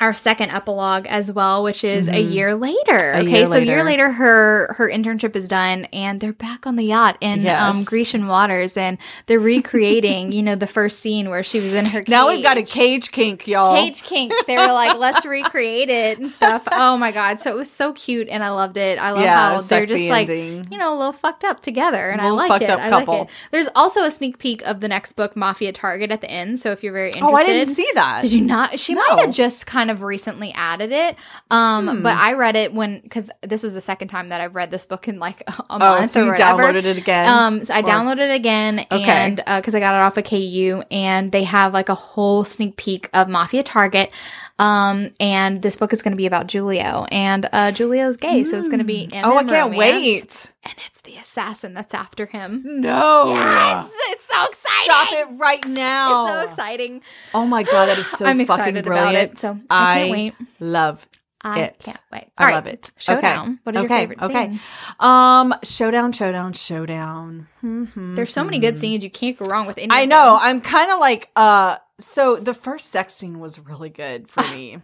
our 0.00 0.12
second 0.12 0.50
epilogue 0.50 1.06
as 1.06 1.30
well, 1.30 1.62
which 1.62 1.84
is 1.84 2.08
a 2.08 2.20
year 2.20 2.54
later. 2.54 3.12
A 3.12 3.18
okay, 3.20 3.38
year 3.38 3.46
so 3.46 3.58
a 3.58 3.60
year 3.60 3.76
later. 3.84 3.84
later, 3.84 4.12
her 4.12 4.74
her 4.76 4.90
internship 4.90 5.36
is 5.36 5.46
done, 5.48 5.84
and 5.92 6.20
they're 6.20 6.32
back 6.32 6.66
on 6.66 6.76
the 6.76 6.82
yacht 6.84 7.16
in 7.20 7.42
Yes. 7.42 7.74
um, 7.76 7.84
Grecian 7.84 8.26
waters, 8.26 8.76
and 8.76 8.98
they're 9.26 9.38
recreating, 9.40 10.32
you 10.32 10.42
know, 10.42 10.56
the 10.56 10.66
first 10.66 10.98
scene 10.98 11.30
where 11.30 11.42
she 11.42 11.58
was 11.60 11.72
in 11.74 11.84
her. 11.86 12.00
Cage. 12.00 12.08
Now 12.08 12.28
we've 12.28 12.42
got 12.42 12.58
a 12.58 12.62
cage 12.62 13.10
kink, 13.12 13.46
y'all. 13.46 13.76
Cage 13.76 14.02
kink. 14.02 14.32
They 14.46 14.56
were 14.56 14.72
like, 14.72 14.98
let's 14.98 15.24
recreate 15.24 15.88
it 15.88 16.18
and 16.18 16.30
stuff. 16.32 16.62
Oh 16.72 16.96
my 16.98 17.12
god! 17.12 17.40
So 17.40 17.50
it 17.52 17.56
was 17.56 17.70
so 17.70 17.92
cute, 17.92 18.28
and 18.28 18.42
I 18.42 18.50
loved 18.50 18.76
it. 18.76 18.98
I 18.98 19.12
love 19.12 19.22
Yeah, 19.22 19.52
how 19.54 19.60
they're 19.60 19.86
just 19.86 20.04
like, 20.08 20.28
ending. 20.28 20.66
you 20.72 20.78
know, 20.78 20.92
a 20.92 20.96
little 20.96 21.12
fucked 21.12 21.44
up 21.44 21.60
together, 21.62 22.10
and 22.10 22.20
I 22.20 22.30
like 22.30 22.48
fucked 22.48 22.64
it. 22.64 22.70
up 22.70 22.80
I 22.80 22.88
couple. 22.90 23.18
like 23.20 23.28
it. 23.28 23.34
There's 23.52 23.68
also 23.76 24.02
a 24.04 24.10
sneak 24.10 24.38
peek 24.38 24.62
of 24.66 24.80
the 24.80 24.88
next 24.88 25.12
book, 25.12 25.36
Mafia 25.36 25.72
Target, 25.72 26.10
at 26.10 26.20
the 26.20 26.30
end. 26.30 26.58
So 26.60 26.72
if 26.72 26.82
you're 26.82 26.92
very 26.92 27.08
interested, 27.10 27.32
Oh, 27.32 27.36
I 27.36 27.44
didn't 27.46 27.74
see 27.74 27.88
that. 27.94 28.22
did 28.22 28.32
you 28.32 28.40
not? 28.42 28.78
She 28.78 28.94
might 28.94 29.18
have 29.20 29.30
just 29.34 29.66
kind 29.66 29.83
of 29.90 30.02
recently 30.02 30.52
added 30.54 30.92
it. 30.92 31.16
Um, 31.50 31.88
Hmm. 31.88 32.02
but 32.02 32.14
I 32.16 32.34
read 32.34 32.56
it 32.56 32.72
when 32.74 33.00
because 33.00 33.30
this 33.42 33.62
was 33.62 33.74
the 33.74 33.80
second 33.80 34.08
time 34.08 34.30
that 34.30 34.40
I've 34.40 34.54
read 34.54 34.70
this 34.70 34.84
book 34.86 35.08
in 35.08 35.18
like 35.18 35.42
a 35.48 35.64
Oh, 35.70 35.78
month 35.78 36.12
so 36.12 36.24
or 36.24 36.30
whatever. 36.30 36.62
downloaded 36.62 36.84
it 36.84 36.96
again? 36.98 37.28
Um, 37.28 37.64
so 37.64 37.74
I 37.74 37.80
Or- 37.80 37.82
downloaded 37.82 38.30
it 38.30 38.34
again, 38.34 38.86
Okay. 38.90 39.02
and 39.04 39.36
because 39.36 39.74
I 39.74 39.80
got 39.80 39.94
it 39.94 39.98
off 40.04 40.16
of 40.16 40.24
KU, 40.24 40.82
and 40.90 41.30
they 41.32 41.44
have 41.44 41.72
like 41.72 41.88
a 41.88 41.94
whole 41.94 42.44
sneak 42.44 42.76
peek 42.76 43.08
of 43.14 43.28
Mafia 43.28 43.62
Target. 43.62 44.10
Um, 44.56 45.10
and 45.18 45.60
this 45.62 45.76
book 45.76 45.92
is 45.92 46.00
going 46.02 46.12
to 46.12 46.16
be 46.16 46.26
about 46.26 46.46
Giulio, 46.46 47.06
and 47.10 47.48
uh, 47.52 47.72
Giulio's 47.72 48.16
gay, 48.16 48.44
so 48.44 48.56
it's 48.56 48.68
going 48.68 48.78
to 48.78 48.84
be 48.84 49.08
oh, 49.12 49.36
I 49.36 49.42
MM 49.42 49.48
can't 49.48 49.72
romance, 49.72 49.76
wait. 49.78 50.50
And 50.64 50.74
it's 50.86 50.93
the 51.14 51.20
assassin 51.20 51.74
that's 51.74 51.94
after 51.94 52.26
him. 52.26 52.62
No. 52.64 53.24
Yes, 53.34 53.90
it's 54.08 54.26
so 54.26 54.44
exciting. 54.44 54.84
Stop 54.84 55.12
it 55.12 55.38
right 55.38 55.66
now. 55.68 56.24
It's 56.24 56.32
so 56.32 56.40
exciting. 56.40 57.02
Oh 57.32 57.46
my 57.46 57.62
god, 57.62 57.86
that 57.86 57.98
is 57.98 58.10
so 58.10 58.24
I'm 58.26 58.44
fucking 58.44 58.82
brilliant. 58.82 59.32
it, 59.32 59.38
so 59.38 59.58
I 59.70 59.94
can't 59.94 60.10
wait. 60.10 60.34
love 60.60 61.08
I 61.42 61.60
it. 61.60 61.78
can't 61.78 62.00
wait. 62.10 62.30
I 62.38 62.42
All 62.42 62.48
right, 62.48 62.54
love 62.54 62.66
it. 62.66 62.90
Showdown. 62.96 63.48
Okay. 63.48 63.58
What 63.64 63.74
is 63.76 63.84
okay. 63.84 63.94
your 63.94 64.00
favorite 64.00 64.22
okay. 64.22 64.44
scene? 64.50 64.60
Um, 64.98 65.54
showdown, 65.62 66.12
showdown, 66.12 66.52
showdown. 66.54 67.48
There's 67.62 68.32
so 68.32 68.44
many 68.44 68.58
good 68.58 68.78
scenes. 68.78 69.04
You 69.04 69.10
can't 69.10 69.38
go 69.38 69.46
wrong 69.46 69.66
with 69.66 69.78
any. 69.78 69.88
I 69.90 70.06
know. 70.06 70.38
I'm 70.40 70.60
kind 70.60 70.90
of 70.90 71.00
like, 71.00 71.30
uh, 71.36 71.76
so 71.98 72.36
the 72.36 72.54
first 72.54 72.88
sex 72.88 73.14
scene 73.14 73.40
was 73.40 73.58
really 73.58 73.90
good 73.90 74.28
for 74.28 74.42
me. 74.54 74.80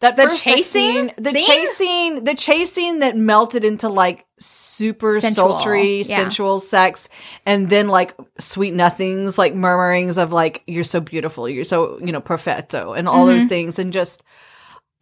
That 0.00 0.16
The 0.16 0.22
first 0.24 0.42
sex 0.42 0.66
scene? 0.66 1.12
the 1.18 1.32
chase 1.32 1.78
the 2.24 2.34
chasing 2.34 3.00
that 3.00 3.16
melted 3.16 3.64
into 3.64 3.88
like 3.90 4.24
super 4.38 5.20
Sensual, 5.20 5.50
sultry, 5.50 5.98
yeah. 5.98 6.16
sensual 6.16 6.58
sex, 6.58 7.08
and 7.44 7.68
then 7.68 7.88
like 7.88 8.14
sweet 8.38 8.72
nothings, 8.72 9.36
like 9.36 9.54
murmurings 9.54 10.16
of 10.16 10.32
like 10.32 10.62
"you're 10.66 10.84
so 10.84 11.00
beautiful," 11.00 11.48
"you're 11.48 11.64
so 11.64 11.98
you 12.00 12.12
know 12.12 12.20
perfetto," 12.22 12.94
and 12.96 13.08
all 13.08 13.26
Mm-hmm. 13.26 13.38
those 13.40 13.44
things, 13.46 13.78
and 13.78 13.92
just 13.92 14.22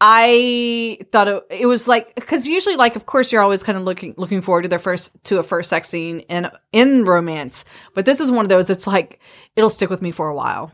I 0.01 0.99
thought 1.11 1.27
it, 1.29 1.45
it 1.51 1.67
was 1.67 1.89
like 1.89 2.15
because 2.15 2.47
usually 2.47 2.77
like 2.77 2.95
of 2.97 3.05
course 3.07 3.33
you're 3.33 3.43
always 3.43 3.63
kind 3.65 3.77
of 3.77 3.85
looking 3.85 4.15
looking 4.17 4.41
forward 4.41 4.63
to 4.63 4.69
their 4.69 4.79
first 4.79 5.13
to 5.25 5.39
a 5.39 5.43
first 5.43 5.71
sex 5.71 5.89
scene 5.89 6.21
in 6.21 6.49
in 6.73 7.05
romance, 7.05 7.65
but 7.95 8.05
this 8.05 8.21
is 8.21 8.31
one 8.31 8.45
of 8.45 8.49
those 8.49 8.67
that's 8.67 8.87
like 8.87 9.21
it'll 9.57 9.71
stick 9.71 9.91
with 9.91 10.01
me 10.03 10.11
for 10.13 10.29
a 10.29 10.35
while, 10.35 10.71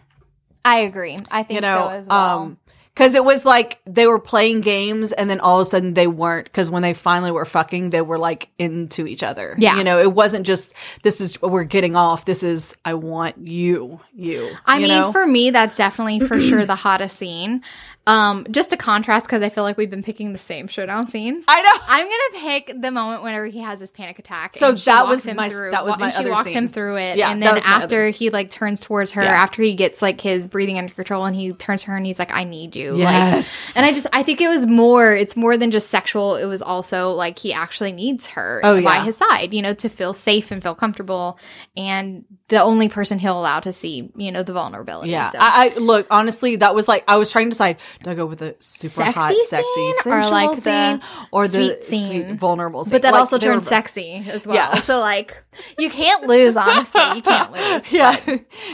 I 0.64 0.80
agree. 0.80 1.18
I 1.30 1.42
think 1.42 1.56
you 1.56 1.60
know, 1.62 1.74
so 1.76 1.88
as 1.88 2.06
well. 2.06 2.18
um 2.38 2.58
because 2.94 3.14
it 3.16 3.24
was 3.24 3.44
like 3.44 3.80
they 3.86 4.06
were 4.06 4.20
playing 4.20 4.60
games 4.60 5.10
and 5.12 5.28
then 5.28 5.40
all 5.40 5.60
of 5.60 5.66
a 5.66 5.70
sudden 5.70 5.94
they 5.94 6.06
weren't 6.06 6.44
because 6.44 6.70
when 6.70 6.82
they 6.82 6.94
finally 6.94 7.32
were 7.32 7.44
fucking 7.44 7.90
they 7.90 8.00
were 8.00 8.18
like 8.18 8.48
into 8.58 9.06
each 9.06 9.22
other. 9.22 9.56
Yeah. 9.58 9.76
you 9.76 9.84
know, 9.84 9.98
it 9.98 10.12
wasn't 10.12 10.46
just 10.46 10.72
this 11.02 11.20
is 11.20 11.40
we're 11.42 11.64
getting 11.64 11.96
off. 11.96 12.24
This 12.24 12.42
is 12.42 12.76
I 12.84 12.94
want 12.94 13.38
you, 13.38 14.00
you. 14.14 14.48
I 14.64 14.76
you 14.76 14.82
mean, 14.86 14.88
know? 14.90 15.12
for 15.12 15.26
me, 15.26 15.50
that's 15.50 15.76
definitely 15.76 16.20
for 16.20 16.40
sure 16.40 16.64
the 16.64 16.76
hottest 16.76 17.16
scene. 17.16 17.62
Um, 18.06 18.46
just 18.50 18.68
to 18.70 18.76
contrast, 18.76 19.24
because 19.26 19.42
I 19.42 19.48
feel 19.48 19.64
like 19.64 19.78
we've 19.78 19.88
been 19.90 20.02
picking 20.02 20.34
the 20.34 20.38
same 20.38 20.66
showdown 20.66 21.08
scenes. 21.08 21.44
I 21.48 21.62
know. 21.62 21.84
I'm 21.88 22.04
gonna 22.04 22.46
pick 22.50 22.80
the 22.82 22.90
moment 22.90 23.22
whenever 23.22 23.46
he 23.46 23.60
has 23.60 23.80
his 23.80 23.90
panic 23.90 24.18
attack. 24.18 24.56
So 24.56 24.70
and 24.70 24.78
that 24.80 25.06
was 25.08 25.26
my- 25.32 25.48
through, 25.48 25.70
that 25.70 25.86
was 25.86 25.92
wa- 25.94 26.00
my 26.08 26.12
and 26.12 26.24
she 26.26 26.30
walks 26.30 26.50
him 26.50 26.68
through 26.68 26.96
it, 26.96 27.16
Yeah, 27.16 27.30
and 27.30 27.42
then 27.42 27.56
after 27.64 27.84
other- 28.02 28.08
he 28.10 28.28
like 28.28 28.50
turns 28.50 28.82
towards 28.82 29.12
her, 29.12 29.22
Yeah. 29.22 29.30
after 29.42 29.62
he 29.62 29.74
gets 29.74 30.02
like 30.02 30.20
his 30.20 30.46
breathing 30.46 30.76
under 30.76 30.92
control, 30.92 31.24
and 31.24 31.34
he 31.34 31.52
turns 31.54 31.82
to 31.84 31.92
her 31.92 31.96
and 31.96 32.04
he's 32.04 32.18
like, 32.18 32.34
"I 32.34 32.44
need 32.44 32.76
you." 32.76 32.98
Yes. 32.98 33.74
Like, 33.74 33.76
and 33.78 33.86
I 33.90 33.94
just 33.94 34.06
I 34.12 34.22
think 34.22 34.42
it 34.42 34.48
was 34.48 34.66
more. 34.66 35.14
It's 35.14 35.34
more 35.34 35.56
than 35.56 35.70
just 35.70 35.88
sexual. 35.88 36.36
It 36.36 36.44
was 36.44 36.60
also 36.60 37.12
like 37.12 37.38
he 37.38 37.54
actually 37.54 37.92
needs 37.92 38.26
her 38.28 38.60
Oh, 38.62 38.74
by 38.82 38.96
yeah. 38.96 39.04
his 39.04 39.16
side, 39.16 39.54
you 39.54 39.62
know, 39.62 39.72
to 39.72 39.88
feel 39.88 40.12
safe 40.12 40.50
and 40.50 40.62
feel 40.62 40.74
comfortable, 40.74 41.38
and 41.74 42.24
the 42.48 42.62
only 42.62 42.90
person 42.90 43.18
he'll 43.18 43.40
allow 43.40 43.60
to 43.60 43.72
see, 43.72 44.10
you 44.16 44.30
know, 44.30 44.42
the 44.42 44.52
vulnerability. 44.52 45.10
Yeah, 45.12 45.30
So. 45.30 45.38
I, 45.40 45.72
I 45.74 45.78
look 45.78 46.06
honestly. 46.10 46.56
That 46.56 46.74
was 46.74 46.86
like 46.86 47.02
I 47.08 47.16
was 47.16 47.32
trying 47.32 47.46
to 47.46 47.50
decide: 47.50 47.78
I 48.06 48.14
go 48.14 48.26
with 48.26 48.38
the 48.40 48.56
super 48.58 48.90
Sexy 48.90 49.12
hot, 49.12 49.34
sexy, 49.46 49.92
scene 50.02 50.12
or 50.12 50.22
like 50.30 50.50
the 50.54 50.60
scene, 50.60 51.00
or 51.30 51.44
the 51.44 51.48
sweet 51.48 51.84
sweet, 51.84 52.04
scene? 52.06 52.38
vulnerable 52.38 52.84
scene? 52.84 52.92
but 52.92 53.02
that 53.02 53.12
Like, 53.12 53.20
also 53.20 53.38
turns 53.38 53.66
sexy 53.66 54.24
as 54.28 54.46
well. 54.46 54.56
Yeah. 54.56 54.74
So 54.74 55.00
like 55.00 55.42
you 55.78 55.88
can't 55.90 56.26
lose, 56.26 56.56
honestly. 56.56 57.00
You 57.14 57.22
can't 57.22 57.52
lose. 57.52 57.92
Yeah, 57.92 58.16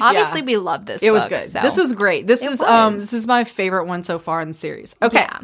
Obviously 0.00 0.40
Yeah. 0.40 0.46
we 0.46 0.56
love 0.56 0.86
this. 0.86 1.02
It 1.02 1.10
was 1.10 1.26
good. 1.26 1.46
so- 1.46 1.60
This 1.60 1.76
was 1.76 1.92
great. 1.92 2.26
This 2.26 2.42
It 2.42 2.50
is 2.52 2.62
um 2.62 2.98
this 2.98 3.12
is 3.12 3.26
my 3.26 3.44
favorite 3.44 3.84
one 3.86 4.02
so 4.02 4.18
far 4.18 4.40
in 4.40 4.48
the 4.48 4.54
series. 4.54 4.94
Okay. 5.02 5.20
Yeah. 5.20 5.40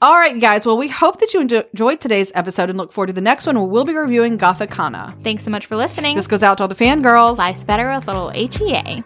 All 0.00 0.14
right, 0.14 0.38
guys. 0.40 0.64
Well, 0.66 0.76
we 0.78 0.88
hope 0.88 1.20
that 1.20 1.34
you 1.34 1.40
enjoyed 1.40 2.00
today's 2.00 2.30
episode 2.34 2.70
and 2.70 2.78
look 2.78 2.92
forward 2.92 3.08
to 3.08 3.12
the 3.12 3.20
next 3.20 3.46
one 3.46 3.56
where 3.58 3.66
we'll 3.68 3.84
be 3.84 3.94
reviewing 3.94 4.38
Gothikana. 4.38 5.20
Thanks 5.22 5.44
so 5.44 5.50
much 5.50 5.66
for 5.66 5.76
listening. 5.76 6.16
This 6.16 6.26
goes 6.26 6.42
out 6.42 6.58
to 6.58 6.64
all 6.64 6.68
the 6.68 6.74
fangirls. 6.74 7.36
Life's 7.38 7.64
better 7.64 7.90
with 7.90 8.06
little 8.06 8.32
E 8.34 8.48
HEA. 8.52 9.02